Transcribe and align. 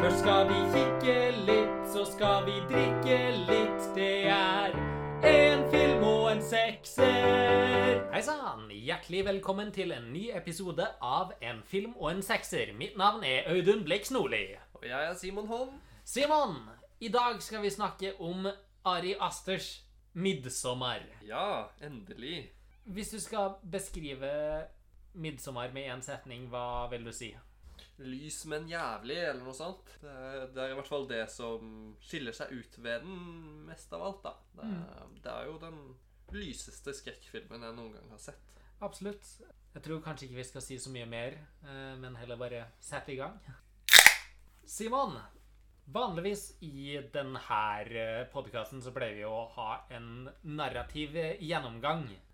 Først 0.00 0.18
skal 0.18 0.46
vi 0.48 0.54
kikke 0.72 1.14
litt, 1.44 1.72
så 1.92 2.06
skal 2.08 2.46
vi 2.46 2.54
drikke 2.70 3.16
litt. 3.50 3.88
Det 3.92 4.30
er 4.32 4.76
en 5.28 5.64
film 5.68 6.06
og 6.08 6.22
en 6.30 6.40
sekser. 6.40 7.98
Hei 8.08 8.22
sann! 8.24 8.62
Hjertelig 8.72 9.26
velkommen 9.26 9.68
til 9.76 9.92
en 9.92 10.06
ny 10.14 10.30
episode 10.32 10.86
av 11.04 11.34
En 11.44 11.60
film 11.68 11.92
og 11.98 12.14
en 12.14 12.24
sekser. 12.24 12.72
Mitt 12.78 12.96
navn 12.96 13.26
er 13.28 13.50
Audun 13.52 13.84
Blix 13.84 14.08
Nordli. 14.08 14.54
Og 14.78 14.88
jeg 14.88 15.10
er 15.10 15.20
Simon 15.20 15.52
Holm. 15.52 15.76
Simon, 16.08 16.56
i 17.00 17.12
dag 17.12 17.36
skal 17.44 17.60
vi 17.60 17.74
snakke 17.76 18.14
om 18.20 18.48
Ari 18.84 19.14
Asters 19.20 19.84
'Midsommer'. 20.16 21.12
Ja, 21.28 21.68
endelig. 21.84 22.48
Hvis 22.84 23.12
du 23.12 23.20
skal 23.20 23.60
beskrive 23.70 24.64
'Midsommer' 25.12 25.72
med 25.72 25.92
én 25.92 26.00
setning, 26.00 26.48
hva 26.48 26.88
vil 26.88 27.04
du 27.04 27.12
si? 27.12 27.34
Lys, 28.00 28.44
men 28.48 28.68
jævlig, 28.70 29.16
eller 29.28 29.42
noe 29.44 29.56
sånt. 29.56 29.90
Det 30.00 30.12
det 30.54 30.62
er 30.62 30.72
i 30.72 30.76
hvert 30.78 30.88
fall 30.88 31.08
det 31.10 31.24
som 31.32 31.94
skiller 32.04 32.36
seg 32.36 32.52
ut 32.54 32.78
ved 32.80 33.04
den 33.04 33.66
mest 33.68 33.92
av 33.96 34.06
alt, 34.06 34.22
da. 34.24 34.34
Det 34.56 34.68
er, 34.68 35.10
det 35.24 35.34
er 35.34 35.50
jo 35.50 35.58
den 35.62 35.80
lyseste 36.34 36.94
skrekkfilmen 36.96 37.66
jeg 37.66 37.76
noen 37.76 37.96
gang 37.96 38.14
har 38.14 38.22
sett. 38.22 38.46
Absolutt. 38.80 39.26
Jeg 39.74 39.84
tror 39.84 40.00
kanskje 40.02 40.26
ikke 40.26 40.38
vi 40.40 40.46
skal 40.48 40.64
si 40.64 40.78
så 40.80 40.92
mye 40.94 41.08
mer, 41.10 41.36
eh, 41.62 41.92
men 42.00 42.16
heller 42.18 42.40
bare 42.40 42.64
sette 42.82 43.12
i 43.12 43.18
gang. 43.20 43.36
Simon, 44.64 45.18
vanligvis 45.90 46.56
i 46.62 46.96
denne 47.12 48.24
podkasten 48.32 48.82
så 48.82 48.92
pleier 48.94 49.18
vi 49.18 49.28
å 49.28 49.44
ha 49.56 49.70
en 49.92 50.30
narrativ 50.42 51.16
gjennomgang 51.42 52.06
eh, 52.08 52.29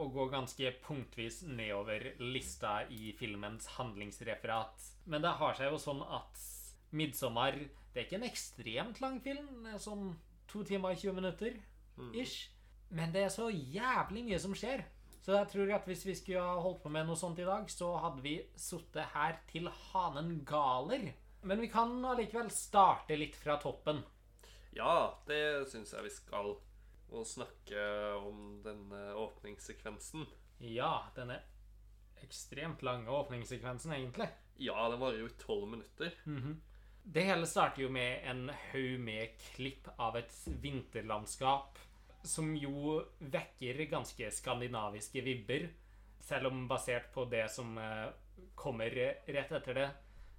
og 0.00 0.12
går 0.14 0.32
ganske 0.32 0.72
punktvis 0.84 1.42
nedover 1.48 2.12
lista 2.22 2.78
i 2.92 3.12
filmens 3.18 3.66
handlingsreferat. 3.76 4.92
Men 5.04 5.24
det 5.24 5.36
har 5.40 5.56
seg 5.58 5.72
jo 5.72 5.80
sånn 5.80 6.02
at 6.02 6.40
'Midtsommer' 6.92 7.68
det 7.96 8.02
er 8.02 8.06
ikke 8.10 8.18
en 8.18 8.28
ekstremt 8.28 9.00
lang 9.00 9.20
film, 9.24 9.46
det 9.64 9.70
er 9.72 9.80
sånn 9.80 10.10
to 10.48 10.60
timer 10.68 10.92
og 10.92 10.98
20 11.00 11.14
minutter 11.16 11.54
ish. 12.12 12.50
Men 12.90 13.12
det 13.14 13.22
er 13.24 13.32
så 13.32 13.48
jævlig 13.48 14.24
mye 14.26 14.38
som 14.38 14.52
skjer. 14.54 14.84
Så 15.24 15.32
jeg 15.32 15.48
tror 15.50 15.72
at 15.74 15.86
hvis 15.88 16.04
vi 16.06 16.14
skulle 16.14 16.42
ha 16.44 16.60
holdt 16.60 16.82
på 16.84 16.92
med 16.92 17.08
noe 17.08 17.16
sånt 17.18 17.40
i 17.42 17.46
dag, 17.48 17.64
så 17.72 17.88
hadde 17.98 18.22
vi 18.22 18.36
sittet 18.60 19.08
her 19.14 19.40
til 19.48 19.66
hanen 19.66 20.44
galer. 20.46 21.08
Men 21.42 21.62
vi 21.64 21.70
kan 21.72 21.96
allikevel 22.04 22.50
starte 22.54 23.16
litt 23.18 23.34
fra 23.34 23.56
toppen. 23.62 24.04
Ja, 24.76 25.16
det 25.26 25.66
syns 25.72 25.94
jeg 25.96 26.04
vi 26.04 26.12
skal. 26.12 26.52
Og 27.14 27.26
snakke 27.28 27.82
om 28.18 28.60
denne 28.64 29.02
åpningssekvensen. 29.14 30.26
Ja, 30.58 31.06
denne 31.14 31.40
ekstremt 32.24 32.82
lange 32.82 33.10
åpningssekvensen, 33.10 33.92
egentlig. 33.92 34.28
Ja, 34.56 34.88
den 34.88 35.00
varer 35.00 35.20
jo 35.20 35.28
i 35.28 35.38
tolv 35.38 35.68
minutter. 35.68 36.14
Det 37.02 37.22
hele 37.22 37.46
starter 37.46 37.84
jo 37.84 37.90
med 37.92 38.24
en 38.26 38.48
haug 38.72 39.00
med 39.00 39.36
klipp 39.54 39.88
av 39.98 40.16
et 40.18 40.32
vinterlandskap 40.62 41.78
som 42.26 42.56
jo 42.58 42.96
vekker 43.20 43.84
ganske 43.90 44.30
skandinaviske 44.34 45.22
vibber. 45.22 45.68
Selv 46.20 46.50
om 46.50 46.64
basert 46.66 47.12
på 47.14 47.24
det 47.30 47.44
som 47.54 47.76
eh, 47.78 48.08
kommer 48.58 48.90
rett 48.90 49.52
etter 49.52 49.78
det, 49.78 49.86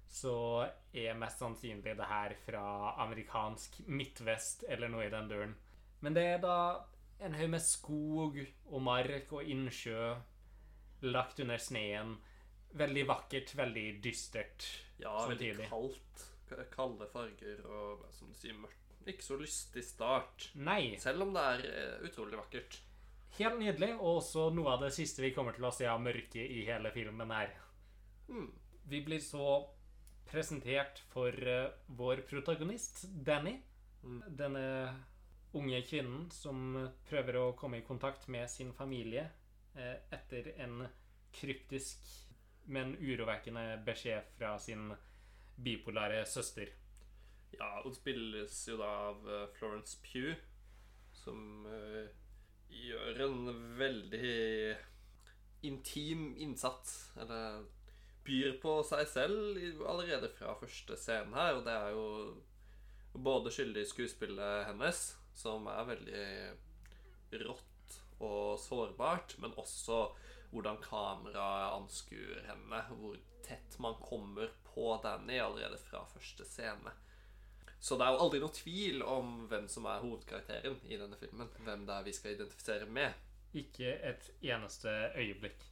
så 0.08 0.66
er 0.92 1.16
mest 1.16 1.40
sannsynlig 1.40 1.94
det 1.96 2.08
her 2.10 2.34
fra 2.44 2.64
amerikansk 3.04 3.80
midtvest 3.86 4.66
eller 4.68 4.92
noe 4.92 5.06
i 5.06 5.12
den 5.12 5.28
døren. 5.30 5.56
Men 6.00 6.16
det 6.16 6.24
er 6.34 6.42
da 6.42 6.58
en 7.24 7.34
haug 7.34 7.50
med 7.50 7.62
skog 7.64 8.38
og 8.68 8.82
mark 8.84 9.32
og 9.34 9.46
innsjø 9.50 10.14
lagt 11.08 11.40
under 11.42 11.60
sneen. 11.62 12.16
Veldig 12.78 13.06
vakkert, 13.08 13.54
veldig 13.56 13.86
dystert 14.04 14.66
Ja, 15.00 15.14
veldig 15.28 15.54
kaldt. 15.70 16.26
Kalde 16.72 17.08
farger 17.12 17.64
og 17.68 18.04
som 18.14 18.30
du 18.32 18.36
sier, 18.36 18.56
mørkt. 18.56 18.76
Ikke 19.08 19.24
så 19.24 19.38
lystig 19.40 19.84
start. 19.86 20.50
Nei. 20.60 20.96
Selv 21.00 21.24
om 21.24 21.32
det 21.32 21.44
er 21.54 21.64
eh, 21.68 22.06
utrolig 22.08 22.36
vakkert. 22.36 22.78
Helt 23.38 23.58
nydelig, 23.60 23.92
og 23.96 24.22
også 24.22 24.48
noe 24.56 24.74
av 24.74 24.82
det 24.84 24.92
siste 24.96 25.22
vi 25.22 25.32
kommer 25.36 25.56
til 25.56 25.68
å 25.68 25.72
se 25.74 25.86
av 25.88 26.00
mørket 26.02 26.42
i 26.42 26.64
hele 26.66 26.92
filmen 26.92 27.32
her. 27.32 27.52
Mm. 28.28 28.50
Vi 28.88 29.00
blir 29.04 29.22
så 29.24 29.60
presentert 30.28 31.00
for 31.12 31.32
eh, 31.32 31.70
vår 31.96 32.24
protagonist, 32.28 33.06
Danny. 33.24 33.58
Mm. 34.02 34.20
Denne 34.38 34.64
unge 35.56 35.80
kvinnen 35.88 36.28
som 36.34 36.76
prøver 37.08 37.38
å 37.40 37.52
komme 37.58 37.80
i 37.80 37.86
kontakt 37.86 38.28
med 38.28 38.50
sin 38.52 38.72
familie 38.76 39.28
eh, 39.74 39.96
etter 40.12 40.52
en 40.60 40.82
kryptisk, 41.32 42.04
men 42.68 42.96
urovekkende 43.00 43.78
beskjed 43.86 44.28
fra 44.36 44.56
sin 44.60 44.90
bipolare 45.56 46.24
søster. 46.26 46.74
Ja, 47.56 47.80
hun 47.84 47.94
spilles 47.96 48.60
jo 48.68 48.76
da 48.80 48.90
av 49.08 49.24
eh, 49.24 49.48
Florence 49.56 49.96
Pugh, 50.04 50.36
som 51.16 51.66
eh, 51.72 52.12
gjør 52.68 53.24
en 53.24 53.50
veldig 53.78 54.76
intim 55.66 56.34
innsats. 56.36 57.10
Eller 57.16 57.64
byr 58.28 58.58
på 58.62 58.74
seg 58.84 59.06
selv 59.08 59.82
allerede 59.88 60.30
fra 60.36 60.54
første 60.60 60.98
scenen 61.00 61.34
her. 61.36 61.56
Og 61.58 61.64
det 61.66 61.74
er 61.74 61.96
jo 61.96 63.22
både 63.28 63.52
skyldig 63.54 63.86
skuespillet 63.88 64.68
hennes, 64.68 65.06
som 65.38 65.68
er 65.70 65.88
veldig 65.92 67.42
rått 67.46 67.98
og 68.24 68.58
sårbart, 68.60 69.36
men 69.38 69.54
også 69.60 70.08
hvordan 70.50 70.80
kameraet 70.82 71.76
anskuer 71.76 72.42
henne. 72.48 72.82
Hvor 72.98 73.18
tett 73.46 73.78
man 73.78 73.94
kommer 74.02 74.50
på 74.74 74.90
Danny 75.02 75.38
allerede 75.40 75.78
fra 75.78 76.04
første 76.12 76.46
scene. 76.48 76.94
Så 77.80 77.96
det 77.96 78.06
er 78.06 78.14
jo 78.14 78.22
aldri 78.24 78.40
noe 78.42 78.54
tvil 78.54 79.02
om 79.06 79.34
hvem 79.50 79.68
som 79.70 79.86
er 79.86 80.02
hovedkarakteren 80.02 80.80
i 80.90 80.98
denne 80.98 81.18
filmen. 81.20 81.50
Hvem 81.62 81.86
det 81.86 81.94
er 81.94 82.06
vi 82.06 82.14
skal 82.16 82.34
identifisere 82.34 82.88
med. 82.90 83.26
Ikke 83.56 83.92
et 84.10 84.30
eneste 84.42 84.92
øyeblikk. 85.14 85.62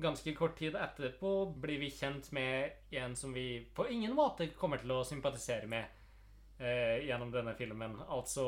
Ganske 0.00 0.34
kort 0.36 0.58
tid 0.60 0.76
etterpå 0.76 1.32
blir 1.60 1.80
vi 1.80 1.90
kjent 1.90 2.28
med 2.36 2.92
en 3.00 3.16
som 3.16 3.32
vi 3.34 3.64
på 3.74 3.88
ingen 3.90 4.14
måte 4.14 4.50
kommer 4.54 4.78
til 4.80 4.92
å 4.92 5.04
sympatisere 5.08 5.66
med 5.72 5.88
eh, 6.60 7.02
gjennom 7.08 7.32
denne 7.32 7.56
filmen. 7.58 7.96
Altså 8.04 8.46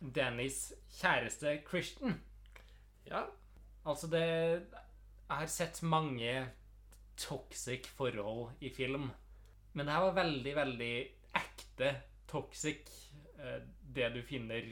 Dannys 0.00 0.72
kjæreste 1.00 1.62
Christian. 1.68 2.20
Ja, 3.06 3.24
Altså 3.84 4.06
det 4.08 4.20
Jeg 4.24 5.36
har 5.36 5.46
sett 5.46 5.82
mange 5.82 6.46
toxic 7.16 7.86
forhold 7.86 8.52
i 8.60 8.70
film. 8.70 9.10
Men 9.72 9.86
det 9.86 9.94
her 9.94 10.00
var 10.06 10.16
veldig, 10.24 10.54
veldig 10.56 10.94
ekte 11.34 11.94
toxic. 12.28 12.88
eh, 13.38 13.60
Det 13.94 14.14
du 14.14 14.22
finner 14.22 14.62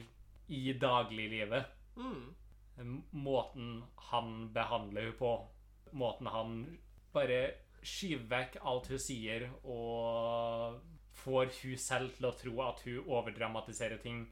i 0.49 0.73
dagliglivet. 0.73 1.65
mm. 1.97 3.03
måten 3.13 3.83
han 3.97 4.53
behandler 4.53 5.03
henne 5.03 5.19
på. 5.19 5.49
Måten 5.93 6.27
han 6.27 6.79
bare 7.13 7.55
skyver 7.83 8.27
vekk 8.29 8.57
alt 8.65 8.87
hun 8.89 8.99
sier, 8.99 9.51
og 9.65 10.81
får 11.13 11.51
hun 11.63 11.77
selv 11.79 12.15
til 12.17 12.27
å 12.27 12.33
tro 12.39 12.63
at 12.63 12.81
hun 12.87 13.05
overdramatiserer 13.07 13.99
ting. 14.03 14.27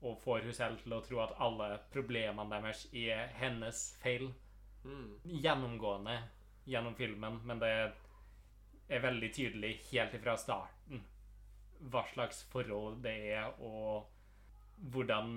Og 0.00 0.16
får 0.22 0.46
hun 0.46 0.56
selv 0.56 0.80
til 0.80 0.94
å 0.96 1.02
tro 1.04 1.20
at 1.24 1.36
alle 1.44 1.74
problemene 1.92 2.60
deres 2.60 2.86
er 2.96 3.32
hennes 3.40 3.82
feil. 4.00 4.30
Mm. 4.84 5.18
Gjennomgående 5.44 6.16
gjennom 6.70 6.94
filmen, 6.96 7.40
men 7.44 7.60
det 7.60 7.72
er 8.90 9.02
veldig 9.04 9.32
tydelig 9.34 9.74
helt 9.90 10.14
ifra 10.16 10.36
starten 10.40 11.04
hva 11.88 12.02
slags 12.12 12.42
forhold 12.52 13.00
det 13.04 13.14
er, 13.32 13.52
og 13.64 14.08
hvordan 14.92 15.30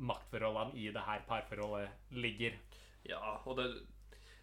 maktforholdene 0.00 0.78
i 0.80 0.88
det 0.92 1.04
her 1.06 1.24
parforholdet 1.28 2.16
ligger. 2.16 2.56
Ja, 3.08 3.38
og 3.44 3.58
det, 3.58 3.68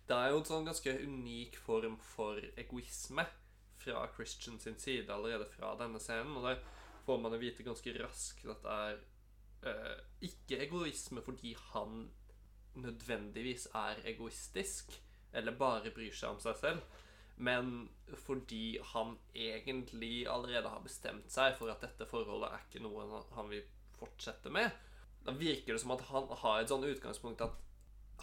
det 0.10 0.18
er 0.18 0.34
jo 0.34 0.42
en 0.42 0.50
sånn 0.50 0.68
ganske 0.68 0.94
unik 1.06 1.58
form 1.64 1.98
for 2.04 2.42
egoisme 2.60 3.26
fra 3.80 4.04
Christian 4.16 4.60
sin 4.62 4.78
side 4.82 5.14
allerede 5.14 5.48
fra 5.54 5.76
denne 5.80 6.02
scenen. 6.02 6.36
Og 6.38 6.46
der 6.50 6.62
får 7.06 7.22
man 7.22 7.36
jo 7.36 7.42
vite 7.42 7.66
ganske 7.66 7.96
raskt 7.98 8.46
at 8.50 8.66
det 8.66 8.80
er 8.90 9.00
eh, 9.64 10.00
ikke 10.22 10.62
egoisme 10.66 11.22
fordi 11.26 11.56
han 11.74 12.10
nødvendigvis 12.80 13.68
er 13.76 14.02
egoistisk 14.08 14.94
eller 15.34 15.58
bare 15.58 15.92
bryr 15.94 16.14
seg 16.16 16.34
om 16.34 16.40
seg 16.42 16.56
selv, 16.58 16.82
men 17.38 17.90
fordi 18.26 18.80
han 18.94 19.16
egentlig 19.36 20.26
allerede 20.28 20.70
har 20.70 20.82
bestemt 20.84 21.30
seg 21.32 21.56
for 21.60 21.72
at 21.72 21.84
dette 21.86 22.08
forholdet 22.10 22.50
er 22.52 22.64
ikke 22.66 22.82
noe 22.84 23.06
han- 23.08 23.36
han 23.36 23.50
vil 23.50 23.64
fortsette 24.00 24.50
med. 24.52 24.72
Da 25.26 25.32
virker 25.32 25.74
det 25.74 25.82
som 25.82 25.92
at 25.92 26.02
han 26.02 26.28
har 26.28 26.60
et 26.62 26.70
sånn 26.70 26.84
utgangspunkt 26.88 27.42
at 27.42 27.56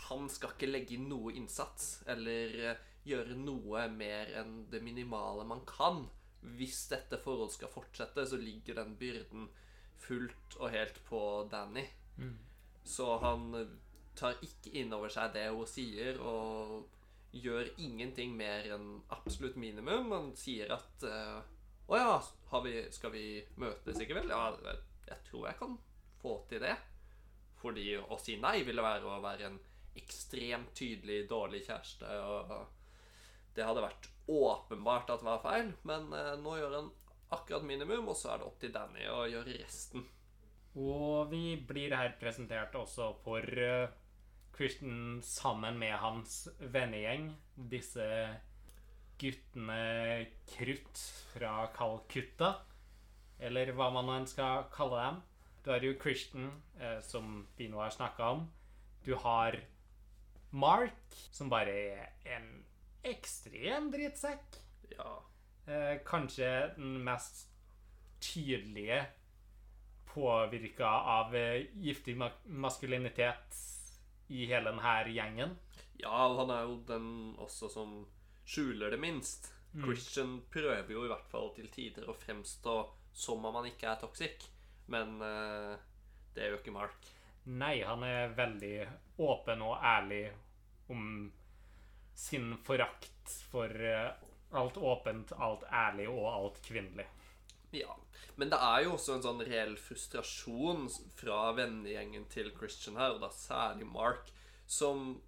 han 0.09 0.29
skal 0.29 0.50
ikke 0.50 0.71
legge 0.71 0.94
inn 0.94 1.09
noe 1.09 1.32
innsats 1.32 2.03
eller 2.06 2.59
eh, 2.71 2.77
gjøre 3.06 3.37
noe 3.39 3.87
mer 3.89 4.32
enn 4.41 4.67
det 4.71 4.82
minimale 4.82 5.44
man 5.44 5.65
kan. 5.65 6.09
Hvis 6.43 6.89
dette 6.89 7.19
forholdet 7.23 7.55
skal 7.55 7.69
fortsette, 7.73 8.27
så 8.27 8.37
ligger 8.37 8.75
den 8.75 8.97
byrden 8.97 9.49
fullt 10.02 10.58
og 10.60 10.70
helt 10.75 10.98
på 11.08 11.20
Danny. 11.50 11.87
Så 12.87 13.16
han 13.22 13.50
tar 14.16 14.38
ikke 14.44 14.72
inn 14.81 14.93
over 14.96 15.12
seg 15.12 15.34
det 15.34 15.48
hun 15.52 15.69
sier, 15.69 16.20
og 16.22 16.87
gjør 17.37 17.69
ingenting 17.82 18.34
mer 18.37 18.66
enn 18.76 18.88
absolutt 19.12 19.58
minimum. 19.60 20.12
Han 20.14 20.32
sier 20.38 20.72
at 20.76 21.06
eh, 21.06 21.38
Å 21.87 21.98
ja, 22.00 22.14
har 22.50 22.62
vi, 22.64 22.75
skal 22.90 23.12
vi 23.14 23.26
møtes 23.62 24.00
i 24.02 24.08
kveld? 24.08 24.32
Ja, 24.32 24.50
jeg, 24.64 24.81
jeg 25.06 25.19
tror 25.28 25.44
jeg 25.46 25.58
kan 25.60 25.76
få 26.22 26.32
til 26.50 26.64
det. 26.64 26.75
Fordi 27.60 27.93
å 28.00 28.19
si 28.19 28.38
nei 28.43 28.58
ville 28.66 28.82
være 28.82 29.06
å 29.06 29.20
være 29.22 29.50
en 29.50 29.60
ekstremt 29.96 30.72
tydelig 30.76 31.28
dårlig 31.31 31.62
kjæreste. 31.69 32.10
Og 32.26 33.54
det 33.56 33.64
hadde 33.69 33.84
vært 33.84 34.10
åpenbart 34.26 35.12
at 35.14 35.22
det 35.22 35.28
var 35.28 35.44
feil, 35.44 35.70
men 35.87 36.10
eh, 36.16 36.34
nå 36.43 36.56
gjør 36.58 36.75
han 36.81 36.90
akkurat 37.34 37.64
minimum, 37.67 38.11
og 38.12 38.19
så 38.19 38.32
er 38.32 38.40
det 38.40 38.49
opp 38.49 38.58
til 38.62 38.73
Danny 38.75 39.06
å 39.11 39.25
gjøre 39.31 39.58
resten. 39.61 40.05
Og 40.76 41.31
vi 41.31 41.56
blir 41.56 41.94
her 41.96 42.17
presentert 42.20 42.75
også 42.76 43.12
for 43.25 43.40
eh, 43.40 43.88
Christian 44.56 45.23
sammen 45.25 45.78
med 45.81 45.96
hans 46.02 46.44
vennegjeng. 46.61 47.31
Disse 47.56 48.06
guttene 49.17 50.26
krutt 50.52 51.00
fra 51.32 51.70
Calcutta, 51.76 52.52
eller 53.40 53.72
hva 53.76 53.88
man 53.94 54.12
enn 54.19 54.29
skal 54.29 54.69
kalle 54.75 55.00
dem. 55.00 55.22
Du 55.64 55.72
har 55.72 55.82
jo 55.82 55.96
Christian, 56.00 56.50
eh, 56.79 57.00
som 57.02 57.46
vi 57.56 57.70
nå 57.72 57.81
har 57.81 57.94
snakka 57.94 58.29
om. 58.37 58.44
Du 59.06 59.14
har 59.22 59.56
Mark, 60.52 61.17
som 61.32 61.50
bare 61.50 61.72
er 61.72 62.37
en 62.37 62.50
ekstrem 63.06 63.90
drittsekk. 63.93 64.61
Ja. 64.93 65.17
Eh, 65.67 65.99
kanskje 66.07 66.51
den 66.77 67.01
mest 67.05 67.49
tydelige 68.23 69.07
påvirka 70.15 70.87
av 70.87 71.35
eh, 71.37 71.67
giftig 71.75 72.15
maskulinitet 72.47 73.59
i 74.29 74.47
hele 74.47 74.71
denne 74.71 74.95
gjengen. 75.11 75.57
ja, 75.99 76.29
han 76.39 76.51
er 76.51 76.63
jo 76.63 76.77
den 76.87 77.09
også 77.39 77.69
som 77.73 77.99
skjuler 78.45 78.91
det 78.91 79.01
minst. 79.01 79.53
Christian 79.77 80.39
prøver 80.51 80.93
jo 80.93 81.05
i 81.05 81.11
hvert 81.11 81.29
fall 81.29 81.51
til 81.57 81.69
tider 81.69 82.09
å 82.09 82.15
fremstå 82.17 82.77
som 83.17 83.45
om 83.45 83.59
han 83.59 83.69
ikke 83.69 83.91
er 83.91 84.01
toxic, 84.01 84.47
men 84.93 85.19
eh, 85.25 85.75
det 86.35 86.45
er 86.45 86.55
jo 86.55 86.61
ikke 86.61 86.75
Mark. 86.75 87.11
Nei, 87.47 87.81
han 87.87 88.03
er 88.07 88.33
veldig 88.37 88.77
åpen 89.23 89.63
og 89.67 89.77
ærlig 89.83 90.25
om 90.93 91.27
sin 92.17 92.55
forakt 92.65 93.35
for 93.51 93.71
eh, 93.71 94.15
alt 94.50 94.76
åpent, 94.76 95.32
alt 95.32 95.64
ærlig 95.72 96.08
og 96.10 96.26
alt 96.31 96.60
kvinnelig. 96.66 97.06
Ja, 97.75 97.96
men 98.37 98.50
det 98.52 98.58
er 98.62 98.84
jo 98.84 98.94
også 98.94 99.16
en 99.16 99.25
sånn 99.25 99.43
reell 99.46 99.75
frustrasjon 99.81 100.87
fra 101.19 101.50
vennegjengen 101.56 102.28
til 102.32 102.52
Christian 102.56 102.98
her, 103.00 103.16
og 103.16 103.25
da 103.25 103.31
særlig 103.34 103.88
Mark, 103.90 104.31
som 104.66 105.19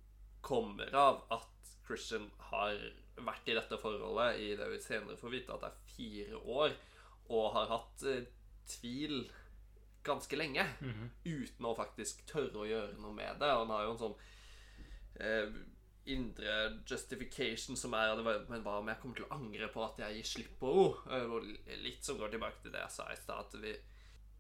kommer 0.45 0.95
av 0.97 1.25
at 1.35 1.73
Christian 1.87 2.29
har 2.51 2.79
vært 3.19 3.49
i 3.51 3.57
dette 3.57 3.79
forholdet 3.81 4.39
i 4.45 4.53
det 4.59 4.69
vi 4.71 4.81
senere 4.83 5.19
får 5.19 5.35
vite 5.35 5.55
at 5.55 5.65
det 5.65 5.71
er 5.73 5.93
fire 5.97 6.43
år, 6.61 6.77
og 7.29 7.53
har 7.57 7.73
hatt 7.73 8.05
eh, 8.09 8.29
tvil 8.69 9.23
ganske 10.07 10.39
lenge, 10.39 10.65
uten 11.25 11.67
å 11.69 11.75
faktisk 11.77 12.23
tørre 12.29 12.63
å 12.63 12.69
gjøre 12.69 13.01
noe 13.03 13.17
med 13.17 13.41
det. 13.41 13.51
Og 13.53 13.65
han 13.65 13.75
har 13.75 13.85
jo 13.85 13.95
en 13.95 14.03
sånn 14.05 14.15
eh, 15.21 15.59
indre 16.09 16.81
justification 16.89 17.77
som 17.77 17.95
er 17.95 18.17
det 18.17 18.25
var- 18.25 18.45
Men 18.49 18.63
hva 18.65 18.79
om 18.79 18.89
jeg 18.89 19.01
kommer 19.01 19.17
til 19.17 19.27
å 19.27 19.37
angre 19.37 19.69
på 19.69 19.85
at 19.85 19.99
jeg 19.99 20.17
gir 20.17 20.29
slipp 20.33 20.59
på 20.61 20.73
henne? 21.11 21.59
Litt 21.83 22.05
som 22.05 22.19
går 22.19 22.31
tilbake 22.31 22.63
til 22.63 22.73
det 22.73 22.81
jeg 22.81 22.91
sa 22.91 23.09
i 23.13 23.17
stad. 23.17 23.39
At 23.47 23.61
vi 23.61 23.77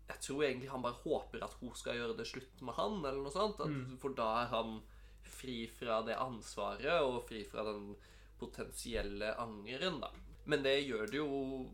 Jeg 0.09 0.21
tror 0.25 0.43
egentlig 0.43 0.71
han 0.71 0.81
bare 0.81 1.03
håper 1.05 1.43
at 1.45 1.53
hun 1.61 1.75
skal 1.75 1.95
gjøre 1.99 2.17
det 2.17 2.27
slutt 2.27 2.63
med 2.63 2.75
han, 2.75 3.05
eller 3.05 3.21
noe 3.23 3.31
sånt. 3.31 3.61
At, 3.61 3.99
For 4.01 4.09
da 4.17 4.43
er 4.43 4.47
han 4.49 4.83
fri 5.23 5.67
fra 5.67 6.01
det 6.03 6.17
ansvaret, 6.17 7.03
og 7.03 7.29
fri 7.29 7.45
fra 7.45 7.63
den 7.65 7.95
potensielle 8.41 9.35
angeren, 9.37 10.01
da. 10.01 10.09
Men 10.47 10.63
det 10.63 10.87
gjør 10.89 11.07
det 11.11 11.19
jo 11.21 11.71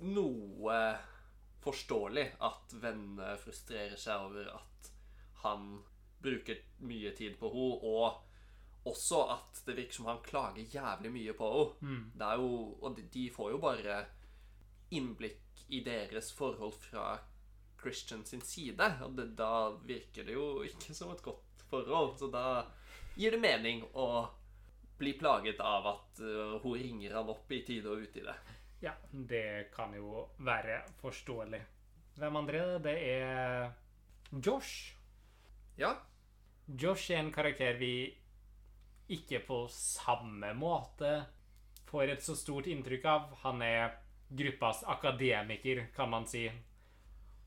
noe 0.00 0.98
forståelig 1.64 2.26
at 2.44 2.74
vennene 2.82 3.36
frustrerer 3.38 3.96
seg 3.96 4.20
over 4.28 4.50
at 4.54 4.90
han 5.42 5.82
bruker 6.20 6.60
mye 6.80 7.14
tid 7.16 7.38
på 7.38 7.50
henne, 7.50 7.80
og 7.82 8.20
også 8.90 9.20
at 9.34 9.60
det 9.66 9.76
virker 9.76 9.92
som 9.98 10.06
han 10.10 10.20
klager 10.24 10.64
jævlig 10.74 11.12
mye 11.12 11.34
på 11.38 11.48
henne. 11.52 12.10
Det 12.14 12.26
er 12.26 12.36
jo, 12.40 12.76
og 12.82 12.96
de- 12.96 13.08
de 13.12 13.30
får 13.30 13.50
jo 13.50 13.58
bare 13.58 14.04
innblikk 14.90 15.64
i 15.68 15.80
deres 15.84 16.32
forhold 16.32 16.72
fra 16.80 17.18
Christian 17.80 18.24
sin 18.26 18.40
side, 18.40 18.80
og 19.04 19.14
det, 19.16 19.36
da 19.36 19.70
virker 19.86 20.24
det 20.24 20.34
jo 20.34 20.62
ikke 20.66 20.94
som 20.94 21.10
et 21.12 21.22
godt 21.22 21.62
forhold. 21.70 22.16
Så 22.18 22.30
da 22.32 22.64
gir 23.16 23.30
det 23.36 23.40
mening 23.40 23.84
å 23.94 24.28
bli 24.98 25.12
plaget 25.18 25.60
av 25.60 25.86
at 25.86 26.20
uh, 26.24 26.56
hun 26.62 26.74
ringer 26.80 27.14
han 27.14 27.28
opp 27.30 27.52
i 27.52 27.60
tide 27.62 27.86
og 27.92 28.02
utide. 28.02 28.34
Ja, 28.82 28.92
det 29.12 29.70
kan 29.74 29.92
jo 29.94 30.28
være 30.38 30.80
forståelig. 31.02 31.60
Hvem 32.18 32.36
andre? 32.36 32.78
Det 32.82 32.96
er 33.12 33.72
Josh. 34.42 34.94
Ja, 35.78 35.92
Josh 36.66 37.10
er 37.12 37.18
en 37.22 37.32
karakter 37.32 37.78
vi 37.78 37.92
ikke 39.08 39.40
på 39.46 39.62
samme 39.72 40.52
måte 40.56 41.12
får 41.88 42.12
et 42.12 42.24
så 42.24 42.36
stort 42.36 42.68
inntrykk 42.68 43.04
av. 43.08 43.30
Han 43.44 43.62
er 43.64 43.96
gruppas 44.28 44.82
akademiker, 44.84 45.86
kan 45.96 46.10
man 46.10 46.26
si. 46.28 46.44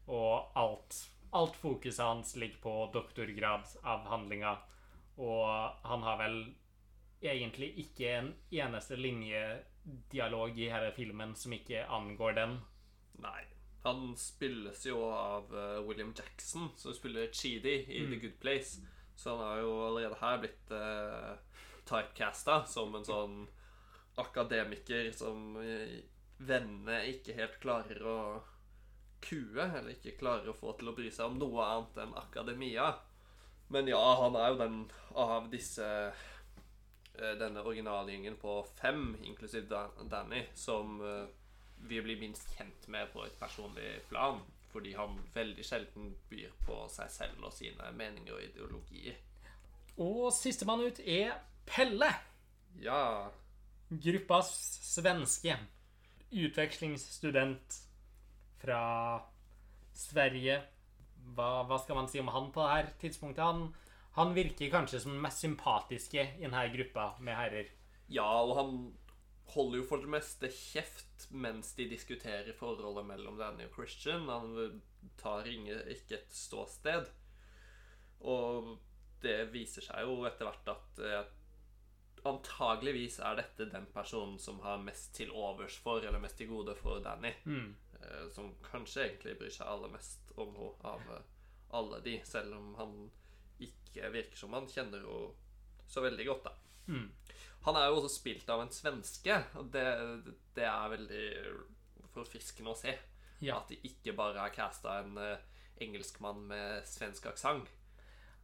Og 0.09 0.57
alt, 0.57 0.97
alt 1.29 1.55
fokuset 1.61 2.05
hans 2.05 2.35
ligger 2.35 2.61
på 2.63 2.73
doktorgradsavhandlinga. 2.93 4.55
Og 5.21 5.45
han 5.85 6.03
har 6.07 6.17
vel 6.23 6.41
egentlig 7.21 7.73
ikke 7.85 8.13
en 8.17 8.33
eneste 8.49 8.97
linjedialog 8.97 10.57
i 10.57 10.69
hele 10.73 10.91
filmen 10.97 11.35
som 11.37 11.53
ikke 11.53 11.85
angår 11.85 12.37
den. 12.41 12.59
Nei. 13.21 13.41
Han 13.83 14.11
spilles 14.17 14.83
jo 14.85 14.99
av 15.09 15.53
eh, 15.57 15.79
William 15.87 16.11
Jackson, 16.17 16.69
som 16.77 16.93
spiller 16.93 17.31
Cheedy 17.33 17.79
i 17.89 18.03
The 18.09 18.19
Good 18.21 18.37
Place. 18.41 18.81
Så 19.21 19.35
han 19.35 19.43
har 19.45 19.61
jo 19.61 19.73
allerede 19.85 20.17
her 20.21 20.39
blitt 20.41 20.71
uh, 20.73 21.35
typecasta 21.85 22.63
som 22.69 22.95
en 22.97 23.05
sånn 23.05 23.35
akademiker 24.21 25.11
som 25.13 25.53
uh, 25.61 25.99
vennene 26.41 27.03
ikke 27.11 27.37
helt 27.37 27.59
klarer 27.61 28.01
å 28.01 28.17
kue, 29.21 29.61
eller 29.61 29.93
ikke 29.93 30.17
klarer 30.19 30.49
å 30.49 30.57
få 30.57 30.73
til 30.77 30.89
å 30.89 30.95
bry 30.97 31.11
seg 31.13 31.29
om 31.29 31.39
noe 31.39 31.65
annet 31.65 31.99
enn 32.03 32.15
akademia. 32.17 32.89
Men 33.71 33.87
ja, 33.87 34.01
han 34.19 34.35
er 34.35 34.51
jo 34.51 34.59
den 34.59 34.79
av 35.15 35.45
disse 35.51 35.87
eh, 36.09 37.35
denne 37.39 37.63
originalgjengen 37.63 38.35
på 38.41 38.57
fem, 38.81 39.13
inklusiv 39.23 39.69
Danny, 39.69 40.41
som 40.57 40.97
eh, 41.05 41.29
vi 41.87 42.01
blir 42.03 42.19
minst 42.19 42.49
kjent 42.57 42.89
med 42.91 43.13
på 43.13 43.23
et 43.25 43.37
personlig 43.39 44.01
plan. 44.09 44.41
Fordi 44.71 44.93
han 44.95 45.17
veldig 45.33 45.65
sjelden 45.67 46.13
byr 46.29 46.53
på 46.65 46.77
seg 46.91 47.11
selv 47.11 47.47
og 47.49 47.53
sine 47.53 47.91
meninger 47.97 48.37
og 48.37 48.43
ideologier. 48.45 49.19
Og 49.99 50.31
sistemann 50.33 50.83
ut 50.85 51.01
er 51.03 51.35
Pelle. 51.67 52.09
Ja, 52.81 53.29
Gruppas 53.91 54.49
svenske 54.87 55.57
utvekslingsstudent 56.31 57.75
fra 58.61 58.83
Sverige. 59.93 60.61
Hva, 61.35 61.65
hva 61.67 61.79
skal 61.81 61.99
man 61.99 62.07
si 62.09 62.21
om 62.21 62.31
han 62.31 62.47
på 62.55 62.63
dette 62.63 62.95
tidspunktet? 63.03 63.43
Han, 63.43 63.67
han 64.15 64.31
virker 64.35 64.71
kanskje 64.71 65.01
som 65.03 65.11
den 65.11 65.23
mest 65.23 65.43
sympatiske 65.43 66.23
i 66.39 66.45
denne 66.45 66.63
gruppa 66.73 67.11
med 67.19 67.35
herrer. 67.35 67.73
ja, 68.07 68.27
og 68.43 68.55
han 68.57 68.71
holder 69.55 69.81
jo 69.81 69.87
for 69.89 70.03
det 70.03 70.11
meste 70.11 70.49
kjeft 70.53 71.27
mens 71.31 71.73
de 71.77 71.87
diskuterer 71.91 72.53
forholdet 72.57 73.07
mellom 73.07 73.37
Danny 73.39 73.67
og 73.67 73.75
Christian. 73.75 74.29
Han 74.31 74.81
tar 75.21 75.49
ikke 75.49 76.17
et 76.17 76.33
ståsted. 76.35 77.09
Og 78.21 78.75
det 79.21 79.37
viser 79.53 79.85
seg 79.85 80.05
jo 80.05 80.25
etter 80.29 80.47
hvert 80.47 80.71
at 80.73 81.01
eh, 81.05 81.29
antageligvis 82.29 83.19
er 83.25 83.37
dette 83.39 83.69
den 83.71 83.87
personen 83.93 84.37
som 84.41 84.59
har 84.65 84.81
mest 84.81 85.13
til 85.17 85.31
overs 85.33 85.77
for, 85.81 86.03
eller 86.05 86.21
mest 86.21 86.37
til 86.41 86.51
gode 86.51 86.75
for 86.77 87.01
Danny. 87.03 87.33
Mm. 87.45 87.73
Eh, 88.01 88.25
som 88.33 88.53
kanskje 88.65 89.07
egentlig 89.07 89.37
bryr 89.39 89.53
seg 89.53 89.69
aller 89.69 89.93
mest 89.93 90.33
om 90.41 90.55
henne 90.57 90.93
av 90.93 91.13
eh, 91.15 91.29
alle 91.77 92.01
de, 92.03 92.17
selv 92.27 92.57
om 92.57 92.73
han 92.75 92.97
ikke 93.61 94.09
virker 94.11 94.37
som 94.37 94.53
han 94.57 94.67
kjenner 94.69 95.05
henne 95.05 95.37
så 95.91 96.03
veldig 96.03 96.25
godt, 96.27 96.47
da. 96.47 96.53
Mm. 96.91 97.07
Han 97.65 97.77
er 97.77 97.87
jo 97.87 97.99
også 98.01 98.09
spilt 98.19 98.49
av 98.49 98.61
en 98.63 98.71
svenske, 98.73 99.35
og 99.59 99.67
det, 99.73 99.83
det 100.57 100.65
er 100.65 100.89
veldig 100.95 101.25
forfriskende 102.13 102.73
å 102.73 102.77
se. 102.79 102.95
Ja. 103.41 103.57
At 103.61 103.69
de 103.71 103.77
ikke 103.87 104.13
bare 104.17 104.41
har 104.43 104.53
casta 104.53 104.99
en 105.01 105.15
eh, 105.21 105.37
engelskmann 105.81 106.43
med 106.49 106.83
svensk 106.89 107.25
aksent. 107.31 107.69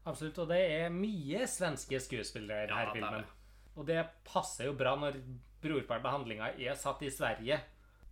Absolutt. 0.08 0.38
Og 0.39 0.48
det 0.54 0.62
er 0.77 0.94
mye 0.94 1.44
svenske 1.51 2.00
skuespillere 2.01 2.63
i 2.66 2.70
denne 2.70 2.86
Ja, 2.88 2.94
filmen. 2.96 3.25
det. 3.25 3.74
Og 3.77 3.86
det 3.89 4.00
passer 4.25 4.70
jo 4.70 4.74
bra 4.80 4.96
når 4.98 5.20
brorparten 5.62 6.06
av 6.08 6.16
handlinga 6.20 6.51
er 6.58 6.77
satt 6.80 7.01
i 7.06 7.12
Sverige, 7.13 7.60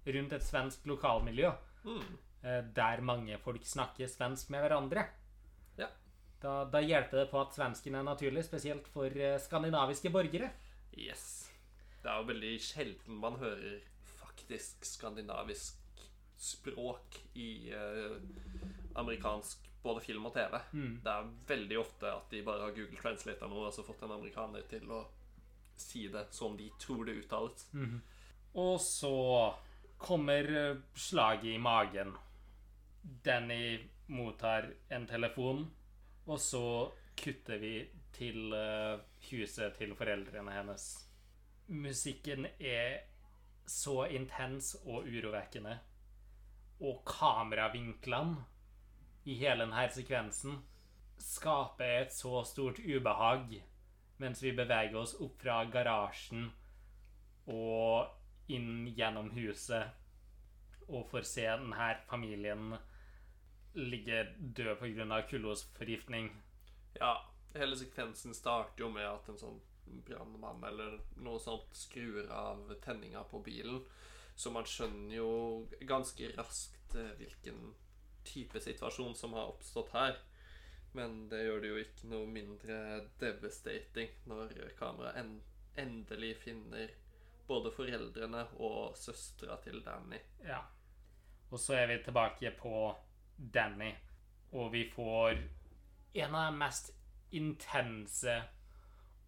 rundt 0.06 0.34
et 0.38 0.44
svensk 0.46 0.86
lokalmiljø, 0.86 1.54
Mm. 1.86 2.18
eh, 2.44 2.62
der 2.76 3.02
mange 3.02 3.38
folk 3.42 3.64
snakker 3.66 4.08
svensk 4.10 4.50
med 4.54 4.62
hverandre. 4.66 5.08
Da, 6.42 6.66
da 6.70 6.82
hjelper 6.84 7.24
det 7.24 7.30
på 7.32 7.42
at 7.42 7.56
svensken 7.56 7.96
er 7.98 8.06
naturlig, 8.06 8.44
spesielt 8.46 8.88
for 8.94 9.10
eh, 9.10 9.40
skandinaviske 9.42 10.12
borgere. 10.14 10.52
Yes. 10.96 11.50
Det 12.04 12.12
er 12.12 12.22
jo 12.22 12.30
veldig 12.30 12.54
sjelden 12.62 13.22
man 13.22 13.40
hører 13.42 13.80
faktisk 14.20 14.86
skandinavisk 14.86 16.04
språk 16.38 17.18
i 17.42 17.72
eh, 17.74 18.18
amerikansk 18.96 19.64
både 19.86 20.02
film 20.02 20.26
og 20.30 20.34
TV. 20.34 20.58
Mm. 20.74 21.00
Det 21.04 21.14
er 21.14 21.32
veldig 21.48 21.80
ofte 21.80 22.10
at 22.10 22.32
de 22.34 22.44
bare 22.46 22.68
har 22.68 22.76
Google 22.76 23.00
Translator 23.02 23.50
nå, 23.50 23.62
og 23.68 23.74
så 23.74 23.86
fått 23.86 24.04
en 24.06 24.16
amerikaner 24.18 24.66
til 24.70 24.90
å 24.92 25.04
si 25.78 26.08
det 26.12 26.28
som 26.34 26.56
de 26.58 26.70
tror 26.82 27.06
det 27.06 27.20
uttales. 27.22 27.68
Og 28.56 28.78
så 28.82 29.16
kommer 29.98 30.52
eh, 30.58 30.78
slaget 30.94 31.56
i 31.56 31.58
magen. 31.62 32.16
Danny 33.26 33.80
mottar 34.08 34.72
en 34.90 35.06
telefon, 35.08 35.66
og 36.26 36.40
så 36.42 36.92
kutter 37.20 37.60
vi 37.62 37.74
til 38.16 38.54
eh, 38.56 39.02
huset 39.30 39.76
til 39.78 39.94
foreldrene 39.98 40.54
hennes. 40.56 40.88
Musikken 41.68 42.48
er 42.60 43.06
så 43.66 44.06
intens 44.14 44.76
og 44.86 45.08
urovekkende. 45.10 45.78
Og 46.82 47.02
kameravinklene 47.08 48.44
i 49.26 49.38
hele 49.40 49.64
denne 49.66 49.86
sekvensen 49.94 50.60
skaper 51.22 52.02
et 52.02 52.14
så 52.14 52.44
stort 52.46 52.82
ubehag 52.84 53.56
mens 54.22 54.42
vi 54.44 54.52
beveger 54.56 54.96
oss 55.00 55.16
opp 55.24 55.40
fra 55.42 55.62
garasjen 55.72 56.50
og 57.52 58.52
inn 58.52 58.86
gjennom 58.96 59.32
huset 59.36 60.86
og 60.86 61.08
får 61.10 61.26
se 61.28 61.48
denne 61.48 61.90
familien 62.10 62.76
ligge 63.76 64.24
død 64.40 64.80
pga. 64.80 65.22
kullosforgiftning. 65.30 66.30
Ja, 67.00 67.14
hele 67.54 67.78
sekvensen 67.78 68.34
starter 68.34 68.84
jo 68.84 68.90
med 68.90 69.08
at 69.08 69.30
en 69.30 69.40
sånn 69.40 69.62
brannmann 69.86 70.64
eller 70.64 71.00
noe 71.22 71.40
sånt 71.40 71.76
skrur 71.76 72.30
av 72.32 72.74
tenninga 72.84 73.24
på 73.30 73.40
bilen. 73.46 73.84
Så 74.36 74.52
man 74.52 74.68
skjønner 74.68 75.16
jo 75.16 75.32
ganske 75.88 76.32
raskt 76.36 76.96
eh, 76.96 77.14
hvilken 77.20 77.74
type 78.26 78.60
situasjon 78.60 79.16
som 79.16 79.36
har 79.38 79.54
oppstått 79.54 79.94
her. 79.96 80.18
Men 80.96 81.28
det 81.30 81.44
gjør 81.44 81.62
det 81.62 81.72
jo 81.72 81.82
ikke 81.84 82.10
noe 82.12 82.28
mindre 82.32 82.78
devastating 83.20 84.12
når 84.30 84.56
kameraet 84.80 85.20
en 85.20 85.34
endelig 85.80 86.38
finner 86.44 86.94
både 87.48 87.72
foreldrene 87.76 88.46
og 88.64 88.96
søstera 88.98 89.58
til 89.64 89.84
Danny. 89.86 90.20
Ja. 90.48 90.64
Og 91.52 91.60
så 91.62 91.76
er 91.78 91.92
vi 91.92 92.00
tilbake 92.04 92.52
på 92.58 92.78
Danny, 93.38 93.92
og 94.52 94.72
vi 94.74 94.86
får 94.90 95.40
en 96.16 96.36
av 96.36 96.52
de 96.52 96.58
mest 96.60 96.92
intense 97.36 98.36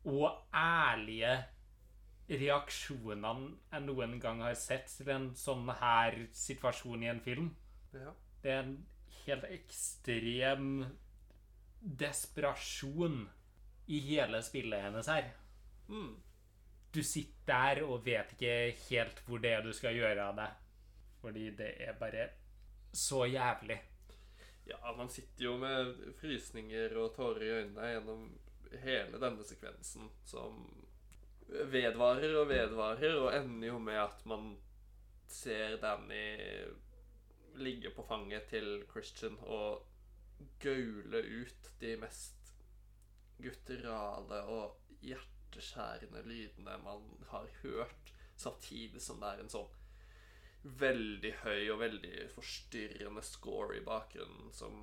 og 0.07 0.43
ærlige 0.55 1.33
reaksjonene 2.27 3.49
jeg 3.71 3.83
noen 3.85 4.17
gang 4.23 4.43
har 4.43 4.55
sett 4.59 4.87
til 4.91 5.11
en 5.11 5.27
sånn 5.37 5.67
her 5.79 6.19
situasjon 6.35 7.03
i 7.03 7.11
en 7.11 7.23
film. 7.23 7.49
Ja. 7.95 8.13
Det 8.43 8.53
er 8.53 8.63
en 8.63 8.77
helt 9.23 9.47
ekstrem 9.51 10.71
desperasjon 11.79 13.25
i 13.87 13.99
hele 14.09 14.41
spillet 14.43 14.87
hennes 14.87 15.11
her. 15.11 15.29
Mm. 15.87 16.15
Du 16.91 17.03
sitter 17.03 17.35
der 17.47 17.83
og 17.85 18.03
vet 18.05 18.33
ikke 18.35 18.55
helt 18.89 19.21
hvor 19.27 19.39
det 19.43 19.53
er 19.55 19.63
du 19.63 19.71
skal 19.75 19.95
gjøre 19.95 20.25
av 20.31 20.39
deg. 20.39 20.55
Fordi 21.21 21.45
det 21.55 21.69
er 21.83 21.95
bare 21.99 22.29
så 22.93 23.23
jævlig. 23.27 23.77
Ja, 24.67 24.93
man 24.97 25.09
sitter 25.09 25.45
jo 25.45 25.55
med 25.61 25.95
frysninger 26.19 26.95
og 26.99 27.13
tårer 27.15 27.43
i 27.45 27.51
øynene 27.61 27.91
gjennom 27.93 28.25
hele 28.83 29.19
denne 29.21 29.45
sekvensen, 29.47 30.09
som 30.27 30.65
vedvarer 31.71 32.35
og 32.41 32.49
vedvarer, 32.49 33.15
og 33.21 33.35
ender 33.35 33.69
jo 33.69 33.77
med 33.79 33.99
at 34.01 34.25
man 34.27 34.49
ser 35.31 35.77
Danny 35.79 36.35
ligge 37.57 37.91
på 37.95 38.03
fanget 38.07 38.49
til 38.51 38.83
Christian 38.91 39.37
og 39.41 39.85
gaule 40.61 41.23
ut 41.41 41.71
de 41.81 41.95
mest 41.97 42.51
gutterale 43.41 44.43
og 44.51 44.77
hjerteskjærende 45.01 46.21
lydene 46.27 46.77
man 46.83 47.07
har 47.31 47.47
hørt, 47.63 48.13
samtidig 48.35 49.01
som 49.01 49.21
det 49.21 49.31
er 49.31 49.43
en 49.43 49.53
sånn 49.53 49.73
veldig 50.79 51.33
høy 51.43 51.69
og 51.73 51.79
veldig 51.81 52.27
forstyrrende 52.33 53.23
score 53.25 53.77
i 53.79 53.85
bakgrunnen 53.85 54.51
som 54.55 54.75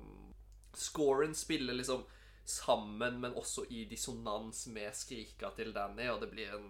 Scoren 0.75 1.31
spiller 1.35 1.77
liksom 1.77 2.01
sammen, 2.45 3.21
men 3.23 3.37
også 3.39 3.63
i 3.73 3.85
dissonans 3.89 4.65
med 4.75 4.91
skrika 4.93 5.49
til 5.55 5.71
Danny, 5.73 6.09
og 6.11 6.19
det 6.21 6.29
blir 6.33 6.51
en 6.53 6.67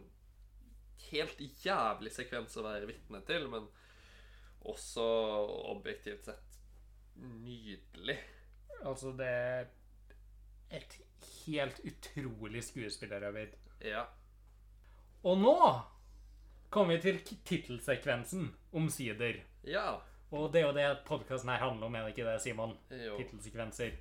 helt 1.10 1.42
jævlig 1.66 2.14
sekvens 2.14 2.56
å 2.58 2.66
være 2.66 2.90
vitne 2.90 3.22
til, 3.28 3.48
men 3.52 3.66
også 4.66 5.06
objektivt 5.74 6.30
sett 6.30 6.60
nydelig. 7.18 8.18
Altså, 8.86 9.12
det 9.18 9.32
er 9.32 9.68
et 10.76 10.98
helt 11.46 11.82
utrolig 11.86 12.64
skuespillerarbeid. 12.66 13.58
Ja. 13.86 14.06
Og 15.26 15.38
nå 15.42 15.58
kommer 16.70 16.96
vi 16.96 17.02
til 17.02 17.20
tittelsekvensen, 17.46 18.50
omsider. 18.74 19.36
Ja. 19.64 19.96
Og 20.32 20.52
det 20.54 20.62
er 20.62 20.66
jo 20.68 20.74
det 20.74 20.98
podkasten 21.08 21.50
her 21.50 21.58
handler 21.62 21.86
om, 21.88 21.96
er 21.96 22.02
det 22.08 22.18
ikke 22.18 22.28
det, 22.32 22.42
Simon? 22.42 22.78
Tittelsekvenser. 22.90 23.92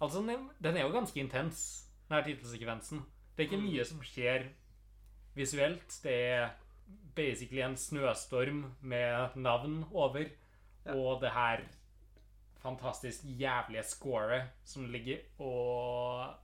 Altså, 0.00 0.20
den 0.20 0.30
er- 0.30 0.76
er 0.80 0.82
jo 0.82 0.92
ganske 0.92 1.20
intens, 1.20 1.86
den 2.08 2.16
her 2.16 2.24
tittelsekvensen. 2.24 2.98
Det 3.36 3.44
er 3.46 3.50
ikke 3.50 3.62
mye 3.62 3.84
som 3.84 4.00
skjer 4.02 4.48
visuelt. 5.34 6.00
Det 6.02 6.12
er 6.14 6.50
basically 7.14 7.60
en 7.62 7.76
snøstorm 7.76 8.74
med 8.82 9.28
navn 9.36 9.84
over, 9.92 10.24
Ja. 10.86 10.94
og 10.94 11.20
det 11.20 11.30
her 11.30 11.60
fantastisk 12.62 13.20
jævlige 13.24 13.82
scoret 13.82 14.42
som 14.64 14.84
ligger 14.90 15.18
og 15.38 16.34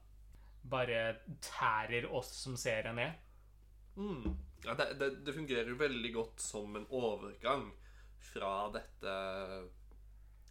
bare 0.69 1.15
tærer 1.41 2.07
oss 2.11 2.27
som 2.43 2.55
seere 2.55 2.93
ned. 2.95 3.11
Mm. 3.95 4.35
Ja 4.65 4.73
det, 4.77 4.93
det, 4.99 5.09
det 5.25 5.35
fungerer 5.35 5.69
jo 5.69 5.79
veldig 5.79 6.13
godt 6.15 6.41
som 6.41 6.75
en 6.75 6.87
overgang 6.89 7.69
fra 8.31 8.53
dette 8.73 9.13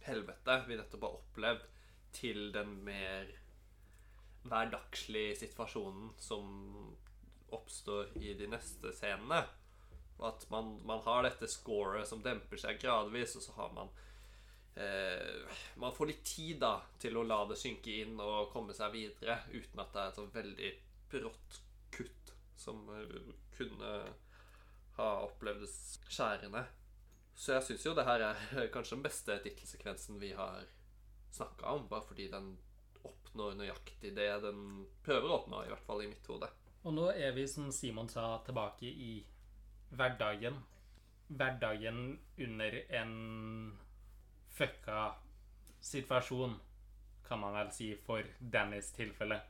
helvete 0.07 0.61
vi 0.67 0.77
nettopp 0.79 1.03
har 1.03 1.19
opplevd, 1.19 1.65
til 2.17 2.47
den 2.55 2.71
mer 2.87 3.27
hverdagslige 4.47 5.35
situasjonen 5.41 6.13
som 6.21 6.47
oppstår 7.53 8.15
i 8.23 8.33
de 8.39 8.47
neste 8.49 8.93
scenene. 8.95 9.43
At 10.23 10.47
man, 10.49 10.77
man 10.87 11.03
har 11.05 11.27
dette 11.27 11.49
scoret 11.51 12.07
som 12.09 12.23
demper 12.25 12.57
seg 12.57 12.79
gradvis, 12.81 13.35
og 13.37 13.43
så 13.45 13.53
har 13.59 13.75
man 13.75 13.91
eh, 14.81 15.59
Man 15.77 15.93
får 15.93 16.09
litt 16.09 16.23
tid 16.25 16.63
da 16.63 16.79
til 16.97 17.19
å 17.19 17.25
la 17.27 17.43
det 17.51 17.59
synke 17.59 17.99
inn 18.01 18.17
og 18.23 18.49
komme 18.55 18.73
seg 18.73 18.95
videre, 18.95 19.43
uten 19.53 19.83
at 19.83 19.93
det 19.93 20.01
er 20.01 20.09
et 20.09 20.17
så 20.17 20.25
veldig 20.39 20.71
brått 21.11 21.61
kutt 21.93 22.26
som 22.57 22.87
eh, 22.93 23.33
kunne 23.57 23.93
ha 24.97 25.09
opplevdes 25.27 25.99
skjærende. 26.09 26.65
Så 27.37 27.53
jeg 27.53 27.67
syns 27.67 27.85
jo 27.85 27.95
det 27.97 28.07
her 28.07 28.23
er 28.31 28.69
kanskje 28.73 28.97
den 28.97 29.05
beste 29.05 29.37
tittelsekvensen 29.43 30.21
vi 30.21 30.33
har 30.37 30.65
snakka 31.31 31.77
om, 31.77 31.87
bare 31.89 32.07
fordi 32.07 32.29
den 32.31 32.55
oppnår 33.05 33.57
nøyaktig 33.59 34.15
det 34.17 34.29
den 34.43 34.87
prøver 35.05 35.29
å 35.29 35.41
oppnå, 35.41 35.63
i 35.63 35.71
hvert 35.71 35.85
fall 35.85 36.01
i 36.03 36.09
mitt 36.09 36.25
hode. 36.31 36.49
Og 36.87 36.95
nå 36.95 37.09
er 37.11 37.35
vi, 37.35 37.45
som 37.49 37.69
Simon 37.73 38.09
sa, 38.09 38.39
tilbake 38.47 38.87
i 38.87 39.11
hverdagen. 39.89 40.57
Hverdagen 41.27 41.99
under 42.39 42.77
en 43.01 43.13
fucka 44.57 45.11
situasjon, 45.83 46.55
kan 47.27 47.41
man 47.41 47.57
vel 47.59 47.71
si, 47.75 47.91
for 48.07 48.23
Dannys 48.39 48.93
tilfelle. 48.95 49.41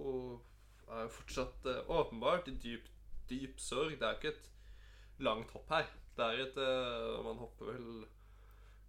Og 0.00 0.40
er 0.88 1.06
jo 1.06 1.14
fortsatt 1.18 1.68
eh, 1.70 1.92
åpenbart 1.92 2.50
i 2.50 2.56
dyp, 2.60 2.90
dyp 3.30 3.60
sorg. 3.60 3.96
Det 4.00 4.08
er 4.08 4.18
ikke 4.18 4.34
et 4.34 4.50
langt 5.24 5.54
hopp 5.54 5.70
her. 5.72 5.88
Det 6.16 6.26
er 6.26 6.44
et 6.44 6.60
eh, 6.60 7.22
Man 7.24 7.40
hopper 7.42 7.72
vel 7.72 8.04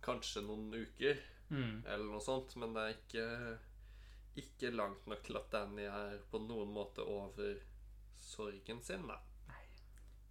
kanskje 0.05 0.45
noen 0.45 0.69
uker 0.73 1.23
Mm. 1.49 1.83
eller 1.85 2.05
noe 2.09 2.21
sånt, 2.25 2.55
men 2.57 2.73
det 2.73 2.81
er 2.81 2.95
ikke 2.95 3.25
ikke 4.41 4.71
langt 4.75 5.05
nok 5.07 5.21
til 5.23 5.37
at 5.39 5.51
Danny 5.53 5.85
er 5.87 6.17
på 6.31 6.41
noen 6.43 6.71
måte 6.73 7.05
over 7.05 7.59
sorgen 8.19 8.81
sin, 8.83 9.05
da. 9.07 9.19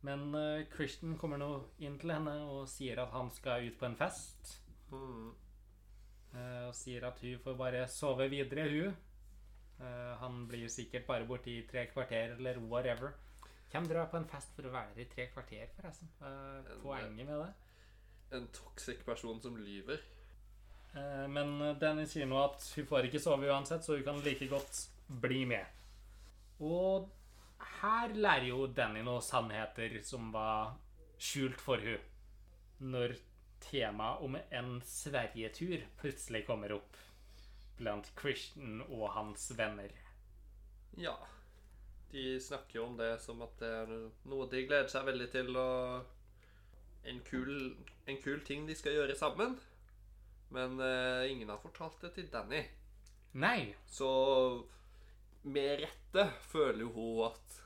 Men 0.04 0.34
uh, 0.36 0.66
Christian 0.74 1.16
kommer 1.16 1.40
nå 1.40 1.48
inn 1.80 1.96
til 2.00 2.12
henne 2.12 2.34
og 2.44 2.66
sier 2.68 3.00
at 3.00 3.14
han 3.14 3.30
skal 3.32 3.64
ut 3.64 3.78
på 3.80 3.86
en 3.88 3.96
fest. 3.96 4.58
Mm. 4.90 5.30
Uh, 6.34 6.66
og 6.66 6.74
sier 6.76 7.06
at 7.08 7.22
hun 7.24 7.40
får 7.40 7.56
bare 7.56 7.86
sove 7.88 8.26
videre, 8.28 8.66
hun. 8.68 8.98
Eh, 9.80 10.14
han 10.20 10.46
blir 10.48 10.68
sikkert 10.68 11.06
bare 11.06 11.26
borte 11.26 11.50
i 11.50 11.62
tre 11.70 11.86
kvarter 11.90 12.36
eller 12.36 12.60
whatever. 12.62 13.14
Hvem 13.72 13.88
drar 13.90 14.06
på 14.10 14.20
en 14.20 14.28
fest 14.30 14.54
for 14.54 14.68
å 14.68 14.74
være 14.74 15.02
i 15.02 15.08
tre 15.10 15.26
kvarter, 15.32 15.66
forresten? 15.74 16.10
Uh, 16.20 16.76
poenget 16.82 17.26
med 17.26 17.40
det? 17.40 17.48
En 18.38 18.46
toxic 18.54 19.00
person 19.06 19.40
som 19.42 19.56
lyver. 19.58 19.98
Uh, 20.94 21.26
Men 21.26 21.56
Danny 21.80 22.04
sier 22.06 22.28
nå 22.30 22.38
at 22.38 22.62
hun 22.76 22.86
får 22.86 23.08
ikke 23.08 23.22
sove 23.24 23.50
uansett, 23.50 23.82
så 23.82 23.96
hun 23.96 24.06
kan 24.06 24.22
like 24.22 24.46
godt 24.46 24.84
bli 25.24 25.42
med. 25.50 25.66
Og 26.62 27.10
her 27.80 28.14
lærer 28.14 28.46
jo 28.52 28.68
Danny 28.70 29.02
noen 29.02 29.22
sannheter 29.24 29.98
som 30.06 30.30
var 30.34 30.76
skjult 31.18 31.58
for 31.62 31.82
hun 31.82 32.92
Når 32.94 33.16
temaet 33.64 34.22
om 34.22 34.36
en 34.36 34.70
Sverigetur 34.86 35.82
plutselig 35.98 36.44
kommer 36.46 36.74
opp 36.76 36.98
blant 37.78 38.10
Christian 38.18 38.82
og 38.88 39.08
hans 39.16 39.48
venner. 39.58 39.92
Ja. 41.00 41.16
De 42.12 42.36
snakker 42.40 42.78
jo 42.78 42.86
om 42.86 42.98
det 42.98 43.16
som 43.22 43.40
at 43.42 43.56
det 43.58 43.70
er 43.82 43.94
noe 44.30 44.46
de 44.50 44.62
gleder 44.68 44.90
seg 44.92 45.06
veldig 45.08 45.26
til, 45.32 45.50
og 45.58 47.08
en 47.10 47.18
kul, 47.26 47.50
en 48.06 48.20
kul 48.22 48.44
ting 48.46 48.68
de 48.68 48.76
skal 48.78 48.94
gjøre 48.96 49.16
sammen. 49.18 49.56
Men 50.54 50.78
eh, 50.78 51.26
ingen 51.32 51.50
har 51.50 51.58
fortalt 51.62 51.98
det 52.04 52.12
til 52.14 52.30
Danny. 52.30 52.62
Nei, 53.42 53.74
Så 53.90 54.06
med 55.42 55.82
rette 55.82 56.28
føler 56.46 56.84
jo 56.86 56.92
hun 56.94 57.24
at 57.26 57.58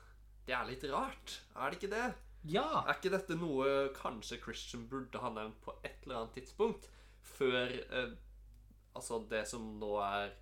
det 0.47 0.55
er 0.57 0.65
litt 0.65 0.83
rart. 0.89 1.35
Er 1.53 1.69
det 1.69 1.77
ikke 1.79 1.93
det? 1.93 2.07
ja! 2.49 2.65
Er 2.87 2.95
ikke 2.95 3.11
dette 3.13 3.35
noe 3.37 3.89
kanskje 3.93 4.39
Christian 4.41 4.87
burde 4.89 5.19
ha 5.21 5.29
nevnt 5.35 5.59
på 5.61 5.75
et 5.83 6.01
eller 6.05 6.23
annet 6.23 6.37
tidspunkt? 6.39 6.87
Før 7.21 7.75
eh, 7.77 8.15
Altså 8.97 9.21
det 9.29 9.45
som 9.47 9.65
nå 9.79 9.93
er 10.03 10.33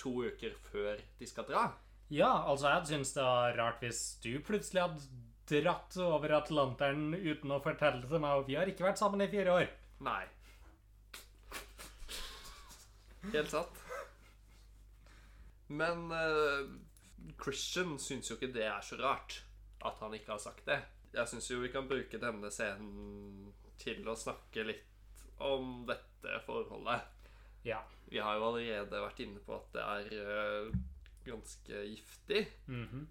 to 0.00 0.12
uker 0.26 0.54
før 0.70 1.00
de 1.18 1.28
skal 1.28 1.46
dra? 1.48 1.68
Ja, 2.12 2.44
altså 2.50 2.70
jeg 2.70 2.90
syns 2.90 3.14
det 3.16 3.24
var 3.24 3.56
rart 3.58 3.82
hvis 3.82 4.02
du 4.22 4.36
plutselig 4.44 4.84
hadde 4.84 5.22
dratt 5.48 5.96
over 6.00 6.36
Atlanteren 6.38 7.14
uten 7.14 7.52
å 7.52 7.62
fortelle 7.64 8.04
til 8.04 8.22
meg, 8.22 8.40
og 8.40 8.48
vi 8.48 8.56
har 8.58 8.68
ikke 8.70 8.86
vært 8.86 9.00
sammen 9.00 9.24
i 9.24 9.30
fire 9.32 9.54
år. 9.54 9.70
Nei. 10.04 10.22
Helt 13.32 13.52
sant. 13.52 13.80
Men 15.72 16.10
uh, 16.12 16.68
Christian 17.40 17.96
syns 18.00 18.28
jo 18.30 18.36
ikke 18.36 18.52
det 18.52 18.66
er 18.68 18.84
så 18.84 18.98
rart 19.00 19.40
at 19.84 20.00
han 20.04 20.16
ikke 20.16 20.34
har 20.36 20.42
sagt 20.42 20.66
det. 20.68 20.80
Jeg 21.14 21.30
syns 21.30 21.48
jo 21.50 21.62
vi 21.62 21.72
kan 21.72 21.88
bruke 21.88 22.20
denne 22.20 22.50
scenen 22.52 23.52
til 23.80 24.04
å 24.08 24.16
snakke 24.18 24.66
litt 24.66 25.24
om 25.44 25.84
dette 25.88 26.40
forholdet. 26.46 27.13
Ja. 27.64 27.80
Vi 28.10 28.20
har 28.20 28.36
jo 28.36 28.48
allerede 28.50 29.00
vært 29.06 29.22
inne 29.24 29.40
på 29.44 29.56
at 29.56 29.70
det 29.74 29.84
er 29.84 30.10
eh, 30.20 30.74
ganske 31.24 31.84
giftig. 31.88 32.46
Mm 32.66 32.84
-hmm. 32.88 33.06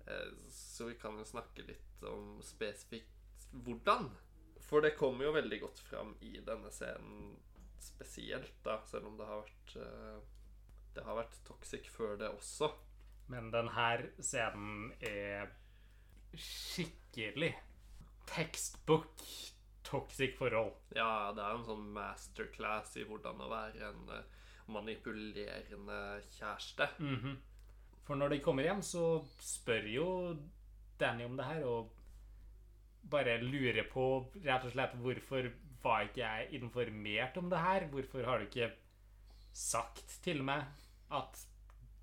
Så 0.49 0.85
vi 0.85 0.95
kan 0.95 1.17
jo 1.17 1.25
snakke 1.25 1.65
litt 1.65 2.03
om 2.03 2.41
spesifikt 2.41 3.47
hvordan. 3.51 4.11
For 4.59 4.81
det 4.81 4.95
kommer 4.97 5.25
jo 5.25 5.31
veldig 5.31 5.59
godt 5.61 5.79
fram 5.79 6.15
i 6.21 6.39
denne 6.45 6.71
scenen 6.71 7.35
spesielt, 7.79 8.63
da, 8.63 8.79
selv 8.85 9.07
om 9.07 9.17
det 9.17 9.27
har 9.27 9.41
vært 9.43 9.75
eh, 9.75 10.21
Det 10.95 11.03
har 11.03 11.15
vært 11.15 11.39
toxic 11.45 11.89
før 11.89 12.15
det 12.17 12.29
også. 12.29 12.69
Men 13.27 13.51
denne 13.51 14.11
scenen 14.19 14.93
er 15.01 15.49
skikkelig 16.33 17.55
tekstbok 18.29 19.23
toxic 19.83 20.37
forhold. 20.37 20.73
Ja, 20.95 21.31
det 21.35 21.41
er 21.43 21.57
en 21.57 21.65
sånn 21.65 21.89
masterclass 21.95 22.95
i 22.97 23.07
hvordan 23.09 23.41
å 23.41 23.49
være 23.49 23.89
en 23.89 24.13
manipulerende 24.67 26.21
kjæreste. 26.37 26.87
Mhm. 26.99 27.37
For 28.03 28.19
når 28.19 28.29
de 28.29 28.39
kommer 28.43 28.63
hjem, 28.63 28.81
så 28.81 29.23
spør 29.39 29.87
jo 29.87 30.07
Danny 30.99 31.25
om 31.25 31.37
det 31.37 31.45
her, 31.45 31.65
og 31.65 31.91
bare 33.09 33.37
lurer 33.41 33.83
på 33.91 34.25
rett 34.43 34.65
og 34.65 34.71
slett 34.71 34.95
hvorfor 34.99 35.49
var 35.83 36.07
ikke 36.07 36.23
jeg 36.23 36.61
informert 36.61 37.37
om 37.37 37.49
det 37.51 37.59
her? 37.59 37.87
Hvorfor 37.91 38.23
har 38.27 38.39
du 38.39 38.47
ikke 38.47 38.71
sagt 39.53 40.19
til 40.23 40.43
meg 40.43 40.63
at 41.11 41.39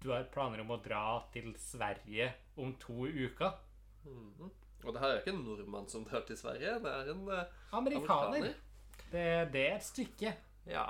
du 0.02 0.11
har 0.12 0.29
planer 0.33 0.62
om 0.62 0.73
å 0.73 0.81
dra 0.81 1.21
til 1.33 1.52
Sverige 1.61 2.33
om 2.57 2.75
to 2.81 3.07
uker? 3.09 3.57
Mhm. 4.05 4.50
Og 4.85 4.95
det 4.95 5.00
her 5.02 5.11
er 5.11 5.19
ikke 5.21 5.35
en 5.35 5.43
nordmann 5.45 5.88
som 5.93 6.05
drar 6.09 6.23
til 6.25 6.38
Sverige, 6.40 6.79
det 6.81 6.93
er 6.93 7.11
en 7.12 7.26
eh, 7.29 7.57
Amerikaner. 7.76 8.55
Det, 9.11 9.25
det 9.52 9.64
er 9.67 9.75
et 9.76 9.85
stykke. 9.85 10.33
Ja. 10.67 10.87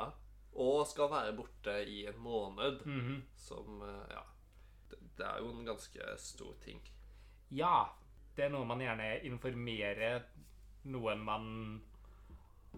Og 0.58 0.86
skal 0.90 1.10
være 1.12 1.36
borte 1.36 1.76
i 1.86 2.04
en 2.10 2.18
måned. 2.18 2.84
Mhm. 2.86 3.22
Som 3.36 3.82
eh, 3.82 4.16
Ja. 4.16 4.26
Det, 4.90 5.26
er 5.26 5.38
jo 5.38 5.50
en 5.52 5.66
ganske 5.66 6.00
stor 6.18 6.54
ting. 6.64 6.80
Ja, 7.50 7.84
det 8.36 8.44
er 8.44 8.52
noe 8.54 8.64
man 8.64 8.80
gjerne 8.80 9.20
informerer 9.28 10.22
noen 10.88 11.20
man 11.24 11.46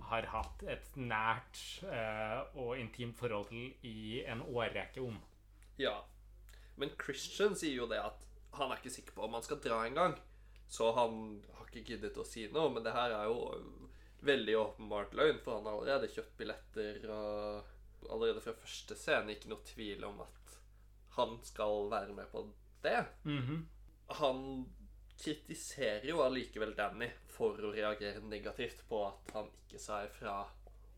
har 0.09 0.27
hatt 0.33 0.65
et 0.67 0.97
nært 0.97 1.61
eh, 1.87 2.41
og 2.59 2.79
intimt 2.81 3.19
forhold 3.19 3.49
til 3.53 3.87
i 3.87 4.23
en 4.27 4.43
årrekke 4.43 5.05
om. 5.05 5.21
Ja. 5.79 6.01
Men 6.81 6.91
Christian 6.99 7.55
sier 7.59 7.83
jo 7.83 7.89
det 7.91 8.01
at 8.03 8.27
han 8.57 8.73
er 8.73 8.81
ikke 8.81 8.95
sikker 8.95 9.17
på 9.17 9.27
om 9.27 9.37
han 9.37 9.45
skal 9.45 9.61
dra 9.63 9.83
engang. 9.87 10.17
Så 10.73 10.91
han 10.97 11.43
har 11.57 11.69
ikke 11.69 11.85
giddet 11.93 12.17
å 12.17 12.25
si 12.27 12.47
noe. 12.53 12.73
Men 12.73 12.85
det 12.85 12.95
her 12.97 13.13
er 13.13 13.29
jo 13.29 13.39
veldig 14.23 14.57
åpenbart 14.59 15.15
løgn, 15.19 15.41
for 15.45 15.59
han 15.59 15.67
har 15.69 15.79
allerede 15.79 16.11
kjøpt 16.13 16.37
billetter. 16.39 17.01
Og 17.11 18.11
allerede 18.11 18.43
fra 18.45 18.55
første 18.59 18.97
scene 18.99 19.35
ikke 19.37 19.51
noe 19.53 19.67
tvil 19.67 20.05
om 20.09 20.23
at 20.25 20.57
han 21.17 21.37
skal 21.45 21.91
være 21.93 22.15
med 22.17 22.31
på 22.33 22.47
det. 22.83 23.01
Mhm. 23.25 23.69
Han 24.19 24.41
kritiserer 25.23 26.05
jo 26.09 26.23
allikevel 26.25 26.75
Danny 26.75 27.09
for 27.31 27.57
å 27.63 27.71
reagere 27.73 28.21
negativt 28.25 28.83
på 28.89 29.05
at 29.07 29.31
han 29.37 29.51
ikke 29.63 29.79
sa 29.81 30.03
ifra 30.05 30.41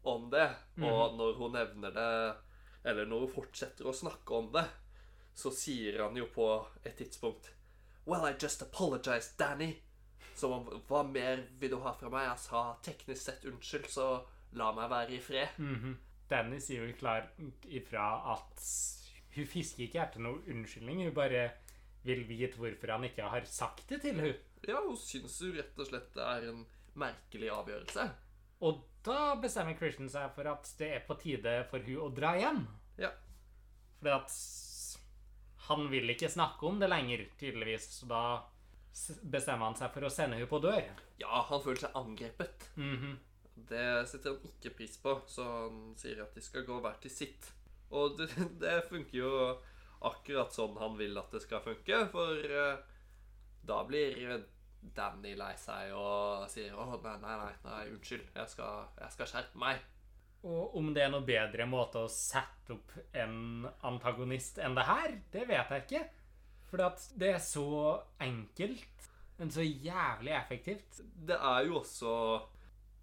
om 0.03 0.31
det. 0.31 0.49
Og 0.79 1.17
når 1.19 1.35
hun 1.39 1.53
nevner 1.53 1.91
det, 1.91 2.37
eller 2.85 3.07
når 3.07 3.27
hun 3.27 3.35
fortsetter 3.35 3.87
å 3.87 3.93
snakke 3.97 4.35
om 4.35 4.51
det, 4.53 4.65
så 5.35 5.51
sier 5.51 6.03
han 6.03 6.17
jo 6.17 6.27
på 6.31 6.49
et 6.85 6.97
tidspunkt 6.97 7.51
Well, 8.07 8.25
I 8.29 8.35
just 8.39 8.61
apologized, 8.63 9.39
Danny. 9.39 9.81
Som 10.35 10.53
om 10.57 10.83
Hva 10.89 11.03
mer 11.07 11.45
vil 11.61 11.71
du 11.75 11.79
ha 11.85 11.93
fra 11.95 12.11
meg? 12.13 12.27
Jeg 12.29 12.43
sa 12.47 12.63
teknisk 12.85 13.23
sett 13.23 13.45
unnskyld, 13.49 13.87
så 13.91 14.09
la 14.59 14.73
meg 14.75 14.91
være 14.91 15.17
i 15.17 15.23
fred. 15.23 15.59
Mhm. 15.59 15.97
Danny 16.31 16.59
sier 16.63 16.87
jo 16.87 16.97
klart 16.97 17.35
ifra 17.69 18.05
at 18.33 18.63
hun 19.35 19.47
fisker 19.51 19.85
ikke 19.85 20.01
etter 20.03 20.23
noen 20.25 20.43
unnskyldning. 20.49 21.03
Hun 21.05 21.15
bare 21.17 21.51
vil 22.05 22.25
vite 22.29 22.57
hvorfor 22.61 22.95
han 22.95 23.05
ikke 23.05 23.29
har 23.29 23.45
sagt 23.49 23.89
det 23.91 24.01
til 24.05 24.21
hun. 24.21 24.35
Ja, 24.65 24.81
hun 24.81 24.97
syns 24.97 25.37
jo 25.43 25.53
rett 25.53 25.79
og 25.79 25.89
slett 25.91 26.15
det 26.17 26.25
er 26.25 26.49
en 26.53 26.65
merkelig 27.01 27.51
avgjørelse. 27.53 28.07
Og 28.65 28.81
da 29.05 29.35
bestemmer 29.41 29.77
Christian 29.77 30.09
seg 30.09 30.31
for 30.37 30.49
at 30.49 30.71
det 30.79 30.91
er 30.97 31.05
på 31.05 31.17
tide 31.21 31.59
for 31.69 31.85
hun 31.85 32.07
å 32.07 32.13
dra 32.15 32.33
hjem. 32.41 32.63
Ja. 33.01 33.11
Fordi 33.99 34.15
at 34.15 34.37
han 35.69 35.89
vil 35.93 36.13
ikke 36.13 36.31
snakke 36.33 36.69
om 36.69 36.81
det 36.81 36.89
lenger, 36.93 37.25
tydeligvis. 37.41 37.89
Så 37.99 38.09
da 38.09 38.23
bestemmer 39.23 39.69
han 39.69 39.79
seg 39.79 39.93
for 39.95 40.07
å 40.07 40.13
sende 40.13 40.39
henne 40.39 40.51
på 40.51 40.61
dør. 40.63 40.87
Ja, 41.21 41.43
han 41.49 41.63
føler 41.65 41.85
seg 41.87 41.99
angrepet. 41.99 42.69
Mhm. 42.79 43.15
Det 43.55 44.09
setter 44.11 44.35
han 44.35 44.49
ikke 44.51 44.75
pris 44.77 44.97
på, 45.01 45.13
så 45.31 45.45
han 45.47 45.95
sier 45.99 46.25
at 46.25 46.35
de 46.35 46.43
skal 46.43 46.67
gå 46.67 46.81
hver 46.83 46.99
til 47.03 47.13
sitt. 47.13 47.53
Og 47.95 48.19
det, 48.19 48.29
det 48.63 48.81
funker 48.89 49.19
jo 49.19 49.31
akkurat 50.05 50.53
sånn 50.53 50.77
han 50.81 50.99
vil 50.99 51.17
at 51.19 51.31
det 51.33 51.43
skal 51.45 51.63
funke, 51.65 52.03
for 52.13 52.43
eh, 52.45 52.83
da 53.65 53.79
blir 53.89 54.43
Danny 54.95 55.33
lei 55.39 55.55
seg 55.57 55.95
og 55.97 56.45
sier 56.53 56.75
'Å, 56.75 56.99
nei, 57.01 57.15
nei, 57.23 57.37
nei, 57.41 57.53
nei 57.65 57.85
unnskyld. 57.95 58.27
Jeg 58.35 58.51
skal, 58.53 58.89
jeg 59.01 59.15
skal 59.15 59.31
skjerpe 59.31 59.61
meg'. 59.63 59.87
Og 60.45 60.77
om 60.77 60.91
det 60.93 61.07
er 61.07 61.13
noe 61.13 61.25
bedre 61.25 61.65
måte 61.65 62.03
å 62.05 62.11
sette 62.13 62.75
opp 62.75 62.93
en 63.17 63.65
antagonist 63.89 64.59
enn 64.61 64.77
det 64.77 64.85
her, 64.85 65.15
det 65.33 65.47
vet 65.49 65.73
jeg 65.73 65.87
ikke. 65.87 66.03
For 66.75 66.83
at 66.89 67.05
det 67.21 67.29
er 67.37 67.39
så 67.39 67.65
enkelt, 68.25 69.05
men 69.39 69.51
så 69.55 69.63
jævlig 69.63 70.33
effektivt. 70.35 71.01
Det 71.27 71.37
er 71.39 71.69
jo 71.69 71.77
også 71.81 72.15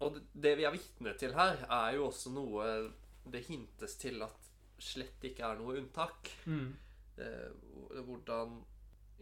Og 0.02 0.14
det- 0.14 0.24
det 0.42 0.56
vi 0.58 0.64
er 0.64 0.72
vitne 0.74 1.12
til 1.16 1.32
her, 1.32 1.56
er 1.70 1.94
jo 1.94 2.08
også 2.08 2.30
noe 2.34 2.92
det 3.30 3.44
hintes 3.46 3.94
til 3.96 4.20
at 4.22 4.34
slett 4.80 5.22
ikke 5.22 5.44
er 5.46 5.54
noe 5.60 5.76
unntak. 5.78 6.28
Mm. 6.46 6.74
eh, 7.18 8.00
hvordan 8.02 8.64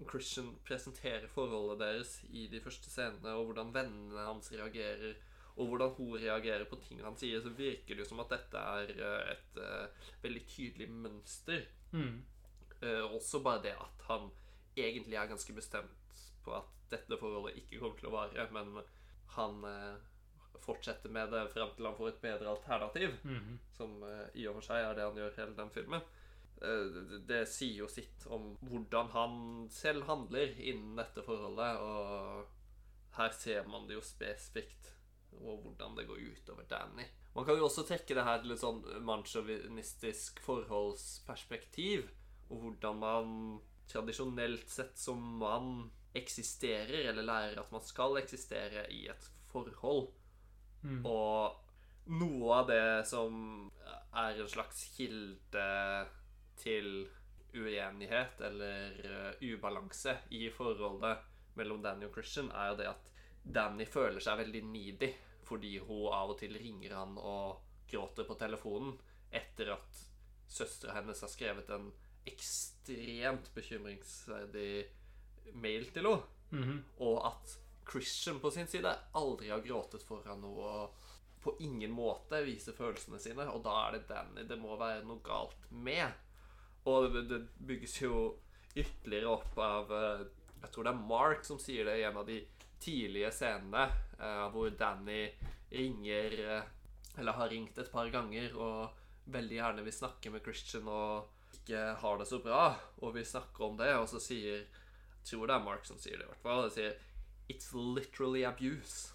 Christian 0.08 0.54
presenterer 0.64 1.26
forholdet 1.28 1.78
deres 1.80 2.24
i 2.32 2.46
de 2.46 2.60
første 2.60 2.88
scenene, 2.88 3.34
og 3.34 3.44
hvordan 3.50 3.74
vennene 3.74 4.24
hans 4.24 4.50
reagerer, 4.52 5.14
og 5.58 5.66
hvordan 5.66 5.90
hun 5.98 6.16
reagerer 6.16 6.64
på 6.64 6.78
ting 6.88 7.02
han 7.04 7.16
sier, 7.16 7.40
så 7.42 7.50
virker 7.50 7.88
det 7.94 7.98
jo 7.98 8.08
som 8.08 8.20
at 8.20 8.30
dette 8.30 8.56
er 8.56 8.88
eh, 8.90 9.32
et 9.32 9.60
eh, 9.60 9.88
veldig 10.22 10.46
tydelig 10.46 10.88
mønster. 10.90 11.66
Mm. 11.92 12.22
Uh, 12.82 13.04
også 13.12 13.42
bare 13.44 13.60
det 13.62 13.74
at 13.76 14.06
han 14.08 14.30
egentlig 14.76 15.16
er 15.18 15.26
ganske 15.30 15.52
bestemt 15.56 16.22
på 16.44 16.54
at 16.56 16.68
dette 16.90 17.16
forholdet 17.20 17.56
ikke 17.60 17.78
kommer 17.80 17.98
til 18.00 18.08
å 18.10 18.14
vare, 18.14 18.46
men 18.52 18.82
han 19.36 19.64
eh, 19.64 19.96
fortsetter 20.64 21.10
med 21.12 21.30
det 21.32 21.44
frem 21.52 21.70
til 21.76 21.86
han 21.86 21.96
får 21.96 22.08
et 22.14 22.22
bedre 22.22 22.48
alternativ 22.50 23.14
Mhm. 23.24 23.58
som 23.76 24.02
eh, 24.02 24.26
i 24.34 24.46
og 24.48 24.54
for 24.58 24.66
seg 24.70 24.84
er 24.84 24.94
det 24.98 25.04
han 25.06 25.16
gjør 25.20 25.36
hele 25.36 25.56
den 25.56 25.70
filmen. 25.70 26.02
Eh, 26.62 26.86
det, 27.10 27.20
det 27.28 27.42
sier 27.48 27.78
jo 27.84 27.88
sitt 27.88 28.26
om 28.26 28.56
hvordan 28.68 29.08
han 29.14 29.68
selv 29.70 30.04
handler 30.10 30.56
innen 30.60 30.96
dette 30.96 31.22
forholdet, 31.22 31.76
og 31.80 32.46
her 33.16 33.30
ser 33.30 33.66
man 33.68 33.86
det 33.88 33.94
jo 33.94 34.02
spesifikt, 34.04 34.92
og 35.40 35.62
hvordan 35.62 35.94
det 35.96 36.06
går 36.08 36.18
utover 36.34 36.66
Danny. 36.68 37.04
Man 37.34 37.44
kan 37.46 37.54
jo 37.56 37.64
også 37.68 37.84
trekke 37.86 38.14
det 38.18 38.24
her 38.26 38.40
til 38.42 38.50
et 38.52 38.58
sånn 38.60 38.80
mannsjåvinistisk 39.06 40.40
forholdsperspektiv, 40.42 42.08
og 42.50 42.58
hvordan 42.64 42.98
man 42.98 43.60
tradisjonelt 43.90 44.68
sett 44.70 44.98
som 44.98 45.20
man 45.40 45.90
eksisterer, 46.16 47.10
eller 47.10 47.26
lærer 47.26 47.60
at 47.60 47.72
man 47.72 47.84
skal 47.86 48.18
eksistere 48.20 48.86
i 48.94 49.04
et 49.10 49.28
forhold. 49.50 50.10
Mm. 50.82 51.04
Og 51.06 52.10
noe 52.10 52.56
av 52.56 52.70
det 52.70 52.84
som 53.08 53.70
er 54.16 54.40
en 54.40 54.50
slags 54.50 54.82
kilde 54.96 55.66
til 56.60 57.08
uenighet 57.54 58.40
eller 58.46 58.98
uh, 59.04 59.42
ubalanse 59.42 60.16
i 60.36 60.46
forholdet 60.54 61.26
mellom 61.58 61.82
Danny 61.82 62.06
og 62.06 62.14
Christian, 62.14 62.50
er 62.54 62.72
jo 62.72 62.78
det 62.80 62.90
at 62.90 63.10
Danny 63.42 63.86
føler 63.88 64.22
seg 64.22 64.38
veldig 64.44 64.62
needy 64.70 65.10
fordi 65.46 65.78
hun 65.82 66.12
av 66.14 66.34
og 66.34 66.38
til 66.38 66.54
ringer 66.54 66.94
han 66.94 67.16
og 67.18 67.64
gråter 67.90 68.26
på 68.28 68.36
telefonen 68.38 68.94
etter 69.34 69.72
at 69.74 70.02
søstera 70.50 70.94
hennes 70.98 71.22
har 71.22 71.30
skrevet 71.30 71.70
en 71.74 71.88
ekstremt 72.28 73.50
bekymringsverdig 73.54 74.84
mail 75.54 75.90
til 75.94 76.06
henne. 76.06 76.36
Mhm. 76.50 76.78
Og 77.06 77.26
at 77.26 77.58
Christian 77.90 78.40
på 78.40 78.50
sin 78.50 78.66
side 78.66 78.90
aldri 79.14 79.50
har 79.50 79.62
gråtet 79.64 80.02
foran 80.06 80.42
noe 80.42 80.66
og 80.70 81.06
på 81.40 81.54
ingen 81.64 81.92
måte 81.96 82.42
viser 82.44 82.76
følelsene 82.76 83.18
sine. 83.22 83.46
Og 83.48 83.62
da 83.64 83.76
er 83.86 83.96
det 83.96 84.08
Danny 84.10 84.44
det 84.48 84.58
må 84.60 84.76
være 84.80 85.06
noe 85.08 85.22
galt 85.24 85.70
med. 85.70 86.12
Og 86.88 87.10
det, 87.14 87.26
det 87.30 87.40
bygges 87.66 87.96
jo 88.02 88.20
ytterligere 88.76 89.32
opp 89.34 89.58
av 89.60 89.90
eh, 89.92 90.26
Jeg 90.62 90.72
tror 90.72 90.86
det 90.86 90.92
er 90.92 91.08
Mark 91.10 91.44
som 91.44 91.58
sier 91.60 91.88
det 91.88 91.98
i 92.00 92.04
en 92.08 92.20
av 92.20 92.28
de 92.28 92.38
tidlige 92.80 93.32
scenene, 93.34 93.88
eh, 94.16 94.46
hvor 94.52 94.70
Danny 94.70 95.26
ringer 95.72 96.36
eh, 96.44 96.70
Eller 97.18 97.36
har 97.36 97.50
ringt 97.52 97.78
et 97.78 97.92
par 97.92 98.08
ganger 98.12 98.54
og 98.56 98.96
veldig 99.30 99.58
gjerne 99.58 99.84
vil 99.84 99.94
snakke 99.94 100.32
med 100.32 100.44
Christian 100.44 100.88
og 100.88 101.39
ikke 101.60 101.94
har 102.02 102.18
det 102.18 102.26
så 102.28 102.40
bra, 102.42 102.64
og 103.00 103.14
vi 103.14 103.24
snakker 103.24 103.64
om 103.64 103.78
det, 103.78 103.92
og 103.96 104.08
så 104.08 104.20
sier 104.22 104.66
Jeg 105.20 105.36
tror 105.36 105.46
det 105.46 105.54
er 105.54 105.64
Mark 105.64 105.84
som 105.84 105.98
sier 106.00 106.16
det, 106.16 106.24
i 106.24 106.30
hvert 106.30 106.42
fall. 106.42 106.62
Det 106.64 106.74
sier 106.74 106.94
It's 107.50 107.72
literally 107.74 108.44
abuse. 108.46 109.12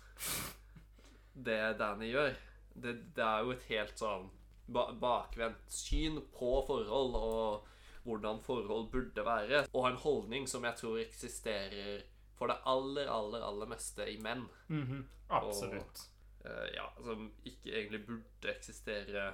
Det 1.34 1.78
Danny 1.80 2.12
gjør. 2.12 2.36
Det, 2.76 2.94
det 3.16 3.24
er 3.24 3.44
jo 3.44 3.54
et 3.56 3.70
helt 3.72 3.98
sånn 4.00 4.28
ba 4.68 4.90
bakvendt 4.98 5.70
syn 5.70 6.18
på 6.34 6.52
forhold 6.68 7.16
og 7.20 7.68
hvordan 8.06 8.42
forhold 8.46 8.90
burde 8.94 9.26
være. 9.26 9.66
Og 9.74 9.88
en 9.90 10.00
holdning 10.02 10.50
som 10.50 10.66
jeg 10.68 10.78
tror 10.80 11.00
eksisterer 11.02 12.04
for 12.36 12.52
det 12.52 12.58
aller, 12.68 13.10
aller, 13.10 13.42
aller 13.46 13.72
meste 13.72 14.06
i 14.12 14.18
menn. 14.22 14.46
Mhm. 14.68 15.06
Absolutt. 15.34 16.06
Eh, 16.46 16.68
ja, 16.76 16.86
som 17.02 17.32
ikke 17.46 17.72
egentlig 17.72 18.04
burde 18.06 18.52
eksistere 18.52 19.32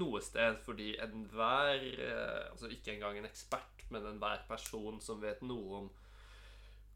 noe 0.00 0.20
sted, 0.24 0.58
fordi 0.66 0.94
enhver 1.02 1.82
eh, 1.92 2.50
Altså 2.50 2.70
ikke 2.72 2.94
engang 2.94 3.18
en 3.18 3.28
ekspert, 3.28 3.84
men 3.94 4.06
enhver 4.08 4.44
person 4.48 5.00
som 5.02 5.22
vet 5.22 5.42
noe 5.46 5.82
om 5.82 5.90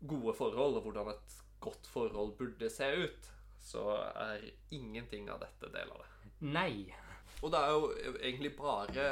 gode 0.08 0.34
forhold, 0.38 0.78
og 0.78 0.87
hvordan 0.87 1.12
et 1.12 1.37
godt 1.61 1.90
forhold 1.90 2.37
burde 2.38 2.70
se 2.70 2.88
ut, 3.04 3.28
så 3.61 3.84
er 4.14 4.46
ingenting 4.70 5.28
av 5.30 5.42
dette 5.42 5.70
del 5.74 5.90
av 5.90 6.04
det. 6.04 6.32
Nei. 6.46 6.87
Og 7.42 7.52
det 7.54 7.58
er 7.58 7.74
jo 7.74 7.88
egentlig 8.18 8.52
bare 8.58 9.04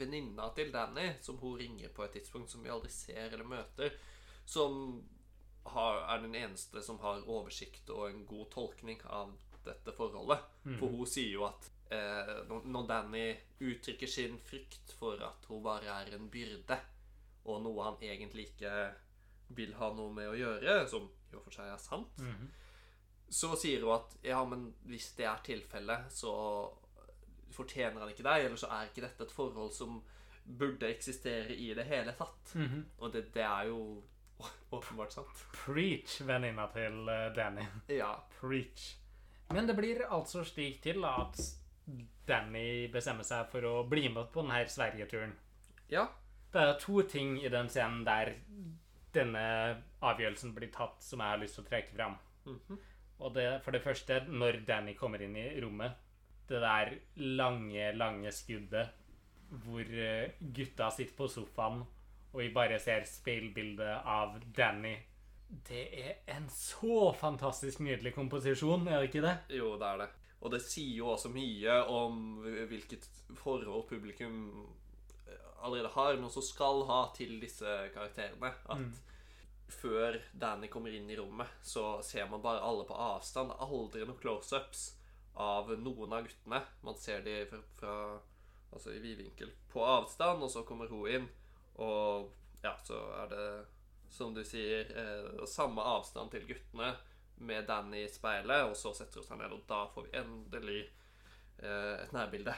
venninna 0.00 0.50
til 0.56 0.72
Danny, 0.72 1.06
som 1.24 1.38
hun 1.40 1.58
ringer 1.60 1.92
på 1.96 2.04
et 2.04 2.18
tidspunkt 2.18 2.52
som 2.52 2.64
vi 2.64 2.72
aldri 2.72 2.90
ser 2.92 3.30
eller 3.30 3.48
møter, 3.48 3.94
som 4.44 5.00
har, 5.70 6.00
er 6.12 6.24
den 6.24 6.34
eneste 6.34 6.82
som 6.84 6.98
har 7.04 7.24
oversikt 7.28 7.92
og 7.94 8.08
en 8.08 8.24
god 8.28 8.50
tolkning 8.52 9.00
av 9.08 9.32
dette 9.64 9.92
forholdet. 9.96 10.44
For 10.80 10.92
hun 10.92 11.08
sier 11.08 11.36
jo 11.36 11.46
at 11.48 11.69
eh, 11.90 12.34
når- 12.48 12.86
Danny 12.88 13.36
uttrykker 13.60 14.06
sin 14.06 14.38
frykt 14.38 14.92
for 14.98 15.20
at 15.22 15.44
hun 15.48 15.62
bare 15.62 15.86
er 16.00 16.14
en 16.14 16.28
byrde, 16.30 16.78
og 17.44 17.62
noe 17.62 17.84
han 17.84 17.96
egentlig 18.02 18.48
ikke 18.50 18.92
vil 19.56 19.74
ha 19.74 19.92
noe 19.94 20.12
med 20.12 20.28
å 20.28 20.36
gjøre, 20.38 20.88
som 20.88 21.08
i 21.32 21.36
og 21.36 21.42
for 21.44 21.50
seg 21.50 21.66
er 21.72 21.78
sant, 21.78 22.18
Mhm. 22.18 22.48
så 23.30 23.56
sier 23.56 23.80
hun 23.80 23.94
at 23.94 24.16
ja, 24.24 24.44
men 24.44 24.74
hvis 24.86 25.12
det 25.16 25.26
er 25.26 25.38
tilfellet, 25.44 26.10
så 26.12 26.70
fortjener 27.50 28.00
han 28.00 28.10
ikke 28.12 28.22
deg, 28.26 28.44
eller 28.46 28.56
så 28.56 28.68
er 28.70 28.86
ikke 28.88 29.02
dette 29.06 29.22
et 29.26 29.32
forhold 29.34 29.72
som 29.74 30.00
burde 30.46 30.88
eksistere 30.88 31.54
i 31.56 31.72
det 31.74 31.84
hele 31.86 32.12
tatt. 32.18 32.54
Mhm. 32.54 32.84
Og 33.00 33.12
det, 33.12 33.32
det 33.34 33.42
er 33.42 33.66
jo 33.68 34.02
åpenbart 34.72 35.12
sant. 35.12 35.42
Preach, 35.52 36.20
venninna 36.26 36.66
til 36.72 37.08
eh, 37.08 37.28
Danny. 37.36 37.66
Ja. 37.88 38.14
Preach. 38.40 38.94
Men 39.52 39.66
det 39.66 39.76
blir 39.76 40.04
altså 40.08 40.44
slik 40.46 40.80
til 40.82 41.04
at 41.04 41.36
Danny 42.26 42.88
bestemmer 42.92 43.26
seg 43.26 43.48
for 43.52 43.66
å 43.66 43.74
bli 43.88 44.08
med 44.12 44.30
på 44.32 44.44
denne 44.44 44.62
Sverige-turen. 44.70 45.32
Ja. 45.90 46.06
Det 46.50 46.62
er 46.62 46.78
to 46.82 47.02
ting 47.06 47.36
i 47.40 47.50
den 47.50 47.70
scenen 47.70 48.04
der 48.06 48.34
denne 49.14 49.42
avgjørelsen 50.06 50.54
blir 50.54 50.70
tatt, 50.74 51.02
som 51.02 51.22
jeg 51.22 51.34
har 51.34 51.42
lyst 51.42 51.58
til 51.58 51.64
å 51.64 51.70
trekke 51.70 51.94
fram. 51.96 52.16
Mhm. 52.46 52.78
Og 53.20 53.34
det, 53.34 53.62
for 53.62 53.70
det 53.76 53.82
første, 53.84 54.22
når 54.28 54.64
Danny 54.66 54.94
kommer 54.96 55.20
inn 55.20 55.36
i 55.36 55.60
rommet, 55.60 55.92
det 56.48 56.60
der 56.62 56.94
lange, 57.16 57.92
lange 57.92 58.32
skuddet 58.32 58.88
hvor 59.50 59.80
eh, 59.82 60.30
gutta 60.40 60.90
sitter 60.94 61.16
på 61.18 61.28
sofaen, 61.28 61.82
og 62.32 62.40
vi 62.40 62.48
bare 62.54 62.78
ser 62.78 63.04
speilbildet 63.04 64.06
av 64.06 64.38
Danny. 64.56 64.94
Det 65.66 65.82
er 65.98 66.12
en 66.36 66.46
så 66.54 67.10
fantastisk 67.18 67.82
nydelig 67.82 68.14
komposisjon, 68.14 68.86
er 68.86 69.00
det 69.00 69.10
ikke 69.10 69.24
det? 69.26 69.36
Jo, 69.58 69.74
det 69.78 69.88
er 69.88 70.02
det. 70.04 70.08
Og 70.40 70.52
det 70.54 70.62
sier 70.64 70.94
jo 71.02 71.10
også 71.12 71.28
mye 71.32 71.74
om 71.92 72.40
hvilket 72.70 73.06
forhold 73.36 73.88
publikum 73.90 74.38
allerede 75.60 75.92
har, 75.92 76.14
men 76.14 76.24
også 76.24 76.42
skal 76.44 76.84
ha 76.88 77.02
til 77.16 77.36
disse 77.42 77.74
karakterene. 77.94 78.54
At 78.72 79.02
før 79.70 80.16
Danny 80.32 80.70
kommer 80.72 80.94
inn 80.96 81.10
i 81.10 81.18
rommet, 81.18 81.50
så 81.62 82.00
ser 82.02 82.28
man 82.30 82.42
bare 82.42 82.64
alle 82.64 82.86
på 82.88 82.96
avstand. 82.96 83.52
Aldri 83.60 84.06
noen 84.06 84.18
close-ups 84.22 84.86
av 85.40 85.70
noen 85.78 86.16
av 86.16 86.24
guttene. 86.26 86.62
Man 86.86 86.98
ser 86.98 87.22
de 87.26 87.36
fra, 87.50 87.60
fra 87.78 87.94
altså 88.72 88.94
i 88.94 89.02
vidvinkel 89.02 89.52
på 89.70 89.84
avstand, 89.84 90.42
og 90.42 90.50
så 90.52 90.64
kommer 90.66 90.90
hun 90.90 91.10
inn, 91.10 91.28
og 91.80 92.30
ja, 92.62 92.74
så 92.84 92.98
er 93.22 93.30
det, 93.30 93.46
som 94.12 94.34
du 94.34 94.42
sier, 94.44 94.90
eh, 94.90 95.46
samme 95.48 95.84
avstand 95.96 96.32
til 96.34 96.48
guttene 96.48 96.92
med 97.46 97.66
Danny 97.68 98.04
i 98.04 98.10
speilet, 98.10 98.66
og 98.68 98.76
så 98.78 98.92
setter 98.96 99.20
hun 99.20 99.28
seg 99.28 99.40
ned, 99.40 99.54
og 99.56 99.64
da 99.68 99.84
får 99.94 100.06
vi 100.06 100.18
endelig 100.20 100.80
eh, 101.62 101.96
et 102.04 102.14
nærbilde. 102.16 102.54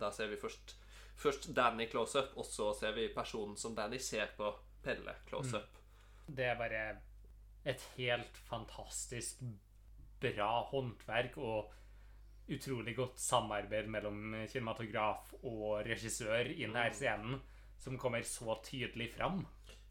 Da 0.00 0.10
ser 0.14 0.32
vi 0.32 0.40
først, 0.40 0.76
først 1.20 1.50
Danny 1.56 1.88
close-up, 1.90 2.32
og 2.36 2.48
så 2.48 2.72
ser 2.78 2.96
vi 2.96 3.10
personen 3.14 3.56
som 3.60 3.76
Danny 3.78 4.00
ser 4.02 4.32
på, 4.38 4.50
Pelle 4.82 5.14
close-up. 5.28 5.76
Det 6.26 6.48
er 6.48 6.56
bare 6.58 6.82
et 7.68 7.82
helt 7.94 8.38
fantastisk 8.48 9.44
bra 10.22 10.48
håndverk 10.72 11.36
og 11.38 11.70
utrolig 12.52 12.96
godt 12.96 13.20
samarbeid 13.22 13.86
mellom 13.90 14.34
kinematograf 14.50 15.30
og 15.42 15.84
regissør 15.86 16.50
i 16.50 16.64
denne 16.64 16.88
scenen, 16.94 17.38
som 17.78 17.98
kommer 17.98 18.24
så 18.26 18.56
tydelig 18.66 19.12
fram. 19.14 19.44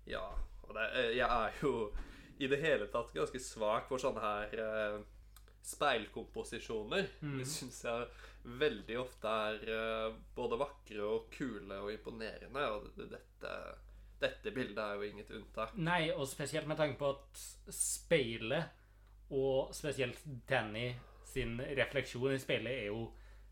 Ja, 0.08 0.26
og 0.64 0.76
det, 0.76 0.88
eh, 1.00 1.18
jeg 1.18 1.28
er 1.28 1.64
jo 1.64 1.92
i 2.42 2.50
det 2.50 2.58
hele 2.62 2.88
tatt 2.92 3.14
ganske 3.14 3.40
svak 3.42 3.88
for 3.90 4.02
sånne 4.02 4.22
her 4.24 4.62
eh, 4.66 4.98
speilkomposisjoner. 5.62 7.08
Det 7.38 7.46
syns 7.50 7.84
jeg 7.86 8.08
veldig 8.62 8.98
ofte 9.02 9.36
er 9.52 9.72
eh, 9.76 10.18
både 10.36 10.60
vakre 10.62 11.06
og 11.06 11.30
kule 11.34 11.78
og 11.84 11.92
imponerende, 11.94 12.66
og 12.74 12.90
dette, 12.98 13.56
dette 14.22 14.54
bildet 14.56 14.82
er 14.84 14.98
jo 14.98 15.10
inget 15.10 15.34
unntak. 15.38 15.76
Nei, 15.78 16.10
og 16.16 16.26
spesielt 16.30 16.70
med 16.70 16.82
tanke 16.82 16.98
på 17.00 17.14
at 17.14 17.44
speilet, 17.76 18.78
og 19.32 19.72
spesielt 19.76 20.20
Danny 20.50 20.90
sin 21.32 21.62
refleksjon 21.62 22.34
i 22.36 22.42
speilet, 22.42 22.82
er 22.82 22.90
jo 22.90 23.06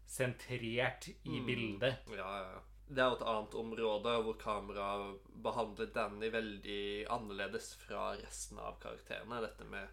sentrert 0.09 1.07
i 1.13 1.43
bildet. 1.45 2.01
Ja, 2.17 2.25
ja, 2.41 2.49
ja. 2.57 2.65
Det 2.89 3.01
er 3.03 3.11
jo 3.11 3.19
et 3.19 3.27
annet 3.29 3.55
område 3.61 4.11
hvor 4.25 4.37
kameraet 4.41 5.25
behandler 5.45 5.91
Danny 5.93 6.31
veldig 6.33 6.83
annerledes 7.13 7.75
fra 7.83 8.15
resten 8.17 8.57
av 8.57 8.79
karakterene. 8.81 9.43
Dette 9.45 9.67
med 9.69 9.85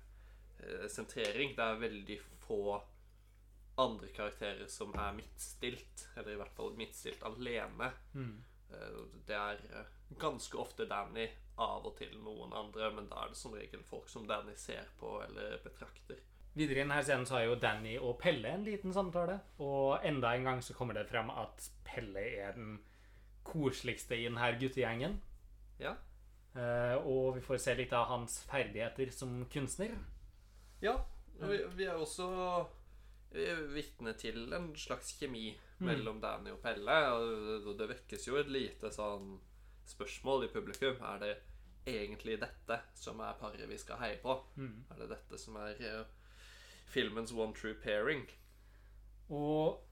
eh, 0.64 0.87
sentrering. 0.88 1.52
Det 1.59 1.66
er 1.66 1.82
veldig 1.82 2.16
få 2.46 2.61
andre 3.76 4.09
karakterer 4.16 4.64
som 4.72 4.94
er 4.96 5.12
midtstilt, 5.18 6.06
eller 6.16 6.32
i 6.32 6.38
hvert 6.40 6.56
fall 6.56 6.72
midtstilt 6.78 7.24
alene. 7.28 7.90
Eh, 8.72 9.02
det 9.28 9.37
er 9.37 9.61
eh, 9.68 9.92
ganske 10.16 10.56
ofte 10.59 10.88
Danny, 10.88 11.28
av 11.61 11.85
og 11.88 11.98
til 12.00 12.16
noen 12.20 12.52
andre, 12.56 12.90
men 12.96 13.11
da 13.12 13.22
er 13.26 13.32
det 13.32 13.40
som 13.40 13.54
regel 13.56 13.85
folk 13.85 14.09
som 14.12 14.26
Danny 14.28 14.56
ser 14.61 14.88
på 15.00 15.18
eller 15.24 15.61
betrakter. 15.64 16.24
Videre 16.56 16.80
i 16.80 16.82
denne 16.84 17.02
scenen 17.04 17.26
så 17.28 17.36
har 17.36 17.46
jo 17.50 17.58
Danny 17.60 17.98
og 18.00 18.16
Pelle 18.20 18.54
en 18.56 18.64
liten 18.64 18.94
samtale, 18.96 19.38
og 19.60 20.04
enda 20.08 20.32
en 20.32 20.46
gang 20.48 20.62
så 20.64 20.76
kommer 20.76 20.96
det 20.96 21.08
frem 21.10 21.28
at 21.30 21.66
Pelle 21.84 22.22
er 22.40 22.56
den 22.56 22.78
koseligste 23.46 24.16
i 24.16 24.24
denne 24.24 24.48
guttegjengen. 24.60 25.18
Ja. 25.82 25.92
Uh, 26.56 26.96
og 27.04 27.36
vi 27.36 27.44
får 27.44 27.60
se 27.60 27.74
litt 27.76 27.92
av 27.92 28.08
hans 28.08 28.38
ferdigheter 28.48 29.12
som 29.12 29.42
kunstner. 29.52 29.92
Ja, 30.80 30.96
vi, 31.42 31.60
vi 31.76 31.84
er 31.84 32.00
også 32.00 32.30
vi 33.36 33.46
vitne 33.74 34.14
til 34.16 34.52
en 34.56 34.70
slags 34.78 35.12
kjemi 35.18 35.50
mellom 35.84 36.20
Danny 36.22 36.54
og 36.54 36.60
Pelle. 36.64 36.96
Og 37.12 37.72
det 37.78 37.90
vekkes 37.92 38.28
jo 38.28 38.38
et 38.40 38.50
lite 38.52 38.90
sånn 38.94 39.36
spørsmål 39.86 40.46
i 40.46 40.52
publikum. 40.52 40.96
Er 41.04 41.20
det 41.22 41.32
egentlig 41.86 42.38
dette 42.42 42.80
som 42.98 43.20
er 43.22 43.36
paret 43.40 43.68
vi 43.68 43.78
skal 43.78 44.00
heie 44.00 44.20
på? 44.22 44.38
Er 44.90 45.02
det 45.02 45.10
dette 45.12 45.40
som 45.40 45.58
er 45.60 45.82
eh, 45.84 46.06
filmens 46.92 47.33
one 47.33 47.55
true 47.55 47.75
pairing? 47.83 48.25
Og 49.35 49.83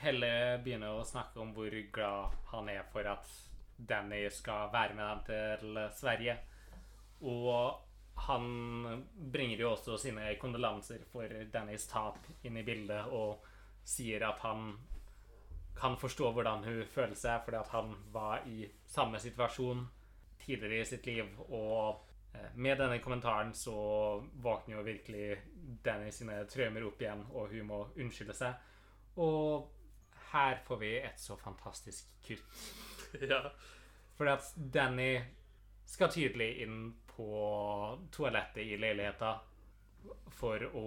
Pelle 0.00 0.32
begynner 0.64 0.96
å 0.96 1.04
snakke 1.04 1.42
om 1.42 1.52
hvor 1.52 1.74
glad 1.92 2.36
han 2.54 2.70
er 2.72 2.86
for 2.92 3.04
at 3.04 3.28
Danny 3.76 4.22
skal 4.32 4.70
være 4.72 4.96
med 4.96 5.06
dem 5.10 5.20
til 5.28 5.80
Sverige. 5.96 6.38
Og 7.20 7.86
han 8.26 9.04
bringer 9.32 9.64
jo 9.64 9.72
også 9.74 9.96
sine 10.00 10.34
kondolanser 10.40 11.04
for 11.12 11.28
Dannys 11.52 11.86
tap 11.88 12.18
inn 12.44 12.56
i 12.60 12.64
bildet 12.64 13.12
og 13.16 13.44
sier 13.84 14.24
at 14.28 14.40
han 14.44 14.74
kan 15.80 15.96
forstå 15.96 16.32
hvordan 16.36 16.64
hun 16.64 16.82
føler 16.92 17.16
seg, 17.16 17.40
fordi 17.44 17.56
at 17.60 17.72
han 17.72 17.94
var 18.12 18.44
i 18.48 18.66
samme 18.88 19.20
situasjon 19.20 19.86
tidligere 20.42 20.82
i 20.84 20.88
sitt 20.88 21.06
liv. 21.08 21.28
Og 21.48 22.00
med 22.54 22.78
denne 22.78 22.98
kommentaren 23.02 23.52
så 23.54 23.74
våkner 24.42 24.76
jo 24.76 24.86
virkelig 24.86 25.40
Danny 25.84 26.10
sine 26.14 26.44
traumer 26.50 26.86
opp 26.86 27.02
igjen, 27.02 27.24
og 27.34 27.52
hun 27.54 27.68
må 27.68 27.80
unnskylde 27.96 28.36
seg. 28.36 28.70
Og 29.20 29.70
her 30.30 30.60
får 30.66 30.80
vi 30.82 30.94
et 31.00 31.20
så 31.20 31.36
fantastisk 31.40 32.10
kutt. 32.26 32.62
Ja. 33.26 33.42
Fordi 34.14 34.30
at 34.30 34.50
Danny 34.74 35.16
skal 35.88 36.12
tydelig 36.14 36.60
inn 36.62 36.92
på 37.10 37.26
toalettet 38.14 38.62
i 38.62 38.76
leiligheten 38.78 40.20
for 40.38 40.62
å 40.78 40.84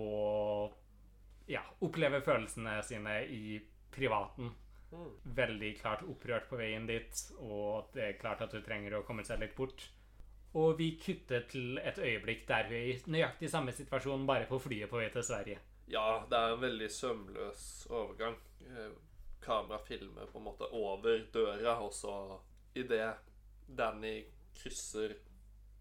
ja, 1.52 1.64
oppleve 1.84 2.22
følelsene 2.24 2.78
sine 2.88 3.18
i 3.28 3.58
privaten. 3.92 4.54
Mm. 4.94 5.10
Veldig 5.36 5.74
klart 5.82 6.06
opprørt 6.08 6.48
på 6.48 6.62
veien 6.62 6.88
dit, 6.88 7.26
og 7.42 7.92
det 7.98 8.06
er 8.06 8.22
klart 8.22 8.46
at 8.46 8.56
hun 8.56 8.64
trenger 8.64 8.96
å 9.00 9.04
komme 9.08 9.26
seg 9.28 9.42
litt 9.44 9.58
bort. 9.58 9.84
Og 10.54 10.78
vi 10.78 10.92
kutter 11.02 11.48
til 11.50 11.80
et 11.82 11.98
øyeblikk 11.98 12.46
der 12.48 12.68
vi 12.70 12.78
er 12.78 12.90
i 12.92 13.14
nøyaktig 13.16 13.50
samme 13.50 13.74
situasjon, 13.74 14.28
bare 14.30 14.46
på 14.50 14.60
flyet 14.62 14.92
på 14.92 15.00
vei 15.02 15.10
til 15.14 15.26
Sverige. 15.26 15.60
Ja, 15.90 16.24
det 16.30 16.38
er 16.38 16.54
en 16.54 16.62
veldig 16.62 16.90
sømløs 16.92 17.64
overgang. 17.90 18.38
Eh, 18.62 18.92
Kamera 19.44 19.80
filmer 19.84 20.30
på 20.32 20.40
en 20.40 20.46
måte 20.46 20.70
over 20.72 21.26
døra, 21.34 21.80
og 21.84 21.92
så 21.94 22.40
idet 22.76 23.16
Danny 23.68 24.24
krysser 24.56 25.18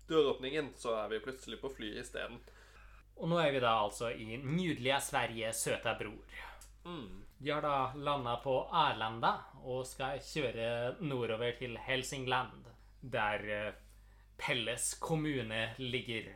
døråpningen, 0.08 0.72
så 0.76 0.96
er 1.04 1.12
vi 1.12 1.20
plutselig 1.22 1.60
på 1.60 1.70
flyet 1.76 2.02
isteden. 2.02 2.40
Og 3.20 3.28
nå 3.30 3.38
er 3.38 3.52
vi 3.54 3.60
da 3.62 3.76
altså 3.84 4.10
i 4.10 4.40
nydelige 4.40 4.98
Sverige, 5.04 5.52
søta 5.52 5.94
bror. 5.98 6.40
Mm. 6.84 7.22
De 7.38 7.50
har 7.50 7.62
da 7.62 7.92
landa 7.94 8.36
på 8.42 8.56
Arlanda 8.70 9.32
og 9.62 9.84
skal 9.86 10.20
kjøre 10.22 10.96
nordover 11.02 11.54
til 11.58 11.76
Helsingland, 11.86 12.66
der 13.02 13.46
eh, 13.50 13.81
Pelles 14.38 14.94
kommune 15.00 15.74
ligger. 15.78 16.30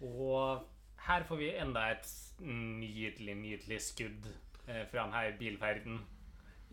Og 0.00 0.66
her 1.06 1.24
får 1.28 1.40
vi 1.40 1.50
enda 1.54 1.86
et 1.92 2.08
nydelig, 2.42 3.34
nydelig 3.38 3.80
skudd 3.84 4.28
eh, 4.66 4.84
fra 4.90 5.06
denne 5.06 5.38
bilferden. 5.38 6.00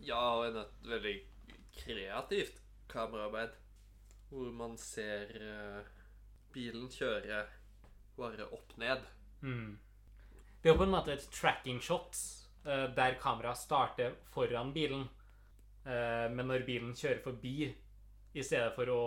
Ja, 0.03 0.19
og 0.37 0.47
en 0.47 0.61
et 0.63 0.87
veldig 0.89 1.15
kreativt 1.77 2.61
kameraarbeid. 2.91 3.55
Hvor 4.29 4.51
man 4.57 4.77
ser 4.81 5.33
eh, 5.37 5.91
bilen 6.53 6.89
kjøre 6.91 7.43
bare 8.17 8.47
opp 8.53 8.77
ned. 8.81 9.05
Mm. 9.41 9.77
Det 10.61 10.69
er 10.69 10.73
jo 10.73 10.79
på 10.79 10.87
en 10.87 10.95
måte 10.95 11.13
et 11.13 11.29
tracking 11.33 11.81
shot 11.81 12.17
eh, 12.65 12.87
der 12.95 13.19
kameraet 13.21 13.61
starter 13.61 14.17
foran 14.33 14.73
bilen. 14.73 15.07
Men 15.83 16.47
når 16.47 16.61
bilen 16.63 16.93
kjører 16.95 17.17
forbi, 17.19 17.65
i 18.33 18.43
stedet 18.45 18.69
for 18.71 18.87
å 18.87 19.01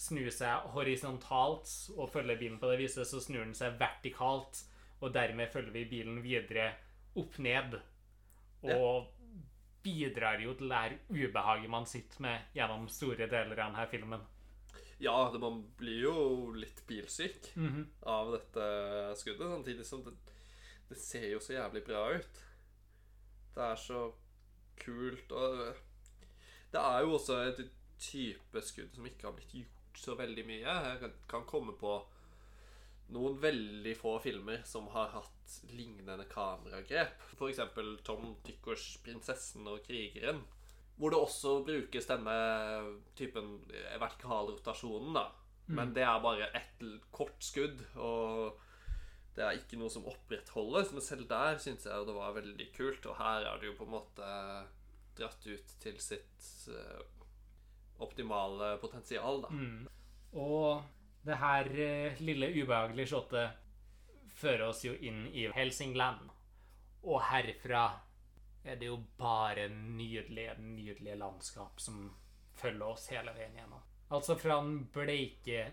snu 0.00 0.22
seg 0.32 0.70
horisontalt 0.74 1.68
og 1.96 2.08
følge 2.12 2.38
bilen 2.40 2.58
på 2.60 2.70
det 2.70 2.78
viset, 2.80 3.06
så 3.08 3.20
snur 3.20 3.44
den 3.44 3.54
seg 3.56 3.76
vertikalt, 3.80 4.62
og 5.00 5.12
dermed 5.14 5.50
følger 5.52 5.74
vi 5.74 5.84
bilen 5.90 6.22
videre 6.24 6.70
opp 7.20 7.36
ned. 7.42 7.76
Og 8.64 9.10
bidrar 9.84 10.40
jo 10.44 10.52
til 10.58 10.68
det 10.68 10.76
her 10.82 10.96
ubehaget 11.08 11.70
man 11.72 11.86
sitter 11.88 12.20
med 12.26 12.50
gjennom 12.56 12.88
store 12.92 13.26
deler 13.30 13.56
av 13.56 13.70
denne 13.70 13.86
filmen. 13.92 14.24
Ja, 15.00 15.14
det, 15.32 15.40
man 15.40 15.62
blir 15.78 16.02
jo 16.04 16.52
litt 16.52 16.82
bilsyk 16.88 17.52
Mhm. 17.56 17.86
av 18.04 18.32
dette 18.34 18.66
skuddet, 19.16 19.48
samtidig 19.48 19.86
som 19.88 20.02
det, 20.04 20.12
det 20.90 20.98
ser 21.00 21.30
jo 21.30 21.38
så 21.40 21.54
jævlig 21.56 21.84
bra 21.86 22.02
ut. 22.18 22.42
Det 23.54 23.62
er 23.64 23.76
så 23.80 24.02
kult, 24.76 25.32
og 25.32 25.74
det 26.72 26.80
er 26.80 27.00
jo 27.00 27.14
også 27.16 27.38
et 27.48 27.64
type 27.98 28.62
skudd 28.62 28.94
som 28.94 29.06
ikke 29.08 29.26
har 29.28 29.32
blitt 29.36 29.52
gjort 29.56 29.79
så 29.98 30.14
veldig 30.18 30.46
mye. 30.46 30.60
Jeg 31.00 31.12
kan- 31.28 31.46
komme 31.46 31.72
på 31.72 32.04
noen 33.10 33.40
veldig 33.40 33.96
få 33.96 34.20
filmer 34.22 34.62
som 34.64 34.86
har 34.88 35.08
hatt 35.08 35.60
lignende 35.72 36.24
kameragrep. 36.30 37.20
F.eks. 37.34 37.58
Tom 38.04 38.36
Tykkers 38.44 38.98
'Prinsessen 39.02 39.66
og 39.66 39.80
krigeren'. 39.82 40.42
Hvor 40.96 41.10
det 41.10 41.18
også 41.18 41.64
brukes 41.64 42.06
denne 42.06 43.00
typen 43.16 43.60
vertikalrotasjonen, 43.98 45.14
da. 45.14 45.30
Men 45.66 45.94
det 45.94 46.02
er 46.02 46.20
bare 46.20 46.50
ett 46.54 46.82
kort 47.12 47.38
skudd, 47.40 47.80
og 47.96 48.58
det 49.36 49.44
er 49.44 49.58
ikke 49.58 49.78
noe 49.78 49.88
som 49.90 50.04
opprettholdes. 50.04 50.92
Men 50.92 51.00
selv 51.00 51.28
der 51.28 51.58
syns 51.62 51.86
jeg 51.86 52.06
det 52.06 52.14
var 52.14 52.34
veldig 52.34 52.66
kult, 52.76 53.06
og 53.06 53.16
her 53.16 53.46
er 53.46 53.60
det 53.60 53.70
jo 53.70 53.76
på 53.78 53.86
en 53.86 53.94
måte 53.94 54.30
dratt 55.16 55.46
ut 55.46 55.74
til 55.80 55.98
sitt 56.02 56.48
eh, 56.68 57.02
optimale 58.02 58.76
potensial, 58.82 59.42
da. 59.44 59.48
Mm. 59.48 59.88
Og 60.32 60.82
det 61.26 61.36
her 61.40 61.70
eh, 61.84 62.20
lille 62.22 62.48
ubehagelige 62.62 63.12
shotet 63.12 63.58
fører 64.40 64.68
oss 64.70 64.84
jo 64.84 64.94
inn 64.94 65.26
i 65.32 65.48
Helsingland. 65.52 66.30
Og 67.02 67.20
herfra 67.30 67.84
er 68.64 68.76
det 68.80 68.90
jo 68.90 68.98
bare 69.18 69.68
nydelige, 69.68 70.56
nydelige 70.60 71.16
landskap 71.20 71.80
som 71.80 72.10
følger 72.60 72.86
oss 72.86 73.08
hele 73.12 73.32
veien 73.36 73.56
gjennom. 73.56 73.82
Altså 74.10 74.36
fra 74.36 74.58
den 74.60 74.84
bleike, 74.92 75.70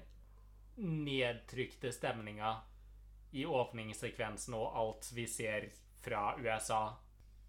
nedtrykte 0.78 1.92
stemninga 1.92 2.54
i 3.34 3.46
åpningssekvensen 3.46 4.54
og 4.56 4.76
alt 4.78 5.10
vi 5.16 5.26
ser 5.28 5.72
fra 6.04 6.36
USA, 6.38 6.84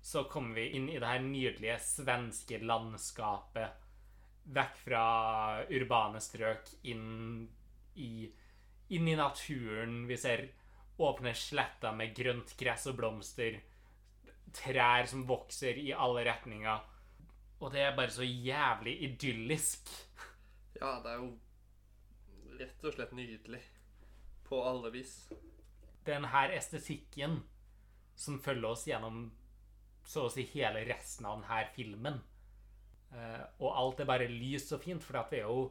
så 0.00 0.24
kommer 0.24 0.54
vi 0.54 0.70
inn 0.78 0.88
i 0.88 0.96
det 0.98 1.06
her 1.06 1.22
nydelige 1.22 1.76
svenske 1.84 2.58
landskapet 2.62 3.87
vekk 4.54 4.76
fra 4.84 5.02
urbane 5.68 6.20
strøk, 6.22 6.70
inn 6.88 7.48
i, 8.00 8.28
inn 8.96 9.08
i 9.08 9.16
naturen. 9.18 10.04
Vi 10.08 10.16
ser 10.20 10.46
åpne 10.98 11.34
sletter 11.36 11.94
med 11.94 12.14
grønt 12.16 12.54
gress 12.58 12.86
og 12.90 12.98
blomster. 12.98 13.60
Trær 14.54 15.06
som 15.10 15.26
vokser 15.28 15.78
i 15.78 15.90
alle 15.92 16.24
retninger. 16.28 16.86
Og 17.58 17.72
det 17.74 17.82
er 17.84 17.96
bare 17.96 18.14
så 18.14 18.26
jævlig 18.26 18.96
idyllisk. 19.08 19.90
Ja, 20.78 20.98
det 21.02 21.12
er 21.12 21.22
jo 21.22 21.32
rett 22.58 22.86
og 22.86 22.94
slett 22.94 23.14
nydelig. 23.18 23.60
På 24.48 24.62
alle 24.64 24.92
vis. 24.94 25.20
Den 26.06 26.24
her 26.32 26.54
estetikken 26.56 27.42
som 28.18 28.38
følger 28.40 28.70
oss 28.70 28.86
gjennom 28.88 29.26
så 30.08 30.24
å 30.24 30.32
si 30.32 30.46
hele 30.54 30.86
resten 30.88 31.26
av 31.28 31.42
denne 31.42 31.64
filmen. 31.74 32.22
Eh, 33.14 33.44
og 33.64 33.72
alt 33.80 34.00
er 34.02 34.08
bare 34.08 34.28
lyst 34.30 34.72
og 34.76 34.82
fint, 34.84 35.04
for 35.04 35.20
at 35.20 35.30
det 35.32 35.42
er 35.42 35.48
jo 35.48 35.68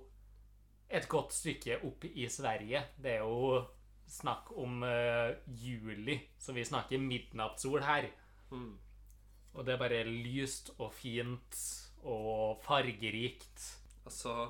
et 0.89 1.07
godt 1.09 1.35
stykke 1.35 1.81
opp 1.85 2.07
i 2.09 2.27
Sverige. 2.31 2.83
Det 2.97 3.17
er 3.17 3.25
jo 3.25 3.63
snakk 4.07 4.53
om 4.57 4.83
eh, 4.87 5.35
juli, 5.47 6.19
så 6.39 6.55
vi 6.55 6.65
snakker 6.65 7.01
midnattssol 7.03 7.83
her. 7.83 8.09
Mm. 8.51 8.77
Og 9.53 9.65
det 9.65 9.73
er 9.73 9.81
bare 9.81 10.03
lyst 10.07 10.71
og 10.77 10.93
fint 10.93 11.59
og 12.07 12.61
fargerikt. 12.63 13.73
Altså 14.05 14.49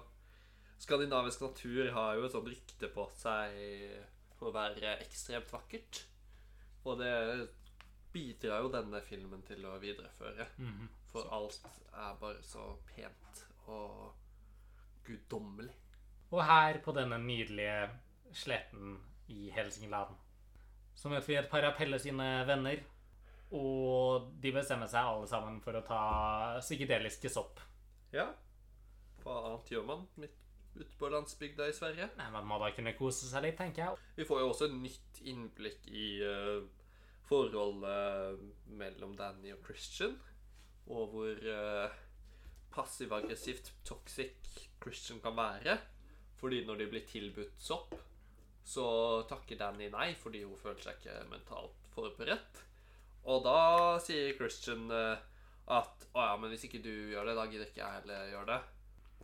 Skandinavisk 0.78 1.42
natur 1.42 1.90
har 1.96 2.16
jo 2.16 2.28
et 2.28 2.34
sånt 2.36 2.50
rykte 2.52 2.90
på 2.94 3.08
seg 3.18 3.56
for 4.38 4.52
å 4.52 4.54
være 4.56 5.00
ekstremt 5.02 5.50
vakkert. 5.50 6.04
Og 6.86 7.00
det 7.02 7.14
bidrar 8.14 8.62
jo 8.64 8.72
denne 8.72 9.02
filmen 9.06 9.42
til 9.48 9.66
å 9.66 9.78
videreføre. 9.82 10.48
Mhm. 10.58 10.90
For 11.18 11.34
alt 11.34 11.60
er 11.94 12.22
bare 12.22 12.44
så 12.46 12.70
pent 12.94 13.44
og 13.68 14.14
guddommelig. 15.08 15.74
Og 16.32 16.44
her 16.46 16.80
på 16.84 16.94
denne 16.96 17.18
nydelige 17.24 17.90
sletten 18.36 18.98
i 19.32 19.50
Helsingland 19.56 20.16
så 20.98 21.12
møter 21.12 21.30
vi 21.30 21.38
et 21.38 21.50
par 21.52 21.66
av 21.68 21.76
Pelle 21.78 22.00
sine 22.02 22.26
venner. 22.50 22.82
Og 23.54 24.32
de 24.42 24.52
bestemmer 24.52 24.90
seg 24.92 25.06
alle 25.08 25.28
sammen 25.30 25.60
for 25.64 25.78
å 25.78 25.84
ta 25.86 26.02
psykedeliske 26.60 27.30
sopp. 27.32 27.62
Ja. 28.12 28.26
Hva 29.22 29.38
annet 29.46 29.70
gjør 29.72 29.86
man 29.88 30.08
midt 30.20 30.34
ute 30.78 30.98
på 31.00 31.10
landsbygda 31.14 31.70
i 31.70 31.76
Sverige? 31.76 32.10
Nei, 32.18 32.32
Man 32.34 32.50
må 32.50 32.58
da 32.62 32.72
kunne 32.76 32.96
kose 32.98 33.30
seg 33.30 33.46
litt, 33.46 33.58
tenker 33.60 33.86
jeg. 33.86 34.02
Vi 34.18 34.28
får 34.28 34.42
jo 34.42 34.50
også 34.50 34.72
nytt 34.74 35.22
innblikk 35.30 35.88
i 35.88 36.08
uh, 36.26 36.66
forholdet 37.30 38.42
mellom 38.82 39.16
Danny 39.20 39.54
og 39.54 39.64
Christian. 39.70 40.18
Og 40.94 41.12
hvor 41.12 41.48
uh, 41.52 41.96
passiv-aggressivt 42.74 43.74
toxic 43.86 44.36
Christian 44.82 45.22
kan 45.24 45.36
være. 45.38 45.78
Fordi 46.38 46.64
når 46.66 46.84
de 46.84 46.90
blir 46.92 47.08
tilbudt 47.10 47.58
sopp, 47.62 47.96
så 48.68 48.88
takker 49.30 49.58
Danny 49.60 49.88
nei 49.90 50.12
fordi 50.20 50.44
hun 50.44 50.60
føler 50.60 50.84
seg 50.84 51.00
ikke 51.00 51.30
mentalt 51.32 51.88
forberedt. 51.96 52.64
Og 53.28 53.44
da 53.44 53.60
sier 54.04 54.36
Christian 54.38 54.88
uh, 54.92 55.18
at 55.68 56.08
å 56.16 56.24
ja, 56.24 56.36
men 56.40 56.54
hvis 56.54 56.68
ikke 56.68 56.84
du 56.84 56.92
gjør 57.12 57.28
det, 57.28 57.38
da 57.38 57.48
gidder 57.48 57.70
ikke 57.70 57.84
jeg 57.84 58.02
heller 58.02 58.30
gjøre 58.32 58.52
det. 58.52 58.60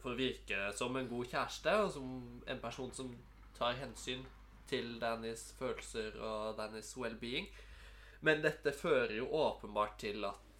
For 0.04 0.12
å 0.12 0.19
virke 0.19 0.63
som 0.76 0.97
en 0.99 1.12
god 1.12 1.30
kjæreste, 1.32 1.76
og 1.86 1.91
som 1.93 2.08
en 2.52 2.63
person 2.63 2.91
som 2.95 3.12
tar 3.56 3.78
hensyn 3.80 4.26
til 4.67 4.97
Dannys 4.99 5.52
følelser 5.60 6.17
og 6.19 6.58
Dannys 6.58 6.91
well-being. 6.99 7.47
Men 8.23 8.43
dette 8.43 8.73
fører 8.76 9.15
jo 9.19 9.30
åpenbart 9.36 9.97
til 10.04 10.23
at 10.28 10.53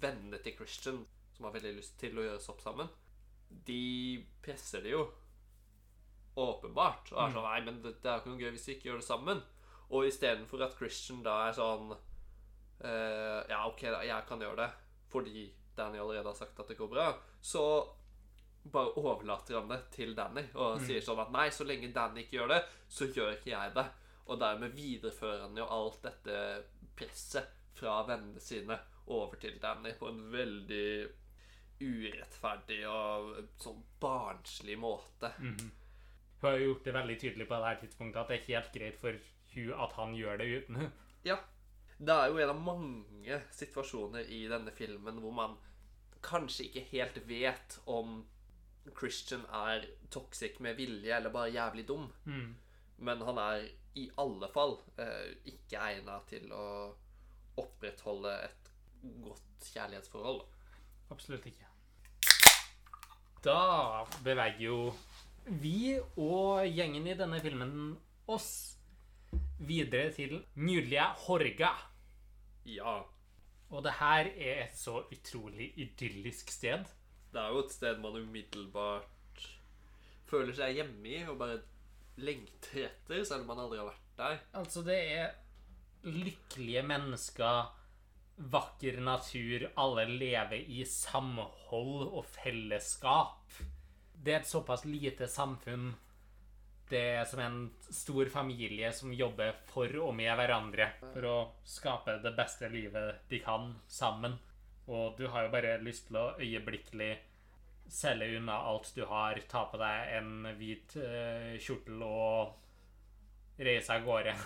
vennene 0.00 0.40
til 0.44 0.56
Christian, 0.58 1.02
som 1.36 1.48
har 1.48 1.54
veldig 1.56 1.74
lyst 1.76 1.98
til 2.00 2.16
å 2.18 2.24
gjøre 2.24 2.42
sopp 2.42 2.62
sammen, 2.64 2.88
de 3.66 4.24
presser 4.42 4.84
det 4.84 4.94
jo. 4.94 5.04
Åpenbart. 6.36 7.12
Og 7.14 7.20
er 7.22 7.32
sånn 7.32 7.46
Nei, 7.46 7.60
men 7.64 7.78
det, 7.84 7.94
det 8.02 8.10
er 8.10 8.18
jo 8.18 8.24
ikke 8.24 8.32
noe 8.32 8.42
gøy 8.42 8.50
hvis 8.56 8.66
vi 8.68 8.74
ikke 8.76 8.90
gjør 8.90 8.98
det 9.00 9.08
sammen. 9.08 9.44
Og 9.96 10.08
istedenfor 10.08 10.64
at 10.66 10.74
Christian 10.76 11.22
da 11.24 11.36
er 11.46 11.54
sånn 11.56 11.94
eh, 11.94 13.40
Ja, 13.52 13.62
OK, 13.68 13.86
da, 13.86 14.02
jeg 14.04 14.26
kan 14.28 14.42
gjøre 14.42 14.64
det 14.64 14.72
fordi 15.06 15.46
Danny 15.76 16.00
allerede 16.02 16.28
har 16.28 16.36
sagt 16.36 16.58
at 16.60 16.68
det 16.68 16.74
går 16.76 16.88
bra, 16.90 17.04
så 17.40 17.62
bare 18.72 18.96
overlater 18.98 19.54
han 19.54 19.68
det 19.70 19.78
til 19.94 20.16
Danny 20.18 20.42
og 20.58 20.80
sier 20.82 21.04
sånn 21.04 21.20
at 21.22 21.30
nei, 21.32 21.46
så 21.54 21.64
lenge 21.64 21.92
Danny 21.94 22.24
ikke 22.24 22.40
gjør 22.40 22.50
det, 22.56 22.58
så 22.90 23.06
gjør 23.06 23.36
ikke 23.36 23.52
jeg 23.52 23.74
det. 23.76 23.84
Og 24.26 24.40
dermed 24.42 24.74
viderefører 24.74 25.44
han 25.44 25.60
jo 25.60 25.68
alt 25.70 26.00
dette 26.02 26.40
presset 26.98 27.52
fra 27.78 28.00
vennene 28.08 28.42
sine 28.42 28.80
over 29.06 29.38
til 29.40 29.58
Danny 29.62 29.92
på 29.98 30.10
en 30.10 30.22
veldig 30.32 30.88
urettferdig 31.80 32.78
og 32.88 33.32
sånn 33.60 33.82
barnslig 34.00 34.78
måte. 34.80 35.32
Hun 35.38 35.58
har 36.42 36.56
jo 36.56 36.70
gjort 36.70 36.86
det 36.86 36.94
veldig 36.96 37.18
tydelig 37.20 37.48
på 37.48 37.58
det 37.58 37.70
her 37.70 37.82
tidspunktet 37.82 38.20
at 38.22 38.32
det 38.32 38.38
er 38.38 38.48
helt 38.50 38.72
greit 38.74 38.98
for 39.00 39.20
hun 39.54 39.84
at 39.86 39.96
han 39.98 40.16
gjør 40.16 40.40
det 40.40 40.48
uten 40.52 40.80
hun. 40.82 40.90
Ja. 41.26 41.38
Det 41.96 42.12
er 42.12 42.28
jo 42.28 42.40
en 42.42 42.52
av 42.52 42.58
mange 42.60 43.38
situasjoner 43.56 44.28
i 44.28 44.42
denne 44.50 44.72
filmen 44.76 45.20
hvor 45.22 45.32
man 45.32 45.56
kanskje 46.26 46.66
ikke 46.68 46.82
helt 46.90 47.20
vet 47.28 47.78
om 47.88 48.18
Christian 48.98 49.46
er 49.48 49.86
toxic 50.12 50.60
med 50.60 50.76
vilje 50.76 51.14
eller 51.16 51.32
bare 51.32 51.54
jævlig 51.54 51.86
dum. 51.88 52.10
Men 52.96 53.24
han 53.24 53.40
er 53.40 53.66
i 53.96 54.10
alle 54.20 54.48
fall 54.52 54.76
eh, 55.00 55.32
ikke 55.48 55.80
egna 55.80 56.18
til 56.28 56.52
å 56.52 56.66
opprettholde 57.56 58.34
et 58.44 58.65
godt 59.24 59.70
kjærlighetsforhold. 59.72 60.40
Absolutt 61.10 61.46
ikke. 61.46 61.66
Da 63.46 64.04
beveger 64.24 64.62
jo 64.64 64.78
vi 65.46 65.98
og 66.18 66.66
gjengen 66.66 67.06
i 67.06 67.14
denne 67.18 67.38
filmen 67.42 67.74
oss 68.26 68.48
videre 69.58 70.10
til 70.14 70.40
nydelige 70.58 71.06
Horga. 71.26 71.70
Ja. 72.66 72.96
Og 73.70 73.82
det 73.82 73.96
her 73.98 74.30
er 74.30 74.64
et 74.64 74.78
så 74.78 75.04
utrolig 75.12 75.72
idyllisk 75.78 76.50
sted. 76.50 76.86
Det 77.32 77.42
er 77.42 77.54
jo 77.54 77.62
et 77.62 77.72
sted 77.74 77.98
man 78.02 78.18
umiddelbart 78.18 79.46
føler 80.30 80.54
seg 80.58 80.78
hjemme 80.80 81.10
i 81.10 81.22
og 81.30 81.38
bare 81.38 81.60
lengter 82.16 82.86
etter, 82.88 83.22
selv 83.26 83.44
om 83.44 83.50
man 83.52 83.64
aldri 83.66 83.80
har 83.80 83.90
vært 83.90 84.06
der. 84.18 84.38
Altså, 84.58 84.82
det 84.86 84.96
er 85.12 85.34
lykkelige 86.06 86.82
mennesker, 86.86 87.70
vakker 88.36 89.00
natur, 89.00 89.70
alle 89.74 90.04
lever 90.04 90.64
i 90.68 90.84
samhold 90.84 92.08
og 92.10 92.24
fellesskap. 92.28 93.60
Det 94.12 94.34
er 94.34 94.42
et 94.42 94.50
såpass 94.50 94.84
lite 94.84 95.28
samfunn. 95.28 95.94
Det 96.88 97.02
er 97.16 97.24
som 97.26 97.40
en 97.42 97.62
stor 97.90 98.28
familie 98.30 98.92
som 98.94 99.14
jobber 99.14 99.56
for 99.72 99.90
og 100.04 100.12
med 100.14 100.30
hverandre 100.38 100.90
for 101.00 101.26
å 101.26 101.38
skape 101.66 102.20
det 102.22 102.34
beste 102.36 102.70
livet 102.70 103.24
de 103.30 103.40
kan 103.42 103.72
sammen. 103.88 104.36
Og 104.86 105.16
du 105.18 105.26
har 105.32 105.46
jo 105.46 105.54
bare 105.56 105.80
lyst 105.82 106.06
til 106.08 106.20
å 106.20 106.28
øyeblikkelig 106.38 107.16
selge 107.90 108.36
unna 108.38 108.60
alt 108.68 108.92
du 108.94 109.02
har, 109.06 109.40
ta 109.50 109.64
på 109.70 109.80
deg 109.80 110.14
en 110.20 110.46
hvit 110.58 110.96
eh, 111.00 111.56
kjortel 111.62 112.02
og 112.06 113.58
reise 113.58 113.94
av 113.94 114.06
gårde. 114.06 114.36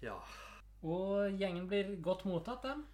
Ja. 0.00 0.16
Og 0.80 1.36
gjengen 1.36 1.66
blir 1.68 1.92
godt 2.00 2.24
mottatt, 2.24 2.62
dem. 2.64 2.86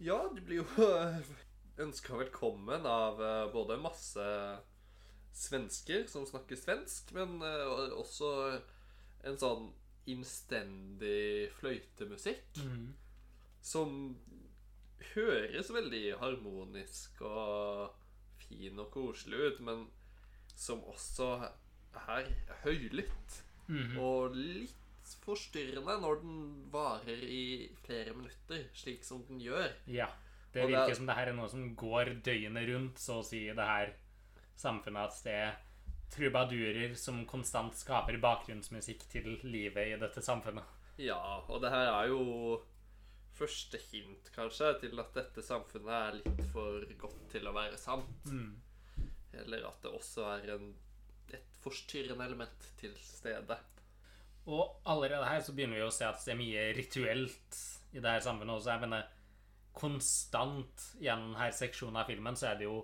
Ja, 0.00 0.22
de 0.32 0.40
blir 0.40 0.62
jo 0.62 0.88
ønska 1.84 2.16
velkommen 2.16 2.86
av 2.88 3.20
eh, 3.22 3.50
både 3.52 3.76
masse 3.82 4.24
svensker 5.36 6.06
som 6.10 6.24
snakker 6.26 6.58
svensk, 6.58 7.12
men 7.14 7.36
eh, 7.44 7.92
også 7.98 8.30
en 9.28 9.38
sånn 9.38 9.68
innstendig 10.08 11.50
fløytemusikk 11.58 12.62
som 13.60 14.16
høres 15.12 15.68
veldig 15.74 16.04
harmonisk 16.22 17.20
og 17.28 17.92
fin 18.46 18.80
og 18.80 18.88
koselig 18.94 19.50
ut, 19.50 19.60
men 19.68 19.84
som 20.56 20.80
også 20.88 21.28
er 22.08 22.30
høylytt 22.64 23.42
og 24.00 24.32
litt 24.38 24.77
forstyrrende 25.24 26.00
når 26.02 26.20
den 26.22 26.38
varer 26.72 27.22
i 27.24 27.68
flere 27.84 28.14
minutter, 28.14 28.66
slik 28.74 29.04
som 29.04 29.22
den 29.28 29.40
gjør. 29.40 29.72
Ja. 29.86 30.08
Det 30.52 30.62
Og 30.64 30.68
det 30.70 30.76
virker 30.76 30.90
er- 30.90 30.94
som 30.96 31.06
det 31.06 31.14
her 31.16 31.28
er 31.28 31.32
noe 31.36 31.48
som 31.48 31.76
går 31.76 32.22
døgnet 32.24 32.68
rundt, 32.74 32.96
så 32.98 33.18
å 33.20 33.24
si, 33.24 33.46
det 33.48 33.56
her 33.68 33.92
samfunnet. 34.56 34.96
At 35.08 35.22
det 35.24 35.32
er 35.34 35.56
trubadurer 36.10 36.94
som 36.96 37.26
konstant 37.26 37.74
skaper 37.76 38.18
bakgrunnsmusikk 38.20 39.04
til 39.12 39.38
livet 39.44 39.92
i 39.92 39.98
dette 40.00 40.22
samfunnet. 40.24 40.64
Ja, 40.98 41.18
og 41.48 41.60
det 41.60 41.70
her 41.70 41.86
er 41.92 42.08
jo 42.08 42.62
første 43.38 43.78
hint, 43.92 44.32
kanskje, 44.34 44.80
til 44.80 44.98
at 44.98 45.12
dette 45.14 45.42
samfunnet 45.42 45.92
er 45.92 46.12
litt 46.18 46.40
for 46.50 46.80
godt 46.98 47.28
til 47.30 47.46
å 47.46 47.52
være 47.54 47.76
sant. 47.78 48.32
Eller 49.38 49.66
at 49.68 49.82
det 49.84 49.92
også 49.92 50.24
er 50.42 50.54
en, 50.56 50.74
et 51.30 51.44
forstyrrende 51.62 52.24
element 52.24 52.70
til 52.80 52.94
stede. 53.04 53.58
Og 54.48 54.80
allerede 54.88 55.28
her 55.28 55.42
så 55.44 55.52
begynner 55.52 55.80
vi 55.80 55.86
å 55.86 55.92
se 55.92 56.06
at 56.08 56.22
det 56.24 56.32
er 56.32 56.40
mye 56.40 56.66
rituelt 56.76 57.58
i 57.92 58.00
det 58.00 58.12
her 58.14 58.22
samfunnet 58.24 58.54
også. 58.56 58.70
Jeg 58.72 58.84
mener, 58.86 59.08
konstant 59.78 60.86
gjennom 60.98 61.34
denne 61.34 61.50
seksjonen 61.54 62.00
av 62.00 62.08
filmen 62.08 62.38
så 62.38 62.48
er 62.50 62.56
det 62.58 62.66
jo 62.66 62.78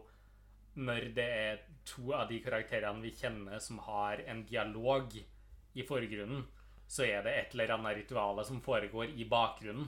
når 0.74 1.09
det 1.16 1.24
er 1.24 1.62
to 1.87 2.12
av 2.16 2.29
de 2.29 2.40
karakterene 2.42 3.03
vi 3.03 3.12
kjenner 3.14 3.62
som 3.62 3.79
har 3.87 4.22
en 4.27 4.42
dialog 4.46 5.14
i 5.14 5.85
forgrunnen, 5.87 6.42
så 6.87 7.07
er 7.07 7.22
det 7.24 7.35
et 7.35 7.55
eller 7.55 7.77
annet 7.77 8.00
ritual 8.03 8.42
som 8.46 8.61
foregår 8.62 9.14
i 9.14 9.27
bakgrunnen. 9.31 9.87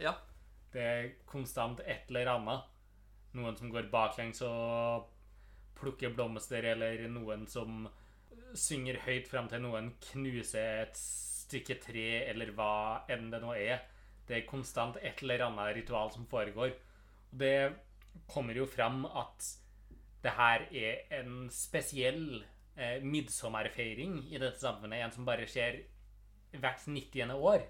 Ja. 0.00 0.14
Det 0.74 0.82
er 0.82 1.10
konstant 1.30 1.82
et 1.84 2.08
eller 2.10 2.32
annet. 2.32 2.70
Noen 3.34 3.58
som 3.58 3.70
går 3.70 3.90
baklengs 3.92 4.40
og 4.46 5.10
plukker 5.78 6.14
blomster, 6.14 6.64
eller 6.72 7.04
noen 7.10 7.46
som 7.50 7.84
synger 8.58 9.00
høyt 9.04 9.28
fram 9.30 9.48
til 9.50 9.62
noen 9.64 9.92
knuser 10.10 10.84
et 10.84 10.98
stykke 10.98 11.78
tre, 11.82 12.08
eller 12.30 12.52
hva 12.56 13.04
enn 13.12 13.28
det 13.32 13.42
nå 13.42 13.52
er. 13.58 13.84
Det 14.24 14.38
er 14.38 14.48
konstant 14.48 14.96
et 15.02 15.20
eller 15.22 15.46
annet 15.48 15.74
ritual 15.76 16.12
som 16.14 16.26
foregår. 16.30 16.72
Og 17.32 17.38
det 17.42 17.56
kommer 18.30 18.56
jo 18.56 18.66
fram 18.70 19.04
at 19.10 19.46
det 20.24 20.32
her 20.38 20.64
er 20.72 21.18
en 21.20 21.48
spesiell 21.52 22.44
eh, 22.76 23.02
midtsommerfeiring 23.04 24.22
i 24.30 24.38
dette 24.40 24.60
samfunnet. 24.62 25.02
En 25.04 25.12
som 25.12 25.26
bare 25.28 25.48
skjer 25.50 25.82
hvert 26.54 26.86
90. 26.86 27.34
år. 27.34 27.66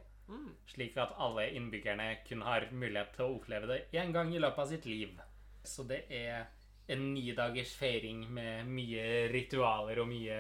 Slik 0.71 0.97
at 0.97 1.17
alle 1.21 1.51
innbyggerne 1.57 2.07
kun 2.29 2.45
har 2.47 2.69
mulighet 2.73 3.11
til 3.17 3.27
å 3.27 3.35
oppleve 3.37 3.69
det 3.69 3.81
én 3.99 4.13
gang 4.15 4.31
i 4.33 4.41
løpet 4.41 4.63
av 4.63 4.71
sitt 4.71 4.87
liv. 4.89 5.19
Så 5.65 5.85
det 5.89 6.05
er 6.13 6.47
en 6.93 7.03
nidagers 7.15 7.75
feiring 7.77 8.27
med 8.33 8.69
mye 8.69 9.29
ritualer 9.33 10.01
og 10.03 10.09
mye 10.09 10.39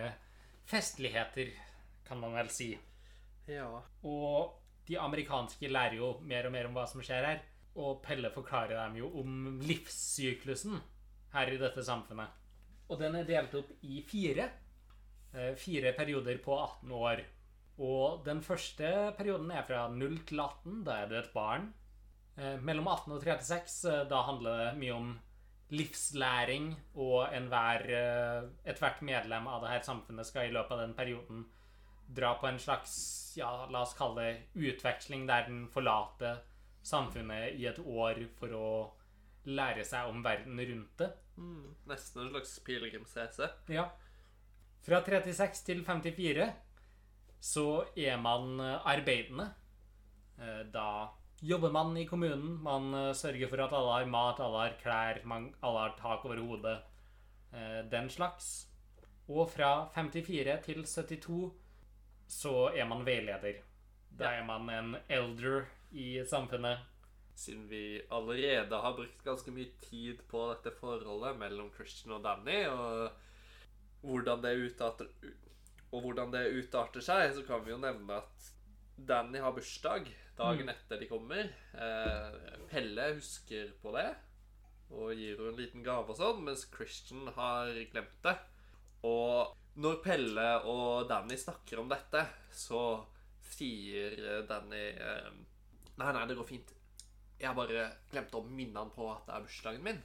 festligheter, 0.68 1.52
kan 2.06 2.20
man 2.20 2.34
vel 2.36 2.50
si. 2.52 2.72
Ja. 3.48 3.68
Og 4.04 4.60
de 4.88 4.98
amerikanske 5.00 5.68
lærer 5.70 5.98
jo 5.98 6.14
mer 6.24 6.48
og 6.48 6.52
mer 6.54 6.68
om 6.68 6.76
hva 6.76 6.86
som 6.88 7.02
skjer 7.04 7.28
her. 7.28 7.44
Og 7.74 8.02
Pelle 8.04 8.30
forklarer 8.30 8.76
dem 8.78 9.00
jo 9.00 9.08
om 9.20 9.58
livssyklusen 9.64 10.76
her 11.34 11.50
i 11.50 11.58
dette 11.58 11.82
samfunnet. 11.84 12.30
Og 12.88 13.00
den 13.00 13.16
er 13.18 13.26
delt 13.26 13.54
opp 13.58 13.72
i 13.82 14.02
fire. 14.06 14.50
Eh, 15.34 15.54
Fire 15.58 15.92
perioder 15.96 16.38
på 16.44 16.54
18 16.54 16.92
år. 16.94 17.24
Og 17.82 18.22
den 18.26 18.42
første 18.44 18.90
perioden 19.18 19.50
er 19.50 19.64
fra 19.66 19.88
0 19.90 20.20
til 20.28 20.40
18. 20.44 20.84
Da 20.86 21.00
er 21.02 21.10
du 21.10 21.16
et 21.18 21.32
barn. 21.34 21.72
Eh, 22.36 22.60
Mellom 22.62 22.86
18 22.86 23.16
og 23.16 23.24
36 23.24 23.90
eh, 23.90 24.04
da 24.10 24.22
handler 24.28 24.60
det 24.60 24.78
mye 24.78 24.94
om 24.94 25.10
livslæring, 25.74 26.70
og 26.94 27.28
enhver, 27.34 27.84
eh, 27.90 28.48
ethvert 28.70 29.02
medlem 29.02 29.46
av 29.50 29.64
dette 29.64 29.86
samfunnet 29.88 30.26
skal 30.26 30.48
i 30.48 30.54
løpet 30.54 30.72
av 30.72 30.82
den 30.84 30.94
perioden 30.94 31.44
dra 32.14 32.34
på 32.40 32.48
en 32.48 32.58
slags, 32.58 32.94
ja, 33.36 33.66
la 33.70 33.82
oss 33.82 33.94
kalle 33.98 34.22
det 34.22 34.42
utveksling, 34.54 35.26
der 35.26 35.46
den 35.48 35.68
forlater 35.68 36.42
samfunnet 36.84 37.54
i 37.58 37.66
et 37.66 37.78
år 37.78 38.26
for 38.38 38.48
å 38.48 38.68
lære 39.46 39.84
seg 39.84 40.08
om 40.08 40.22
verden 40.24 40.60
rundt 40.60 40.98
det. 40.98 41.10
Mm, 41.36 41.74
nesten 41.90 42.22
en 42.22 42.30
slags 42.30 42.58
pilegrimsreise. 42.64 43.50
Ja. 43.68 43.88
Fra 44.84 45.00
36 45.02 45.64
til 45.64 45.84
54 45.84 46.52
så 47.40 47.84
er 47.96 48.16
man 48.20 48.60
arbeidende. 48.60 49.50
Eh, 50.38 50.64
Da 50.72 51.08
jobber 51.44 51.70
man 51.70 51.96
i 51.96 52.06
kommunen. 52.06 52.62
Man 52.62 52.94
eh, 52.94 53.12
sørger 53.12 53.50
for 53.50 53.62
at 53.64 53.74
alle 53.76 53.98
har 53.98 54.08
mat, 54.08 54.40
alle 54.40 54.62
har 54.62 54.78
klær, 54.80 55.20
alle 55.24 55.82
har 55.82 55.96
tak 55.98 56.24
over 56.24 56.40
hodet. 56.40 56.78
Eh, 57.52 57.82
den 57.90 58.08
slags. 58.10 58.66
Og 59.28 59.50
fra 59.50 59.88
54 59.94 60.56
til 60.64 60.84
72 60.84 61.52
så 62.28 62.54
er 62.72 62.88
man 62.88 63.04
veileder. 63.06 63.60
Da 64.08 64.32
er 64.38 64.44
man 64.46 64.70
en 64.70 64.96
elder 65.08 65.66
i 65.92 66.24
samfunnet. 66.24 66.78
Siden 67.34 67.68
vi 67.68 68.00
allerede 68.12 68.80
har 68.80 68.94
brukt 68.94 69.24
ganske 69.24 69.50
mye 69.50 69.72
tid 69.82 70.22
på 70.30 70.46
dette 70.52 70.70
forholdet 70.78 71.38
mellom 71.38 71.72
Christian 71.74 72.14
og 72.14 72.22
Danny, 72.22 72.60
og 72.70 73.10
hvordan 74.04 74.42
det 74.44 74.54
utarter, 74.68 75.08
og 75.90 76.04
hvordan 76.04 76.30
det 76.30 76.44
utarter 76.54 77.02
seg, 77.02 77.32
så 77.34 77.42
kan 77.42 77.64
vi 77.64 77.74
jo 77.74 77.80
nevne 77.82 78.20
at 78.20 78.52
Danny 78.94 79.42
har 79.42 79.50
bursdag 79.56 80.12
dagen 80.38 80.70
etter 80.72 81.00
de 81.00 81.08
kommer. 81.10 81.50
Eh, 81.78 82.38
Pelle 82.70 83.10
husker 83.16 83.74
på 83.82 83.92
det 83.96 84.08
og 84.94 85.14
gir 85.16 85.38
henne 85.38 85.54
en 85.54 85.58
liten 85.58 85.82
gave 85.82 86.12
og 86.12 86.18
sånn, 86.18 86.42
mens 86.46 86.66
Christian 86.70 87.26
har 87.34 87.72
glemt 87.90 88.18
det. 88.22 88.34
Og 89.08 89.54
når 89.80 89.98
Pelle 90.04 90.48
og 90.70 91.08
Danny 91.10 91.38
snakker 91.40 91.80
om 91.82 91.88
dette, 91.90 92.20
så 92.54 93.02
sier 93.54 94.44
Danny 94.48 94.86
eh, 94.92 95.32
Nei, 95.94 96.10
nei, 96.10 96.24
det 96.26 96.34
går 96.34 96.46
fint. 96.48 96.70
Jeg 97.38 97.54
bare 97.54 97.84
glemt 98.10 98.32
å 98.34 98.40
minne 98.42 98.80
han 98.82 98.88
på 98.90 99.06
at 99.12 99.28
det 99.28 99.34
er 99.36 99.44
bursdagen 99.44 99.84
min. 99.86 100.00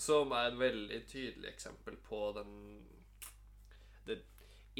Som 0.00 0.32
er 0.32 0.48
et 0.48 0.56
veldig 0.56 1.00
tydelig 1.10 1.50
eksempel 1.50 1.98
på 2.06 2.30
den 2.36 2.54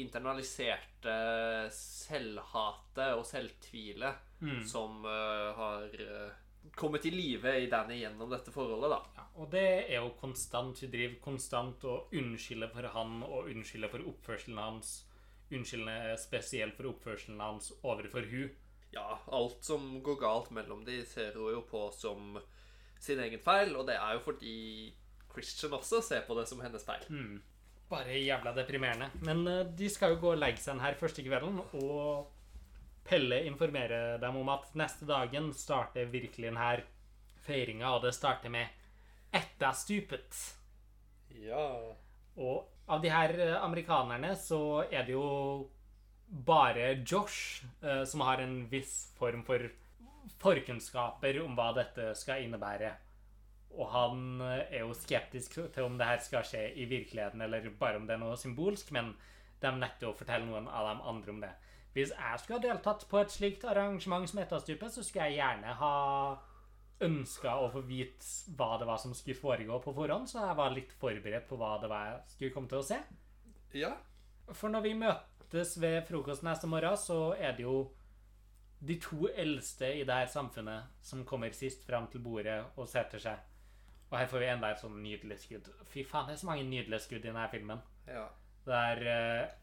internaliserte 0.01 1.17
selvhatet 1.73 3.13
og 3.13 3.25
selvtvilet 3.27 4.33
som 4.67 5.05
uh, 5.05 5.53
har 5.55 5.93
eh, 6.01 6.31
kommet 6.75 7.03
til 7.05 7.15
live 7.15 7.53
i 7.61 7.69
Danny 7.71 7.99
gjennom 8.01 8.31
dette 8.31 8.51
forholdet, 8.51 8.91
da. 8.91 8.99
Ja, 9.19 9.27
og 9.39 9.51
det 9.53 9.67
er 9.83 10.01
jo 10.01 10.13
konstant. 10.19 10.81
Hun 10.83 10.91
driver 10.91 11.19
konstant 11.23 11.85
og 11.87 12.15
unnskylder 12.15 12.71
for 12.73 12.89
han 12.95 13.21
og 13.27 13.51
unnskylder 13.51 13.91
for 13.93 14.09
oppførselen 14.11 14.59
hans. 14.59 14.95
Unnskylder 15.53 16.15
spesielt 16.21 16.75
for 16.79 16.89
oppførselen 16.91 17.39
hans 17.43 17.71
overfor 17.83 18.27
hun. 18.31 18.51
Ja, 18.93 19.17
alt 19.33 19.63
som 19.65 20.01
går 20.05 20.19
galt 20.21 20.51
mellom 20.53 20.83
de, 20.85 20.99
ser 21.09 21.37
hun 21.39 21.53
jo 21.55 21.63
på 21.69 21.87
som 21.95 22.37
sin 23.01 23.19
egen 23.19 23.41
feil, 23.43 23.73
og 23.75 23.87
det 23.87 23.95
er 23.97 24.17
jo 24.17 24.21
fordi 24.27 24.57
Christian 25.33 25.73
også 25.75 26.01
ser 26.05 26.21
på 26.27 26.37
det 26.37 26.45
som 26.47 26.61
hennes 26.61 26.85
feil. 26.85 27.07
Bare 27.93 28.17
jævla 28.17 28.55
deprimerende. 28.57 29.11
Men 29.27 29.45
eh, 29.47 29.65
de 29.77 29.89
skal 29.91 30.15
jo 30.15 30.21
gå 30.23 30.31
og 30.33 30.41
legge 30.41 30.61
seg 30.61 30.75
den 30.75 30.85
her 30.87 30.97
første 30.97 31.25
kvelden, 31.25 31.59
og 31.83 32.31
Pelle 33.03 33.41
informerer 33.45 34.17
dem 34.21 34.37
om 34.39 34.49
at 34.53 34.69
neste 34.79 35.05
dagen 35.05 35.51
starter 35.53 36.07
virkelig 36.09 36.47
den 36.49 36.57
her 36.57 36.85
feiringa, 37.43 37.91
og 37.97 38.05
det 38.05 38.13
starter 38.15 38.49
med 38.49 38.81
Etta 39.33 39.73
stupet. 39.75 40.39
Ja. 41.43 41.67
Og 42.37 42.89
av 42.89 43.01
de 43.03 43.11
her 43.13 43.33
eh, 43.37 43.55
amerikanerne 43.61 44.33
så 44.39 44.83
er 44.89 45.05
det 45.05 45.15
jo 45.15 45.27
bare 46.47 46.93
Josh 47.05 47.63
eh, 47.83 48.03
som 48.09 48.23
har 48.25 48.41
en 48.41 48.63
viss 48.71 49.13
form 49.19 49.43
for 49.45 49.69
forkunnskaper 50.41 51.41
om 51.43 51.55
hva 51.57 51.71
dette 51.75 52.13
skal 52.17 52.45
innebære. 52.45 52.93
Og 53.73 53.89
han 53.93 54.41
eh, 54.45 54.77
er 54.77 54.85
jo 54.85 54.95
skeptisk 54.97 55.57
til 55.73 55.87
om 55.87 55.97
det 55.97 56.07
her 56.07 56.21
skal 56.23 56.45
skje 56.47 56.67
i 56.77 56.87
virkeligheten, 56.89 57.41
eller 57.41 57.69
bare 57.79 57.99
om 57.99 58.07
det 58.07 58.17
er 58.17 58.23
noe 58.23 58.37
symbolsk, 58.39 58.93
men 58.95 59.13
de 59.63 59.71
nekter 59.79 60.09
å 60.09 60.17
fortelle 60.17 60.45
noen 60.45 60.67
av 60.67 60.89
de 60.89 61.09
andre 61.09 61.33
om 61.33 61.43
det. 61.43 61.51
Hvis 61.93 62.13
jeg 62.13 62.39
skulle 62.41 62.59
ha 62.59 62.65
deltatt 62.65 63.05
på 63.09 63.19
et 63.21 63.33
slikt 63.33 63.65
arrangement 63.69 64.25
som 64.29 64.41
Etastupet, 64.41 64.93
så 64.93 65.03
skulle 65.05 65.29
jeg 65.29 65.41
gjerne 65.41 65.75
ha 65.77 65.93
ønska 67.03 67.57
å 67.59 67.69
få 67.73 67.83
vite 67.85 68.53
hva 68.57 68.77
det 68.79 68.87
var 68.89 69.01
som 69.01 69.13
skulle 69.17 69.37
foregå 69.37 69.79
på 69.83 69.93
forhånd, 69.95 70.29
så 70.29 70.45
jeg 70.47 70.57
var 70.57 70.73
litt 70.73 70.93
forberedt 70.99 71.47
på 71.49 71.57
hva 71.59 71.75
det 71.81 71.89
var 71.91 72.09
jeg 72.09 72.35
skulle 72.35 72.55
komme 72.55 72.71
til 72.71 72.81
å 72.81 72.87
se. 72.87 72.99
Ja. 73.77 73.93
For 74.53 74.73
når 74.73 74.85
vi 74.87 74.93
møtes 74.99 75.75
ved 75.81 76.01
frokost 76.07 76.45
neste 76.45 76.69
morgen, 76.69 76.97
så 76.99 77.33
er 77.37 77.57
det 77.57 77.65
jo 77.65 77.77
de 78.83 78.97
to 78.99 79.29
eldste 79.29 79.93
i 79.95 80.03
det 80.03 80.17
her 80.23 80.29
samfunnet 80.31 81.03
som 81.05 81.23
kommer 81.27 81.53
sist 81.55 81.85
fram 81.87 82.09
til 82.11 82.23
bordet 82.23 82.59
og 82.75 82.89
setter 82.89 83.21
seg. 83.21 83.52
Og 84.13 84.19
her 84.19 84.29
får 84.29 84.43
vi 84.43 84.49
enda 84.53 84.69
et 84.69 84.81
sånn 84.81 84.99
nydelig 85.01 85.39
skudd. 85.41 85.67
Fy 85.89 86.03
faen, 86.05 86.27
det 86.29 86.35
er 86.35 86.41
så 86.43 86.51
mange 86.51 86.67
nydelige 86.69 87.01
skudd 87.01 87.23
i 87.23 87.31
denne 87.31 87.49
filmen. 87.49 87.81
ja. 88.05 88.27
Det 88.63 88.75
er 88.79 88.99
uh, 89.03 89.55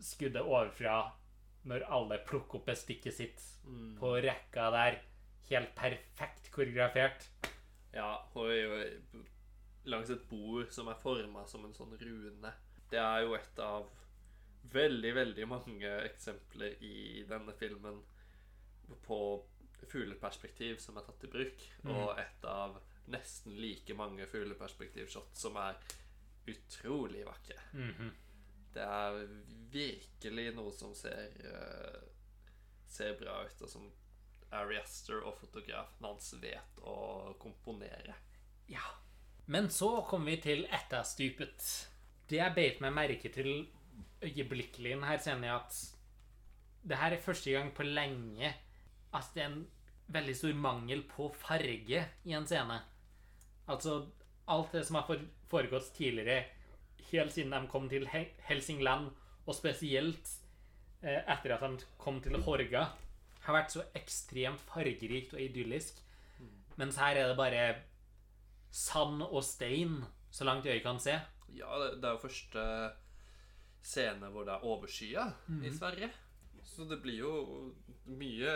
skuddet 0.00 0.46
overfra 0.46 0.94
når 1.68 1.82
alle 1.92 2.16
plukker 2.24 2.56
opp 2.56 2.70
bestikket 2.70 3.12
sitt 3.12 3.42
på 4.00 4.14
rekka 4.24 4.70
der. 4.72 5.00
Helt 5.50 5.74
perfekt 5.76 6.48
koreografert. 6.54 7.26
Ja, 7.92 8.14
og 8.32 8.48
er 8.48 8.62
jo 8.62 9.24
langs 9.90 10.12
et 10.14 10.22
bord 10.30 10.70
som 10.72 10.88
er 10.88 11.02
forma 11.02 11.44
som 11.50 11.66
en 11.66 11.76
sånn 11.76 11.92
rune. 12.00 12.54
Det 12.88 13.02
er 13.02 13.26
jo 13.26 13.34
et 13.36 13.60
av 13.60 13.90
veldig, 14.72 15.12
veldig 15.18 15.48
mange 15.50 15.90
eksempler 16.06 16.78
i 16.86 17.26
denne 17.28 17.52
filmen 17.58 18.00
på 19.04 19.20
fugleperspektiv 19.90 20.78
som 20.80 20.96
er 20.96 21.04
tatt 21.04 21.26
i 21.26 21.32
bruk, 21.32 21.66
og 21.90 22.18
et 22.20 22.48
av 22.48 22.78
nesten 23.10 23.56
like 23.56 23.94
mange 23.96 24.26
fugleperspektivshot 24.30 25.36
som 25.36 25.56
er 25.56 25.78
utrolig 26.50 27.24
vakre. 27.26 27.58
Mhm. 27.72 28.10
Det 28.70 28.82
er 28.86 29.16
virkelig 29.72 30.52
noe 30.54 30.70
som 30.72 30.92
ser 30.94 31.32
uh, 31.42 32.04
ser 32.86 33.16
bra 33.18 33.40
ut, 33.46 33.62
og 33.62 33.70
som 33.70 33.88
Ari 34.54 34.78
Aster 34.80 35.22
og 35.22 35.38
fotografen 35.38 36.06
hans 36.06 36.32
vet 36.42 36.80
å 36.82 37.34
komponere. 37.42 38.14
Ja. 38.70 38.84
Men 39.50 39.70
så 39.74 40.04
kommer 40.06 40.34
vi 40.34 40.42
til 40.42 40.64
etterstupet. 40.70 41.66
Det 42.30 42.38
jeg 42.38 42.54
beit 42.54 42.82
meg 42.82 42.94
merke 42.94 43.30
til 43.34 43.66
øyeblikkelig 44.22 44.98
her, 45.02 45.22
kjenner 45.22 45.48
er 45.48 45.56
at 45.56 45.80
det 46.86 46.98
her 46.98 47.14
er 47.14 47.22
første 47.22 47.52
gang 47.54 47.72
på 47.74 47.86
lenge 47.86 48.52
at 49.14 49.34
det 49.34 49.42
er 49.42 49.50
en 49.50 49.64
veldig 50.10 50.36
stor 50.36 50.56
mangel 50.58 51.04
på 51.08 51.28
farge 51.38 52.04
i 52.26 52.34
en 52.36 52.46
scene. 52.48 52.80
Altså, 53.70 54.00
alt 54.50 54.72
det 54.74 54.84
som 54.86 54.98
har 54.98 55.24
foregått 55.50 55.92
tidligere, 55.96 56.44
helt 57.10 57.34
siden 57.34 57.54
de 57.54 57.70
kom 57.70 57.88
til 57.90 58.06
Helsingland, 58.10 59.10
og 59.46 59.56
spesielt 59.56 60.32
eh, 61.02 61.20
etter 61.20 61.56
at 61.56 61.64
de 61.64 61.88
kom 61.98 62.20
til 62.22 62.38
Horga, 62.44 62.88
har 63.40 63.56
vært 63.56 63.72
så 63.72 63.86
ekstremt 63.96 64.62
fargerikt 64.68 65.34
og 65.34 65.42
idyllisk. 65.42 66.02
Mens 66.80 66.98
her 67.00 67.18
er 67.18 67.30
det 67.30 67.38
bare 67.38 67.64
sand 68.70 69.22
og 69.26 69.42
stein, 69.44 70.00
så 70.30 70.46
langt 70.46 70.66
øyet 70.66 70.84
kan 70.84 71.00
se. 71.02 71.16
Ja, 71.50 71.70
det, 71.96 72.04
er 72.04 72.14
jo 72.14 72.22
første 72.22 72.64
scene 73.82 74.30
hvor 74.30 74.46
det 74.46 74.54
er 74.54 74.66
overskya 74.66 75.26
i 75.64 75.72
Sverige. 75.74 76.10
Så 76.62 76.84
det 76.86 77.00
blir 77.02 77.18
jo 77.24 77.32
mye 78.06 78.52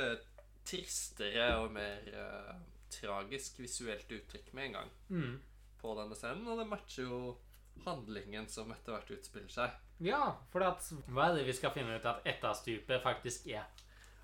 tristere 0.64 1.48
og 1.60 1.72
mer 1.72 2.06
uh, 2.14 2.54
tragisk 2.94 3.58
visuelt 3.58 4.10
uttrykk 4.12 4.52
med 4.54 4.64
en 4.70 4.72
gang 4.78 4.90
Mm. 5.10 5.40
på 5.80 5.94
denne 5.98 6.14
scenen, 6.16 6.46
og 6.48 6.58
det 6.58 6.66
matcher 6.70 7.02
jo 7.08 7.36
handlingen 7.84 8.46
som 8.48 8.70
etter 8.72 8.94
hvert 8.94 9.10
utspiller 9.18 9.50
seg. 9.52 9.70
Ja, 10.00 10.36
for 10.52 10.62
at, 10.66 10.82
hva 11.08 11.28
er 11.30 11.36
det 11.38 11.46
vi 11.46 11.52
skal 11.56 11.72
finne 11.74 11.96
ut 11.98 12.06
at 12.06 12.24
etterstupet 12.26 13.02
faktisk 13.02 13.46
er? 13.46 13.66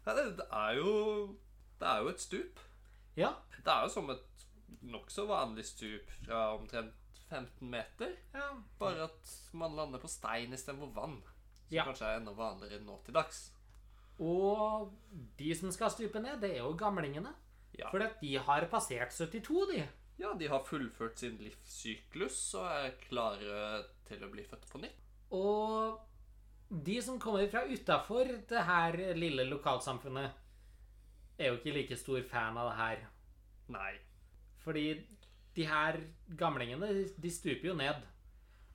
Ja, 0.07 0.15
det, 0.17 0.37
det 0.39 0.47
er 0.51 0.79
jo 0.79 1.37
Det 1.81 1.89
er 1.89 1.99
jo 2.03 2.09
et 2.09 2.21
stup. 2.21 2.59
Ja, 3.17 3.33
Det 3.59 3.69
er 3.73 3.83
jo 3.87 3.89
som 3.93 4.11
et 4.11 4.47
nokså 4.83 5.27
vanlig 5.29 5.65
stup 5.67 6.11
fra 6.25 6.55
omtrent 6.57 6.95
15 7.31 7.69
meter. 7.71 8.17
ja. 8.35 8.49
Bare 8.79 9.05
at 9.05 9.31
man 9.53 9.75
lander 9.77 9.99
på 9.99 10.09
stein 10.09 10.53
istedenfor 10.53 10.93
vann. 10.95 11.21
Som 11.69 11.77
Ja. 11.77 11.85
kanskje 11.85 12.07
er 12.07 12.17
enda 12.21 12.33
vanligere 12.33 12.81
nå 12.85 12.99
til 13.05 13.15
dags. 13.15 13.51
Og 14.21 14.91
de 15.39 15.55
som 15.57 15.73
skal 15.73 15.93
stupe 15.95 16.21
ned, 16.21 16.41
det 16.43 16.53
er 16.57 16.63
jo 16.65 16.75
gamlingene. 16.79 17.33
Ja. 17.79 17.89
For 17.89 18.05
de 18.21 18.35
har 18.45 18.67
passert 18.73 19.15
72, 19.17 19.67
de. 19.73 19.85
Ja, 20.21 20.35
de 20.37 20.51
har 20.53 20.67
fullført 20.69 21.23
sin 21.23 21.39
livssyklus 21.41 22.39
og 22.61 22.67
er 22.69 22.97
klare 23.07 23.61
til 24.09 24.27
å 24.27 24.29
bli 24.33 24.45
født 24.45 24.67
på 24.69 24.83
nytt. 24.83 25.07
Og 25.33 25.97
de 26.71 26.99
som 27.03 27.17
kommer 27.23 27.49
fra 27.51 27.65
utafor 27.65 28.29
det 28.51 28.67
her 28.67 28.99
lille 29.17 29.47
lokalsamfunnet, 29.49 30.37
er 31.41 31.49
jo 31.49 31.57
ikke 31.57 31.73
like 31.73 31.97
stor 31.97 32.21
fan 32.29 32.59
av 32.61 32.69
det 32.69 32.77
her. 32.77 33.07
Nei. 33.73 33.95
Fordi 34.61 34.85
de 35.57 35.67
her 35.67 36.03
gamlingene, 36.39 36.91
de 37.17 37.33
stuper 37.33 37.71
jo 37.71 37.79
ned. 37.79 38.05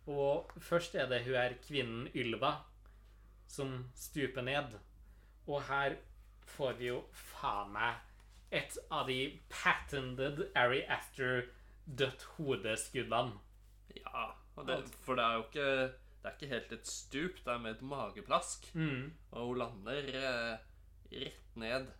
Og 0.09 0.49
først 0.61 0.97
er 0.97 1.07
det 1.09 1.23
hun 1.27 1.37
her 1.37 1.55
kvinnen 1.61 2.09
Ylva 2.17 2.55
som 3.47 3.77
stuper 3.97 4.41
ned. 4.45 4.73
Og 5.47 5.63
her 5.69 5.97
får 6.55 6.77
vi 6.79 6.89
jo 6.89 7.01
faen 7.13 7.73
meg 7.75 8.01
et 8.55 8.77
av 8.93 9.09
de 9.09 9.19
patented 9.51 10.45
Ari 10.57 10.83
Aster 10.91 11.49
dødt 11.85 12.23
hodeskuddene. 12.35 13.39
Ja, 13.99 14.29
det, 14.67 14.79
for 15.05 15.17
det 15.17 15.23
er 15.23 15.37
jo 15.37 15.43
ikke 15.45 15.67
Det 16.25 16.29
er 16.31 16.33
ikke 16.35 16.49
helt 16.49 16.71
et 16.73 16.87
stup, 16.89 17.35
det 17.45 17.51
er 17.53 17.59
med 17.61 17.75
et 17.75 17.81
mageplask. 17.85 18.71
Mm. 18.73 19.11
Og 19.31 19.51
hun 19.51 19.59
lander 19.61 20.07
eh, 20.09 20.63
rett 21.11 21.59
ned 21.61 21.91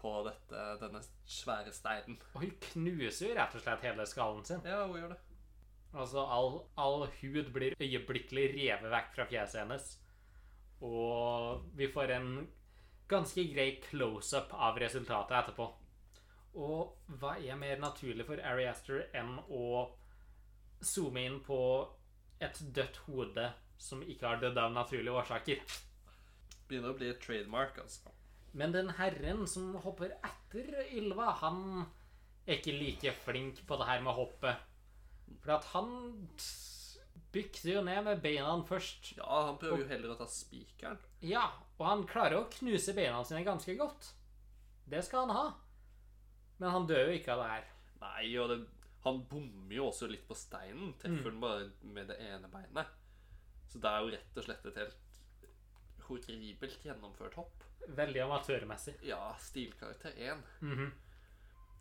på 0.00 0.12
dette, 0.28 0.60
denne 0.80 1.00
svære 1.26 1.72
steinen. 1.74 2.20
Og 2.34 2.44
hun 2.44 2.52
knuser 2.68 3.32
jo 3.32 3.34
rett 3.34 3.56
og 3.58 3.64
slett 3.64 3.82
hele 3.82 4.06
skallen 4.06 4.46
sin. 4.46 4.62
Ja, 4.62 4.84
hun 4.86 5.00
gjør 5.00 5.16
det. 5.16 5.18
Altså, 5.90 6.22
all, 6.22 6.60
all 6.78 7.08
hud 7.18 7.50
blir 7.52 7.74
øyeblikkelig 7.82 8.46
revet 8.54 8.94
vekk 8.94 9.10
fra 9.16 9.26
fjeset 9.32 9.64
hennes. 9.64 9.90
Og 10.86 11.64
vi 11.76 11.90
får 11.92 12.14
en 12.16 12.30
ganske 13.10 13.44
grei 13.52 13.70
close-up 13.84 14.52
av 14.54 14.78
resultatet 14.80 15.36
etterpå. 15.42 15.66
Og 16.60 17.16
hva 17.20 17.36
er 17.38 17.58
mer 17.58 17.78
naturlig 17.82 18.26
for 18.26 18.42
Ari 18.42 18.66
Aster 18.70 19.04
enn 19.16 19.36
å 19.48 19.64
zoome 20.82 21.26
inn 21.26 21.38
på 21.44 21.60
et 22.42 22.62
dødt 22.74 23.02
hode 23.06 23.50
som 23.80 24.02
ikke 24.02 24.26
har 24.26 24.40
dødd 24.42 24.58
av 24.58 24.72
naturlige 24.74 25.18
årsaker? 25.22 25.62
Begynner 26.70 26.94
å 26.94 26.98
bli 26.98 27.10
et 27.10 27.22
trademark, 27.22 27.78
altså. 27.82 28.14
Men 28.52 28.74
den 28.74 28.90
herren 28.98 29.44
som 29.46 29.76
hopper 29.84 30.16
etter 30.26 30.80
Ylva, 30.90 31.30
han 31.42 31.84
er 32.46 32.58
ikke 32.58 32.74
like 32.74 33.14
flink 33.24 33.62
på 33.66 33.78
det 33.78 33.86
her 33.86 34.02
med 34.02 34.16
hoppet. 34.16 34.66
For 35.42 35.54
at 35.54 35.68
han 35.70 35.92
bykser 37.32 37.76
jo 37.76 37.82
ned 37.86 38.04
med 38.04 38.22
beina 38.22 38.52
først. 38.66 39.12
Ja, 39.16 39.28
han 39.50 39.58
prøver 39.60 39.84
jo 39.84 39.90
heller 39.90 40.14
å 40.14 40.18
ta 40.18 40.26
spikeren. 40.30 40.98
Ja, 41.22 41.44
og 41.78 41.86
han 41.86 42.06
klarer 42.10 42.40
å 42.40 42.48
knuse 42.50 42.94
beina 42.96 43.22
sine 43.24 43.44
ganske 43.46 43.74
godt. 43.78 44.12
Det 44.90 45.02
skal 45.06 45.28
han 45.28 45.36
ha. 45.36 45.44
Men 46.58 46.74
han 46.74 46.86
dør 46.90 47.08
jo 47.08 47.18
ikke 47.18 47.36
av 47.36 47.42
det 47.44 47.50
her. 47.52 47.68
Nei, 48.00 48.24
og 48.42 48.48
det, 48.50 48.58
han 49.04 49.22
bommer 49.30 49.76
jo 49.76 49.86
også 49.88 50.08
litt 50.10 50.26
på 50.28 50.36
steinen. 50.36 50.94
Treffer 51.00 51.30
den 51.30 51.40
bare 51.40 51.70
med 51.82 52.10
det 52.10 52.18
ene 52.26 52.50
beinet. 52.52 52.90
Så 53.70 53.78
det 53.78 53.90
er 53.92 54.02
jo 54.02 54.10
rett 54.16 54.40
og 54.40 54.44
slett 54.48 54.66
et 54.66 54.80
helt 54.82 55.20
horribelt 56.08 56.84
gjennomført 56.84 57.36
hopp. 57.38 57.62
Veldig 57.96 58.24
amatørmessig. 58.26 58.96
Ja, 59.06 59.22
stilkarakter 59.40 60.12
1. 60.18 60.42
Mhm. 60.60 60.90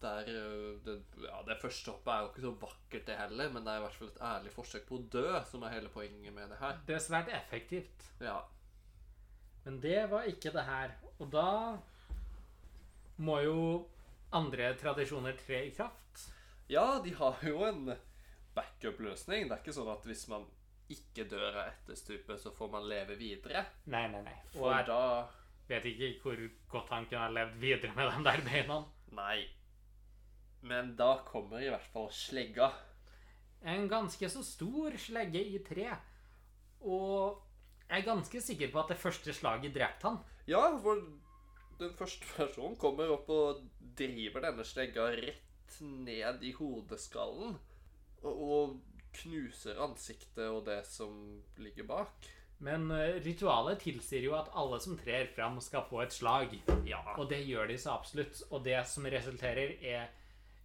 Der, 0.01 0.29
øh, 0.31 0.77
det, 0.85 0.93
ja, 1.25 1.41
det 1.47 1.57
første 1.61 1.91
hoppet 1.91 2.13
er 2.13 2.19
jo 2.23 2.27
ikke 2.29 2.41
så 2.45 2.51
vakkert, 2.61 3.07
det 3.07 3.17
heller, 3.19 3.49
men 3.51 3.65
det 3.65 3.73
er 3.73 3.81
i 3.81 3.83
hvert 3.83 3.97
fall 3.99 4.07
et 4.13 4.21
ærlig 4.29 4.51
forsøk 4.55 4.85
på 4.87 4.95
å 4.95 5.07
dø, 5.11 5.25
som 5.49 5.63
er 5.67 5.73
hele 5.75 5.89
poenget 5.91 6.33
med 6.33 6.53
det 6.53 6.59
her. 6.61 6.77
Det 6.87 6.95
er 6.95 7.03
svært 7.03 7.31
effektivt. 7.35 8.05
Ja, 8.23 8.37
Men 9.65 9.81
det 9.83 10.05
var 10.11 10.23
ikke 10.23 10.53
det 10.55 10.63
her. 10.63 10.93
Og 11.19 11.31
da 11.33 11.77
må 13.19 13.39
jo 13.43 13.57
andre 14.31 14.71
tradisjoner 14.79 15.35
tre 15.45 15.65
i 15.67 15.73
kraft. 15.75 16.29
ja 16.69 17.01
de 17.03 17.11
har 17.19 17.43
jo 17.43 17.65
en 17.67 17.91
backup-løsning. 18.55 19.49
Det 19.49 19.57
er 19.57 19.61
ikke 19.63 19.75
sånn 19.75 19.91
at 19.91 20.07
hvis 20.07 20.27
man 20.31 20.47
ikke 20.89 21.27
dør 21.29 21.59
av 21.59 21.67
etterstupet, 21.67 22.39
så 22.41 22.51
får 22.55 22.71
man 22.71 22.87
leve 22.89 23.17
videre. 23.19 23.65
Nei, 23.85 24.07
nei, 24.07 24.23
nei. 24.25 24.37
Og 24.55 24.61
For 24.61 24.73
jeg 24.73 24.87
da 24.87 25.01
vet 25.69 25.85
ikke 25.91 26.13
hvor 26.23 26.43
godt 26.71 26.89
han 26.95 27.05
kunne 27.05 27.27
ha 27.27 27.29
levd 27.35 27.59
videre 27.61 27.93
med 27.97 28.09
de 28.15 28.23
der 28.25 28.45
beina. 28.47 28.79
Nei. 29.19 29.39
Men 30.62 30.95
da 30.99 31.20
kommer 31.28 31.64
i 31.64 31.70
hvert 31.72 31.91
fall 31.93 32.10
slegga. 32.14 32.72
En 33.62 33.88
ganske 33.91 34.30
så 34.32 34.43
stor 34.45 34.95
slegge 34.99 35.41
i 35.43 35.60
tre. 35.64 35.88
Og 36.80 37.39
jeg 37.89 38.01
er 38.01 38.07
ganske 38.07 38.41
sikker 38.43 38.72
på 38.72 38.84
at 38.84 38.93
det 38.93 39.01
første 39.01 39.34
slaget 39.34 39.76
drepte 39.76 40.07
han. 40.07 40.20
Ja, 40.47 40.62
for 40.82 41.01
den 41.80 41.95
første 41.97 42.28
personen 42.36 42.78
kommer 42.80 43.12
opp 43.16 43.30
og 43.34 43.64
driver 43.97 44.43
denne 44.43 44.66
slegga 44.68 45.10
rett 45.16 45.80
ned 45.82 46.43
i 46.43 46.53
hodeskallen. 46.57 47.57
Og, 48.28 48.80
knuser 49.10 49.80
ansiktet 49.82 50.45
og 50.45 50.68
det 50.68 50.84
som 50.86 51.41
ligger 51.57 51.88
bak. 51.89 52.28
Men 52.62 52.91
eh, 52.91 53.18
ritualet 53.24 53.80
tilsier 53.82 54.28
jo 54.28 54.36
at 54.38 54.51
alle 54.53 54.78
som 54.84 54.97
trer 54.99 55.32
fram, 55.34 55.57
skal 55.64 55.88
få 55.89 56.03
et 56.03 56.14
slag. 56.14 56.53
Ja. 56.86 57.01
Og 57.16 57.30
det 57.32 57.39
gjør 57.47 57.72
de 57.72 57.78
så 57.82 57.95
absolutt. 57.95 58.41
Og 58.51 58.62
det 58.68 58.78
som 58.91 59.07
resulterer, 59.10 59.80
er 59.82 60.12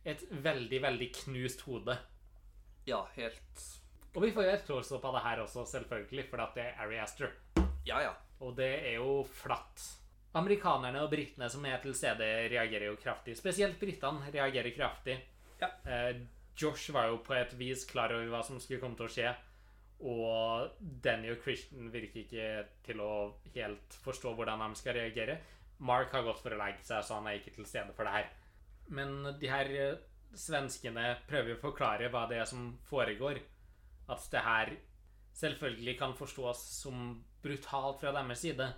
et 0.05 0.23
veldig, 0.45 0.81
veldig 0.85 1.09
knust 1.23 1.65
hode. 1.69 1.97
Ja, 2.85 3.01
helt 3.17 3.65
Og 4.15 4.23
vi 4.23 4.31
får 4.35 4.45
jo 4.45 4.53
et 4.53 4.67
close-up 4.69 5.05
av 5.09 5.17
det 5.17 5.25
her 5.25 5.41
også, 5.43 5.65
selvfølgelig, 5.67 6.29
for 6.31 6.43
det 6.55 6.63
er 6.69 6.81
Ari 6.85 7.01
Aster. 7.03 7.33
Ja, 7.89 8.01
ja. 8.05 8.13
Og 8.45 8.55
det 8.57 8.71
er 8.85 8.99
jo 9.01 9.23
flatt. 9.27 9.83
Amerikanerne 10.35 11.03
og 11.03 11.11
britene 11.11 11.49
som 11.51 11.65
er 11.67 11.81
til 11.83 11.95
stede, 11.97 12.29
reagerer 12.53 12.89
jo 12.91 12.99
kraftig. 13.01 13.37
Spesielt 13.39 13.79
britene 13.81 14.31
reagerer 14.35 14.75
kraftig. 14.77 15.17
Ja. 15.61 15.71
Eh, 15.87 16.23
Josh 16.59 16.93
var 16.95 17.09
jo 17.11 17.19
på 17.27 17.35
et 17.35 17.55
vis 17.59 17.85
klar 17.91 18.15
over 18.15 18.31
hva 18.31 18.45
som 18.47 18.61
skulle 18.63 18.83
komme 18.83 18.99
til 18.99 19.09
å 19.09 19.15
skje. 19.17 19.35
Og 20.05 20.71
Danny 21.03 21.33
og 21.33 21.43
Christian 21.43 21.91
virker 21.91 22.23
ikke 22.23 22.49
til 22.87 23.03
å 23.03 23.13
helt 23.55 23.99
forstå 24.05 24.35
hvordan 24.37 24.63
de 24.63 24.79
skal 24.79 24.99
reagere. 24.99 25.39
Mark 25.79 26.15
har 26.15 26.27
gått 26.27 26.43
for 26.43 26.55
å 26.55 26.59
legge 26.61 26.85
seg, 26.87 27.03
så 27.03 27.19
han 27.19 27.29
er 27.31 27.41
ikke 27.41 27.55
til 27.57 27.67
stede 27.67 27.95
for 27.97 28.07
det 28.07 28.15
her. 28.15 28.33
Men 28.93 29.37
de 29.41 29.51
her 29.51 29.71
eh, 29.73 30.01
svenskene 30.37 31.15
prøver 31.29 31.55
å 31.55 31.63
forklare 31.63 32.11
hva 32.13 32.27
det 32.31 32.41
er 32.43 32.49
som 32.49 32.73
foregår. 32.89 33.41
At 34.11 34.27
det 34.33 34.43
her 34.45 34.75
selvfølgelig 35.35 35.99
kan 35.99 36.17
forstås 36.19 36.61
som 36.83 37.23
brutalt 37.45 38.01
fra 38.01 38.13
deres 38.15 38.43
side, 38.45 38.69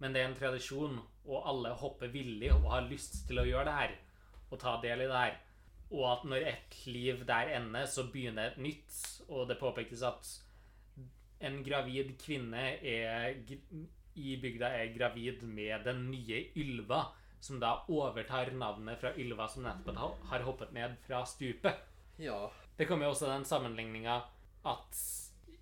men 0.00 0.14
det 0.14 0.22
er 0.22 0.30
en 0.30 0.38
tradisjon, 0.38 0.96
og 1.24 1.48
alle 1.48 1.72
hopper 1.80 2.10
villig 2.12 2.50
og 2.52 2.66
har 2.72 2.88
lyst 2.88 3.22
til 3.28 3.40
å 3.40 3.46
gjøre 3.48 3.68
det 3.68 3.76
her. 3.78 3.98
Og 4.50 4.60
ta 4.60 4.76
del 4.82 5.04
i 5.04 5.08
det 5.10 5.20
her. 5.20 5.36
Og 5.94 6.06
at 6.10 6.24
når 6.28 6.48
et 6.50 6.78
liv 6.90 7.22
der 7.28 7.52
ender, 7.56 7.86
så 7.86 8.06
begynner 8.12 8.50
et 8.50 8.58
nytt. 8.60 8.96
Og 9.28 9.48
det 9.48 9.60
påpekes 9.60 10.02
at 10.04 10.30
en 11.44 11.60
gravid 11.64 12.14
kvinne 12.20 12.64
er, 12.80 13.36
i 14.14 14.36
bygda 14.40 14.70
er 14.78 14.92
gravid 14.96 15.42
med 15.46 15.84
den 15.86 16.06
nye 16.10 16.46
Ylva, 16.60 17.04
som 17.44 17.60
da 17.60 17.74
overtar 17.92 18.54
navnet 18.56 19.00
fra 19.00 19.12
Ylva 19.20 19.48
som 19.52 19.66
nettopp 19.66 20.22
har 20.30 20.46
hoppet 20.46 20.72
ned 20.72 20.96
fra 21.06 21.24
stupet. 21.28 21.82
Ja. 22.16 22.46
Det 22.76 22.86
kommer 22.88 23.06
jo 23.06 23.12
også 23.12 23.28
den 23.28 23.44
sammenligninga 23.44 24.22
at 24.64 25.02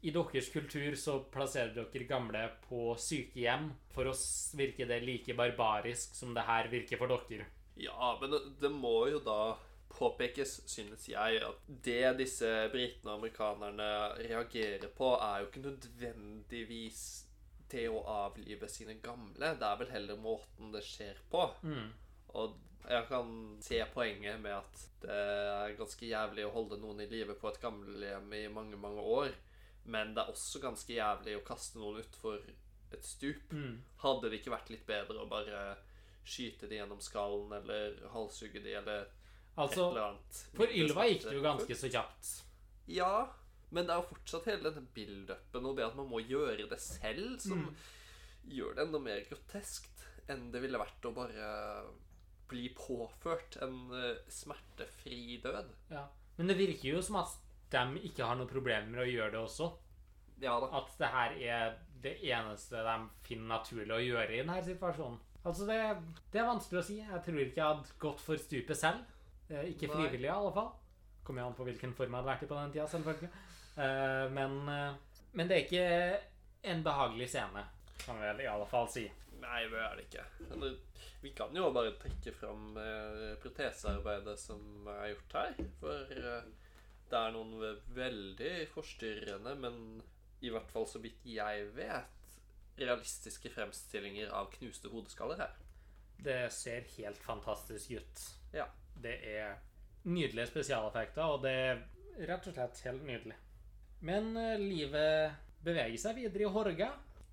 i 0.02 0.10
deres 0.10 0.48
kultur 0.50 0.94
så 0.98 1.18
plasserer 1.30 1.74
dere 1.74 2.06
gamle 2.06 2.44
på 2.68 2.94
sykehjem. 2.98 3.68
For 3.94 4.10
oss 4.10 4.24
virker 4.58 4.88
det 4.90 5.02
like 5.06 5.34
barbarisk 5.38 6.16
som 6.18 6.34
det 6.34 6.46
her 6.46 6.70
virker 6.72 6.98
for 6.98 7.10
dere. 7.10 7.46
Ja, 7.78 8.16
men 8.20 8.34
det, 8.34 8.40
det 8.62 8.70
må 8.74 8.96
jo 9.10 9.20
da 9.22 9.54
påpekes, 9.92 10.62
synes 10.66 11.08
jeg, 11.08 11.42
at 11.44 11.68
det 11.84 12.16
disse 12.18 12.48
britene 12.72 13.12
og 13.12 13.20
amerikanerne 13.20 13.90
reagerer 14.22 14.88
på, 14.96 15.12
er 15.18 15.42
jo 15.42 15.50
ikke 15.50 15.66
nødvendigvis 15.66 17.02
det 17.72 17.86
å 17.90 18.02
avlive 18.08 18.68
sine 18.70 18.98
gamle. 19.02 19.54
Det 19.58 19.68
er 19.68 19.80
vel 19.80 19.92
heller 19.94 20.20
måten 20.20 20.72
det 20.74 20.84
skjer 20.86 21.18
på. 21.32 21.46
Mm. 21.64 21.88
Og 22.40 22.58
jeg 22.88 23.06
kan 23.08 23.30
se 23.62 23.78
poenget 23.94 24.40
med 24.42 24.56
at 24.56 24.82
det 25.02 25.16
er 25.16 25.76
ganske 25.78 26.06
jævlig 26.06 26.46
å 26.46 26.52
holde 26.54 26.78
noen 26.82 27.02
i 27.04 27.08
live 27.10 27.36
på 27.38 27.50
et 27.50 27.60
gamlehjem 27.62 28.32
i 28.38 28.42
mange, 28.52 28.78
mange 28.80 29.02
år. 29.02 29.34
Men 29.84 30.14
det 30.14 30.22
er 30.22 30.34
også 30.34 30.62
ganske 30.62 30.94
jævlig 30.94 31.36
å 31.38 31.46
kaste 31.46 31.80
noen 31.80 32.02
utfor 32.02 32.42
et 32.92 33.06
stup. 33.06 33.52
Mm. 33.54 33.80
Hadde 34.02 34.30
det 34.30 34.40
ikke 34.40 34.54
vært 34.54 34.70
litt 34.72 34.86
bedre 34.86 35.22
å 35.22 35.30
bare 35.30 35.62
skyte 36.22 36.68
de 36.70 36.78
gjennom 36.78 37.00
skallen 37.02 37.50
eller 37.56 37.98
halshugge 38.14 38.62
de 38.62 38.76
eller 38.78 39.10
Altså, 39.52 39.82
et 39.82 39.90
eller 39.90 40.04
annet? 40.06 40.38
for 40.56 40.70
Ylva 40.80 41.04
gikk 41.10 41.24
det 41.26 41.34
jo 41.36 41.42
ganske 41.44 41.74
så 41.76 41.88
kjapt. 41.92 42.28
Ja, 42.88 43.14
men 43.72 43.86
det 43.88 43.94
er 43.94 44.00
jo 44.02 44.08
fortsatt 44.12 44.46
hele 44.50 44.68
denne 44.70 44.86
build-upen 44.94 45.66
og 45.70 45.76
det 45.78 45.86
at 45.86 45.96
man 45.98 46.08
må 46.10 46.20
gjøre 46.22 46.68
det 46.70 46.78
selv, 46.80 47.38
som 47.40 47.62
Mm. 47.64 47.74
gjør 48.52 48.74
det 48.76 48.82
enda 48.86 48.98
mer 49.00 49.20
groteskt 49.28 50.02
enn 50.30 50.50
det 50.52 50.60
ville 50.62 50.78
vært 50.80 51.06
å 51.08 51.14
bare 51.16 51.46
bli 52.52 52.68
påført 52.76 53.56
en 53.64 53.76
eh, 53.96 54.18
smertefri 54.28 55.38
død. 55.42 55.70
Ja. 55.90 56.06
Men 56.36 56.48
det 56.50 56.56
virker 56.58 56.88
jo 56.96 57.02
som 57.02 57.16
at 57.22 57.32
de 57.72 58.00
ikke 58.04 58.26
har 58.28 58.36
noen 58.36 58.50
problemer 58.50 58.90
med 58.92 59.04
å 59.06 59.08
gjøre 59.08 59.32
det 59.32 59.40
også. 59.40 59.70
Ja 60.42 60.58
da. 60.60 60.68
At 60.82 60.92
det 60.98 61.08
her 61.14 61.36
er 61.40 61.78
det 62.02 62.16
eneste 62.28 62.82
de 62.84 62.96
finner 63.24 63.48
naturlig 63.56 63.94
å 63.94 64.02
gjøre 64.02 64.34
i 64.34 64.40
denne 64.42 64.58
situasjonen. 64.66 65.18
Altså, 65.44 65.66
det, 65.66 65.78
det 66.32 66.40
er 66.42 66.46
vanskelig 66.50 66.80
å 66.82 66.84
si. 66.86 66.98
Jeg 67.00 67.22
tror 67.24 67.40
ikke 67.42 67.58
jeg 67.62 67.66
hadde 67.66 67.96
gått 68.02 68.20
for 68.22 68.36
stupet 68.38 68.78
selv. 68.78 69.00
Eh, 69.48 69.70
Ikke 69.72 69.88
frivillig, 69.90 70.28
i 70.28 70.34
alle 70.34 70.52
fall. 70.54 70.70
Kommer 71.24 71.42
jo 71.42 71.48
an 71.48 71.56
på 71.58 71.64
hvilken 71.66 71.94
form 71.94 72.10
jeg 72.12 72.18
hadde 72.20 72.30
vært 72.32 72.42
i 72.44 72.50
på 72.50 72.58
den 72.58 72.72
tida, 72.74 72.86
selvfølgelig. 72.90 73.30
Eh, 73.76 74.30
Men, 74.30 74.68
eh, 74.68 74.94
men 75.32 75.48
det 75.48 75.56
er 75.56 75.66
ikke 75.66 76.20
en 76.72 76.82
behagelig 76.84 77.28
scene, 77.32 77.64
kan 78.04 78.18
vi 78.20 78.26
vel 78.26 78.40
i 78.44 78.48
alle 78.50 78.66
fall 78.68 78.88
si. 78.92 79.06
Nei, 79.42 79.62
det 79.70 79.78
er 79.80 79.96
det 79.96 80.04
ikke. 80.06 80.24
Eller, 80.52 80.76
vi 81.22 81.30
kan 81.34 81.54
jo 81.56 81.70
bare 81.74 81.94
trekke 81.98 82.34
fram 82.36 82.76
eh, 82.78 83.32
protesearbeidet 83.42 84.36
som 84.38 84.86
er 84.92 85.14
gjort 85.14 85.36
her. 85.38 85.56
For 85.80 86.12
det 86.12 87.18
er 87.18 87.34
noen 87.34 87.80
veldig 87.96 88.52
forstyrrende, 88.72 89.54
men 89.58 90.02
i 90.42 90.50
hvert 90.52 90.70
fall 90.72 90.86
så 90.90 91.00
vidt 91.02 91.24
jeg 91.26 91.66
vet, 91.76 92.38
realistiske 92.78 93.50
fremstillinger 93.52 94.30
av 94.34 94.48
knuste 94.54 94.88
hodeskaller 94.92 95.42
her. 95.42 95.56
Det 96.22 96.38
ser 96.54 96.86
helt 96.96 97.18
fantastisk 97.22 97.90
ut. 97.98 98.22
Ja. 98.54 98.68
Det 99.02 99.16
er 99.26 99.56
nydelige 100.04 100.46
spesialeffekter, 100.50 101.24
og 101.34 101.42
det 101.42 101.52
er 101.52 101.82
rett 102.28 102.46
og 102.46 102.54
slett 102.54 102.82
helt 102.86 103.04
nydelig. 103.08 103.36
Men 104.02 104.32
eh, 104.36 104.56
livet 104.60 105.32
beveger 105.62 105.98
seg 106.02 106.18
videre 106.18 106.46
i 106.48 106.52
Horga. 106.52 106.90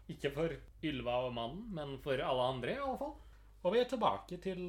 Ikke 0.09 0.32
for 0.34 0.53
Ylva 0.86 1.20
og 1.28 1.34
mannen, 1.36 1.65
men 1.76 1.95
for 2.03 2.17
alle 2.22 2.45
andre, 2.55 2.76
i 2.76 2.82
alle 2.82 2.97
fall. 3.01 3.15
Og 3.59 3.74
vi 3.76 3.80
er 3.82 3.89
tilbake 3.91 4.38
til 4.41 4.61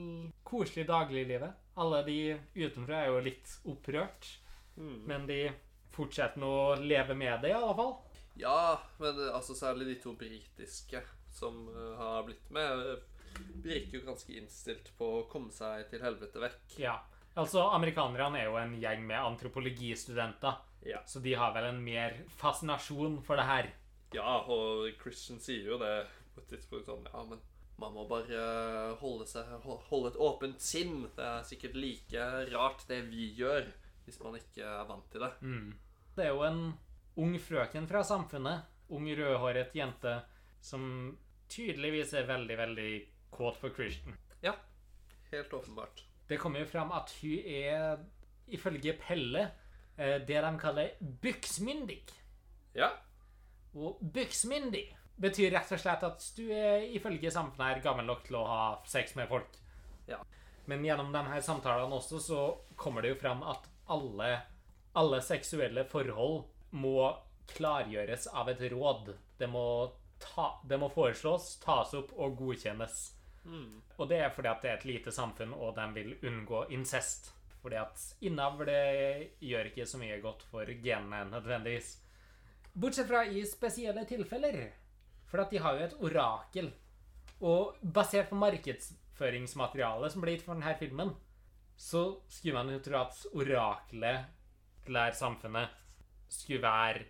koselig 0.44 0.84
dagliglivet. 0.88 1.52
Alle 1.80 2.00
de 2.04 2.16
utenfra 2.58 3.04
er 3.04 3.12
jo 3.12 3.20
litt 3.30 3.56
opprørt, 3.70 4.36
Mm. 4.80 5.00
men 5.04 5.24
de 5.26 5.50
fortsetter 5.92 6.38
nå 6.40 6.48
å 6.48 6.76
leve 6.80 7.12
med 7.18 7.42
det, 7.42 7.50
i 7.50 7.56
alle 7.56 7.74
fall. 7.76 7.90
Ja, 8.38 8.78
men 9.02 9.18
eh, 9.18 9.34
altså 9.34 9.52
særlig 9.58 9.88
de 9.90 9.96
to 10.00 10.12
britiske 10.16 11.02
som 11.34 11.66
eh, 11.68 11.96
har 11.98 12.22
blitt 12.24 12.46
med, 12.54 13.00
virker 13.64 13.98
jo 13.98 14.06
ganske 14.06 14.32
innstilt 14.38 14.88
på 14.96 15.08
å 15.18 15.24
komme 15.28 15.52
seg 15.52 15.88
til 15.90 16.00
helvete 16.06 16.40
vekk. 16.40 16.78
Ja. 16.80 16.94
Altså, 17.36 17.66
amerikanerne 17.74 18.40
er 18.40 18.48
jo 18.48 18.56
en 18.62 18.72
gjeng 18.80 19.04
med 19.06 19.20
antropologistudenter, 19.20 20.56
Ja. 20.86 21.02
så 21.06 21.20
de 21.20 21.34
har 21.36 21.52
vel 21.54 21.66
en 21.68 21.82
mer 21.84 22.16
fascinasjon 22.40 23.20
for 23.26 23.36
det 23.40 23.46
her. 23.48 23.70
Ja, 24.14 24.40
og 24.48 24.88
Christian 25.02 25.40
sier 25.42 25.72
jo 25.72 25.78
det 25.80 25.94
på 26.34 26.42
et 26.42 26.48
tidspunkt 26.54 26.88
sånn 26.88 27.04
Ja, 27.12 27.22
men 27.28 27.38
man 27.80 27.94
må 27.94 28.06
bare 28.10 28.40
holde 29.00 29.26
seg 29.28 29.46
Holde 29.64 30.10
et 30.10 30.18
åpent 30.20 30.60
sinn. 30.60 31.06
Det 31.16 31.24
er 31.24 31.46
sikkert 31.48 31.78
like 31.78 32.26
rart, 32.52 32.84
det 32.88 33.04
vi 33.08 33.30
gjør, 33.38 33.70
hvis 34.04 34.20
man 34.24 34.36
ikke 34.40 34.66
er 34.66 34.88
vant 34.88 35.06
til 35.12 35.24
det. 35.24 35.30
Mm. 35.40 35.70
Det 36.16 36.26
er 36.26 36.34
jo 36.34 36.44
en 36.44 36.62
ung 37.20 37.36
frøken 37.40 37.88
fra 37.88 38.02
samfunnet, 38.06 38.66
ung 38.92 39.06
rødhåret 39.08 39.74
jente, 39.76 40.18
som 40.60 40.82
tydeligvis 41.50 42.12
er 42.18 42.28
veldig, 42.28 42.56
veldig 42.58 42.90
kåt 43.34 43.58
for 43.60 43.74
Christian. 43.74 44.16
Ja, 44.44 44.54
helt 45.32 45.52
åpenbart. 45.54 46.04
Det 46.28 46.38
kommer 46.38 46.62
jo 46.62 46.68
fram 46.70 46.92
at 46.94 47.10
hun 47.20 47.38
er, 47.46 48.04
ifølge 48.54 48.94
Pelle, 49.00 49.42
eh, 49.48 49.59
det 50.00 50.40
de 50.40 50.50
kaller 50.60 50.96
byksmyndig. 51.22 52.00
Ja. 52.78 52.90
Og 53.76 54.00
byksmyndig 54.00 54.86
betyr 55.20 55.52
rett 55.52 55.72
og 55.74 55.80
slett 55.82 56.04
at 56.06 56.26
du 56.36 56.46
er 56.54 56.86
ifølge 56.96 57.32
samfunnet 57.32 57.74
her 57.74 57.82
gammel 57.84 58.08
nok 58.08 58.22
til 58.26 58.38
å 58.40 58.46
ha 58.48 58.62
sex 58.88 59.14
med 59.18 59.28
folk. 59.30 59.58
Ja. 60.08 60.20
Men 60.70 60.84
gjennom 60.86 61.12
denne 61.12 61.40
samtalene 61.44 61.98
også 61.98 62.20
så 62.22 62.40
kommer 62.80 63.04
det 63.04 63.14
jo 63.14 63.20
fram 63.20 63.42
at 63.44 63.66
alle, 63.90 64.30
alle 64.96 65.20
seksuelle 65.24 65.84
forhold 65.90 66.44
må 66.70 67.10
klargjøres 67.50 68.28
av 68.32 68.48
et 68.52 68.62
råd. 68.72 69.12
Det 69.38 69.48
må, 69.50 69.64
ta, 70.22 70.52
det 70.64 70.78
må 70.80 70.88
foreslås, 70.94 71.56
tas 71.64 71.94
opp 71.98 72.14
og 72.16 72.38
godkjennes. 72.38 73.00
Mm. 73.44 73.80
Og 73.96 74.08
det 74.08 74.20
er 74.22 74.32
fordi 74.34 74.52
at 74.52 74.62
det 74.62 74.70
er 74.70 74.78
et 74.78 74.88
lite 74.88 75.12
samfunn, 75.14 75.52
og 75.56 75.74
de 75.76 75.86
vil 75.96 76.14
unngå 76.30 76.66
incest. 76.76 77.32
Fordi 77.60 77.76
at 77.76 78.04
innavl 78.24 78.70
gjør 79.44 79.70
ikke 79.70 79.86
så 79.86 80.00
mye 80.00 80.20
godt 80.22 80.46
for 80.48 80.68
genene 80.84 81.26
nødvendigvis. 81.28 81.98
Bortsett 82.72 83.10
fra 83.10 83.24
i 83.26 83.42
spesielle 83.48 84.06
tilfeller. 84.08 84.62
For 85.30 85.42
at 85.42 85.52
de 85.52 85.60
har 85.62 85.76
jo 85.76 85.84
et 85.86 85.98
orakel. 86.08 86.70
Og 87.40 87.76
basert 87.80 88.30
på 88.30 88.38
markedsføringsmaterialet 88.40 90.12
som 90.12 90.24
ble 90.24 90.34
gitt 90.36 90.46
for 90.46 90.56
denne 90.56 90.74
filmen, 90.80 91.12
så 91.80 92.02
skulle 92.28 92.58
man 92.58 92.72
jo 92.74 92.82
tro 92.84 92.98
at 93.00 93.22
oraklet 93.32 94.26
til 94.84 94.96
det 94.96 95.04
her 95.06 95.16
samfunnet 95.16 95.78
skulle 96.30 96.62
være 96.62 97.06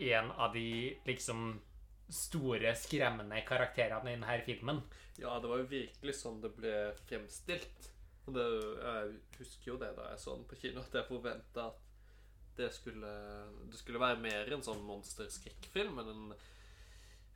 en 0.00 0.30
av 0.32 0.54
de 0.54 0.96
liksom 1.06 1.60
store, 2.10 2.72
skremmende 2.74 3.42
karakterene 3.46 4.10
i 4.10 4.16
denne 4.16 4.38
filmen. 4.46 4.80
Ja, 5.20 5.36
det 5.38 5.50
var 5.50 5.60
jo 5.60 5.68
virkelig 5.70 6.16
sånn 6.16 6.40
det 6.42 6.54
ble 6.56 6.74
fremstilt. 7.06 7.89
Det, 8.34 8.46
jeg 8.80 9.14
husker 9.38 9.72
jo 9.72 9.78
det 9.80 9.92
da 9.96 10.08
jeg 10.12 10.18
så 10.22 10.36
den 10.36 10.44
på 10.50 10.58
kino, 10.60 10.80
at 10.84 10.94
jeg 11.00 11.08
forventa 11.08 11.66
at 11.70 11.86
det 12.56 12.68
skulle, 12.74 13.10
det 13.70 13.78
skulle 13.78 14.00
være 14.02 14.20
mer 14.20 14.50
en 14.52 14.62
sånn 14.66 14.82
monsterskrekkfilm 14.84 16.00
enn 16.02 16.10
en 16.12 16.32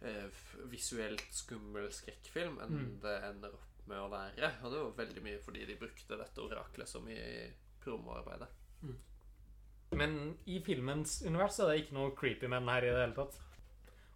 eh, 0.05 0.43
visuelt 0.69 1.25
skummel 1.33 1.87
skrekkfilm 1.95 2.59
enn 2.61 2.75
Mm. 2.75 3.01
det 3.01 3.15
ender 3.31 3.55
opp 3.55 3.87
med 3.89 3.99
å 4.01 4.11
være. 4.13 4.51
Og 4.65 4.73
det 4.73 4.83
var 4.83 4.93
veldig 4.99 5.23
mye 5.25 5.39
fordi 5.45 5.65
de 5.69 5.77
brukte 5.81 6.19
dette 6.21 6.41
oraklet 6.45 6.89
så 6.89 7.01
mye 7.05 7.25
i 7.39 7.47
promoarbeidet. 7.85 8.49
Men 9.95 10.37
i 10.51 10.59
filmens 10.65 11.23
univers 11.23 11.59
er 11.61 11.69
det 11.71 11.85
ikke 11.85 11.95
noe 11.95 12.15
creepy 12.19 12.49
menn 12.51 12.69
her 12.69 12.83
i 12.85 12.91
det 12.91 13.01
hele 13.05 13.15
tatt. 13.17 13.37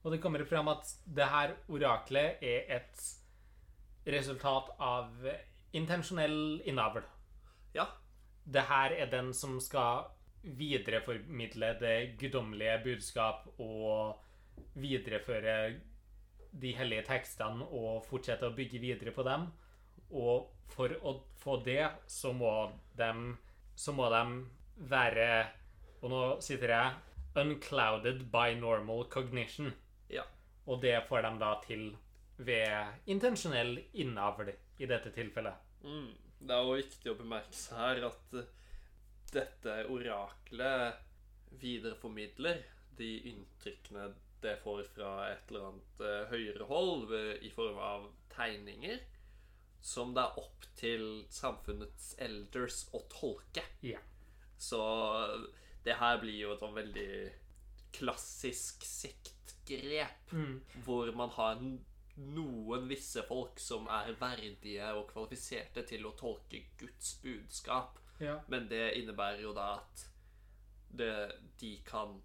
Og 0.03 0.13
det 0.13 0.21
kommer 0.23 0.45
fram 0.49 0.69
at 0.73 0.91
det 1.07 1.27
her 1.31 1.55
oraklet 1.69 2.43
er 2.43 2.65
et 2.79 3.05
resultat 4.09 4.73
av 4.81 5.13
intensjonell 5.77 6.61
innavl. 6.65 7.03
Ja. 7.75 7.89
Det 8.45 8.65
her 8.69 8.95
er 8.97 9.11
den 9.13 9.33
som 9.37 9.59
skal 9.61 10.07
videreformidle 10.43 11.75
det 11.81 11.97
guddommelige 12.21 12.79
budskap 12.85 13.47
og 13.59 14.23
videreføre 14.79 15.57
de 16.53 16.73
hellige 16.73 17.05
tekstene 17.11 17.67
og 17.67 18.07
fortsette 18.09 18.49
å 18.49 18.55
bygge 18.57 18.81
videre 18.81 19.13
på 19.13 19.25
dem. 19.27 19.49
Og 20.17 20.49
for 20.73 20.95
å 21.05 21.19
få 21.43 21.59
det, 21.67 21.83
så 22.09 22.33
må 22.33 22.53
de, 22.97 23.11
så 23.77 23.93
må 23.93 24.09
de 24.13 24.25
være 24.89 25.29
Og 25.99 26.11
nå 26.13 26.19
sitter 26.41 26.71
jeg 26.71 27.39
Unclouded 27.39 28.21
by 28.31 28.55
normal 28.55 29.05
cognition. 29.11 29.73
Ja. 30.11 30.23
Og 30.67 30.81
det 30.83 30.95
får 31.09 31.23
de 31.27 31.33
da 31.41 31.51
til 31.67 31.83
ved 32.39 33.11
intensjonell 33.11 33.81
innavl 33.99 34.53
i 34.79 34.87
dette 34.87 35.11
tilfellet. 35.15 35.55
Mm. 35.85 36.11
Det 36.39 36.55
er 36.55 36.63
jo 36.65 36.77
viktig 36.79 37.11
å 37.13 37.19
bemerke 37.19 37.53
seg 37.59 37.79
her 37.79 38.05
at 38.09 38.35
eh, 38.39 38.51
dette 39.33 39.75
oraklet 39.91 41.01
videreformidler 41.61 42.63
de 42.99 43.09
inntrykkene 43.33 44.09
det 44.43 44.57
får 44.63 44.85
fra 44.95 45.13
et 45.33 45.49
eller 45.51 45.65
annet 45.73 46.03
eh, 46.07 46.29
høyere 46.31 46.67
hold 46.71 47.15
i 47.43 47.51
form 47.51 47.79
av 47.83 48.05
tegninger, 48.37 49.01
som 49.83 50.13
det 50.15 50.23
er 50.23 50.39
opp 50.43 50.67
til 50.79 51.05
samfunnets 51.35 52.13
elders 52.23 52.85
å 52.95 53.01
tolke. 53.11 53.65
Yeah. 53.83 54.03
Så 54.59 54.79
det 55.87 55.97
her 55.99 56.19
blir 56.23 56.39
jo 56.45 56.53
et 56.55 56.63
sånn 56.63 56.75
veldig 56.79 57.11
klassisk 57.99 58.83
siktgrep, 58.87 60.31
Mm. 60.33 60.61
hvor 60.85 61.11
man 61.17 61.31
har 61.31 61.57
n- 61.57 61.81
noen 62.19 62.89
visse 62.91 63.23
folk 63.29 63.61
som 63.63 63.87
er 63.95 64.15
verdige 64.19 64.93
og 64.97 65.09
kvalifiserte 65.13 65.85
til 65.87 66.07
å 66.09 66.15
tolke 66.19 66.65
Guds 66.81 67.15
budskap. 67.23 67.99
ja. 68.19 68.41
Men 68.49 68.69
det 68.69 68.95
innebærer 68.99 69.43
jo 69.43 69.53
da 69.55 69.77
at 69.79 70.09
det, 70.99 71.13
de 71.61 71.77
kan 71.87 72.17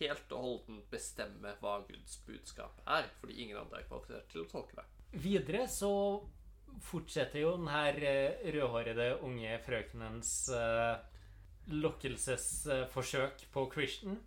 helt 0.00 0.32
og 0.32 0.44
holdent 0.44 0.90
bestemme 0.92 1.54
hva 1.60 1.78
Guds 1.88 2.18
budskap 2.26 2.80
er, 2.86 3.08
fordi 3.20 3.42
ingen 3.44 3.60
andre 3.60 3.80
er 3.80 3.88
kvalifisert 3.88 4.28
til 4.32 4.44
å 4.44 4.50
tolke 4.50 4.80
det. 4.80 4.86
Videre 5.20 5.66
så 5.68 5.92
fortsetter 6.86 7.42
jo 7.42 7.54
den 7.58 7.70
her 7.70 7.96
eh, 8.06 8.42
rødhårede 8.54 9.08
unge 9.26 9.56
frøkenens 9.64 10.32
uh, 10.54 11.00
lokkelsesforsøk 11.66 13.46
på 13.52 13.64
Christian. 13.74 14.20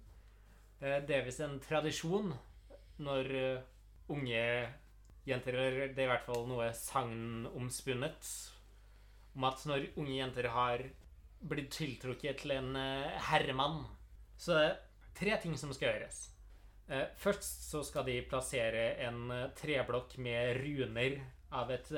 Uh, 0.82 1.00
det 1.08 1.18
er 1.18 1.28
visst 1.28 1.44
en 1.44 1.60
tradisjon 1.64 2.34
når 3.04 3.32
uh, 3.32 3.64
unge 4.14 4.44
jenter 5.28 5.56
det 5.56 5.96
er 5.96 6.06
i 6.06 6.10
hvert 6.12 6.26
fall 6.26 6.46
noe 6.50 6.68
sagnomspunnet 6.76 8.32
om 9.34 9.48
at 9.48 9.64
når 9.66 9.88
unge 9.98 10.18
jenter 10.18 10.50
har 10.54 10.84
blitt 11.44 11.72
tiltrukket 11.76 12.44
til 12.44 12.54
en 12.56 12.76
eh, 12.80 13.16
herremann, 13.30 13.82
så 14.40 14.54
det 14.54 14.64
er 14.64 14.70
det 14.70 15.18
tre 15.20 15.38
ting 15.44 15.58
som 15.60 15.74
skal 15.76 15.90
gjøres. 15.92 16.20
Eh, 16.88 17.08
Først 17.20 17.66
så 17.70 17.82
skal 17.86 18.06
de 18.08 18.20
plassere 18.30 18.94
en 19.08 19.26
eh, 19.34 19.50
treblokk 19.58 20.18
med 20.24 20.62
runer 20.62 21.18
av 21.54 21.70
et 21.70 21.90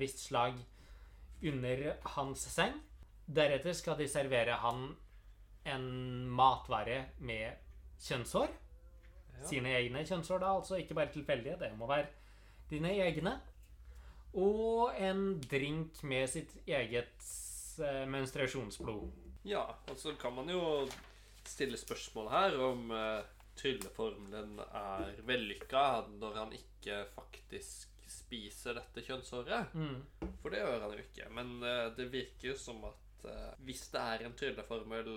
visst 0.00 0.22
slag 0.24 0.56
under 1.44 1.82
hans 2.14 2.46
seng. 2.48 2.78
Deretter 3.28 3.74
skal 3.76 3.98
de 3.98 4.06
servere 4.08 4.54
han 4.62 4.86
en 5.68 5.84
matvare 6.32 7.10
med 7.20 7.58
kjønnshår. 8.00 8.54
Sine 9.44 9.74
egne 9.76 10.04
kjønnshår, 10.06 10.40
da, 10.40 10.54
altså 10.56 10.78
ikke 10.80 10.96
bare 10.96 11.12
tilfeldige. 11.12 11.58
Det 11.60 11.72
må 11.76 11.90
være 11.90 12.08
dine 12.72 12.94
egne. 13.04 13.36
Og 14.32 14.96
en 14.96 15.36
drink 15.44 16.00
med 16.08 16.30
sitt 16.32 16.54
eget 16.66 17.28
eh, 17.84 18.04
menstruasjonsblod. 18.08 19.10
Ja, 19.44 19.66
og 19.90 19.98
så 19.98 20.14
kan 20.16 20.34
man 20.36 20.48
jo 20.48 20.62
stille 21.44 21.76
spørsmål 21.76 22.28
her 22.30 22.56
om 22.62 22.92
uh, 22.94 23.24
trylleformelen 23.58 24.60
er 24.62 25.16
vellykka 25.26 25.86
når 26.20 26.38
han 26.38 26.52
ikke 26.56 27.00
faktisk 27.16 27.90
spiser 28.12 28.76
dette 28.76 29.04
kjønnshåret. 29.06 29.74
Mm. 29.76 30.30
For 30.42 30.52
det 30.52 30.62
gjør 30.62 30.84
han 30.84 30.94
jo 30.94 31.04
ikke. 31.04 31.28
Men 31.36 31.54
eh, 31.64 31.88
det 31.96 32.10
virker 32.12 32.52
jo 32.52 32.56
som 32.60 32.82
at 32.88 33.26
eh, 33.28 33.50
hvis 33.66 33.86
det 33.92 34.02
er 34.02 34.26
en 34.26 34.36
trylleformel 34.38 35.10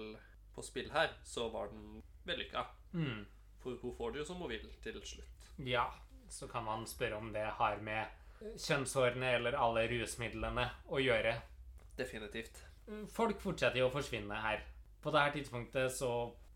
på 0.56 0.64
spill 0.64 0.92
her, 0.94 1.12
så 1.28 1.50
var 1.52 1.72
den 1.74 2.02
vellykka. 2.28 2.66
Mm. 2.96 3.26
For 3.64 3.80
hun 3.82 3.96
får 3.98 4.14
det 4.14 4.24
jo 4.24 4.28
som 4.30 4.44
hun 4.44 4.52
vil 4.54 4.68
til 4.84 5.02
slutt. 5.04 5.50
Ja, 5.68 5.88
så 6.30 6.48
kan 6.48 6.66
man 6.66 6.86
spørre 6.90 7.18
om 7.20 7.32
det 7.34 7.46
har 7.60 7.82
med 7.84 8.56
kjønnshårene 8.62 9.36
eller 9.38 9.58
alle 9.60 9.86
rusmidlene 9.92 10.66
å 10.92 11.02
gjøre. 11.02 11.36
Definitivt. 11.98 12.64
Folk 13.14 13.40
fortsetter 13.42 13.82
jo 13.82 13.90
å 13.90 13.94
forsvinne 13.94 14.42
her. 14.44 14.66
På 15.02 15.14
dette 15.14 15.40
tidspunktet 15.40 15.94
så, 15.94 16.12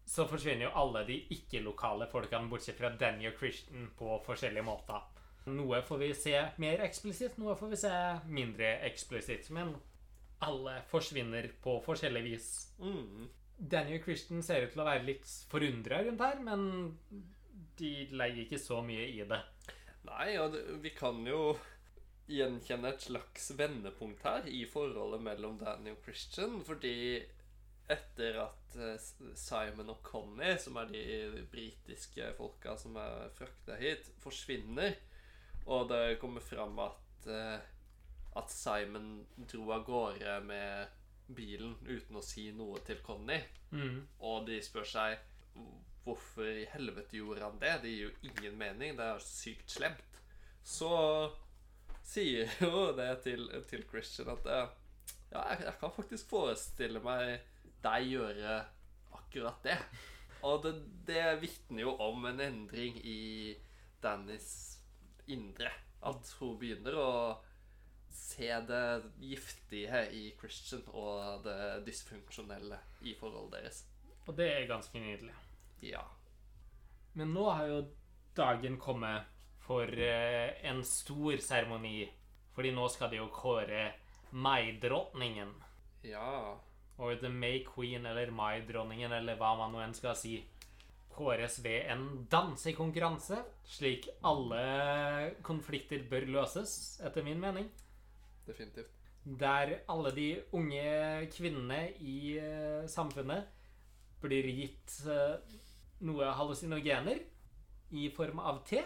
så 0.05 0.25
forsvinner 0.29 0.67
jo 0.67 0.75
alle 0.81 1.05
de 1.07 1.19
ikke-lokale 1.35 2.09
folkene, 2.11 2.49
bortsett 2.51 2.77
fra 2.77 2.91
Danny 2.97 3.29
og 3.29 3.39
Christian, 3.39 3.89
på 3.97 4.19
forskjellige 4.25 4.65
måter. 4.65 5.05
Noe 5.49 5.81
får 5.85 6.01
vi 6.03 6.09
se 6.17 6.35
mer 6.61 6.83
eksplisitt, 6.85 7.39
noe 7.41 7.55
får 7.57 7.73
vi 7.73 7.81
se 7.81 7.93
mindre 8.29 8.75
eksplisitt. 8.89 9.49
Men 9.55 9.73
alle 10.45 10.79
forsvinner 10.91 11.49
på 11.63 11.79
forskjellig 11.85 12.23
vis. 12.27 12.49
Mm. 12.79 13.29
Danny 13.59 13.97
og 13.97 14.05
Christian 14.07 14.43
ser 14.45 14.65
ut 14.65 14.73
til 14.75 14.83
å 14.83 14.87
være 14.87 15.07
litt 15.07 15.31
forundra 15.51 16.03
rundt 16.05 16.21
her, 16.23 16.43
men 16.43 16.61
de 17.79 17.93
legger 18.11 18.45
ikke 18.45 18.61
så 18.61 18.79
mye 18.85 19.07
i 19.09 19.23
det. 19.27 19.39
Nei, 20.07 20.31
det, 20.53 20.61
vi 20.83 20.89
kan 20.95 21.19
jo 21.27 21.57
gjenkjenne 22.29 22.91
et 22.93 23.01
slags 23.07 23.49
vendepunkt 23.57 24.21
her 24.23 24.45
i 24.47 24.61
forholdet 24.69 25.21
mellom 25.25 25.57
Danny 25.59 25.91
og 25.95 26.03
Christian, 26.05 26.59
fordi 26.65 26.93
etter 27.89 28.37
at 28.43 28.75
eh, 28.77 29.07
Simon 29.39 29.89
og 29.95 30.03
Connie, 30.05 30.53
som 30.61 30.77
er 30.77 30.91
de 30.93 31.41
britiske 31.51 32.27
folka 32.37 32.75
som 32.77 32.95
er 33.01 33.31
frakta 33.37 33.79
hit, 33.81 34.05
forsvinner, 34.21 34.93
og 35.65 35.89
det 35.89 36.19
kommer 36.21 36.41
fram 36.45 36.77
at, 36.85 37.27
eh, 37.33 37.57
at 38.37 38.53
Simon 38.53 39.25
dro 39.49 39.71
av 39.73 39.83
gårde 39.89 40.37
med 40.45 40.95
bilen 41.35 41.75
uten 41.89 42.17
å 42.17 42.23
si 42.25 42.51
noe 42.57 42.79
til 42.85 43.01
Connie, 43.05 43.41
Mm. 43.71 43.99
og 44.25 44.47
de 44.47 44.55
spør 44.65 44.85
seg 44.89 45.19
hvorfor 46.09 46.49
i 46.49 46.67
helvete 46.73 47.19
gjorde 47.19 47.45
han 47.45 47.61
det? 47.61 47.75
Det 47.83 47.93
gir 47.93 48.07
jo 48.07 48.31
ingen 48.31 48.57
mening. 48.59 48.97
Det 48.97 49.05
er 49.05 49.23
sykt 49.23 49.77
slemt. 49.77 50.19
Så 50.65 50.91
sier 52.09 52.49
jo 52.65 52.89
det 52.97 53.11
til, 53.25 53.47
til 53.69 53.85
Christian 53.89 54.31
at 54.33 54.49
eh, 54.49 54.75
ja, 55.29 55.43
jeg, 55.51 55.65
jeg 55.67 55.75
kan 55.81 55.95
faktisk 55.95 56.31
forestille 56.31 57.01
meg 57.05 57.39
deg 57.83 58.07
gjøre 58.15 58.55
akkurat 59.19 59.61
det. 59.65 59.77
Og 60.47 60.63
det, 60.63 60.73
det 61.07 61.25
vitner 61.41 61.83
jo 61.83 61.93
om 62.01 62.25
en 62.29 62.41
endring 62.43 62.97
i 63.03 63.55
Dannys 64.03 64.79
indre. 65.27 65.71
At 65.99 66.31
hun 66.39 66.55
begynner 66.59 66.95
å 66.95 67.11
se 68.15 68.49
det 68.69 69.11
giftige 69.21 70.05
i 70.15 70.29
Christian 70.39 70.85
og 70.95 71.43
det 71.45 71.83
dysfunksjonelle 71.87 72.79
i 73.05 73.13
forholdet 73.19 73.59
deres. 73.59 73.83
Og 74.27 74.37
det 74.37 74.47
er 74.53 74.69
ganske 74.69 75.01
nydelig. 75.01 75.35
Ja. 75.81 76.03
Men 77.13 77.33
nå 77.33 77.49
har 77.49 77.67
jo 77.67 77.81
dagen 78.37 78.77
kommet 78.79 79.27
for 79.63 79.85
eh, 79.85 80.55
en 80.69 80.83
stor 80.85 81.37
seremoni. 81.43 82.07
Fordi 82.55 82.71
nå 82.75 82.87
skal 82.91 83.11
de 83.11 83.21
jo 83.21 83.29
kåre 83.33 83.91
Mai-dronningen. 84.31 85.51
Ja. 86.05 86.55
Og 86.99 87.19
The 87.21 87.29
May 87.31 87.63
Queen 87.65 88.05
eller 88.05 88.31
Mai-dronningen, 88.35 89.13
eller 89.15 89.37
hva 89.39 89.55
man 89.57 89.73
nå 89.73 89.81
enn 89.83 89.95
skal 89.97 90.17
si, 90.19 90.35
kåres 91.13 91.59
ved 91.63 91.87
en 91.93 92.05
dansekonkurranse. 92.31 93.39
Slik 93.67 94.09
alle 94.27 95.33
konflikter 95.45 96.03
bør 96.09 96.27
løses, 96.39 96.73
etter 97.05 97.25
min 97.25 97.41
mening. 97.41 97.69
Definitivt. 98.47 98.95
Der 99.39 99.79
alle 99.91 100.11
de 100.15 100.27
unge 100.55 101.29
kvinnene 101.35 101.89
i 101.99 102.37
eh, 102.39 102.85
samfunnet 102.89 103.49
blir 104.23 104.47
gitt 104.47 104.95
eh, 105.07 105.57
noe 106.05 106.31
hallusinogener 106.37 107.21
i 107.89 108.09
form 108.13 108.39
av 108.39 108.63
te. 108.67 108.83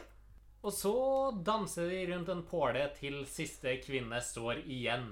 Og 0.64 0.72
så 0.72 0.96
danser 1.44 1.90
de 1.92 2.06
rundt 2.14 2.32
en 2.32 2.46
påle 2.48 2.86
til 2.96 3.24
siste 3.28 3.76
kvinne 3.84 4.22
står 4.24 4.64
igjen. 4.64 5.10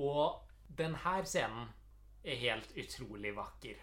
Og 0.00 0.42
denne 0.66 1.14
scenen 1.28 1.70
er 2.24 2.40
helt 2.40 2.74
utrolig 2.78 3.34
vakker. 3.36 3.78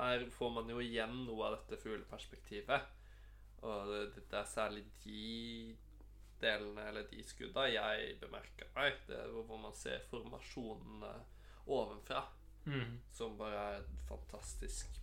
Her 0.00 0.24
får 0.32 0.50
man 0.56 0.72
jo 0.72 0.80
igjen 0.80 1.12
noe 1.26 1.50
av 1.50 1.58
dette 1.58 1.80
fugleperspektivet. 1.82 2.88
Og 3.60 3.92
det, 3.92 4.24
det 4.30 4.38
er 4.40 4.48
særlig 4.48 4.86
de 5.04 5.76
delene, 6.40 6.86
eller 6.88 7.04
de 7.10 7.20
skudda, 7.26 7.66
jeg 7.68 8.14
bemerker 8.22 8.70
meg. 8.76 8.96
Det 9.08 9.18
er 9.20 9.34
hvor 9.34 9.60
man 9.60 9.76
ser 9.76 10.00
formasjonene 10.08 11.12
ovenfra. 11.68 12.24
Mm. 12.64 12.96
Som 13.12 13.36
bare 13.40 13.60
er 13.76 13.84
fantastisk 14.08 14.99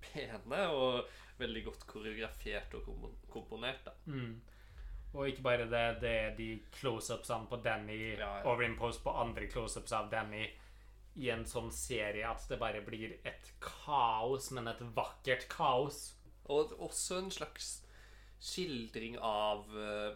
pene 0.00 0.62
og 0.74 1.08
veldig 1.40 1.64
godt 1.64 1.86
koreografert 1.86 2.74
og 2.74 2.88
komponert. 3.32 3.84
da. 3.84 3.92
Mm. 4.06 4.40
Og 5.14 5.26
ikke 5.28 5.42
bare 5.42 5.64
det, 5.66 6.00
det 6.02 6.10
er 6.10 6.34
de 6.36 6.48
close-upsene 6.76 7.48
på 7.50 7.56
Danny 7.64 7.96
Ja, 8.18 8.36
ja. 8.38 8.42
overimposed 8.46 9.02
på 9.02 9.10
andre 9.18 9.48
close-ups 9.50 9.92
av 9.96 10.10
Danny 10.12 10.44
i 11.16 11.28
en 11.34 11.42
sånn 11.44 11.72
serie 11.74 12.28
at 12.28 12.44
det 12.48 12.58
bare 12.60 12.80
blir 12.86 13.16
et 13.26 13.48
kaos, 13.60 14.50
men 14.54 14.68
et 14.70 14.78
vakkert 14.94 15.48
kaos. 15.50 16.12
Og 16.46 16.70
også 16.78 17.18
en 17.24 17.30
slags 17.34 17.72
skildring 18.40 19.18
av 19.18 19.66
uh, 19.74 20.14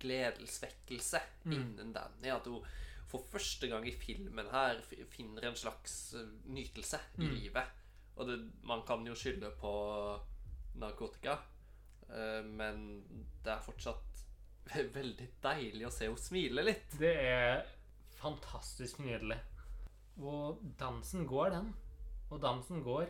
gledelsvekkelse 0.00 1.20
Mm. 1.44 1.52
innen 1.52 1.92
Danny. 1.92 2.28
At 2.30 2.44
hun 2.46 2.64
for 3.08 3.24
første 3.32 3.68
gang 3.68 3.86
i 3.88 3.92
filmen 3.96 4.46
her 4.52 4.80
finner 5.10 5.48
en 5.48 5.56
slags 5.56 6.14
eh, 6.14 6.26
nytelse 6.52 6.98
i 7.18 7.22
Mm. 7.24 7.34
livet. 7.34 7.64
Og 8.18 8.28
det, 8.28 8.38
man 8.66 8.82
kan 8.86 9.06
jo 9.06 9.16
skylde 9.16 9.52
på 9.60 9.72
narkotika, 10.80 11.38
eh, 12.08 12.40
men 12.44 12.82
det 13.44 13.54
er 13.54 13.64
fortsatt 13.64 14.24
veldig 14.98 15.28
deilig 15.42 15.86
å 15.86 15.92
se 15.94 16.08
henne 16.08 16.20
smile 16.20 16.66
litt. 16.66 16.98
Det 17.00 17.14
er 17.22 17.64
fantastisk 18.20 19.00
nydelig. 19.04 19.38
Og 20.20 20.60
dansen 20.80 21.26
går, 21.28 21.54
den. 21.56 21.72
Og 22.30 22.40
dansen 22.42 22.82
går. 22.84 23.08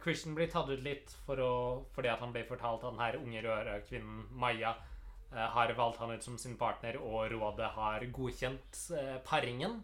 Christian 0.00 0.34
blir 0.34 0.48
tatt 0.50 0.70
ut 0.72 0.82
litt 0.82 1.12
for 1.26 1.40
å, 1.44 1.52
fordi 1.94 2.08
at 2.10 2.22
han 2.24 2.32
blir 2.32 2.48
fortalt 2.48 2.84
at 2.84 2.94
den 2.94 3.02
her 3.02 3.18
unge 3.20 3.42
røde 3.44 3.74
kvinnen 3.88 4.22
Maya 4.40 4.72
eh, 4.72 5.48
har 5.54 5.72
valgt 5.76 6.00
han 6.00 6.14
ut 6.14 6.24
som 6.24 6.38
sin 6.40 6.56
partner, 6.60 6.98
og 7.00 7.30
rådet 7.34 7.68
har 7.76 8.06
godkjent 8.16 8.84
eh, 8.96 9.18
paringen. 9.26 9.80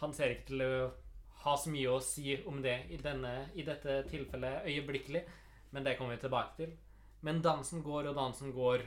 Han 0.00 0.16
ser 0.16 0.32
ikke 0.32 0.50
til 0.50 0.64
å 0.64 0.72
ha 1.46 1.54
så 1.56 1.70
mye 1.70 1.94
å 1.94 2.02
si 2.02 2.34
om 2.50 2.58
det 2.62 2.76
i, 2.90 2.98
denne, 2.98 3.48
i 3.54 3.62
dette 3.66 4.00
tilfellet 4.10 4.66
øyeblikkelig, 4.66 5.22
men 5.70 5.86
det 5.86 5.94
kommer 5.98 6.16
vi 6.16 6.24
tilbake 6.24 6.56
til. 6.58 6.74
Men 7.26 7.42
dansen 7.42 7.84
går 7.86 8.10
og 8.10 8.18
dansen 8.18 8.52
går, 8.54 8.82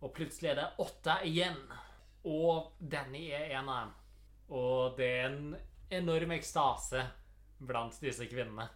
og 0.00 0.12
plutselig 0.16 0.52
er 0.52 0.60
det 0.60 0.68
åtte 0.84 1.18
igjen. 1.28 1.58
Og 2.28 2.74
Danny 2.80 3.28
er 3.34 3.52
en 3.58 3.68
av 3.68 3.86
dem. 3.86 3.94
Og 4.58 4.96
det 4.96 5.08
er 5.18 5.26
en 5.28 5.56
enorm 6.00 6.32
ekstase 6.36 7.04
blant 7.58 8.00
disse 8.00 8.26
kvinnene. 8.30 8.68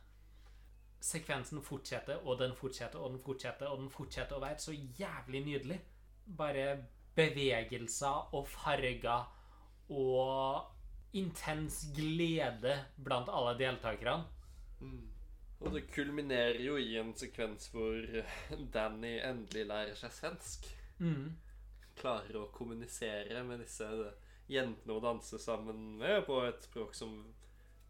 Sekvensen 1.03 1.63
fortsetter, 1.65 2.21
og 2.27 2.39
den 2.39 2.53
fortsetter, 2.57 3.01
og 3.01 3.15
den 3.15 3.23
fortsetter, 3.25 3.73
og 3.73 3.81
den 3.81 3.91
fortsetter 3.91 4.37
å 4.37 4.45
være 4.45 4.61
så 4.63 4.75
jævlig 4.77 5.45
nydelig. 5.49 5.81
Bare 6.39 6.67
bevegelser 7.17 8.37
og 8.37 8.47
farger 8.49 9.27
og 9.93 10.72
intens 11.13 11.83
glede 11.97 12.77
blant 12.97 13.29
alle 13.29 13.57
deltakerne. 13.59 14.25
Og 15.63 15.75
det 15.77 15.85
kulminerer 15.95 16.59
jo 16.65 16.79
i 16.81 16.97
en 16.99 17.13
sekvens 17.15 17.69
hvor 17.71 18.01
Danny 18.75 19.19
endelig 19.23 19.67
lærer 19.69 19.99
seg 19.99 20.15
svensk. 20.17 20.67
Mm. 20.99 21.35
Klarer 21.99 22.39
å 22.41 22.49
kommunisere 22.55 23.45
med 23.47 23.63
disse 23.63 23.89
jentene 24.51 24.97
og 24.97 25.05
danser 25.05 25.41
sammen 25.43 25.99
med 26.01 26.25
på 26.27 26.41
et 26.47 26.65
språk 26.67 26.97
som 26.99 27.15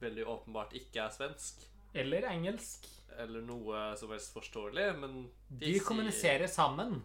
veldig 0.02 0.26
åpenbart 0.28 0.74
ikke 0.76 1.06
er 1.06 1.14
svensk. 1.14 1.62
Eller 1.94 2.26
engelsk. 2.28 2.88
Eller 3.20 3.44
noe 3.44 3.90
som 4.00 4.12
helst 4.12 4.32
forståelig, 4.32 4.86
men 5.00 5.16
De 5.48 5.74
kommuniserer 5.84 6.48
sammen. 6.48 7.02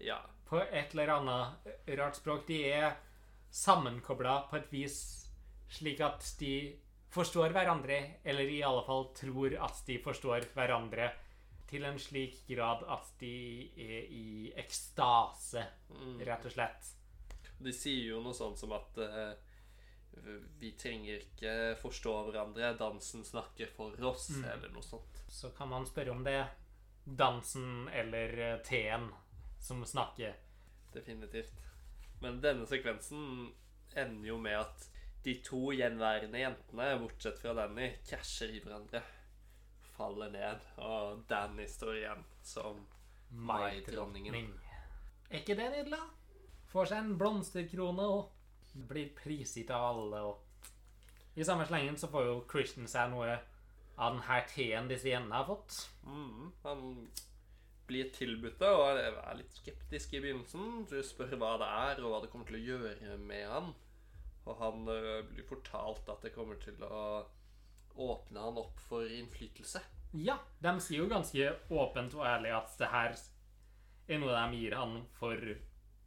Ja. 0.00 0.22
på 0.48 0.58
et 0.60 0.94
eller 0.94 1.08
annet 1.14 1.66
rart 1.98 2.16
språk. 2.16 2.46
De 2.48 2.62
er 2.64 2.96
sammenkobla 3.50 4.48
på 4.50 4.56
et 4.56 4.72
vis 4.72 4.96
slik 5.70 6.00
at 6.04 6.24
de 6.40 6.52
forstår 7.10 7.50
hverandre, 7.54 7.96
eller 8.24 8.48
i 8.50 8.60
alle 8.62 8.82
fall 8.86 9.08
tror 9.18 9.54
at 9.66 9.82
de 9.86 9.98
forstår 10.02 10.46
hverandre, 10.54 11.10
til 11.70 11.84
en 11.86 11.98
slik 12.02 12.40
grad 12.48 12.82
at 12.90 13.06
de 13.20 13.30
er 13.78 14.08
i 14.10 14.52
ekstase, 14.58 15.62
Mm. 15.90 16.20
rett 16.26 16.44
og 16.46 16.52
slett. 16.52 16.88
De 17.60 17.72
sier 17.72 18.08
jo 18.10 18.20
noe 18.22 18.34
sånt 18.34 18.58
som 18.58 18.72
at 18.72 18.98
uh, 18.98 19.34
vi 20.58 20.72
trenger 20.78 21.20
ikke 21.20 21.76
forstå 21.80 22.14
hverandre, 22.30 22.72
dansen 22.78 23.22
snakker 23.24 23.70
for 23.76 23.94
oss, 24.04 24.28
Mm. 24.30 24.44
eller 24.44 24.68
noe 24.74 24.82
sånt. 24.82 25.22
Så 25.28 25.50
kan 25.56 25.68
man 25.68 25.86
spørre 25.86 26.10
om 26.10 26.24
det 26.24 26.32
er 26.40 26.50
dansen 27.06 27.88
eller 27.92 28.38
eh, 28.38 28.58
teen 28.62 29.08
som 29.60 29.84
snakker. 29.84 30.34
Definitivt. 30.92 31.52
Men 32.20 32.40
denne 32.40 32.66
sekvensen 32.66 33.52
ender 33.96 34.28
jo 34.28 34.38
med 34.38 34.58
at 34.58 34.88
de 35.24 35.34
to 35.44 35.70
gjenværende 35.76 36.40
jentene, 36.40 36.86
bortsett 37.02 37.40
fra 37.42 37.52
Danny, 37.56 37.90
krasjer 38.08 38.54
i 38.54 38.62
hverandre. 38.64 39.02
Faller 39.96 40.32
ned, 40.32 40.66
og 40.80 41.24
Danny 41.28 41.66
står 41.68 41.98
igjen 41.98 42.24
som 42.46 42.80
Mai-dronningen. 43.30 44.48
Er 45.30 45.42
ikke 45.42 45.54
det 45.58 45.68
nydelig? 45.70 46.00
Får 46.72 46.90
seg 46.90 47.04
en 47.04 47.18
blomsterkrone 47.18 48.06
og 48.06 48.80
blir 48.90 49.12
prisgitt 49.14 49.70
av 49.74 49.90
alle. 49.92 50.22
Og 50.30 51.38
I 51.38 51.46
samme 51.46 51.66
slengen 51.68 51.98
så 52.00 52.10
får 52.10 52.26
jo 52.26 52.36
Christian 52.50 52.88
seg 52.90 53.12
noe 53.12 53.36
av 54.00 54.14
den 54.14 54.24
her 54.26 54.46
teen 54.48 54.88
disse 54.90 55.10
jentene 55.12 55.42
har 55.42 55.48
fått. 55.50 55.76
Mm, 56.06 56.50
han 56.64 56.86
blir 57.90 58.10
tilbudt 58.14 58.58
det, 58.62 58.70
og 58.70 58.98
er 59.02 59.38
litt 59.38 59.54
skeptisk 59.60 60.14
i 60.14 60.22
begynnelsen. 60.24 60.84
Du 60.90 60.98
spør 61.04 61.36
hva 61.36 61.56
det 61.60 61.68
er, 61.68 62.02
og 62.02 62.14
hva 62.14 62.20
det 62.24 62.32
kommer 62.32 62.48
til 62.48 62.60
å 62.60 62.66
gjøre 62.70 63.18
med 63.20 63.46
han. 63.50 63.72
Og 64.48 64.56
han 64.58 64.86
øh, 64.88 65.24
blir 65.28 65.44
fortalt 65.48 66.08
at 66.08 66.22
det 66.24 66.32
kommer 66.34 66.56
til 66.62 66.80
å 66.86 67.26
åpne 68.00 68.40
han 68.46 68.58
opp 68.60 68.78
for 68.88 69.04
innflytelse. 69.04 69.82
Ja, 70.18 70.38
de 70.62 70.72
sier 70.82 71.04
jo 71.04 71.10
ganske 71.10 71.50
åpent 71.70 72.14
og 72.18 72.24
ærlig 72.26 72.50
at 72.56 72.72
det 72.80 72.88
her 72.90 73.14
er 74.10 74.18
noe 74.22 74.32
de 74.34 74.58
gir 74.58 74.74
han 74.74 74.96
for 75.18 75.36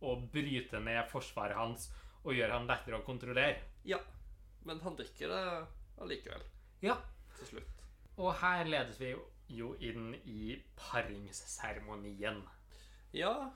å 0.03 0.15
bryte 0.33 0.81
ned 0.83 1.05
forsvaret 1.11 1.55
hans 1.55 1.85
og 2.23 2.33
gjøre 2.35 2.57
han 2.57 2.67
lettere 2.67 2.99
å 2.99 3.05
kontrollere. 3.05 3.61
Ja, 3.87 3.99
men 4.67 4.81
han 4.83 4.97
drikker 4.99 5.31
det 5.31 5.43
allikevel, 6.03 6.43
Ja, 6.83 6.97
til 7.37 7.47
slutt. 7.53 7.83
og 8.17 8.33
her 8.41 8.65
ledes 8.67 8.99
vi 8.99 9.13
jo 9.53 9.73
inn 9.79 10.13
i 10.25 10.57
paringsseremonien. 10.79 12.41
Ja, 13.13 13.51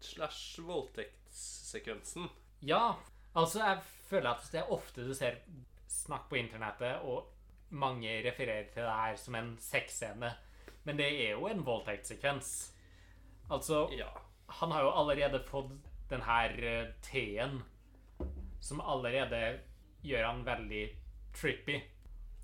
slash 0.00 0.60
voldtektssekvensen. 0.64 2.28
Ja, 2.60 2.96
altså 3.34 3.60
jeg 3.60 3.78
føler 4.08 4.30
at 4.30 4.48
det 4.52 4.60
er 4.60 4.72
ofte 4.72 5.06
du 5.06 5.14
ser 5.14 5.40
snakk 5.88 6.28
på 6.30 6.36
internettet, 6.36 7.02
og 7.02 7.30
mange 7.70 8.10
refererer 8.26 8.68
til 8.72 8.82
det 8.82 8.96
her 8.98 9.16
som 9.16 9.34
en 9.34 9.56
sexscene. 9.60 10.30
Men 10.84 10.98
det 10.98 11.06
er 11.06 11.30
jo 11.32 11.46
en 11.48 11.64
voldtektssekvens. 11.66 12.50
Altså, 13.50 13.88
Ja. 13.96 14.08
han 14.48 14.70
har 14.70 14.82
jo 14.82 14.90
allerede 14.90 15.40
fått 15.48 15.72
den 16.10 16.22
her 16.22 16.92
T-en, 17.02 17.62
som 18.60 18.80
allerede 18.80 19.60
gjør 20.02 20.26
han 20.26 20.44
veldig 20.44 20.88
trippy. 21.34 21.80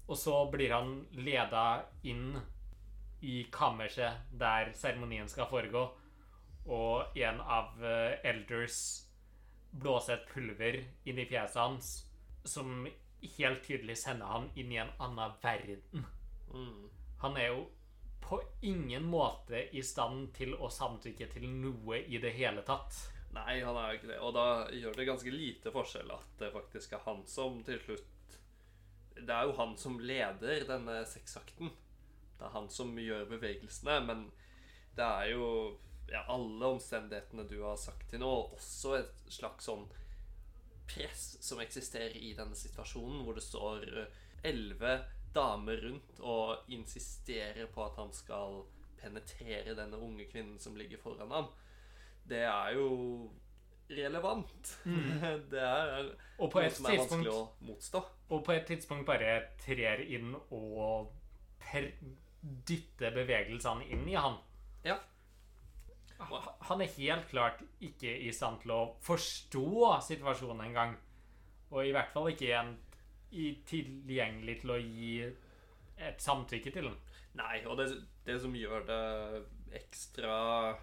Og 0.09 0.17
så 0.17 0.51
blir 0.51 0.73
han 0.73 1.07
leda 1.13 1.83
inn 2.03 2.41
i 3.23 3.45
kammerset 3.53 4.13
der 4.33 4.73
seremonien 4.75 5.29
skal 5.29 5.47
foregå, 5.47 5.91
og 6.67 7.17
en 7.17 7.41
av 7.41 7.85
eh, 7.85 8.19
elders 8.25 9.07
blåser 9.71 10.19
et 10.19 10.31
pulver 10.33 10.81
inn 11.05 11.19
i 11.19 11.27
fjeset 11.29 11.61
hans 11.61 11.91
som 12.45 12.89
helt 13.37 13.65
tydelig 13.67 13.99
sender 14.01 14.27
han 14.27 14.49
inn 14.59 14.73
i 14.73 14.81
en 14.81 14.93
annen 14.99 15.37
verden. 15.43 16.07
Mm. 16.55 16.89
Han 17.21 17.37
er 17.37 17.53
jo 17.53 17.67
på 18.21 18.41
ingen 18.61 19.05
måte 19.11 19.65
i 19.77 19.83
stand 19.83 20.31
til 20.37 20.55
å 20.55 20.71
samtykke 20.71 21.27
til 21.33 21.49
noe 21.51 21.99
i 22.07 22.21
det 22.23 22.33
hele 22.37 22.63
tatt. 22.67 22.97
Nei, 23.35 23.61
han 23.63 23.77
er 23.77 23.91
jo 23.91 23.99
ikke 23.99 24.11
det. 24.11 24.19
Og 24.25 24.35
da 24.35 24.47
gjør 24.75 24.97
det 24.97 25.07
ganske 25.09 25.35
lite 25.35 25.73
forskjell 25.75 26.11
at 26.15 26.33
det 26.41 26.53
faktisk 26.55 26.97
er 26.97 27.05
han 27.07 27.23
som 27.31 27.61
til 27.67 27.79
slutt 27.85 28.39
Det 29.21 29.35
er 29.35 29.47
jo 29.47 29.57
han 29.59 29.77
som 29.79 29.99
leder 30.01 30.65
denne 30.67 31.03
sexakten. 31.07 31.71
Det 32.39 32.47
er 32.47 32.55
han 32.55 32.71
som 32.73 32.95
gjør 32.99 33.29
bevegelsene, 33.29 33.99
men 34.07 34.23
det 34.97 35.05
er 35.05 35.33
jo 35.35 35.49
ja, 36.11 36.25
alle 36.29 36.73
omstendighetene 36.75 37.47
du 37.49 37.61
har 37.63 37.79
sagt 37.81 38.09
til 38.11 38.23
nå, 38.23 38.29
og 38.29 38.57
også 38.59 38.97
et 38.99 39.25
slags 39.31 39.69
sånn 39.71 39.87
press 40.91 41.37
som 41.45 41.61
eksisterer 41.63 42.17
i 42.19 42.33
denne 42.35 42.59
situasjonen, 42.59 43.23
hvor 43.25 43.39
det 43.39 43.45
står 43.47 43.87
eh, 43.87 44.21
elleve 44.51 44.97
damer 45.35 45.85
rundt 45.85 46.23
og 46.27 46.71
insisterer 46.75 47.69
på 47.71 47.85
at 47.85 47.99
han 48.01 48.11
skal 48.15 48.65
penetrere 49.01 49.77
denne 49.79 50.01
unge 50.03 50.27
kvinnen 50.31 50.59
som 50.59 50.77
ligger 50.77 51.01
foran 51.01 51.31
ham. 51.31 51.47
Det 52.27 52.43
er 52.45 52.75
jo 52.77 53.31
relevant. 53.91 54.75
Det 55.53 55.63
er 55.63 56.11
noe 56.39 56.67
som 56.75 56.91
er 56.91 56.99
vanskelig 57.01 57.33
å 57.33 57.45
motstå. 57.67 58.03
og 58.31 58.43
på 58.47 58.55
et 58.55 58.67
tidspunkt 58.69 59.07
bare 59.09 59.53
trer 59.63 60.03
inn 60.07 60.35
og 60.51 61.11
per 61.63 61.91
dytter 62.41 63.15
bevegelsene 63.15 63.87
inn 63.93 64.07
i 64.09 64.19
han. 64.19 64.39
Ja. 64.87 64.97
Ha- 66.21 66.57
Han 66.69 66.81
er 66.85 66.91
helt 66.97 67.29
klart 67.31 67.63
ikke 67.81 68.13
i 68.27 68.33
stand 68.33 68.61
til 68.63 68.75
å 68.75 68.81
forstå 69.07 69.65
situasjonen 70.09 70.67
engang. 70.69 70.97
Og 71.71 71.87
i 71.87 71.93
hvert 71.95 72.13
fall 72.13 72.31
ikke 72.33 72.53
en, 72.59 72.75
tilgjengelig 73.71 74.61
til 74.63 74.73
å 74.75 74.79
gi 74.83 75.13
et 76.01 76.23
samtykke 76.23 76.73
til 76.75 76.89
den. 76.91 76.97
Nei, 77.39 77.61
og 77.71 77.79
det, 77.79 77.87
det 78.27 78.41
som 78.43 78.55
gjør 78.59 78.87
det 78.89 79.03
ekstra 79.79 80.77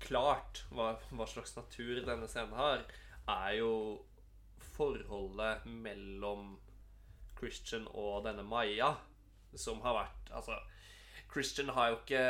klart 0.00 0.62
hva, 0.72 0.94
hva 1.12 1.26
slags 1.28 1.52
natur 1.58 2.00
denne 2.06 2.28
scenen 2.30 2.56
har, 2.56 2.84
er 3.28 3.58
jo 3.58 3.72
forholdet 4.78 5.66
mellom 5.68 6.54
Christian 7.38 7.84
og 7.92 8.24
denne 8.26 8.44
Maya, 8.46 8.94
som 9.58 9.82
har 9.84 9.96
vært 9.96 10.32
Altså, 10.38 10.56
Christian 11.32 11.70
har 11.76 11.92
jo 11.92 12.00
ikke 12.02 12.24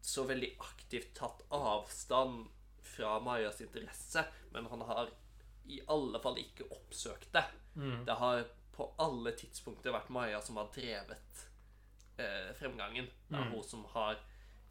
så 0.00 0.24
veldig 0.24 0.54
aktivt 0.58 1.14
tatt 1.18 1.42
avstand 1.54 2.46
fra 2.82 3.18
Majas 3.20 3.60
interesse, 3.60 4.24
men 4.52 4.66
han 4.66 4.80
har 4.80 5.10
i 5.68 5.80
alle 5.92 6.20
fall 6.20 6.38
ikke 6.40 6.64
oppsøkt 6.72 7.32
det. 7.34 7.44
Det 8.06 8.14
har 8.16 8.44
på 8.72 8.86
alle 8.98 9.32
tidspunkter 9.36 9.92
vært 9.92 10.08
Maja 10.14 10.40
som 10.42 10.56
har 10.56 10.70
drevet 10.74 11.44
eh, 12.16 12.54
fremgangen. 12.58 13.08
Det 13.28 13.36
er 13.36 13.50
hun 13.52 13.64
som 13.64 13.84
har 13.92 14.16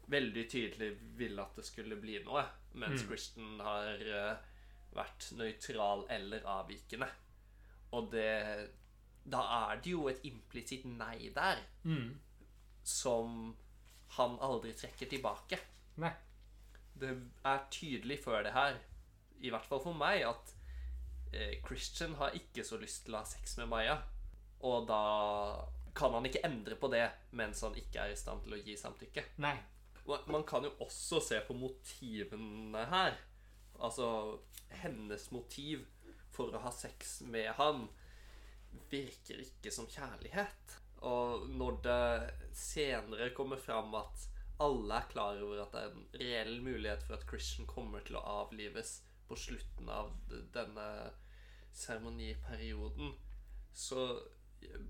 veldig 0.08 0.44
tydelig 0.50 0.90
ville 1.20 1.42
at 1.42 1.56
det 1.56 1.66
skulle 1.68 1.96
bli 2.00 2.18
noe, 2.24 2.42
mens 2.74 3.02
Christian 3.06 3.60
har 3.60 4.00
eh, 4.00 4.36
vært 4.96 5.30
nøytral 5.36 6.06
eller 6.10 6.42
avvikende. 6.48 7.08
Og 7.92 8.10
det 8.12 8.68
Da 9.28 9.40
er 9.70 9.80
det 9.84 9.90
jo 9.92 10.08
et 10.08 10.24
implisitt 10.24 10.84
nei 10.88 11.28
der, 11.36 11.60
som 12.82 13.54
han 14.16 14.38
aldri 14.44 14.72
trekker 14.76 15.10
tilbake. 15.10 15.58
Nei. 16.02 16.12
Det 16.98 17.10
er 17.46 17.66
tydelig 17.70 18.18
før 18.24 18.42
det 18.46 18.54
her, 18.56 18.78
i 19.38 19.50
hvert 19.54 19.66
fall 19.68 19.82
for 19.84 19.94
meg, 19.94 20.24
at 20.26 20.54
eh, 21.32 21.58
Christian 21.62 22.16
har 22.18 22.34
ikke 22.34 22.64
så 22.66 22.80
lyst 22.80 23.04
til 23.06 23.14
å 23.14 23.22
ha 23.22 23.28
sex 23.28 23.58
med 23.60 23.70
Maya. 23.70 23.98
Og 24.66 24.88
da 24.88 25.02
kan 25.98 26.14
han 26.14 26.26
ikke 26.26 26.42
endre 26.46 26.78
på 26.78 26.90
det 26.90 27.04
mens 27.38 27.62
han 27.66 27.76
ikke 27.78 28.02
er 28.02 28.14
i 28.14 28.18
stand 28.18 28.42
til 28.44 28.56
å 28.56 28.62
gi 28.62 28.76
samtykke. 28.78 29.24
Nei. 29.44 29.56
Man 30.08 30.44
kan 30.48 30.64
jo 30.64 30.72
også 30.80 31.20
se 31.20 31.38
på 31.44 31.54
motivene 31.58 32.84
her. 32.90 33.18
Altså 33.78 34.08
hennes 34.80 35.28
motiv 35.34 35.84
for 36.34 36.54
å 36.54 36.62
ha 36.64 36.72
sex 36.74 37.20
med 37.28 37.50
han 37.58 37.86
virker 38.90 39.42
ikke 39.42 39.72
som 39.74 39.88
kjærlighet. 39.90 40.78
Og 41.06 41.46
når 41.54 41.78
det 41.84 42.48
senere 42.58 43.30
kommer 43.36 43.60
fram 43.62 43.94
at 43.98 44.26
alle 44.62 44.96
er 44.98 45.10
klar 45.12 45.38
over 45.44 45.62
at 45.62 45.74
det 45.74 45.82
er 45.84 45.92
en 45.92 46.08
reell 46.20 46.56
mulighet 46.64 47.04
for 47.06 47.14
at 47.14 47.26
Christian 47.30 47.68
kommer 47.70 48.02
til 48.06 48.18
å 48.18 48.24
avlives 48.42 48.98
på 49.28 49.36
slutten 49.38 49.90
av 49.92 50.10
denne 50.54 50.86
seremoniperioden, 51.76 53.12
så 53.72 54.08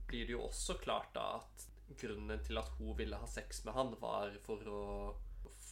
blir 0.09 0.25
det 0.25 0.33
jo 0.33 0.47
også 0.47 0.79
klart 0.81 1.11
da 1.17 1.27
at 1.43 1.67
grunnen 2.01 2.41
til 2.45 2.61
at 2.61 2.71
hun 2.79 2.95
ville 2.97 3.19
ha 3.19 3.29
sex 3.29 3.65
med 3.67 3.77
han, 3.77 3.93
var 4.01 4.33
for 4.45 4.73
å 4.73 4.83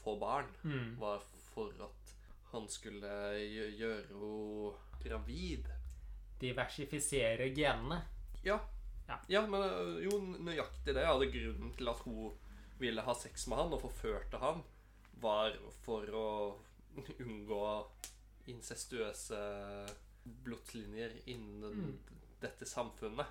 få 0.02 0.16
barn. 0.20 0.50
Var 1.00 1.24
for 1.54 1.72
at 1.86 2.14
han 2.52 2.68
skulle 2.68 3.12
gjøre 3.40 4.04
henne 4.10 4.72
gravid. 5.02 5.68
Diversifisere 6.40 7.48
genene. 7.56 8.02
Ja. 8.44 8.58
Ja. 9.08 9.18
ja, 9.30 9.42
men 9.46 9.62
øh, 9.62 9.98
jo, 10.04 10.16
nøyaktig 10.42 10.94
det. 10.96 11.04
Hadde 11.06 11.28
grunnen 11.30 11.72
til 11.78 11.88
at 11.92 12.00
hun 12.06 12.32
ville 12.80 13.02
ha 13.06 13.14
sex 13.14 13.46
med 13.48 13.56
han 13.60 13.72
og 13.76 13.80
forførte 13.84 14.40
han, 14.42 14.62
var 15.22 15.54
for 15.84 16.10
å 16.12 16.26
unngå 17.22 17.60
incestuøse 18.50 19.38
blodslinjer 20.44 21.14
innen 21.30 21.96
dette 22.42 22.66
samfunnet. 22.68 23.26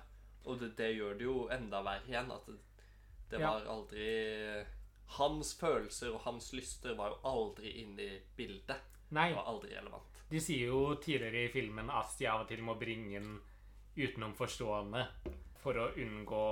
Og 0.46 0.60
det, 0.60 0.72
det 0.78 0.92
gjør 0.96 1.14
det 1.18 1.26
jo 1.26 1.36
enda 1.52 1.80
verre 1.84 2.08
igjen. 2.08 2.30
At 2.32 2.46
det, 2.48 2.58
det 3.30 3.40
Ja. 3.42 3.52
var 3.52 3.66
aldri 3.76 4.08
Hans 5.16 5.52
følelser 5.54 6.10
og 6.16 6.24
hans 6.24 6.48
lyster 6.52 6.96
var 6.98 7.12
jo 7.12 7.18
aldri 7.30 7.70
inne 7.84 8.02
i 8.02 8.14
bildet. 8.36 8.80
Nei. 9.14 9.28
Det 9.30 9.36
var 9.38 9.46
aldri 9.52 9.74
relevant. 9.76 10.16
De 10.30 10.40
sier 10.42 10.66
jo 10.72 10.96
tidligere 10.98 11.44
i 11.46 11.52
filmen 11.52 11.90
at 11.94 12.16
de 12.18 12.26
av 12.26 12.40
og 12.42 12.48
til 12.50 12.64
må 12.66 12.74
bringe 12.80 13.20
inn 13.20 13.36
utenomforstående 13.96 15.04
for 15.66 15.82
å 15.82 15.90
unngå 15.98 16.46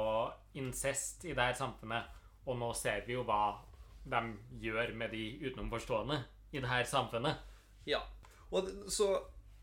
incest 0.59 1.25
i 1.29 1.35
det 1.35 1.49
her 1.53 1.57
samfunnet. 1.59 2.11
Og 2.51 2.59
nå 2.59 2.73
ser 2.77 3.07
vi 3.07 3.15
jo 3.15 3.23
hva 3.29 3.61
de 4.05 4.21
gjør 4.61 4.93
med 4.99 5.15
de 5.15 5.23
utenomforstående 5.47 6.19
i 6.53 6.61
det 6.61 6.69
her 6.69 6.85
samfunnet. 6.89 7.39
Ja. 7.87 8.03
Og 8.51 8.69
så 8.93 9.09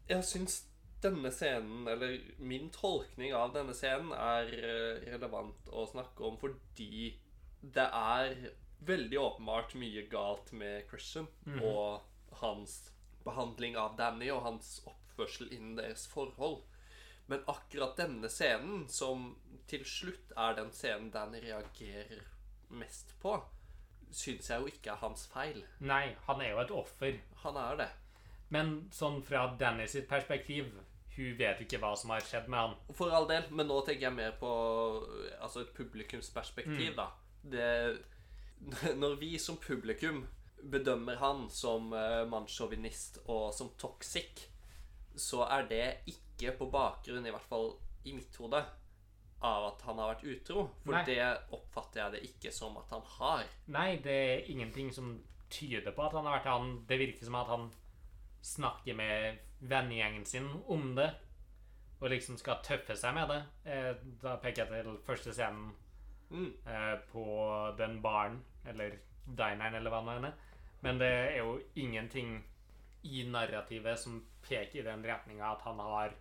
jeg 0.10 0.24
syns 0.28 0.62
denne 1.02 1.32
scenen, 1.34 1.88
eller 1.90 2.18
min 2.38 2.70
tolkning 2.74 3.34
av 3.34 3.54
denne 3.56 3.74
scenen, 3.78 4.14
er 4.14 4.50
eh, 4.54 5.04
relevant 5.14 5.70
å 5.74 5.88
snakke 5.90 6.26
om 6.28 6.38
fordi 6.42 7.16
det 7.62 7.88
er 7.88 8.36
veldig 8.86 9.20
åpenbart 9.22 9.76
mye 9.78 10.08
galt 10.10 10.50
med 10.58 10.88
Christian 10.90 11.28
og 11.62 12.02
hans 12.42 12.92
behandling 13.26 13.78
av 13.78 13.98
Danny 14.00 14.32
og 14.34 14.42
hans 14.46 14.80
oppførsel 14.90 15.52
innen 15.54 15.76
deres 15.78 16.08
forhold. 16.10 16.64
Men 17.30 17.44
akkurat 17.48 17.98
denne 17.98 18.30
scenen, 18.30 18.88
som 18.90 19.32
til 19.72 19.86
slutt 19.88 20.34
er 20.36 20.58
den 20.58 20.72
scenen 20.76 21.12
Danny 21.14 21.40
reagerer 21.44 22.26
mest 22.76 23.14
på, 23.22 23.38
syns 24.12 24.50
jeg 24.52 24.62
jo 24.62 24.72
ikke 24.72 24.94
er 24.94 25.02
hans 25.04 25.26
feil. 25.32 25.62
Nei, 25.80 26.16
han 26.28 26.42
er 26.44 26.54
jo 26.54 26.64
et 26.64 26.74
offer. 26.76 27.20
Han 27.44 27.60
er 27.60 27.78
det. 27.84 27.90
Men 28.52 28.74
sånn 28.92 29.22
fra 29.24 29.46
Danny 29.60 29.86
sitt 29.88 30.10
perspektiv 30.12 30.74
Hun 31.12 31.36
vet 31.40 31.60
ikke 31.64 31.80
hva 31.80 31.92
som 32.00 32.12
har 32.14 32.24
skjedd 32.24 32.48
med 32.52 32.60
han. 32.60 32.76
For 32.96 33.12
all 33.12 33.28
del, 33.28 33.50
men 33.52 33.68
nå 33.68 33.82
tenker 33.84 34.08
jeg 34.08 34.16
mer 34.16 34.36
på 34.40 34.52
altså 35.44 35.66
et 35.66 35.74
publikumsperspektiv, 35.76 36.94
da. 36.96 37.10
Det, 37.44 37.66
når 39.02 39.18
vi 39.20 39.34
som 39.40 39.60
publikum 39.60 40.24
bedømmer 40.72 41.20
han 41.20 41.50
som 41.52 41.92
uh, 41.92 42.24
mannssjåvinist 42.32 43.26
og 43.26 43.52
som 43.54 43.74
toxic, 43.82 44.46
så 45.20 45.44
er 45.52 45.68
det 45.68 45.86
ikke 46.08 46.31
på 46.58 46.68
bakgrunn, 46.72 47.26
i 47.26 47.32
hvert 47.32 47.48
fall 47.50 47.76
i 48.06 48.14
mitt 48.14 48.36
hode, 48.42 48.64
av 49.42 49.66
at 49.74 49.82
han 49.82 49.98
har 49.98 50.16
vært 50.16 50.24
utro. 50.24 50.68
For 50.84 50.92
Nei. 50.94 51.04
det 51.06 51.20
oppfatter 51.54 52.02
jeg 52.04 52.12
det 52.12 52.24
ikke 52.30 52.52
som 52.54 52.78
at 52.78 52.90
han 52.94 53.02
har. 53.18 53.44
Nei, 53.68 53.96
det 53.98 54.12
er 54.12 54.50
ingenting 54.52 54.92
som 54.94 55.24
tyder 55.50 55.92
på 55.92 56.04
at 56.06 56.14
han 56.14 56.26
har 56.26 56.40
vært 56.40 56.50
han. 56.52 56.86
Det 56.88 56.98
virker 57.02 57.26
som 57.26 57.36
at 57.36 57.48
han 57.48 57.72
snakker 58.42 58.96
med 58.98 59.38
vennegjengen 59.62 60.26
sin 60.26 60.48
om 60.68 60.96
det. 60.96 61.10
Og 62.02 62.10
liksom 62.10 62.38
skal 62.38 62.62
tøffe 62.66 62.96
seg 62.98 63.14
med 63.14 63.30
det. 63.30 63.42
Eh, 63.66 63.94
Da 64.22 64.36
peker 64.42 64.66
jeg 64.66 64.84
til 64.86 64.98
første 65.06 65.34
scenen 65.34 65.72
Mm. 66.32 66.54
eh, 66.66 66.96
på 67.12 67.76
den 67.78 68.02
baren, 68.02 68.42
eller 68.66 68.98
dineren, 69.28 69.76
eller 69.76 69.90
hva 69.92 70.00
det 70.22 70.30
er. 70.30 70.34
Men 70.82 70.98
det 70.98 71.08
er 71.12 71.38
jo 71.38 71.60
ingenting 71.76 72.44
i 73.04 73.24
narrativet 73.28 74.00
som 74.00 74.26
peker 74.42 74.80
i 74.80 74.84
den 74.84 75.04
retninga 75.04 75.52
at 75.52 75.62
han 75.62 75.78
har 75.80 76.14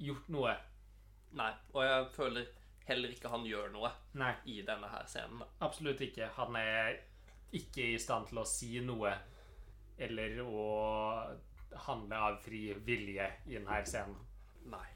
gjort 0.00 0.28
noe. 0.32 0.54
Nei. 1.38 1.52
Og 1.74 1.84
jeg 1.86 2.08
føler 2.16 2.48
heller 2.88 3.12
ikke 3.14 3.30
han 3.30 3.44
gjør 3.46 3.68
noe 3.70 3.90
Nei, 4.18 4.32
i 4.50 4.62
denne 4.66 4.88
her 4.90 5.06
scenen. 5.06 5.44
absolutt 5.62 6.00
ikke. 6.02 6.30
Han 6.38 6.56
er 6.58 6.96
ikke 7.54 7.92
i 7.94 7.98
stand 8.02 8.30
til 8.30 8.40
å 8.42 8.46
si 8.48 8.80
noe 8.82 9.12
eller 10.00 10.40
å 10.42 10.64
handle 11.86 12.18
av 12.30 12.40
fri 12.42 12.70
vilje 12.86 13.26
i 13.46 13.58
denne 13.58 13.80
scenen. 13.86 14.16
Nei. 14.70 14.86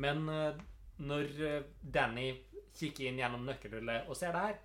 Men 0.00 0.28
eh, 0.28 0.60
når 1.06 1.42
eh, 1.46 1.68
Danny 1.82 2.30
kikker 2.76 3.08
inn 3.10 3.20
gjennom 3.20 3.46
nøkkelhullet 3.46 4.08
og 4.08 4.16
ser 4.18 4.34
det 4.34 4.44
her, 4.46 4.58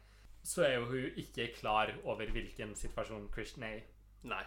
så 0.46 0.66
er 0.66 0.76
jo 0.78 0.90
hun 0.92 1.20
ikke 1.22 1.50
klar 1.58 1.92
over 2.04 2.30
hvilken 2.34 2.76
situasjon 2.78 3.30
Christian 3.34 3.66
er 3.68 3.80
i. 3.80 3.84
Nei. 4.30 4.44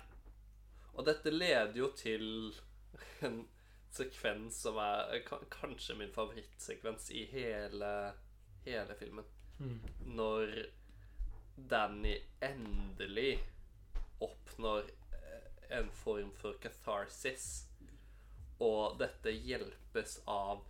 Og 0.94 1.06
dette 1.06 1.30
leder 1.34 1.76
jo 1.78 1.90
til 1.98 2.24
en 3.26 3.40
sekvens 3.98 4.62
som 4.64 4.78
er 4.82 5.22
kanskje 5.52 5.98
min 5.98 6.14
favorittsekvens 6.14 7.10
i 7.14 7.24
hele, 7.32 7.92
hele 8.64 8.96
filmen. 8.98 9.26
Mm. 9.58 9.78
Når 10.18 10.52
Danny 11.66 12.16
endelig 12.40 13.40
oppnår 14.18 14.90
eh, 15.12 15.78
en 15.78 15.90
form 15.90 16.30
for 16.36 16.58
catharsis. 16.62 17.64
Og 18.58 18.98
dette 18.98 19.30
hjelpes 19.30 20.18
av 20.26 20.64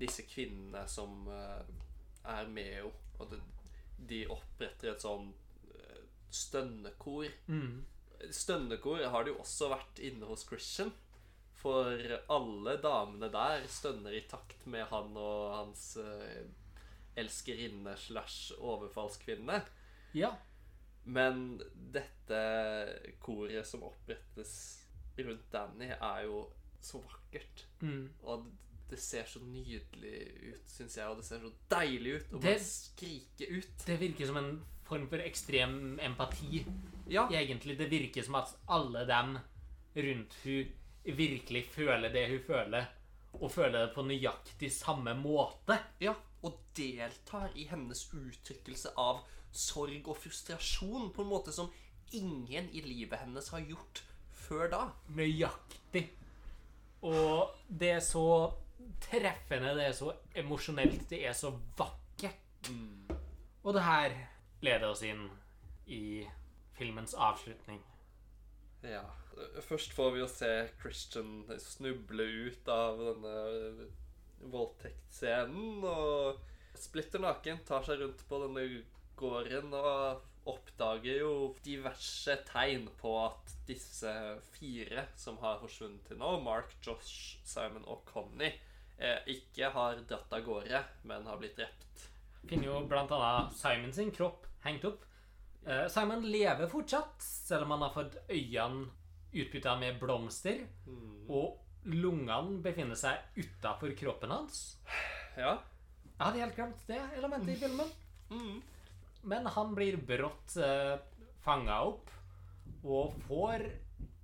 disse 0.00 0.26
kvinnene 0.28 0.84
som 0.90 1.28
eh, 1.32 1.72
er 2.34 2.50
med 2.52 2.70
henne. 2.76 2.92
Og 3.22 3.36
de 4.10 4.24
oppretter 4.32 4.90
et 4.90 5.04
sånn 5.04 5.30
eh, 5.70 6.00
stønnekor. 6.34 7.28
Mm. 7.46 7.84
Stønnekor 8.34 9.04
har 9.12 9.24
det 9.24 9.34
jo 9.34 9.42
også 9.44 9.70
vært 9.72 10.00
inne 10.04 10.28
hos 10.28 10.46
Christian. 10.48 10.92
For 11.64 11.96
alle 12.28 12.74
damene 12.84 13.30
der 13.32 13.64
stønner 13.72 14.12
i 14.12 14.24
takt 14.28 14.66
med 14.68 14.84
han 14.90 15.14
og 15.16 15.54
hans 15.56 15.84
eh, 15.96 16.42
elskerinne 17.16 17.94
slash 17.96 18.52
overfallskvinne. 18.58 19.62
Ja. 20.18 20.34
Men 21.08 21.56
dette 21.94 22.42
koret 23.22 23.64
som 23.68 23.84
opprettes 23.88 24.52
rundt 25.16 25.48
Danny, 25.52 25.88
er 25.94 26.24
jo 26.26 26.42
så 26.84 27.00
vakkert. 27.04 27.64
Mm. 27.80 28.08
Og 28.24 28.44
det- 28.90 29.00
ser 29.00 29.24
så 29.24 29.40
nydelig 29.40 30.52
ut, 30.52 30.68
syns 30.68 30.96
jeg. 30.96 31.08
Og 31.08 31.16
det 31.16 31.24
ser 31.24 31.40
så 31.40 31.50
deilig 31.70 32.16
ut 32.20 32.32
å 32.34 32.40
Det- 32.40 32.42
bare 32.50 32.60
skrike 32.60 33.48
ut. 33.50 33.86
Det 33.86 33.98
virker 34.00 34.26
som 34.26 34.36
en 34.36 34.62
form 34.84 35.08
for 35.08 35.16
ekstrem 35.18 35.98
empati. 35.98 36.64
Ja. 37.08 37.26
Egentlig, 37.30 37.78
Det 37.78 37.88
virker 37.90 38.22
som 38.22 38.34
at 38.34 38.54
alle 38.68 39.06
dem 39.06 39.38
rundt 39.96 40.34
hun 40.44 40.72
virkelig 41.04 41.66
føler 41.74 42.12
det 42.12 42.28
hun 42.30 42.42
føler, 42.46 42.86
og 43.34 43.50
føler 43.52 43.86
det 43.86 43.94
på 43.94 44.04
nøyaktig 44.06 44.70
samme 44.72 45.14
måte. 45.18 45.78
Ja, 46.00 46.14
og 46.44 46.58
deltar 46.76 47.52
i 47.56 47.66
hennes 47.68 48.06
uttrykkelse 48.14 48.94
av 49.00 49.24
sorg 49.54 50.08
og 50.10 50.18
frustrasjon 50.18 51.10
på 51.14 51.22
en 51.22 51.30
måte 51.30 51.54
som 51.54 51.70
ingen 52.14 52.68
i 52.72 52.82
livet 52.84 53.20
hennes 53.22 53.48
har 53.52 53.64
gjort 53.64 54.02
før 54.44 54.68
da. 54.72 54.82
Nøyaktig. 55.16 56.06
Og 57.04 57.54
det 57.68 57.90
er 57.98 58.04
så 58.04 58.26
treffende, 59.04 59.74
det 59.76 59.88
er 59.90 59.96
så 59.96 60.12
emosjonelt, 60.36 61.04
det 61.10 61.24
er 61.28 61.36
så 61.36 61.52
vakkert. 61.78 62.70
Og 63.64 63.74
det 63.76 63.84
her 63.84 64.16
leder 64.64 64.88
oss 64.88 65.02
inn 65.04 65.26
i 65.86 66.24
filmens 66.76 67.14
avslutning. 67.14 67.80
Ja. 68.84 69.04
Først 69.64 69.94
får 69.96 70.10
vi 70.14 70.20
jo 70.22 70.28
se 70.30 70.50
Christian 70.80 71.44
snuble 71.62 72.26
ut 72.46 72.68
av 72.70 73.00
denne 73.00 73.88
voldtektsscenen 74.52 75.84
og 75.88 76.42
splitter 76.78 77.22
naken, 77.22 77.62
tar 77.66 77.84
seg 77.86 78.02
rundt 78.02 78.22
på 78.28 78.40
denne 78.44 78.66
gården 79.18 79.74
og 79.78 80.50
oppdager 80.50 81.22
jo 81.22 81.34
diverse 81.64 82.36
tegn 82.50 82.88
på 83.00 83.14
at 83.22 83.54
disse 83.68 84.12
fire 84.52 85.06
som 85.16 85.38
har 85.40 85.60
forsvunnet 85.62 86.04
til 86.08 86.20
nå, 86.20 86.34
Mark, 86.44 86.74
Josh, 86.84 87.38
Simon 87.48 87.86
og 87.88 88.04
Connie, 88.10 88.52
eh, 88.98 89.22
ikke 89.32 89.70
har 89.72 90.02
dratt 90.08 90.34
av 90.36 90.44
gårde, 90.44 90.82
men 91.08 91.30
har 91.30 91.40
blitt 91.40 91.56
drept. 91.56 92.04
Finner 92.44 92.68
jo 92.68 92.82
annet 92.84 93.56
Simon 93.56 93.94
sin 93.96 94.12
kropp 94.12 94.44
hengt 94.66 94.84
opp. 94.84 95.06
Eh, 95.64 95.86
Simon 95.88 96.26
lever 96.28 96.68
fortsatt, 96.68 97.16
selv 97.24 97.64
om 97.64 97.76
han 97.76 97.86
har 97.86 97.96
fått 97.96 98.20
øynene 98.28 98.90
utbytta 99.34 99.76
med 99.80 99.98
blomster. 100.00 100.64
Og 101.28 101.60
lungene 101.90 102.60
befinner 102.64 102.98
seg 102.98 103.36
utafor 103.38 103.94
kroppen 103.98 104.32
hans. 104.34 104.64
Ja. 105.36 105.58
Jeg 106.14 106.22
hadde 106.22 106.44
helt 106.44 106.56
glemt 106.58 106.84
det 106.88 107.00
elementet 107.18 107.56
i 107.56 107.60
filmen. 107.64 107.90
Mm. 108.30 108.60
Men 109.24 109.48
han 109.56 109.72
blir 109.74 109.96
brått 109.98 110.54
uh, 110.60 110.96
fanga 111.44 111.80
opp 111.88 112.12
og 112.84 113.16
får 113.26 113.66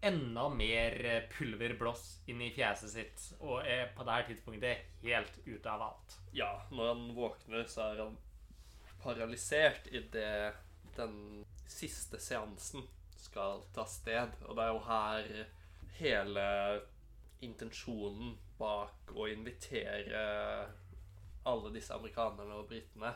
enda 0.01 0.47
mer 0.49 0.95
eh, 1.05 1.23
pulverblås 1.33 2.05
inn 2.33 2.41
i 2.41 2.51
fjeset 2.57 2.93
sitt 2.93 3.25
og 3.45 3.67
er 3.69 3.91
på 3.97 4.05
dette 4.09 4.31
tidspunktet 4.31 5.03
helt 5.03 5.35
ute 5.45 5.73
av 5.73 5.85
alt. 5.91 6.15
Ja, 6.37 6.49
når 6.73 6.95
han 6.95 7.03
våkner, 7.17 7.67
så 7.69 7.91
er 7.91 8.01
han 8.07 8.17
paralysert 9.03 9.91
idet 9.93 10.57
den 10.97 11.45
siste 11.69 12.21
seansen 12.21 12.87
skal 13.31 13.64
ta 13.74 13.87
sted. 13.89 14.37
Og 14.49 14.57
det 14.59 14.66
er 14.66 14.74
jo 14.74 14.85
her 14.87 15.31
hele 16.01 16.47
intensjonen 17.45 18.35
bak 18.61 19.14
å 19.16 19.28
invitere 19.31 20.22
alle 21.49 21.72
disse 21.72 21.95
amerikanerne 21.97 22.59
og 22.59 22.68
britene 22.68 23.14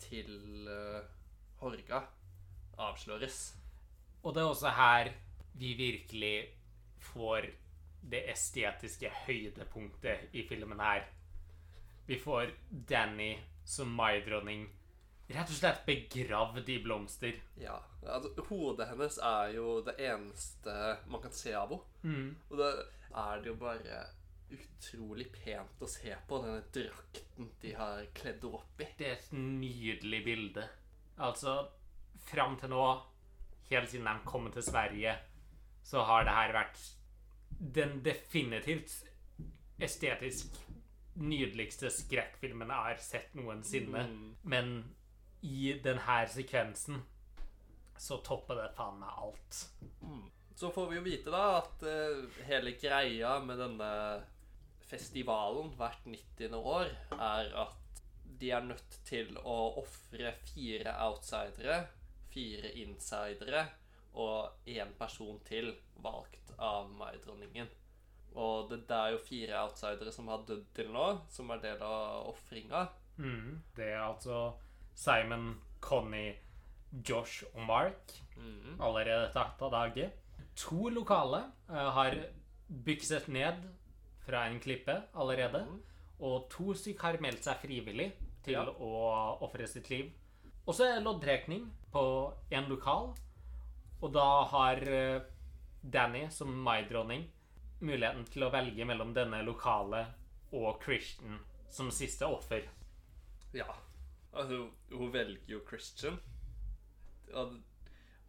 til 0.00 0.68
eh, 0.70 1.00
Horga 1.60 2.04
avsløres. 2.80 3.40
Og 4.22 4.34
det 4.34 4.42
er 4.42 4.52
også 4.52 4.74
her 4.76 5.10
vi 5.60 5.74
virkelig 5.76 6.36
får 7.10 7.48
det 8.10 8.22
estetiske 8.32 9.10
høydepunktet 9.26 10.30
i 10.32 10.44
filmen 10.48 10.80
her. 10.80 11.04
Vi 12.06 12.16
får 12.18 12.54
Danny 12.70 13.34
som 13.64 13.90
maidronning 13.92 14.68
rett 15.30 15.50
og 15.50 15.56
slett 15.56 15.84
begravd 15.86 16.68
i 16.68 16.78
blomster. 16.82 17.36
Ja, 17.60 17.76
altså 18.02 18.46
Hodet 18.48 18.88
hennes 18.90 19.18
er 19.22 19.52
jo 19.54 19.80
det 19.86 19.96
eneste 20.02 20.76
man 21.10 21.22
kan 21.22 21.34
se 21.36 21.54
av 21.56 21.74
henne. 21.74 21.84
Mm. 22.02 22.30
Og 22.50 22.58
da 22.60 22.70
er 23.26 23.42
det 23.42 23.52
jo 23.52 23.58
bare 23.60 24.00
utrolig 24.50 25.28
pent 25.30 25.82
å 25.82 25.88
se 25.90 26.14
på 26.26 26.40
denne 26.42 26.62
drakten 26.74 27.50
de 27.62 27.74
har 27.78 28.06
kledd 28.16 28.42
henne 28.42 28.60
opp 28.60 28.82
i. 28.82 28.88
Det 28.98 29.08
er 29.08 29.18
et 29.18 29.32
nydelig 29.36 30.22
bilde. 30.26 30.66
Altså, 31.20 31.56
fram 32.30 32.56
til 32.58 32.72
nå, 32.72 32.86
helt 33.70 33.92
siden 33.92 34.08
de 34.08 34.26
kom 34.26 34.48
til 34.50 34.64
Sverige, 34.66 35.14
så 35.86 36.02
har 36.08 36.26
det 36.26 36.34
her 36.34 36.56
vært 36.56 36.82
den 37.60 38.00
definitivt 38.04 39.02
estetisk 39.80 40.56
nydeligste 41.20 41.90
skrekkfilmen 41.92 42.70
jeg 42.70 42.86
har 42.86 43.02
sett 43.04 43.34
noensinne. 43.36 44.06
Mm. 44.08 44.26
Men 44.48 44.72
i 45.46 45.74
denne 45.84 46.18
sekvensen 46.28 47.00
så 48.00 48.20
topper 48.24 48.56
det 48.56 48.70
faen 48.76 49.00
meg 49.00 49.22
alt. 49.24 49.60
Så 50.56 50.70
får 50.72 50.90
vi 50.90 50.98
jo 50.98 51.04
vite 51.04 51.32
da 51.32 51.44
at 51.58 51.84
eh, 51.88 52.40
hele 52.48 52.74
greia 52.80 53.38
med 53.44 53.60
denne 53.60 53.90
festivalen 54.90 55.72
hvert 55.78 56.04
90. 56.08 56.56
år 56.56 56.90
er 57.16 57.52
at 57.66 58.02
de 58.40 58.50
er 58.56 58.64
nødt 58.64 58.98
til 59.08 59.36
å 59.44 59.56
ofre 59.80 60.32
fire 60.48 60.96
outsidere 61.04 61.82
fire 62.30 62.72
insidere 62.78 63.66
og 64.20 64.66
én 64.70 64.94
person 64.98 65.38
til 65.46 65.72
valgt 66.02 66.54
av 66.58 66.90
Mai-dronningen. 66.98 67.68
Og 68.38 68.70
det, 68.70 68.84
det 68.88 68.96
er 68.96 69.14
jo 69.14 69.22
fire 69.26 69.62
outsidere 69.64 70.12
som 70.14 70.30
har 70.30 70.44
dødd 70.46 70.66
til 70.74 70.90
nå, 70.94 71.06
som 71.30 71.50
er 71.50 71.62
del 71.62 71.82
av 71.82 72.30
ofringa. 72.30 72.86
Mm. 73.18 73.60
Det 73.76 73.88
er 73.90 74.02
altså 74.04 74.52
Simon, 75.00 75.54
Connie, 75.80 76.34
Josh 77.06 77.44
og 77.54 77.62
Mark. 77.68 78.12
Mm. 78.36 78.76
Allerede 78.80 79.30
tatt 79.34 79.60
av 79.64 79.72
dage. 79.72 80.10
To 80.66 80.90
lokale 80.92 81.44
eh, 81.70 81.90
har 81.96 82.16
bykset 82.68 83.28
ned 83.32 83.62
fra 84.26 84.44
en 84.50 84.60
klippe 84.60 84.98
allerede. 85.14 85.64
Mm. 85.68 85.80
Og 86.20 86.50
to 86.52 86.74
stykker 86.76 87.06
har 87.14 87.20
meldt 87.24 87.46
seg 87.48 87.62
frivillig 87.62 88.10
til 88.44 88.58
Ja. 88.58 88.64
å 88.68 89.40
ofre 89.46 89.66
sitt 89.68 89.88
liv. 89.90 90.10
Og 90.66 90.74
så 90.76 90.84
er 90.86 90.98
det 90.98 91.04
loddtrekning 91.06 91.64
på 91.92 92.04
en 92.52 92.68
lokal. 92.68 93.14
Og 94.00 94.12
da 94.12 94.28
har 94.52 94.76
eh, 94.84 95.20
Danny 95.82 96.26
som 96.32 96.52
Mai-dronning 96.64 97.24
muligheten 97.80 98.26
til 98.28 98.44
å 98.44 98.52
velge 98.52 98.84
mellom 98.84 99.14
denne 99.16 99.40
lokale 99.46 100.04
og 100.52 100.82
Christian 100.84 101.38
som 101.72 101.88
siste 101.94 102.28
offer. 102.28 102.66
Ja. 103.56 103.66
Altså, 104.32 104.70
hun 104.92 105.12
velger 105.12 105.56
jo 105.56 105.60
Christian. 105.68 106.20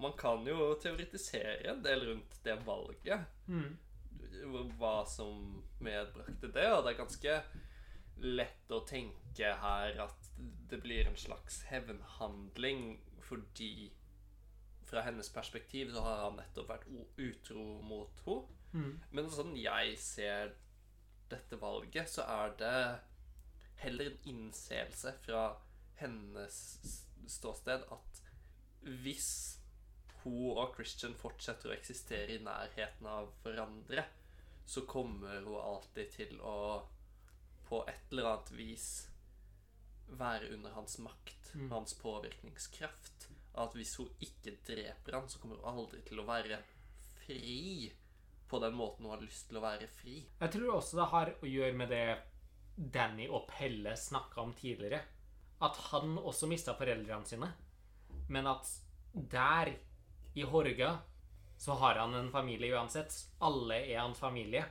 Man 0.02 0.18
kan 0.18 0.48
jo 0.48 0.74
teoretisere 0.82 1.70
en 1.70 1.84
del 1.86 2.08
rundt 2.10 2.40
det 2.46 2.58
valget. 2.66 3.28
Mm. 3.48 3.78
Hva 4.80 5.02
som 5.10 5.62
medbrakte 5.80 6.50
det. 6.50 6.68
Og 6.74 6.84
det 6.86 6.94
er 6.94 7.02
ganske 7.02 7.38
lett 8.22 8.74
å 8.74 8.84
tenke 8.86 9.54
her 9.62 9.98
at 10.04 10.30
det 10.70 10.82
blir 10.82 11.08
en 11.10 11.18
slags 11.18 11.64
hevnhandling 11.70 13.00
fordi 13.22 13.92
fra 14.86 15.06
hennes 15.06 15.30
perspektiv 15.32 15.94
så 15.94 16.02
har 16.04 16.26
han 16.26 16.36
nettopp 16.40 16.68
vært 16.70 16.90
utro 17.22 17.64
mot 17.86 18.26
henne. 18.26 18.58
Mm. 18.72 18.92
Men 19.12 19.30
sånn 19.32 19.54
jeg 19.60 19.96
ser 20.00 20.54
dette 21.32 21.58
valget, 21.60 22.10
så 22.12 22.26
er 22.28 22.54
det 22.60 22.78
heller 23.82 24.12
en 24.12 24.30
innseelse 24.32 25.14
fra 25.26 25.46
hennes 26.02 26.58
ståsted 27.32 27.86
at 27.94 28.22
hvis 28.82 29.30
hun 30.24 30.58
og 30.58 30.76
Christian 30.76 31.14
fortsetter 31.18 31.72
å 31.72 31.76
eksistere 31.76 32.36
i 32.36 32.42
nærheten 32.46 33.08
av 33.10 33.32
hverandre, 33.44 34.04
så 34.66 34.84
kommer 34.90 35.42
hun 35.42 35.56
alltid 35.62 36.12
til 36.14 36.42
å 36.46 36.58
på 37.70 37.84
et 37.88 38.12
eller 38.12 38.28
annet 38.34 38.52
vis 38.58 38.88
være 40.20 40.50
under 40.54 40.74
hans 40.76 40.98
makt, 41.00 41.38
Mm. 41.54 41.70
hans 41.72 41.94
påvirkningskraft. 42.00 43.28
At 43.56 43.74
hvis 43.76 43.96
hun 44.00 44.10
ikke 44.24 44.54
dreper 44.68 45.14
han, 45.18 45.30
så 45.30 45.40
kommer 45.40 45.58
hun 45.60 45.80
aldri 45.80 46.02
til 46.08 46.20
å 46.20 46.26
være 46.28 46.60
fri 47.26 47.92
på 48.48 48.60
den 48.60 48.74
måten 48.76 49.06
hun 49.06 49.12
har 49.16 49.22
lyst 49.24 49.48
til 49.50 49.58
å 49.60 49.64
være 49.64 49.88
fri. 49.88 50.26
Jeg 50.40 50.52
tror 50.52 50.76
også 50.78 51.00
det 51.00 51.08
har 51.12 51.34
å 51.42 51.48
gjøre 51.48 51.76
med 51.76 51.90
det 51.90 52.06
Danny 52.78 53.28
og 53.28 53.48
Pelle 53.52 53.96
snakka 53.98 54.42
om 54.42 54.54
tidligere. 54.54 55.02
At 55.62 55.78
han 55.92 56.18
også 56.18 56.50
mista 56.50 56.74
foreldrene 56.78 57.28
sine. 57.28 57.52
Men 58.32 58.48
at 58.50 58.68
der, 59.14 59.74
i 60.34 60.46
Horga, 60.48 60.96
så 61.58 61.76
har 61.78 62.00
han 62.02 62.16
en 62.18 62.32
familie 62.32 62.74
uansett. 62.74 63.14
Alle 63.42 63.84
er 63.84 64.00
hans 64.02 64.20
familie. 64.20 64.64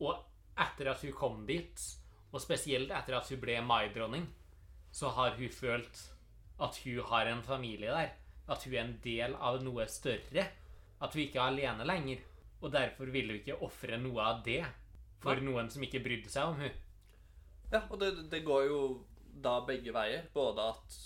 Og 0.00 0.18
etter 0.58 0.90
at 0.92 1.02
hun 1.06 1.14
kom 1.16 1.44
dit, 1.48 1.84
og 2.32 2.42
spesielt 2.42 2.92
etter 2.92 3.16
at 3.16 3.30
hun 3.30 3.40
ble 3.40 3.60
Mai-dronning, 3.64 4.26
så 4.92 5.12
har 5.16 5.36
hun 5.38 5.52
følt 5.52 6.02
at 6.60 6.80
hun 6.84 7.04
har 7.08 7.30
en 7.30 7.42
familie 7.42 7.94
der. 7.94 8.10
At 8.48 8.64
hun 8.64 8.74
er 8.74 8.84
en 8.84 8.98
del 9.04 9.36
av 9.36 9.62
noe 9.62 9.86
større. 9.88 10.44
At 11.00 11.14
hun 11.14 11.22
ikke 11.22 11.40
er 11.40 11.52
alene 11.52 11.86
lenger. 11.86 12.20
Og 12.60 12.72
derfor 12.72 13.12
vil 13.14 13.30
hun 13.30 13.38
ikke 13.38 13.60
ofre 13.64 13.96
noe 14.00 14.24
av 14.24 14.42
det 14.44 14.64
for 15.22 15.40
noen 15.42 15.70
som 15.70 15.82
ikke 15.84 16.02
brydde 16.02 16.32
seg 16.32 16.50
om 16.50 16.60
hun. 16.62 16.76
Ja, 17.72 17.82
og 17.90 18.00
det, 18.00 18.10
det 18.32 18.44
går 18.46 18.66
jo 18.70 18.80
da 19.42 19.58
begge 19.66 19.94
veier. 19.94 20.28
Både 20.34 20.68
at 20.74 20.98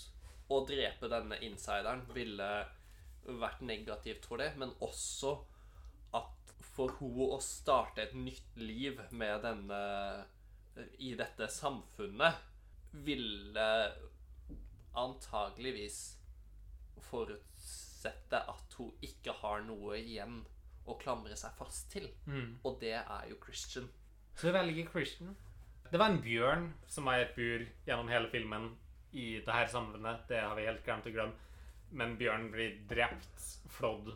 å 0.53 0.61
drepe 0.67 1.09
denne 1.11 1.39
insideren 1.45 2.03
ville 2.13 2.49
vært 3.23 3.63
negativt 3.63 4.27
for 4.27 4.41
det, 4.43 4.51
men 4.59 4.73
også 4.83 5.37
at 6.19 6.55
for 6.73 6.95
hun 6.99 7.35
å 7.35 7.39
starte 7.43 8.03
et 8.03 8.15
nytt 8.17 8.57
liv 8.59 8.99
med 9.15 9.43
denne 9.45 9.79
i 11.05 11.13
dette 11.17 11.47
samfunnet 11.53 12.39
ville 13.05 13.67
antageligvis 14.97 15.99
forutsette 17.09 18.41
at 18.49 18.77
hun 18.77 18.91
ikke 19.05 19.35
har 19.43 19.63
noe 19.67 19.97
igjen 19.99 20.41
å 20.89 20.97
klamre 20.99 21.35
seg 21.39 21.53
fast 21.57 21.89
til. 21.93 22.09
Mm. 22.25 22.59
Og 22.65 22.77
det 22.81 22.97
er 22.99 23.29
jo 23.29 23.39
Christian. 23.43 23.87
Så 24.35 24.51
velger 24.53 24.89
Christian. 24.89 25.35
Det 25.93 25.99
var 26.01 26.09
en 26.09 26.21
bjørn 26.25 26.63
som 26.89 27.05
var 27.05 27.19
i 27.19 27.25
et 27.27 27.35
bur 27.37 27.63
gjennom 27.85 28.07
hele 28.09 28.29
filmen 28.31 28.63
i 29.13 29.35
det 29.45 29.53
her 29.53 29.67
samfunnet. 29.69 30.23
Det 30.27 30.39
har 30.41 30.55
vi 30.57 30.63
helt 30.65 30.81
glemt 30.87 31.05
å 31.05 31.11
glemme. 31.13 31.35
Men 31.93 32.15
bjørnen 32.17 32.47
blir 32.49 32.79
drept, 32.89 33.43
flådd, 33.75 34.07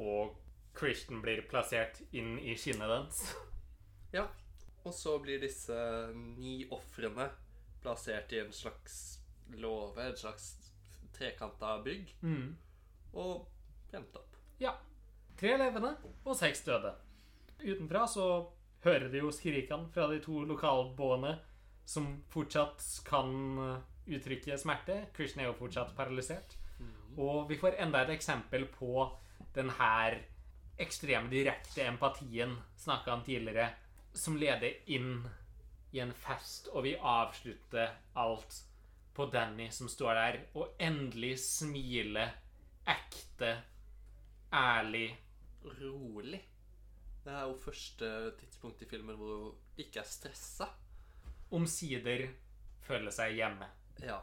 og 0.00 0.32
Christian 0.78 1.20
blir 1.20 1.42
plassert 1.50 2.00
inn 2.16 2.38
i 2.40 2.54
skinnet 2.56 2.88
dens. 2.88 3.20
Ja. 4.16 4.24
Og 4.88 4.94
så 4.96 5.18
blir 5.20 5.42
disse 5.42 5.76
ni 6.16 6.62
ofrene 6.72 7.28
plassert 7.84 8.32
i 8.32 8.40
en 8.40 8.52
slags 8.56 8.96
låve, 9.60 10.08
et 10.08 10.18
slags 10.24 10.54
trekanta 11.18 11.76
bygg, 11.84 12.14
Mm. 12.24 12.56
og 13.12 13.44
brent 13.90 14.16
opp. 14.16 14.36
Ja. 14.58 14.72
Tre 15.36 15.56
levende 15.60 15.96
og 16.24 16.36
seks 16.36 16.64
døde. 16.64 16.94
Utenfra 17.60 18.06
så 18.08 18.26
hører 18.84 19.08
de 19.12 19.22
jo 19.22 19.32
skrikene 19.32 19.90
fra 19.94 20.06
de 20.10 20.20
to 20.24 20.44
lokalboende 20.48 21.34
som 21.88 22.08
fortsatt 22.32 22.84
kan 23.06 23.32
eh, 23.60 23.80
uttrykke 24.16 24.58
smerte. 24.60 25.06
Christian 25.16 25.44
er 25.44 25.50
jo 25.50 25.58
fortsatt 25.58 25.96
paralysert. 25.96 26.58
Og 27.16 27.48
vi 27.48 27.58
får 27.58 27.78
enda 27.78 28.02
et 28.02 28.14
eksempel 28.16 28.66
på 28.66 29.06
den 29.54 29.70
her 29.78 30.18
ekstreme 30.82 31.30
direkte 31.30 31.84
empatien 31.86 32.56
snakka 32.76 33.14
om 33.14 33.22
tidligere, 33.22 33.68
som 34.14 34.36
leder 34.38 34.74
inn 34.90 35.22
i 35.94 36.00
en 36.02 36.12
fest, 36.12 36.68
og 36.74 36.82
vi 36.86 36.96
avslutter 36.98 37.92
alt 38.18 38.56
på 39.14 39.28
Danny 39.30 39.68
som 39.70 39.86
står 39.90 40.18
der 40.18 40.40
og 40.58 40.74
endelig 40.82 41.36
smiler 41.42 42.34
ekte, 42.90 43.52
ærlig. 44.52 45.12
Rolig. 45.64 46.42
Det 47.24 47.32
er 47.32 47.46
jo 47.48 47.56
første 47.56 48.08
tidspunkt 48.40 48.82
i 48.84 48.88
filmen 48.88 49.16
hvor 49.16 49.36
hun 49.46 49.80
ikke 49.80 50.02
er 50.02 50.08
stressa. 50.08 50.68
Omsider 51.56 52.26
føler 52.84 53.14
seg 53.14 53.38
hjemme. 53.38 53.68
Ja. 54.04 54.18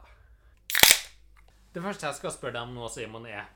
Det 1.72 1.82
første 1.82 2.06
jeg 2.06 2.18
skal 2.20 2.34
spørre 2.34 2.58
deg 2.58 2.68
om 2.68 2.76
nå, 2.76 2.88
Simon, 2.92 3.26
er 3.26 3.48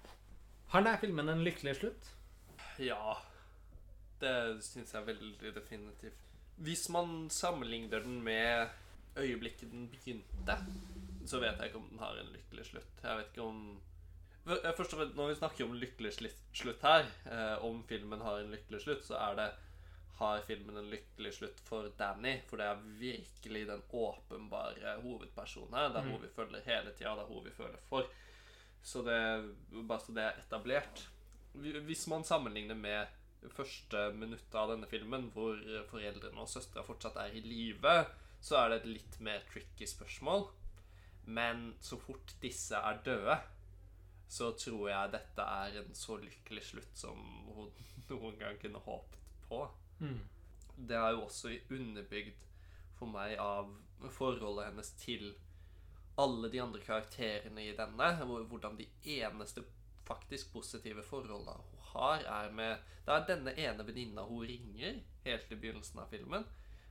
Har 0.72 0.82
denne 0.82 0.98
filmen 0.98 1.28
en 1.30 1.44
lykkelig 1.46 1.76
slutt? 1.78 2.10
Ja. 2.82 3.14
Det 4.18 4.64
syns 4.64 4.94
jeg 4.94 5.06
veldig 5.06 5.52
definitivt. 5.54 6.22
Hvis 6.56 6.88
man 6.88 7.28
sammenligner 7.30 8.00
den 8.02 8.22
med 8.24 8.72
øyeblikket 9.16 9.70
den 9.70 9.90
begynte, 9.92 10.56
så 11.26 11.38
vet 11.42 11.60
jeg 11.60 11.70
ikke 11.70 11.82
om 11.82 11.90
den 11.90 12.00
har 12.00 12.18
en 12.18 12.32
lykkelig 12.32 12.64
slutt. 12.70 13.02
Jeg 13.02 13.18
vet 13.20 13.30
ikke 13.30 13.46
om 13.46 13.60
Først 14.46 14.92
og 14.94 14.98
fremst, 15.00 15.16
Når 15.16 15.28
vi 15.28 15.38
snakker 15.40 15.64
om 15.64 15.74
lykkelig 15.74 16.12
slutt 16.54 16.82
her, 16.82 17.08
eh, 17.26 17.64
om 17.64 17.80
filmen 17.88 18.20
har 18.20 18.38
en 18.38 18.52
lykkelig 18.54 18.80
slutt, 18.84 19.04
så 19.04 19.18
er 19.18 19.34
det 19.34 19.52
Har 20.16 20.40
filmen 20.46 20.76
en 20.76 20.90
lykkelig 20.90 21.32
slutt 21.34 21.58
for 21.60 21.90
Danny? 21.98 22.38
For 22.48 22.56
det 22.56 22.66
er 22.66 22.84
virkelig 23.00 23.66
den 23.68 23.82
åpenbare 23.92 24.94
hovedpersonen 25.02 25.74
her. 25.74 25.88
Det 25.88 25.96
er 25.96 26.08
hun 26.08 26.22
vi 26.22 26.28
følger 26.28 26.62
hele 26.64 26.92
tida. 26.92 27.10
Det 27.18 27.24
er 27.26 27.28
hun 27.34 27.44
vi 27.44 27.50
føler 27.50 27.82
for. 27.84 28.06
Så 28.82 29.02
det, 29.04 29.18
bare 29.88 30.00
så 30.00 30.14
det 30.16 30.22
er 30.24 30.38
etablert. 30.40 31.08
Hvis 31.52 32.06
man 32.08 32.24
sammenligner 32.24 32.74
med 32.74 33.06
første 33.52 34.12
minuttet 34.14 34.54
av 34.54 34.70
denne 34.70 34.88
filmen, 34.88 35.28
hvor 35.34 35.60
foreldrene 35.90 36.40
og 36.40 36.48
søstera 36.48 36.86
fortsatt 36.86 37.16
er 37.20 37.36
i 37.36 37.40
live, 37.44 38.06
så 38.40 38.56
er 38.56 38.68
det 38.68 38.78
et 38.80 38.88
litt 38.94 39.20
mer 39.20 39.44
tricky 39.52 39.84
spørsmål. 39.84 40.46
Men 41.26 41.74
så 41.82 41.98
fort 42.00 42.32
disse 42.40 42.78
er 42.78 43.02
døde, 43.04 43.36
så 44.28 44.50
tror 44.58 44.88
jeg 44.90 45.12
dette 45.14 45.42
er 45.42 45.78
en 45.80 45.94
så 45.94 46.16
lykkelig 46.18 46.64
slutt 46.70 46.98
som 46.98 47.20
hun 47.54 47.70
noen 48.10 48.38
gang 48.40 48.58
kunne 48.62 48.82
håpet 48.82 49.22
på. 49.48 49.62
Mm. 50.00 50.20
Det 50.76 50.96
er 50.98 51.14
jo 51.14 51.24
også 51.24 51.54
underbygd 51.72 52.44
for 52.98 53.10
meg 53.12 53.36
av 53.40 53.70
forholdet 54.12 54.70
hennes 54.70 54.90
til 55.00 55.30
alle 56.20 56.50
de 56.52 56.60
andre 56.60 56.80
karakterene 56.84 57.64
i 57.64 57.74
denne. 57.76 58.10
Hvordan 58.24 58.76
de 58.78 58.88
eneste 59.16 59.64
faktisk 60.06 60.52
positive 60.52 61.04
forholdene 61.04 61.56
hun 61.56 61.88
har, 61.92 62.24
er 62.24 62.52
med 62.52 62.76
Det 63.06 63.14
er 63.14 63.26
denne 63.28 63.52
ene 63.54 63.84
venninna 63.86 64.24
hun 64.26 64.46
ringer 64.46 65.00
helt 65.24 65.52
i 65.52 65.56
begynnelsen 65.56 66.00
av 66.02 66.10
filmen. 66.10 66.44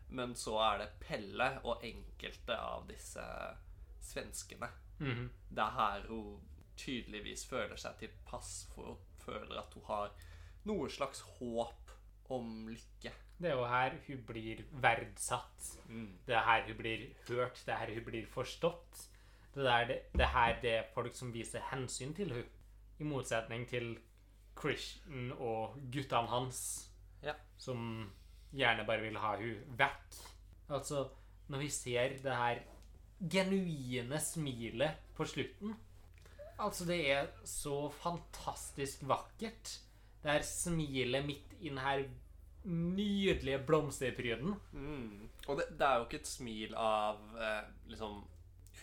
Men 0.07 0.35
så 0.35 0.55
er 0.63 0.77
det 0.79 0.91
Pelle 1.01 1.49
og 1.63 1.83
enkelte 1.83 2.55
av 2.55 2.85
disse 2.87 3.23
svenskene. 4.05 4.69
Mhm. 4.99 5.29
Det 5.49 5.63
er 5.63 5.75
her 5.79 6.07
hun 6.07 6.39
tydeligvis 6.77 7.45
føler 7.49 7.77
seg 7.79 7.97
tilpass 7.99 8.53
for 8.73 8.93
å 8.93 8.97
føle 9.25 9.57
at 9.59 9.73
hun 9.77 9.85
har 9.89 10.11
noe 10.65 10.89
slags 10.89 11.21
håp 11.37 11.91
om 12.33 12.67
lykke. 12.69 13.11
Det 13.37 13.49
er 13.51 13.57
jo 13.59 13.65
her 13.67 13.97
hun 14.07 14.21
blir 14.25 14.63
verdsatt. 14.81 15.71
Det 16.25 16.35
er 16.35 16.45
her 16.47 16.63
hun 16.69 16.77
blir 16.79 17.07
hørt. 17.27 17.59
Det 17.65 17.73
er 17.73 17.81
her 17.83 17.93
hun 17.97 18.05
blir 18.07 18.25
forstått. 18.31 19.01
Det 19.55 19.65
er, 19.71 19.85
det, 19.87 19.97
det 20.13 20.23
er 20.25 20.31
her 20.33 20.55
det 20.61 20.71
er 20.79 20.87
folk 20.95 21.15
som 21.15 21.33
viser 21.33 21.63
hensyn 21.71 22.13
til 22.15 22.31
hun. 22.33 22.47
I 22.99 23.03
motsetning 23.07 23.65
til 23.67 23.97
Christian 24.59 25.33
og 25.35 25.75
guttene 25.91 26.31
hans, 26.31 26.61
Ja. 27.23 27.33
som 27.57 28.09
gjerne 28.55 28.85
bare 28.87 29.01
vil 29.03 29.17
ha 29.19 29.35
hun 29.37 29.75
vekk. 29.77 30.17
Altså, 30.69 31.09
når 31.51 31.59
vi 31.59 31.69
ser 31.69 32.15
det 32.23 32.35
her 32.35 32.61
genuine 33.31 34.19
smilet 34.19 34.97
på 35.15 35.25
slutten 35.27 35.75
Altså, 36.61 36.85
det 36.87 36.99
er 37.11 37.31
så 37.47 37.89
fantastisk 37.91 39.03
vakkert. 39.09 39.73
Det 40.23 40.31
er 40.31 40.45
smilet 40.47 41.25
midt 41.25 41.57
i 41.59 41.69
den 41.69 41.81
her 41.83 42.05
nydelige 42.65 43.59
blomsterpryden. 43.67 44.55
Mm. 44.71 45.29
Og 45.47 45.59
det, 45.59 45.67
det 45.77 45.87
er 45.87 45.99
jo 45.99 46.07
ikke 46.07 46.21
et 46.23 46.29
smil 46.29 46.73
av 46.79 47.19
eh, 47.37 47.67
liksom 47.91 48.23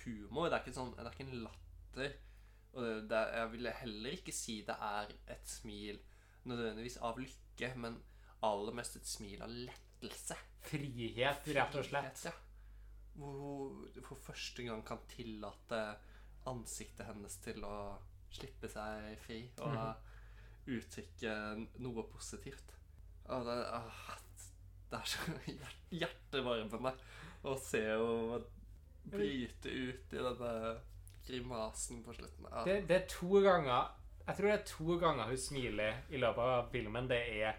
humor. 0.03 0.49
Det 0.49 0.59
er 0.59 0.63
ikke, 0.63 0.77
sånn, 0.77 0.93
det 0.95 1.07
er 1.07 1.17
ikke 1.17 1.27
en 1.27 1.43
latter. 1.47 2.15
Og 2.73 2.87
det, 2.87 2.93
det, 3.11 3.23
jeg 3.39 3.53
ville 3.57 3.75
heller 3.81 4.17
ikke 4.19 4.37
si 4.37 4.61
det 4.69 4.77
er 4.77 5.11
et 5.35 5.51
smil 5.51 5.99
nødvendigvis 6.49 7.01
av 7.05 7.19
lykke, 7.23 7.73
men 7.79 7.99
aller 8.47 8.75
mest 8.75 8.97
et 8.99 9.09
smil 9.09 9.43
av 9.45 9.53
lettelse. 9.53 10.39
Frihet, 10.67 11.53
rett 11.57 11.77
og 11.79 11.87
slett. 11.87 12.25
Ja. 12.27 12.35
Hvor 13.19 13.75
hun 13.75 14.07
for 14.07 14.23
første 14.31 14.65
gang 14.65 14.81
kan 14.87 15.03
tillate 15.11 15.83
ansiktet 16.51 17.07
hennes 17.07 17.37
til 17.45 17.63
å 17.65 17.77
slippe 18.33 18.69
seg 18.73 19.19
fri 19.23 19.43
og 19.61 20.71
uttrykke 20.73 21.35
noe 21.83 22.05
positivt. 22.13 22.73
Og 23.33 23.45
det, 23.47 23.57
ah, 23.77 24.17
det 24.91 24.99
er 24.99 25.11
så 25.11 25.37
hjertevarmende 26.03 26.95
å 27.49 27.57
se 27.59 27.83
henne 27.87 28.41
bryte 29.13 29.69
ut 29.73 30.13
i 30.15 30.23
denne 30.23 30.53
grimasen 31.27 32.03
på 32.07 32.15
slutten. 32.15 32.47
Ah, 32.51 32.65
Det, 32.67 32.81
det 32.89 32.97
er 33.01 33.07
to 33.11 33.41
ganger 33.43 33.91
Jeg 34.27 34.37
tror 34.39 34.47
det 34.49 34.55
er 34.55 34.67
to 34.71 34.97
ganger 35.03 35.31
hun 35.33 35.39
smiler 35.39 35.97
i 36.15 36.21
løpet 36.23 36.51
av 36.57 36.69
filmen. 36.71 37.09
Det 37.11 37.19
er 37.43 37.57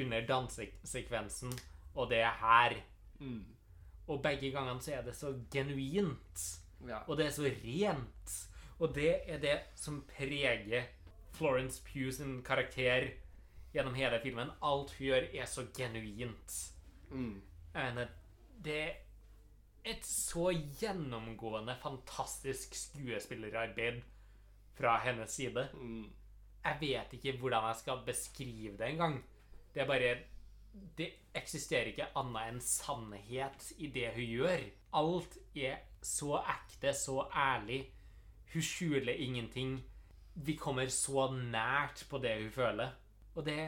under 0.00 0.24
dansesekvensen, 0.24 1.52
og 1.94 2.08
det 2.08 2.22
er 2.24 2.36
her. 2.40 2.76
mm, 3.20 3.44
Og 4.08 4.22
begge 4.24 4.50
gangene 4.54 4.80
så 4.80 4.94
er 4.96 5.02
det 5.04 5.12
så 5.16 5.34
genuint. 5.52 6.44
Ja. 6.86 7.02
Og 7.08 7.16
det 7.18 7.26
er 7.26 7.34
så 7.34 7.48
rent. 7.48 8.36
Og 8.78 8.94
det 8.94 9.10
er 9.26 9.40
det 9.42 9.56
som 9.74 10.04
preger 10.06 10.86
Florence 11.34 11.82
Pugh 11.82 12.12
sin 12.14 12.42
karakter 12.46 13.10
gjennom 13.74 13.96
hele 13.98 14.20
filmen. 14.22 14.50
Alt 14.62 14.94
hun 14.98 15.06
gjør, 15.10 15.28
er 15.34 15.46
så 15.50 15.66
genuint. 15.76 16.56
Mm, 17.10 17.40
det 18.64 18.78
er 18.78 18.96
et 19.88 20.04
så 20.04 20.50
gjennomgående 20.80 21.76
fantastisk 21.80 22.74
skuespillerarbeid 22.76 24.02
fra 24.78 24.98
hennes 25.04 25.30
side. 25.30 25.68
mm, 25.74 26.10
Jeg 26.64 26.76
vet 26.80 27.12
ikke 27.12 27.38
hvordan 27.40 27.68
jeg 27.68 27.76
skal 27.76 28.02
beskrive 28.06 28.76
det 28.76 28.88
engang. 28.92 29.24
Det 29.74 29.82
er 29.82 29.86
bare 29.86 30.18
Det 30.98 31.12
eksisterer 31.34 31.88
ikke 31.90 32.10
annet 32.14 32.50
enn 32.52 32.60
sannhet 32.60 33.72
i 33.78 33.88
det 33.90 34.12
hun 34.14 34.24
gjør. 34.24 34.60
Alt 34.92 35.36
er 35.54 35.82
så 36.02 36.38
ekte, 36.40 36.92
så 36.94 37.28
ærlig. 37.34 37.82
Hun 38.52 38.62
skjuler 38.62 39.12
ingenting. 39.12 39.78
Vi 40.34 40.56
kommer 40.56 40.88
så 40.88 41.28
nært 41.34 42.06
på 42.10 42.18
det 42.18 42.36
hun 42.42 42.50
føler. 42.50 42.94
Og 43.34 43.44
det, 43.46 43.58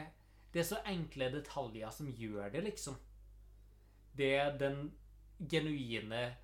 det 0.53 0.59
er 0.59 0.69
så 0.71 0.81
enkle 0.87 1.31
detaljer 1.33 1.89
som 1.89 2.11
gjør 2.11 2.49
det, 2.49 2.63
liksom. 2.63 2.95
Det 4.17 4.35
er 4.35 4.57
den 4.57 4.91
genuine 5.51 6.35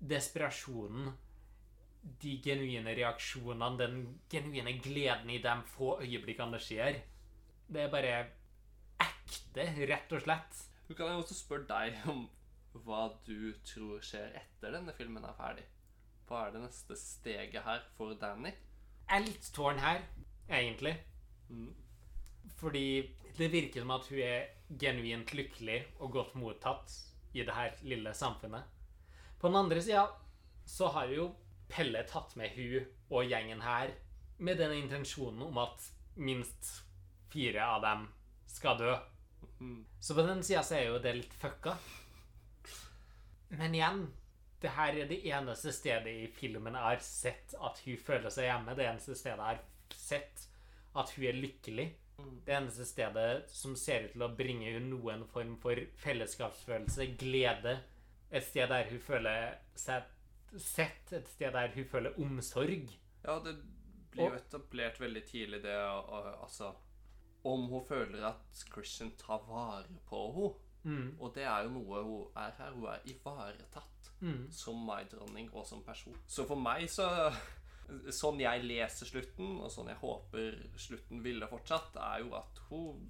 desperasjonen 0.00 1.12
de 2.22 2.40
genuine 2.44 2.94
reaksjonene, 2.96 3.78
den 3.78 3.96
genuine 4.32 4.72
gleden 4.80 5.30
i 5.30 5.40
de 5.42 5.54
få 5.68 5.98
øyeblikkene 6.02 6.56
det 6.56 6.62
skjer. 6.64 7.00
Det 7.68 7.82
er 7.84 7.92
bare 7.92 8.14
ekte, 9.04 9.66
rett 9.90 10.12
og 10.16 10.24
slett. 10.24 10.62
Kan 10.90 11.12
jo 11.12 11.20
også 11.20 11.36
spørre 11.36 11.68
deg 11.68 12.00
om 12.10 12.24
hva 12.72 13.08
du 13.26 13.52
tror 13.66 14.00
skjer 14.04 14.34
etter 14.38 14.74
denne 14.76 14.94
filmen 14.96 15.24
er 15.26 15.36
ferdig. 15.38 15.66
Hva 16.28 16.46
er 16.46 16.54
det 16.54 16.64
neste 16.64 16.96
steget 16.98 17.64
her 17.66 17.82
for 17.96 18.14
Danny? 18.18 18.52
Jeg 19.10 19.16
er 19.16 19.26
litt 19.26 19.48
tårn 19.54 19.80
her, 19.82 20.04
egentlig. 20.46 20.94
Mm. 21.50 21.72
Fordi 22.60 22.86
det 23.38 23.50
virker 23.50 23.82
som 23.82 23.94
at 23.96 24.06
hun 24.10 24.20
er 24.22 24.76
genuint 24.78 25.32
lykkelig 25.34 25.80
og 25.98 26.12
godt 26.14 26.36
mottatt 26.38 26.94
i 27.34 27.42
det 27.46 27.54
her 27.54 27.74
lille 27.82 28.14
samfunnet. 28.14 28.62
På 29.40 29.48
den 29.48 29.56
andre 29.56 29.82
sida 29.82 30.06
så 30.66 30.90
har 30.94 31.10
jo 31.14 31.30
Pelle 31.70 32.02
tatt 32.02 32.34
med 32.34 32.50
hun 32.56 32.86
og 33.14 33.28
gjengen 33.30 33.60
her 33.62 33.92
med 34.42 34.58
den 34.58 34.72
intensjonen 34.74 35.44
om 35.46 35.58
at 35.62 35.84
minst 36.18 36.70
fire 37.30 37.62
av 37.62 37.82
dem 37.84 38.08
skal 38.50 38.78
dø. 38.78 38.94
Mm. 39.60 39.84
Så 40.00 40.16
på 40.18 40.24
den 40.26 40.42
sida 40.42 40.64
så 40.66 40.80
er 40.80 40.88
jo 40.88 40.98
det 41.02 41.14
litt 41.14 41.36
fucka. 41.38 41.76
Men 43.58 43.74
igjen, 43.74 44.04
det 44.60 44.74
her 44.76 44.98
er 45.02 45.08
det 45.10 45.22
eneste 45.26 45.72
stedet 45.74 46.12
i 46.12 46.28
filmen 46.36 46.76
jeg 46.76 46.86
har 46.86 47.02
sett 47.04 47.54
at 47.58 47.80
hun 47.84 47.98
føler 47.98 48.32
seg 48.32 48.46
hjemme. 48.46 48.76
Det 48.78 48.86
eneste 48.86 49.16
stedet 49.18 49.40
jeg 49.40 49.58
har 49.58 49.96
sett 49.96 50.46
at 51.00 51.12
hun 51.16 51.26
er 51.30 51.40
lykkelig. 51.40 51.88
Det 52.44 52.52
eneste 52.52 52.84
stedet 52.84 53.48
som 53.48 53.74
ser 53.80 54.04
ut 54.06 54.14
til 54.14 54.26
å 54.26 54.34
bringe 54.36 54.74
hun 54.74 54.90
noen 54.92 55.24
form 55.32 55.56
for 55.62 55.80
fellesskapsfølelse, 56.02 57.06
glede. 57.20 57.78
Et 58.30 58.44
sted 58.44 58.68
der 58.70 58.90
hun 58.90 59.00
føler 59.02 59.56
seg 59.78 60.04
sett, 60.60 61.12
et 61.16 61.28
sted 61.32 61.54
der 61.56 61.72
hun 61.74 61.88
føler 61.88 62.18
omsorg. 62.20 62.92
Ja, 63.24 63.38
det 63.44 63.56
blir 64.12 64.28
jo 64.28 64.36
etablert 64.36 65.00
veldig 65.00 65.22
tidlig 65.28 65.60
det 65.62 65.76
Altså 65.76 66.72
Om 67.46 67.66
hun 67.70 67.84
føler 67.86 68.24
at 68.26 68.64
Christian 68.72 69.12
tar 69.16 69.44
vare 69.48 70.00
på 70.08 70.26
henne. 70.36 70.58
Mm. 70.84 71.16
Og 71.20 71.34
det 71.34 71.44
er 71.44 71.64
jo 71.66 71.70
noe 71.74 72.02
hun 72.06 72.36
er 72.36 72.52
her. 72.58 72.70
Hun 72.76 72.86
er 72.92 73.00
ivaretatt 73.12 73.86
Mm. 74.20 74.50
som 74.52 74.76
meg-dronning 74.84 75.46
og 75.56 75.64
som 75.66 75.80
person. 75.82 76.16
Så 76.26 76.44
for 76.46 76.56
meg 76.60 76.88
så 76.92 77.06
Sånn 78.14 78.38
jeg 78.38 78.62
leser 78.62 79.06
slutten, 79.08 79.56
og 79.64 79.70
sånn 79.74 79.88
jeg 79.88 79.96
håper 79.98 80.58
slutten 80.78 81.22
ville 81.24 81.48
fortsatt, 81.50 81.96
er 81.96 82.20
jo 82.22 82.34
at 82.38 82.60
hun 82.68 83.00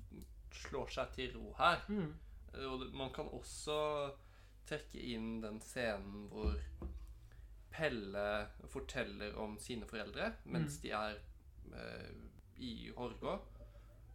slår 0.57 0.89
seg 0.95 1.11
til 1.13 1.35
ro 1.35 1.51
her. 1.59 1.83
Mm. 1.89 2.15
Og 2.65 2.87
man 2.97 3.11
kan 3.13 3.29
også 3.29 3.77
trekke 4.71 5.03
inn 5.13 5.43
den 5.43 5.61
scenen 5.61 6.31
hvor 6.33 6.57
Pelle 7.71 8.47
forteller 8.73 9.37
om 9.39 9.59
sine 9.63 9.87
foreldre 9.87 10.33
mens 10.51 10.79
de 10.83 10.91
er 10.97 11.19
eh, 11.75 12.09
i 12.59 12.91
Horgå. 12.97 13.37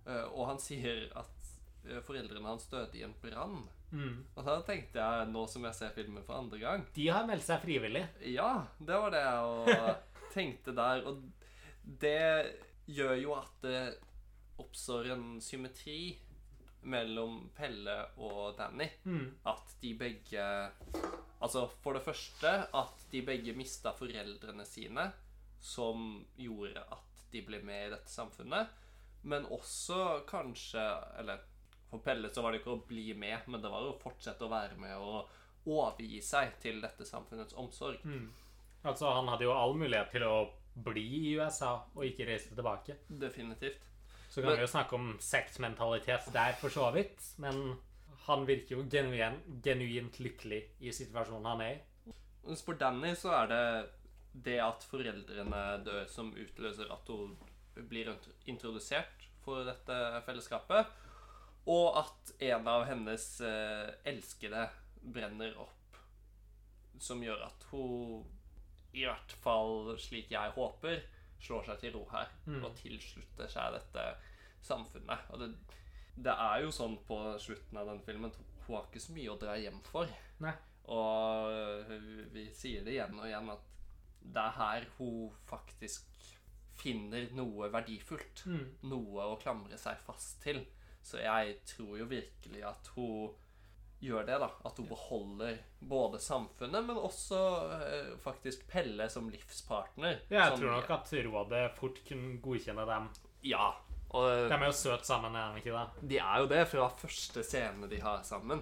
Eh, 0.08 0.26
og 0.34 0.48
han 0.50 0.60
sier 0.60 1.06
at 1.16 1.30
foreldrene 2.06 2.48
hans 2.48 2.68
døde 2.72 3.00
i 3.00 3.04
en 3.06 3.16
brann. 3.22 3.64
Mm. 3.92 4.26
Og 4.36 4.48
da 4.48 4.58
tenkte 4.68 5.00
jeg, 5.00 5.30
nå 5.32 5.46
som 5.48 5.66
jeg 5.68 5.78
ser 5.78 5.94
filmen 5.96 6.24
for 6.26 6.36
andre 6.42 6.58
gang 6.60 6.82
De 6.98 7.06
har 7.14 7.28
meldt 7.30 7.46
seg 7.46 7.62
frivillig. 7.64 8.02
Ja, 8.28 8.66
det 8.80 8.98
var 9.04 9.14
det 9.14 9.22
jeg 9.24 9.96
tenkte 10.36 10.76
der. 10.76 11.06
Og 11.08 11.22
det 12.02 12.58
gjør 12.92 13.16
jo 13.22 13.36
at 13.38 13.66
det 13.66 13.80
oppstår 14.62 15.12
en 15.16 15.28
symmetri 15.44 16.16
mellom 16.86 17.50
Pelle 17.56 17.98
og 18.22 18.56
Danny. 18.58 18.88
Mm. 19.04 19.30
At 19.48 19.78
de 19.82 19.94
begge 19.98 20.46
Altså, 21.44 21.66
for 21.84 21.94
det 21.98 22.06
første 22.06 22.52
at 22.74 23.02
de 23.12 23.22
begge 23.26 23.54
mista 23.54 23.92
foreldrene 23.94 24.64
sine, 24.66 25.10
som 25.62 26.24
gjorde 26.40 26.82
at 26.94 27.26
de 27.34 27.42
ble 27.46 27.60
med 27.66 27.88
i 27.88 27.92
dette 27.94 28.10
samfunnet. 28.10 28.72
Men 29.26 29.48
også 29.50 30.24
kanskje 30.30 30.82
Eller 31.20 31.44
for 31.96 32.04
Pelle 32.06 32.30
så 32.34 32.44
var 32.44 32.54
det 32.54 32.62
ikke 32.62 32.76
å 32.76 32.84
bli 32.88 33.14
med, 33.18 33.48
men 33.48 33.64
det 33.64 33.72
var 33.72 33.88
å 33.88 33.96
fortsette 34.02 34.46
å 34.46 34.52
være 34.52 34.78
med 34.82 34.96
og 34.98 35.32
overgi 35.66 36.20
seg 36.22 36.60
til 36.62 36.82
dette 36.84 37.08
samfunnets 37.08 37.56
omsorg. 37.58 38.04
Mm. 38.06 38.28
Altså, 38.86 39.10
han 39.16 39.28
hadde 39.32 39.48
jo 39.48 39.56
all 39.56 39.74
mulighet 39.80 40.12
til 40.14 40.28
å 40.28 40.36
bli 40.86 41.06
i 41.32 41.34
USA 41.40 41.72
og 41.96 42.04
ikke 42.06 42.28
reise 42.28 42.52
tilbake. 42.54 43.00
Definitivt. 43.08 43.82
Så 44.30 44.42
kan 44.42 44.50
Men- 44.52 44.58
vi 44.60 44.66
jo 44.66 44.68
snakke 44.68 44.94
om 44.94 45.18
sexmentalitet 45.20 46.32
der, 46.34 46.54
for 46.60 46.70
så 46.70 46.92
vidt. 46.94 47.24
Men 47.40 47.78
han 48.28 48.46
virker 48.46 48.76
jo 48.76 48.84
genuin, 48.84 49.40
genuint 49.64 50.20
lykkelig 50.20 50.64
i 50.82 50.92
situasjonen 50.92 51.46
han 51.46 51.62
er 51.62 51.76
i. 51.76 52.14
For 52.62 52.74
Danny 52.74 53.16
så 53.16 53.32
er 53.44 53.48
det 53.48 53.90
det 54.44 54.60
at 54.60 54.84
foreldrene 54.84 55.84
dør, 55.86 56.08
som 56.08 56.34
utløser 56.34 56.92
at 56.92 57.08
hun 57.08 57.38
blir 57.90 58.12
introdusert 58.46 59.26
for 59.46 59.64
dette 59.64 60.22
fellesskapet. 60.26 60.86
Og 61.68 61.98
at 61.98 62.32
en 62.46 62.68
av 62.68 62.84
hennes 62.86 63.26
eh, 63.42 63.90
elskede 64.06 64.68
brenner 65.02 65.56
opp. 65.62 65.98
Som 67.02 67.24
gjør 67.26 67.42
at 67.48 67.66
hun, 67.72 68.24
i 68.96 69.04
hvert 69.06 69.34
fall 69.44 69.96
slik 70.00 70.30
jeg 70.32 70.54
håper, 70.56 71.02
slår 71.42 71.66
seg 71.68 71.80
til 71.82 71.94
ro 71.98 72.06
her 72.14 72.30
Mm. 72.48 72.64
og 72.64 72.76
tilslutter 72.80 73.50
seg 73.52 73.74
dette 73.74 74.06
samfunnet. 74.66 75.26
Og 75.34 75.40
det, 75.42 75.50
det 76.16 76.32
er 76.32 76.62
jo 76.64 76.72
sånn 76.72 76.96
på 77.08 77.18
slutten 77.42 77.78
av 77.82 77.88
den 77.92 78.00
filmen 78.06 78.32
Hun 78.66 78.76
har 78.78 78.86
ikke 78.88 79.02
så 79.04 79.14
mye 79.14 79.30
å 79.34 79.38
dra 79.42 79.58
hjem 79.62 79.82
for. 79.86 80.08
Nei. 80.42 80.54
Og 80.90 81.90
vi- 81.90 82.30
vi 82.34 82.46
sier 82.54 82.84
det 82.86 82.94
igjen 82.96 83.20
og 83.20 83.26
igjen 83.28 83.50
at 83.52 83.62
det 84.22 84.42
er 84.42 84.56
her 84.58 84.86
hun 84.98 85.30
faktisk 85.46 86.06
finner 86.74 87.28
noe 87.34 87.70
verdifullt. 87.70 88.42
Mm. 88.46 88.72
Noe 88.90 89.28
å 89.34 89.38
klamre 89.42 89.78
seg 89.78 89.98
fast 90.06 90.42
til. 90.42 90.66
Så 91.06 91.20
jeg 91.22 91.60
tror 91.70 91.98
jo 92.00 92.06
virkelig 92.10 92.64
at 92.66 92.88
hun 92.96 93.30
gjør 94.02 94.26
det, 94.28 94.38
da. 94.42 94.50
At 94.66 94.78
hun 94.82 94.88
beholder 94.90 95.58
både 95.86 96.20
samfunnet, 96.22 96.86
men 96.86 96.98
også 96.98 97.40
eh, 97.78 98.12
faktisk 98.22 98.66
Pelle 98.72 99.06
som 99.14 99.30
livspartner. 99.30 100.20
Jeg 100.30 100.50
som- 100.52 100.60
tror 100.64 100.76
nok 100.80 100.90
at 100.98 101.14
rådet 101.30 101.66
fort 101.78 102.02
kunne 102.08 102.38
godkjenne 102.42 102.86
dem. 102.90 103.10
Ja. 103.46 103.72
Og 104.16 104.50
De 104.50 104.54
er 104.56 104.66
jo 104.66 104.72
søte 104.72 105.06
sammen, 105.06 105.36
er 105.36 105.54
de 105.54 105.62
ikke 105.62 105.74
det? 105.76 106.10
de 106.10 106.18
er 106.22 106.40
jo 106.40 106.48
det 106.48 106.68
fra 106.72 106.88
første 106.98 107.44
scene 107.44 107.90
de 107.92 108.00
har 108.02 108.22
sammen. 108.24 108.62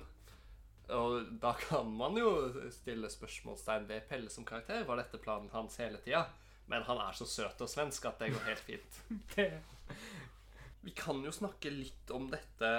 Og 0.89 1.27
da 1.41 1.53
kan 1.55 1.87
man 1.95 2.17
jo 2.19 2.31
stille 2.71 3.07
spørsmålstegn 3.09 3.85
ved 3.87 4.01
Pelle 4.09 4.29
som 4.29 4.43
karakter. 4.45 4.83
Var 4.87 4.99
dette 4.99 5.17
planen 5.23 5.49
hans 5.53 5.77
hele 5.79 5.97
tida? 6.03 6.25
Men 6.67 6.83
han 6.87 6.97
er 6.97 7.11
så 7.15 7.25
søt 7.27 7.61
og 7.61 7.69
svensk 7.69 8.05
at 8.05 8.19
det 8.19 8.31
går 8.33 8.45
helt 8.47 8.59
fint. 8.67 8.99
det 9.35 9.51
Vi 10.83 10.91
kan 10.91 11.21
jo 11.23 11.31
snakke 11.31 11.71
litt 11.71 12.11
om 12.11 12.29
dette 12.31 12.71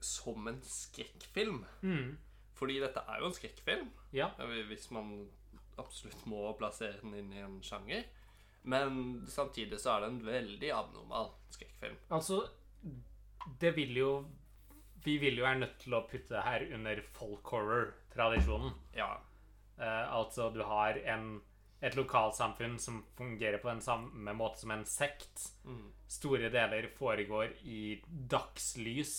som 0.00 0.46
en 0.48 0.60
skrekkfilm. 0.62 1.64
mm. 1.82 2.16
Fordi 2.58 2.80
dette 2.82 3.02
er 3.06 3.20
jo 3.20 3.26
en 3.28 3.34
skrekkfilm, 3.36 3.90
Ja. 4.12 4.30
hvis 4.38 4.90
man 4.90 5.28
absolutt 5.78 6.24
må 6.26 6.56
plassere 6.58 6.98
den 7.00 7.14
inn 7.14 7.32
i 7.32 7.38
en 7.44 7.60
sjanger. 7.62 8.04
Men 8.64 9.24
samtidig 9.30 9.78
så 9.78 9.92
er 9.94 10.00
det 10.00 10.08
en 10.08 10.24
veldig 10.26 10.70
abnormal 10.74 11.30
skrekkfilm. 11.54 11.96
Altså, 12.10 12.40
det 13.60 13.76
vil 13.76 13.94
jo 13.96 14.10
Vi 15.04 15.16
vil 15.18 15.38
jo 15.38 15.44
være 15.44 15.60
nødt 15.60 15.78
til 15.78 15.94
å 15.94 16.02
putte 16.10 16.34
det 16.34 16.42
her 16.42 16.64
under 16.74 17.00
folk 17.14 17.44
horror-tradisjonen. 17.44 18.72
Ja. 18.96 19.20
Eh, 19.78 20.12
altså, 20.12 20.50
du 20.52 20.62
har 20.66 20.98
en, 21.06 21.40
et 21.80 21.94
lokalsamfunn 21.94 22.78
som 22.82 23.04
fungerer 23.16 23.58
på 23.62 23.70
den 23.70 23.80
samme 23.80 24.34
måte 24.34 24.58
som 24.58 24.70
en 24.74 24.84
sekt. 24.84 25.52
Mm. 25.64 25.92
Store 26.08 26.48
deler 26.48 26.88
foregår 26.96 27.52
i 27.68 28.00
dagslys. 28.06 29.14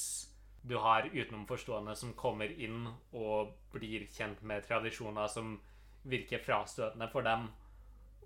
Du 0.62 0.76
har 0.82 1.10
utenomforstående 1.14 1.96
som 1.96 2.16
kommer 2.18 2.50
inn 2.50 2.88
og 3.14 3.54
blir 3.72 4.08
kjent 4.10 4.42
med 4.42 4.66
tradisjoner 4.66 5.30
som 5.30 5.54
virker 6.10 6.42
frastøtende 6.42 7.08
for 7.12 7.28
dem, 7.28 7.46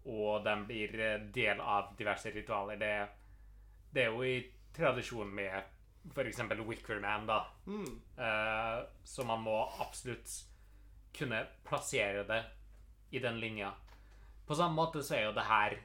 og 0.06 0.46
de 0.46 0.56
blir 0.68 0.96
eh, 1.00 1.26
del 1.36 1.60
av 1.60 1.94
diverse 2.00 2.32
ritualer. 2.32 2.80
Det, 2.80 2.94
det 3.94 4.06
er 4.06 4.16
jo 4.16 4.24
i 4.24 4.38
tradisjon 4.76 5.30
med 5.36 6.14
f.eks. 6.14 6.42
Wickerman, 6.68 7.28
da. 7.28 7.40
Mm. 7.68 8.02
Eh, 8.18 8.80
så 9.04 9.26
man 9.28 9.44
må 9.44 9.58
absolutt 9.84 10.34
kunne 11.14 11.44
plassere 11.68 12.24
det 12.28 12.44
i 13.12 13.20
den 13.20 13.40
linja. 13.40 13.74
På 14.48 14.56
samme 14.56 14.76
måte 14.76 15.04
så 15.04 15.16
er 15.16 15.28
jo 15.28 15.36
det 15.36 15.46
her 15.48 15.78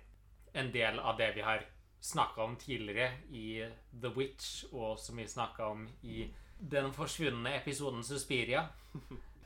en 0.58 0.72
del 0.74 0.98
av 0.98 1.18
det 1.18 1.32
vi 1.36 1.44
har 1.46 1.66
snakka 2.00 2.42
om 2.42 2.56
tidligere 2.56 3.12
i 3.30 3.64
The 4.00 4.12
Witch, 4.16 4.64
og 4.72 4.98
som 4.98 5.16
vi 5.16 5.26
snakka 5.28 5.66
om 5.72 5.88
i 6.02 6.28
den 6.58 6.92
forsvunne 6.92 7.56
episoden 7.56 8.04
Suspiria. 8.04 8.68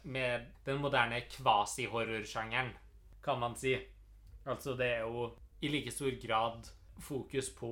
Med 0.03 0.49
den 0.67 0.81
moderne 0.83 1.21
kvasi-horrorsjangeren, 1.31 2.73
kan 3.23 3.39
man 3.39 3.55
si. 3.57 3.77
Altså, 4.47 4.75
det 4.75 4.87
er 4.87 5.05
jo 5.07 5.29
i 5.63 5.69
like 5.71 5.91
stor 5.95 6.11
grad 6.27 6.67
fokus 6.99 7.51
på 7.55 7.71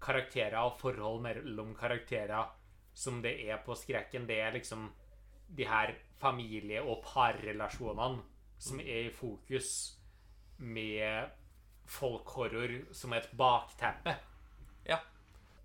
karakterer 0.00 0.58
og 0.60 0.76
forhold 0.80 1.22
mellom 1.24 1.74
karakterer 1.76 2.50
som 2.94 3.22
det 3.22 3.38
er 3.48 3.62
på 3.64 3.74
skrekken. 3.74 4.26
Det 4.28 4.40
er 4.40 4.52
liksom 4.52 4.90
de 5.56 5.64
her 5.64 5.94
familie- 6.20 6.82
og 6.82 7.02
parrelasjonene 7.04 8.22
som 8.58 8.80
er 8.80 9.08
i 9.08 9.14
fokus 9.14 9.96
med 10.58 11.30
folkhorror 11.90 12.94
som 12.94 13.12
et 13.16 13.30
bakteppe. 13.36 14.14
Ja. 14.86 15.00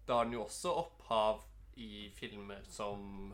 Da 0.08 0.20
har 0.20 0.28
den 0.28 0.38
jo 0.38 0.46
også 0.46 0.74
opphav 0.84 1.44
i 1.76 2.10
filmer 2.16 2.64
som 2.70 3.34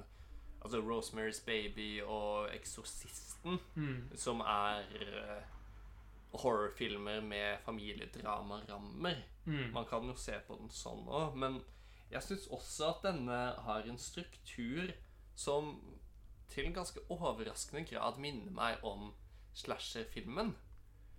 altså 0.62 0.82
Rosemary's 0.82 1.42
Baby 1.46 2.02
og 2.02 2.52
Eksorsisten, 2.56 3.60
som 4.16 4.44
er 4.46 4.86
eh, 5.02 5.44
horrorfilmer 6.34 7.22
med 7.22 7.58
familiedramarammer. 7.66 9.24
Mm. 9.46 9.72
Man 9.74 9.86
kan 9.90 10.06
jo 10.08 10.16
se 10.16 10.38
på 10.48 10.58
den 10.60 10.70
sånn 10.70 11.08
òg, 11.10 11.36
men 11.36 11.62
jeg 12.12 12.24
syns 12.28 12.48
også 12.52 12.92
at 12.92 13.08
denne 13.08 13.40
har 13.66 13.88
en 13.88 14.00
struktur 14.00 14.92
som 15.36 15.78
til 16.52 16.68
en 16.68 16.76
ganske 16.76 17.00
overraskende 17.10 17.86
grad 17.88 18.20
minner 18.20 18.52
meg 18.52 18.84
om 18.84 19.14
slasherfilmen. 19.56 20.54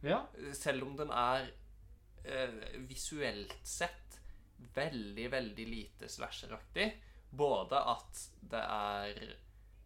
Ja. 0.04 0.24
Selv 0.52 0.84
om 0.86 0.96
den 0.98 1.10
er 1.10 1.48
eh, 2.24 2.78
visuelt 2.88 3.54
sett 3.66 4.18
veldig, 4.74 5.30
veldig 5.32 5.66
lite 5.68 6.08
slasheraktig. 6.08 6.92
Både 7.30 7.78
at 7.88 8.26
det 8.42 8.60
er 8.62 9.36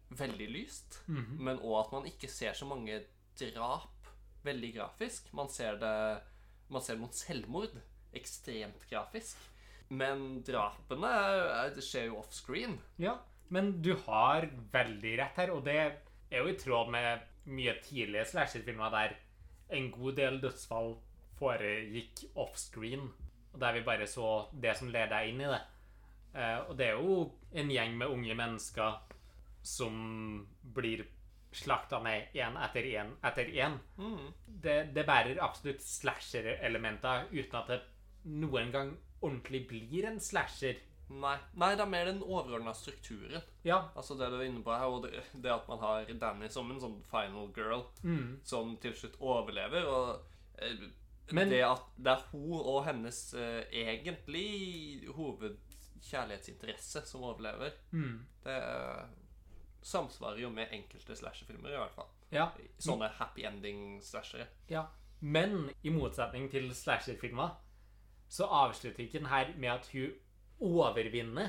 veldig 0.09 0.47
lyst, 0.51 0.99
Mhm. 1.07 1.37
men 1.39 1.59
òg 1.59 1.85
at 1.85 1.91
man 1.91 2.05
ikke 2.05 2.29
ser 2.29 2.53
så 2.53 2.65
mange 2.67 3.03
drap 3.39 4.07
veldig 4.43 4.73
grafisk. 4.75 5.33
Man 5.33 5.49
ser 5.49 5.77
det 5.77 6.21
Man 6.69 6.81
ser 6.81 6.97
noen 6.97 7.13
selvmord 7.13 7.71
ekstremt 8.13 8.81
grafisk. 8.89 9.37
Men 9.89 10.41
drapene 10.43 11.71
det 11.73 11.81
skjer 11.83 12.07
jo 12.09 12.17
offscreen. 12.19 12.77
ja. 12.99 13.17
Men 13.49 13.81
du 13.81 13.93
har 13.95 14.41
veldig 14.73 15.17
rett 15.17 15.35
her, 15.37 15.51
og 15.51 15.63
det 15.63 15.75
er 16.29 16.41
jo 16.43 16.47
i 16.49 16.57
tråd 16.59 16.89
med 16.91 17.21
mye 17.45 17.73
tidlige 17.81 18.25
slasherfilmer 18.25 18.91
der 18.91 19.15
en 19.69 19.89
god 19.91 20.15
del 20.17 20.41
dødsfall 20.41 20.97
foregikk 21.39 22.25
offscreen, 22.35 23.07
og 23.53 23.59
der 23.61 23.73
vi 23.77 23.81
bare 23.87 24.07
så 24.09 24.47
det 24.53 24.75
som 24.77 24.89
leder 24.93 25.13
deg 25.15 25.29
inn 25.33 25.41
i 25.45 25.51
det. 25.51 25.61
Eh, 26.37 26.57
og 26.69 26.73
det 26.77 26.87
er 26.91 26.97
jo 27.01 27.19
en 27.57 27.69
gjeng 27.71 27.97
med 27.97 28.13
unge 28.13 28.35
mennesker 28.37 28.97
som 29.67 30.47
blir 30.61 31.05
slakta 31.57 31.99
ned 32.03 32.35
én 32.37 32.57
etter 32.61 32.85
én 32.91 33.13
etter 33.25 33.49
én. 33.55 33.77
Mm. 33.97 34.33
Det, 34.45 34.77
det 34.93 35.05
bærer 35.07 35.39
absolutt 35.41 35.81
slasher-elementer 35.81 37.29
uten 37.31 37.55
at 37.61 37.71
det 37.71 37.79
noen 38.27 38.71
gang 38.73 38.91
ordentlig 39.23 39.63
blir 39.69 40.05
en 40.09 40.19
slasher. 40.21 40.77
Nei, 41.07 41.37
nei, 41.55 41.69
det 41.79 41.85
er 41.85 41.89
mer 41.89 42.09
den 42.09 42.19
overordna 42.21 42.73
strukturen. 42.75 43.41
Ja. 43.63 43.77
Altså 43.95 44.17
det 44.19 44.27
du 44.29 44.35
er 44.41 44.49
inne 44.49 44.63
på 44.63 44.75
her, 44.75 44.91
og 44.91 45.05
det, 45.07 45.21
det 45.39 45.53
at 45.53 45.67
man 45.71 45.79
har 45.79 46.09
Danny 46.19 46.49
som 46.51 46.69
en 46.73 46.81
sånn 46.83 46.97
final 47.07 47.47
girl 47.55 47.85
Mm. 48.03 48.39
som 48.43 48.75
til 48.83 48.93
slutt 48.93 49.15
overlever, 49.23 49.87
og 49.87 50.19
eh, 50.59 50.83
Men- 51.35 51.49
det 51.49 51.61
at 51.65 51.81
det 51.97 52.07
er 52.13 52.21
hun 52.31 52.59
og 52.61 52.85
hennes 52.85 53.33
uh, 53.33 53.61
egentlig 53.71 55.07
hovedkjærlighetsinteresse 55.15 57.01
som 57.05 57.23
overlever, 57.23 57.71
Mm. 57.91 58.25
det 58.43 58.57
uh, 58.63 59.07
samsvarer 59.81 60.39
jo 60.41 60.49
med 60.49 60.67
enkelte 60.71 61.15
slasherfilmer, 61.15 61.69
i 61.69 61.77
hvert 61.77 61.91
fall. 61.95 62.05
Ja. 62.31 62.49
Sånne 62.79 63.07
happy 63.09 63.45
ending-slashere. 63.45 64.47
ja. 64.69 64.85
Men 65.19 65.69
i 65.83 65.89
motsetning 65.89 66.51
til 66.51 66.69
slasherfilmer 66.75 67.49
så 68.29 68.43
avslutter 68.45 68.99
ikke 69.03 69.17
den 69.19 69.25
her 69.31 69.47
med 69.57 69.69
at 69.69 69.87
hun 69.91 70.11
overvinner 70.59 71.47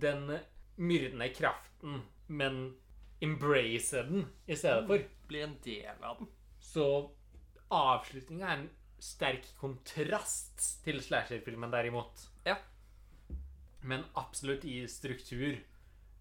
den 0.00 0.38
myrdende 0.76 1.28
kraften, 1.34 2.02
men 2.28 2.76
embracer 3.20 4.02
den 4.06 4.28
i 4.46 4.54
stedet 4.54 4.86
for. 4.86 4.98
Blir 5.28 5.44
en 5.44 5.56
del 5.64 6.04
av 6.04 6.18
den. 6.18 6.28
Så 6.60 7.10
avslutninga 7.70 8.46
er 8.46 8.56
en 8.60 8.70
sterk 9.00 9.46
kontrast 9.60 10.62
til 10.84 11.00
slasherfilmen, 11.04 11.72
derimot. 11.72 12.26
Ja. 12.46 12.56
Men 13.82 14.04
absolutt 14.20 14.64
i 14.68 14.82
struktur 14.88 15.58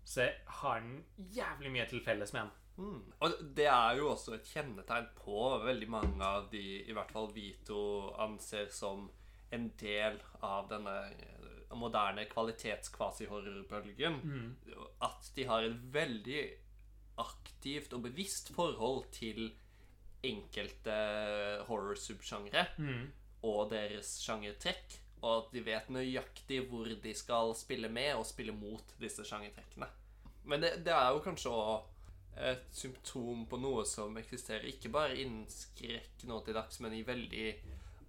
så 0.07 0.29
har 0.61 0.79
den 0.81 1.03
jævlig 1.35 1.71
mye 1.75 1.85
til 1.89 2.01
felles 2.05 2.33
med 2.33 2.47
den. 2.47 2.55
Mm. 2.79 3.01
Og 3.19 3.41
det 3.57 3.67
er 3.67 3.97
jo 3.99 4.09
også 4.13 4.37
et 4.37 4.47
kjennetegn 4.47 5.09
på 5.19 5.41
veldig 5.65 5.89
mange 5.91 6.23
av 6.25 6.47
de 6.53 6.63
i 6.79 6.95
hvert 6.95 7.11
fall 7.11 7.27
Vito 7.35 7.81
anser 8.23 8.71
som 8.71 9.09
en 9.51 9.67
del 9.81 10.17
av 10.45 10.69
denne 10.71 10.95
eh, 11.11 11.75
moderne 11.77 12.25
kvalitets-kvasi-horrorbølgen. 12.31 14.19
At 15.05 15.31
de 15.35 15.45
har 15.49 15.67
et 15.67 15.77
veldig 15.93 16.43
aktivt 17.19 17.93
og 17.93 18.05
bevisst 18.07 18.53
forhold 18.55 19.09
til 19.13 19.51
enkelte 20.25 20.95
horror-subsjangre 21.69 22.65
og 23.47 23.69
deres 23.71 24.17
sjangertrekk. 24.23 24.97
Og 25.19 25.31
at 25.33 25.53
de 25.53 25.63
vet 25.65 25.89
nøyaktig 25.91 26.61
hvor 26.69 26.87
de 26.87 27.13
skal 27.15 27.55
spille 27.59 27.89
med 27.91 28.13
og 28.15 28.27
spille 28.27 28.55
mot 28.55 28.93
disse 29.01 29.25
sjangertrekkene. 29.27 29.87
Men 30.47 30.63
det, 30.63 30.77
det 30.85 30.93
er 30.95 31.09
jo 31.11 31.23
kanskje 31.23 31.51
òg 31.51 31.87
et 32.39 32.69
symptom 32.71 33.43
på 33.51 33.57
noe 33.59 33.83
som 33.87 34.15
eksisterer 34.19 34.69
ikke 34.69 34.91
bare 34.93 35.17
innen 35.19 35.43
skrekk 35.51 36.23
nå 36.29 36.39
til 36.45 36.55
dags, 36.55 36.79
men 36.79 36.95
i 36.95 37.03
veldig 37.03 37.49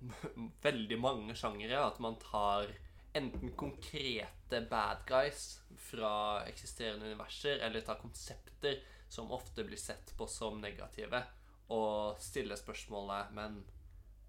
veldig 0.66 0.98
mange 1.00 1.34
sjangere. 1.36 1.82
At 1.82 1.98
man 2.02 2.18
tar 2.22 2.70
enten 3.16 3.52
konkrete 3.58 4.62
bad 4.70 5.02
guys 5.08 5.60
fra 5.90 6.44
eksisterende 6.46 7.10
universer, 7.10 7.58
eller 7.58 7.84
tar 7.84 8.00
konsepter 8.02 8.78
som 9.10 9.32
ofte 9.34 9.64
blir 9.66 9.80
sett 9.80 10.14
på 10.16 10.26
som 10.30 10.60
negative, 10.62 11.24
og 11.70 12.20
stille 12.22 12.56
spørsmålet 12.58 13.30
Men 13.36 13.60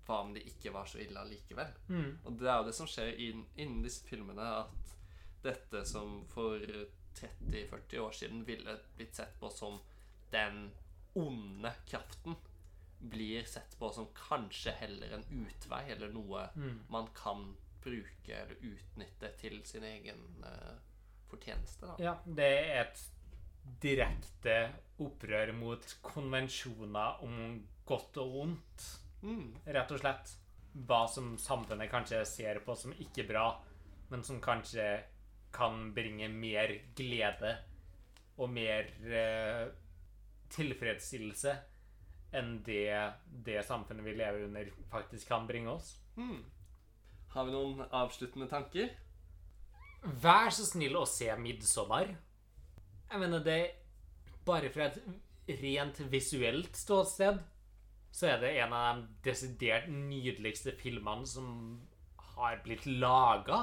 hva 0.05 0.19
om 0.25 0.33
de 0.33 0.41
ikke 0.45 0.73
var 0.73 0.89
så 0.89 0.99
ille 1.01 1.19
allikevel? 1.21 1.73
Mm. 1.87 2.19
Og 2.25 2.37
det 2.39 2.49
er 2.49 2.57
jo 2.59 2.67
det 2.67 2.75
som 2.75 2.89
skjer 2.89 3.13
inn, 3.21 3.45
innen 3.55 3.83
disse 3.85 4.05
filmene, 4.07 4.47
at 4.65 4.95
dette 5.45 5.83
som 5.89 6.23
for 6.29 6.61
30-40 7.17 7.99
år 8.01 8.15
siden 8.17 8.41
ville 8.47 8.77
blitt 8.97 9.15
sett 9.15 9.37
på 9.39 9.49
som 9.53 9.79
den 10.33 10.71
onde 11.17 11.73
kraften, 11.89 12.35
blir 13.01 13.45
sett 13.49 13.73
på 13.79 13.89
som 13.93 14.09
kanskje 14.15 14.73
heller 14.77 15.15
en 15.17 15.25
utvei, 15.45 15.83
eller 15.91 16.11
noe 16.13 16.49
Mm. 16.55 16.83
man 16.89 17.07
kan 17.17 17.55
bruke 17.81 18.35
eller 18.35 18.55
utnytte 18.61 19.31
til 19.37 19.61
sin 19.65 19.83
egen 19.83 20.21
uh, 20.45 20.77
fortjeneste. 21.29 21.87
Da. 21.87 21.95
Ja, 21.99 22.13
det 22.25 22.49
er 22.59 22.81
et 22.83 23.01
direkte 23.81 24.55
opprør 25.01 25.53
mot 25.57 25.95
konvensjoner 26.05 27.23
om 27.25 27.61
godt 27.85 28.17
og 28.21 28.35
vondt, 28.35 28.87
Mm. 29.21 29.55
rett 29.65 29.91
og 29.91 29.99
slett. 29.99 30.31
Hva 30.73 31.07
som 31.07 31.37
samfunnet 31.37 31.91
kanskje 31.91 32.25
ser 32.25 32.59
på 32.65 32.75
som 32.75 32.93
ikke 32.93 33.27
bra, 33.27 33.61
men 34.09 34.23
som 34.23 34.39
kanskje 34.41 35.03
kan 35.53 35.93
bringe 35.93 36.29
mer 36.29 36.71
glede 36.95 37.57
og 38.37 38.49
mer 38.49 38.87
eh, 39.03 39.67
tilfredsstillelse 40.49 41.53
enn 42.33 42.63
det 42.63 43.13
det 43.45 43.65
samfunnet 43.67 44.05
vi 44.05 44.15
lever 44.15 44.45
under, 44.47 44.71
faktisk 44.89 45.27
kan 45.27 45.45
bringe 45.47 45.69
oss. 45.69 45.97
Mm. 46.15 46.43
Har 47.29 47.45
vi 47.45 47.51
noen 47.51 47.85
avsluttende 47.91 48.47
tanker? 48.49 48.89
Vær 50.01 50.49
så 50.49 50.65
snill 50.65 50.95
å 50.97 51.05
se 51.05 51.27
'Midtsommer'. 51.35 52.15
Jeg 53.11 53.19
mener 53.19 53.43
det 53.43 53.61
Bare 54.45 54.71
fra 54.73 54.87
et 54.87 55.01
rent 55.61 55.99
visuelt 56.11 56.77
ståsted 56.77 57.41
så 58.11 58.27
er 58.27 58.41
det 58.41 58.49
en 58.59 58.73
av 58.75 58.97
de 58.99 59.29
desidert 59.29 59.85
nydeligste 59.87 60.73
filmene 60.75 61.27
som 61.27 61.47
har 62.33 62.57
blitt 62.65 62.83
laga. 62.85 63.61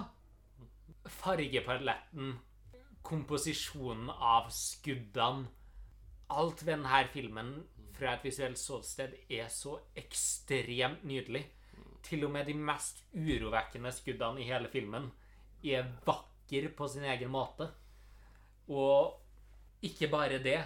Fargepaletten, 1.18 2.32
komposisjonen 3.04 4.08
av 4.12 4.48
skuddene 4.54 5.50
Alt 6.28 6.60
ved 6.64 6.74
denne 6.74 7.04
filmen 7.12 7.52
fra 7.96 8.14
et 8.14 8.24
visuelt 8.26 8.58
ståsted 8.60 9.14
er 9.32 9.46
så 9.52 9.78
ekstremt 9.96 11.06
nydelig. 11.08 11.46
Til 12.04 12.26
og 12.26 12.34
med 12.34 12.44
de 12.48 12.54
mest 12.56 13.00
urovekkende 13.16 13.92
skuddene 13.96 14.42
i 14.42 14.48
hele 14.48 14.68
filmen 14.72 15.08
er 15.64 15.88
vakker 16.04 16.68
på 16.76 16.88
sin 16.92 17.06
egen 17.08 17.32
måte. 17.32 17.70
Og 18.68 19.16
ikke 19.82 20.08
bare 20.10 20.38
det. 20.42 20.60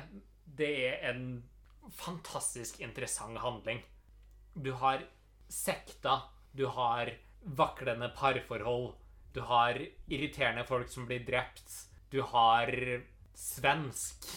Det 0.44 0.70
er 0.86 1.10
en 1.10 1.42
fantastisk 1.92 2.80
interessant 2.80 3.38
handling. 3.38 3.82
Du 4.54 4.72
har 4.72 5.04
sekter, 5.48 6.28
du 6.52 6.66
har 6.66 7.10
vaklende 7.42 8.12
parforhold, 8.16 8.92
du 9.34 9.40
har 9.40 9.78
irriterende 10.08 10.64
folk 10.64 10.88
som 10.88 11.06
blir 11.08 11.24
drept, 11.26 11.72
du 12.12 12.22
har 12.22 12.70
svensk. 13.34 14.28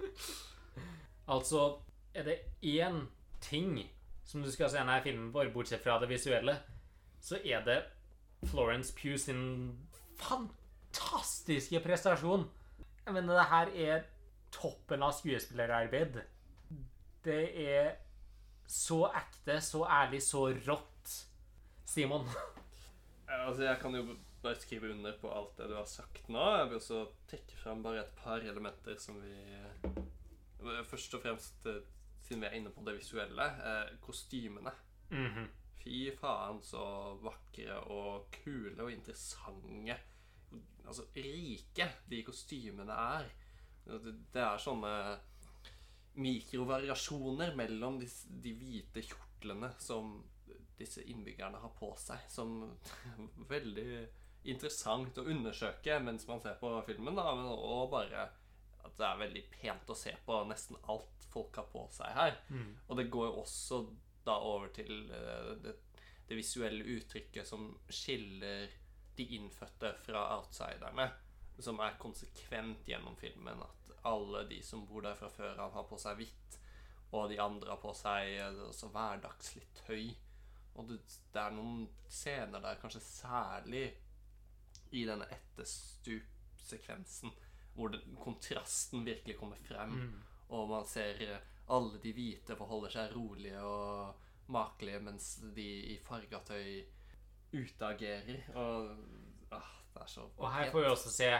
altså, 1.34 1.80
er 2.14 2.24
det 2.24 2.38
én 2.62 3.06
ting 3.40 3.90
som 4.24 4.42
du 4.42 4.50
skal 4.52 4.70
se 4.70 4.78
denne 4.78 5.00
filmen 5.04 5.32
for, 5.32 5.48
bortsett 5.52 5.82
fra 5.84 5.98
det 6.00 6.08
visuelle, 6.10 6.56
så 7.20 7.40
er 7.44 7.64
det 7.66 7.80
Florence 8.48 8.94
Pugh 8.96 9.18
sin 9.18 9.76
fantastiske 10.20 11.80
prestasjon. 11.84 12.46
Jeg 13.04 13.14
mener, 13.14 13.34
det 13.34 13.48
her 13.50 13.72
er 13.90 14.02
toppen 14.54 15.02
av 15.02 15.14
skuespillerarbeid. 15.18 16.20
Det 17.24 17.42
er 17.66 17.92
så 18.70 19.04
ekte, 19.08 19.58
så 19.64 19.84
ærlig, 19.88 20.22
så 20.24 20.46
rått. 20.66 21.14
Simon. 21.90 22.26
Altså, 23.30 23.62
jeg 23.62 23.78
kan 23.82 23.94
jo 23.94 24.16
bare 24.42 24.58
skrive 24.58 24.92
under 24.94 25.16
på 25.20 25.30
alt 25.30 25.56
det 25.58 25.68
du 25.70 25.76
har 25.76 25.86
sagt 25.86 26.28
nå. 26.32 26.42
Jeg 26.56 26.68
vil 26.70 26.78
også 26.80 27.00
trekke 27.30 27.58
fram 27.60 27.82
bare 27.84 28.04
et 28.04 28.12
par 28.18 28.42
elementer 28.42 28.98
som 28.98 29.20
vi 29.22 29.36
Først 30.60 31.14
og 31.16 31.22
fremst, 31.22 31.64
eh, 31.64 31.78
siden 32.20 32.42
vi 32.42 32.46
er 32.50 32.56
inne 32.58 32.70
på 32.74 32.82
det 32.84 32.98
visuelle, 32.98 33.46
kostymene. 34.02 34.70
kostymene. 35.08 35.26
-hmm. 35.26 35.46
Fy 35.80 36.10
faen 36.20 36.60
så 36.62 37.14
vakre 37.22 37.78
og 37.80 38.26
kule 38.30 38.82
og 38.82 38.92
interessante 38.92 39.96
Altså 40.86 41.06
rike 41.16 41.86
de 42.10 42.22
kostymene 42.22 42.92
er. 42.92 43.24
Det, 43.90 44.40
er 44.40 44.60
sånne 44.62 44.92
mikrovariasjoner 46.20 47.54
mellom 47.58 47.98
de, 48.00 48.08
de 48.42 48.54
hvite 48.58 49.02
kjortlene 49.06 49.72
som 49.80 50.18
disse 50.80 51.02
innbyggerne 51.12 51.60
har 51.60 51.72
på 51.76 51.92
seg, 52.00 52.24
som 52.32 52.62
veldig 53.54 53.90
interessant 54.48 55.18
å 55.20 55.26
undersøke 55.28 55.98
mens 56.00 56.26
man 56.28 56.40
ser 56.40 56.56
på 56.60 56.72
filmen, 56.86 57.18
da, 57.18 57.34
men 57.36 57.50
bare 57.92 58.28
at 58.80 58.94
det 58.96 59.06
er 59.06 59.20
veldig 59.20 59.42
pent 59.52 59.92
å 59.92 59.96
se 59.98 60.14
på 60.24 60.38
nesten 60.48 60.78
alt 60.88 61.26
folk 61.30 61.56
har 61.60 61.68
på 61.72 61.84
seg 61.94 62.14
her. 62.16 62.38
Mm. 62.48 62.70
Og 62.88 62.96
det 62.98 63.10
går 63.12 63.36
også 63.42 63.82
da 64.24 64.36
over 64.44 64.72
til 64.74 65.10
eh, 65.14 65.50
det, 65.62 65.74
det 66.28 66.38
visuelle 66.38 66.84
uttrykket 66.96 67.48
som 67.48 67.68
skiller 67.92 68.70
de 69.16 69.26
innfødte 69.36 69.92
fra 70.04 70.24
outsiderne, 70.38 71.10
som 71.60 71.80
er 71.84 71.98
konsekvent 72.00 72.88
gjennom 72.88 73.16
filmen. 73.20 73.60
At 73.66 73.79
alle 74.08 74.44
de 74.48 74.62
som 74.64 74.86
bor 74.88 75.04
der 75.04 75.18
fra 75.18 75.28
før 75.32 75.58
av, 75.66 75.72
har 75.74 75.86
på 75.88 75.98
seg 76.00 76.16
hvitt, 76.20 76.58
og 77.10 77.28
de 77.30 77.40
andre 77.42 77.72
har 77.72 77.80
på 77.82 77.92
seg 77.96 78.36
eh, 78.36 78.60
også 78.68 78.90
hverdagslig 78.94 79.66
tøy. 79.82 80.10
Og 80.78 80.88
det, 80.88 81.00
det 81.34 81.42
er 81.42 81.54
noen 81.56 81.88
scener 82.08 82.62
der, 82.62 82.78
kanskje 82.80 83.02
særlig 83.02 83.86
i 84.94 85.04
denne 85.06 85.26
etterstupsekvensen, 85.34 87.30
hvor 87.74 87.88
den, 87.94 88.16
kontrasten 88.22 89.04
virkelig 89.06 89.36
kommer 89.38 89.60
frem. 89.66 89.90
Mm. 89.90 90.18
Og 90.56 90.68
man 90.70 90.86
ser 90.88 91.20
eh, 91.26 91.48
alle 91.70 92.00
de 92.02 92.12
hvite 92.14 92.56
forholder 92.58 92.94
seg 92.94 93.14
rolige 93.14 93.60
og 93.62 94.14
makelige, 94.50 95.02
mens 95.06 95.36
de 95.54 95.68
i 95.94 95.98
farga 96.02 96.40
tøy 96.46 96.80
utagerer. 97.54 98.48
Og 98.58 98.90
ah, 99.54 99.70
det 99.94 100.02
er 100.02 100.10
så 100.10 100.26
Og 100.36 100.52
her 100.54 100.70
får 100.72 100.80
vi 100.80 100.90
også 100.90 101.12
se 101.14 101.30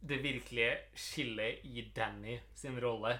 det 0.00 0.18
virkelige 0.22 0.76
skillet 0.94 1.64
i 1.64 1.86
Danny 1.96 2.38
sin 2.54 2.80
rolle. 2.80 3.16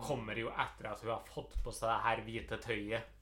Kommer 0.00 0.36
jo 0.36 0.50
etter 0.52 0.90
at 0.90 1.02
hun 1.02 1.14
har 1.14 1.28
fått 1.28 1.56
på 1.64 1.72
seg 1.72 1.88
det 1.88 2.00
her 2.04 2.22
hvite 2.26 2.58
tøyet. 2.60 3.12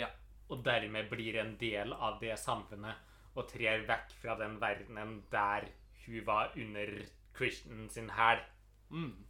Ja. 0.00 0.10
Og 0.50 0.64
dermed 0.66 1.08
blir 1.10 1.38
en 1.40 1.54
del 1.60 1.94
av 1.94 2.18
det 2.20 2.34
samfunnet 2.40 3.12
og 3.34 3.48
trer 3.50 3.86
vekk 3.88 4.12
fra 4.20 4.36
den 4.38 4.58
verdenen 4.62 5.20
der 5.32 5.68
hun 6.04 6.26
var 6.26 6.52
under 6.58 6.90
Christian 7.36 7.88
sin 7.90 8.10
hæl. 8.10 8.42
Mm. 8.90 9.24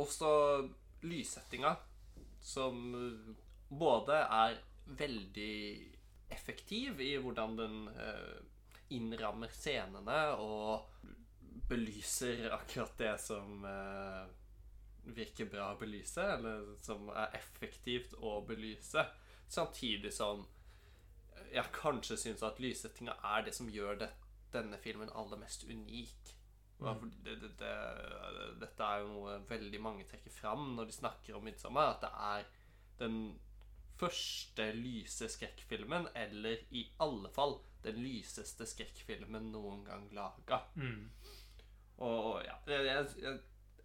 Også 0.00 0.30
lyssettinga, 1.02 1.74
som 2.40 2.76
både 3.68 4.16
er 4.16 4.60
veldig 4.86 5.56
effektiv 6.30 7.00
i 7.02 7.14
hvordan 7.20 7.56
den 7.58 7.88
eh, 7.88 8.38
innrammer 8.96 9.50
scenene 9.54 10.20
og 10.38 10.86
belyser 11.70 12.50
akkurat 12.54 12.96
det 12.98 13.14
som 13.22 13.64
eh, 13.64 14.24
virker 15.14 15.48
bra 15.50 15.70
å 15.72 15.78
belyse, 15.80 16.24
eller 16.36 16.74
som 16.82 17.10
er 17.14 17.36
effektivt 17.38 18.16
å 18.18 18.40
belyse, 18.46 19.06
samtidig 19.50 20.12
som 20.14 20.44
jeg 21.50 21.72
kanskje 21.74 22.18
syns 22.20 22.42
at 22.46 22.60
lyssettinga 22.62 23.16
er 23.34 23.46
det 23.46 23.54
som 23.56 23.70
gjør 23.72 24.02
det, 24.04 24.10
denne 24.54 24.78
filmen 24.82 25.10
aller 25.14 25.40
mest 25.40 25.64
unik. 25.66 26.34
Mm. 26.80 27.10
det, 27.24 27.34
det, 27.42 27.50
det, 27.60 27.72
dette 28.62 28.86
er 28.86 29.02
jo 29.02 29.10
noe 29.12 29.34
veldig 29.50 29.80
mange 29.84 30.06
trekker 30.08 30.32
fram 30.32 30.70
når 30.78 30.88
de 30.88 30.96
snakker 30.96 31.36
om 31.36 31.44
'Midtsommer'. 31.44 31.94
At 31.94 32.06
det 32.06 32.12
er 32.16 32.46
den 33.02 33.18
første 34.00 34.70
lyse 34.72 35.28
skrekkfilmen, 35.28 36.08
eller 36.16 36.64
i 36.70 36.86
alle 37.04 37.28
fall 37.34 37.58
den 37.84 38.00
lyseste 38.00 38.66
skrekkfilmen 38.68 39.50
noen 39.52 39.84
gang 39.84 40.08
laga. 40.16 40.62
Mm. 40.74 41.10
Og 42.00 42.42
ja, 42.44 42.56
jeg, 42.66 43.06
jeg, 43.20 43.38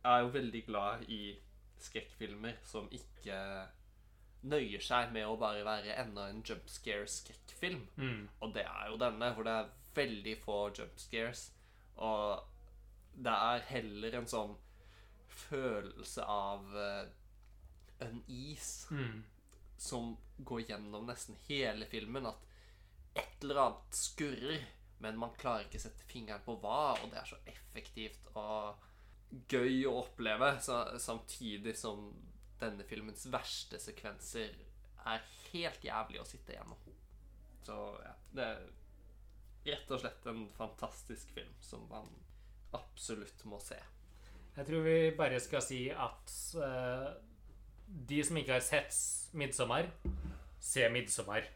er 0.06 0.20
jo 0.24 0.34
veldig 0.36 0.62
glad 0.68 1.08
i 1.12 1.36
skrekkfilmer 1.82 2.60
som 2.64 2.88
ikke 2.94 3.38
nøyer 4.46 4.84
seg 4.84 5.12
med 5.14 5.26
å 5.28 5.38
bare 5.42 5.66
være 5.66 5.98
enda 6.04 6.28
en 6.30 6.44
jump 6.46 6.70
scare-skrekkfilm. 6.70 7.82
Mm. 7.98 8.28
Og 8.40 8.54
det 8.56 8.66
er 8.70 8.92
jo 8.92 9.00
denne, 9.02 9.32
hvor 9.34 9.48
det 9.48 9.56
er 9.60 9.72
veldig 9.96 10.36
få 10.44 10.60
jumpscares. 10.78 11.48
Og 11.96 12.44
det 13.16 13.34
er 13.34 13.68
heller 13.72 14.20
en 14.20 14.30
sånn 14.30 14.56
følelse 15.46 16.24
av 16.24 16.76
uh, 16.76 17.06
unease 18.04 18.92
Mm. 18.92 19.24
som 19.78 20.18
går 20.38 20.62
gjennom 20.70 21.08
nesten 21.08 21.36
hele 21.48 21.88
filmen. 21.90 22.28
At 22.28 22.42
et 23.16 23.44
eller 23.44 23.62
annet 23.64 23.96
skurrer, 23.98 24.66
men 25.04 25.18
man 25.20 25.34
klarer 25.40 25.66
ikke 25.66 25.82
sette 25.82 26.06
fingeren 26.10 26.44
på 26.46 26.58
hva, 26.62 26.96
og 27.02 27.12
det 27.12 27.20
er 27.20 27.30
så 27.30 27.40
effektivt 27.52 28.30
og 28.34 28.86
gøy 29.52 29.84
å 29.90 29.98
oppleve, 30.04 30.54
samtidig 30.62 31.76
som 31.78 32.08
denne 32.62 32.86
filmens 32.88 33.26
verste 33.32 33.80
sekvenser 33.82 34.54
er 35.06 35.26
helt 35.52 35.84
jævlig 35.84 36.22
å 36.22 36.28
sitte 36.28 36.56
gjennom. 36.56 36.80
Så 37.66 37.76
ja, 38.06 38.14
det 38.38 38.46
er 38.46 38.64
rett 39.66 39.92
og 39.92 40.02
slett 40.02 40.30
en 40.30 40.46
fantastisk 40.56 41.32
film 41.36 41.54
som 41.66 41.86
man 41.90 42.08
absolutt 42.76 43.46
må 43.50 43.60
se. 43.64 43.78
Jeg 44.56 44.70
tror 44.70 44.86
vi 44.86 44.98
bare 45.18 45.40
skal 45.44 45.64
si 45.64 45.82
at 45.92 46.34
uh, 46.56 47.10
de 47.86 48.22
som 48.24 48.38
ikke 48.40 48.56
har 48.56 48.64
sett 48.64 48.94
'Midtsommer', 49.36 49.92
se 50.60 50.88
'Midtsommer'. 50.90 51.50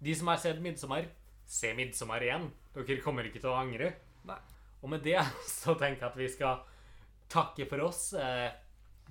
De 0.00 0.14
som 0.14 0.28
har 0.32 0.40
sett 0.40 0.62
'Midtsommer', 0.62 1.10
se 1.46 1.72
'Midtsommer' 1.74 2.22
igjen. 2.22 2.50
Dere 2.74 3.00
kommer 3.02 3.26
ikke 3.26 3.40
til 3.40 3.52
å 3.52 3.58
angre. 3.60 3.92
Nei. 4.26 4.38
Og 4.82 4.90
med 4.92 5.02
det 5.06 5.18
så 5.60 5.74
tenker 5.74 6.06
jeg 6.06 6.10
at 6.10 6.20
vi 6.20 6.28
skal 6.28 6.62
takke 7.32 7.66
for 7.70 7.86
oss. 7.86 8.12
Eh, 8.14 8.50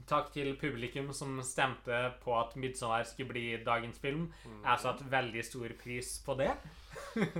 takk 0.07 0.31
til 0.33 0.55
publikum 0.59 1.13
som 1.13 1.39
stemte 1.43 2.13
på 2.23 2.35
at 2.39 2.55
'Midtsommer' 2.55 3.07
skulle 3.07 3.33
bli 3.33 3.45
dagens 3.63 3.99
film. 3.99 4.31
Jeg 4.45 4.79
satte 4.83 5.11
veldig 5.11 5.45
stor 5.45 5.69
pris 5.83 6.19
på 6.25 6.37
det. 6.39 6.51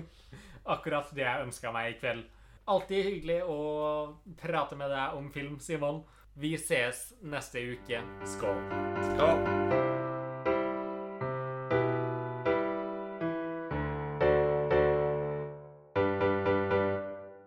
Akkurat 0.76 1.12
det 1.14 1.28
jeg 1.28 1.46
ønska 1.46 1.72
meg 1.72 1.94
i 1.94 2.00
kveld. 2.00 2.26
Alltid 2.66 3.06
hyggelig 3.06 3.44
å 3.46 4.18
prate 4.42 4.76
med 4.76 4.90
deg 4.90 5.20
om 5.20 5.30
film, 5.32 5.60
Simon. 5.62 6.02
Vi 6.36 6.56
ses 6.58 7.12
neste 7.22 7.62
uke. 7.62 8.02
Skål. 8.26 8.64
Skål! 9.12 9.95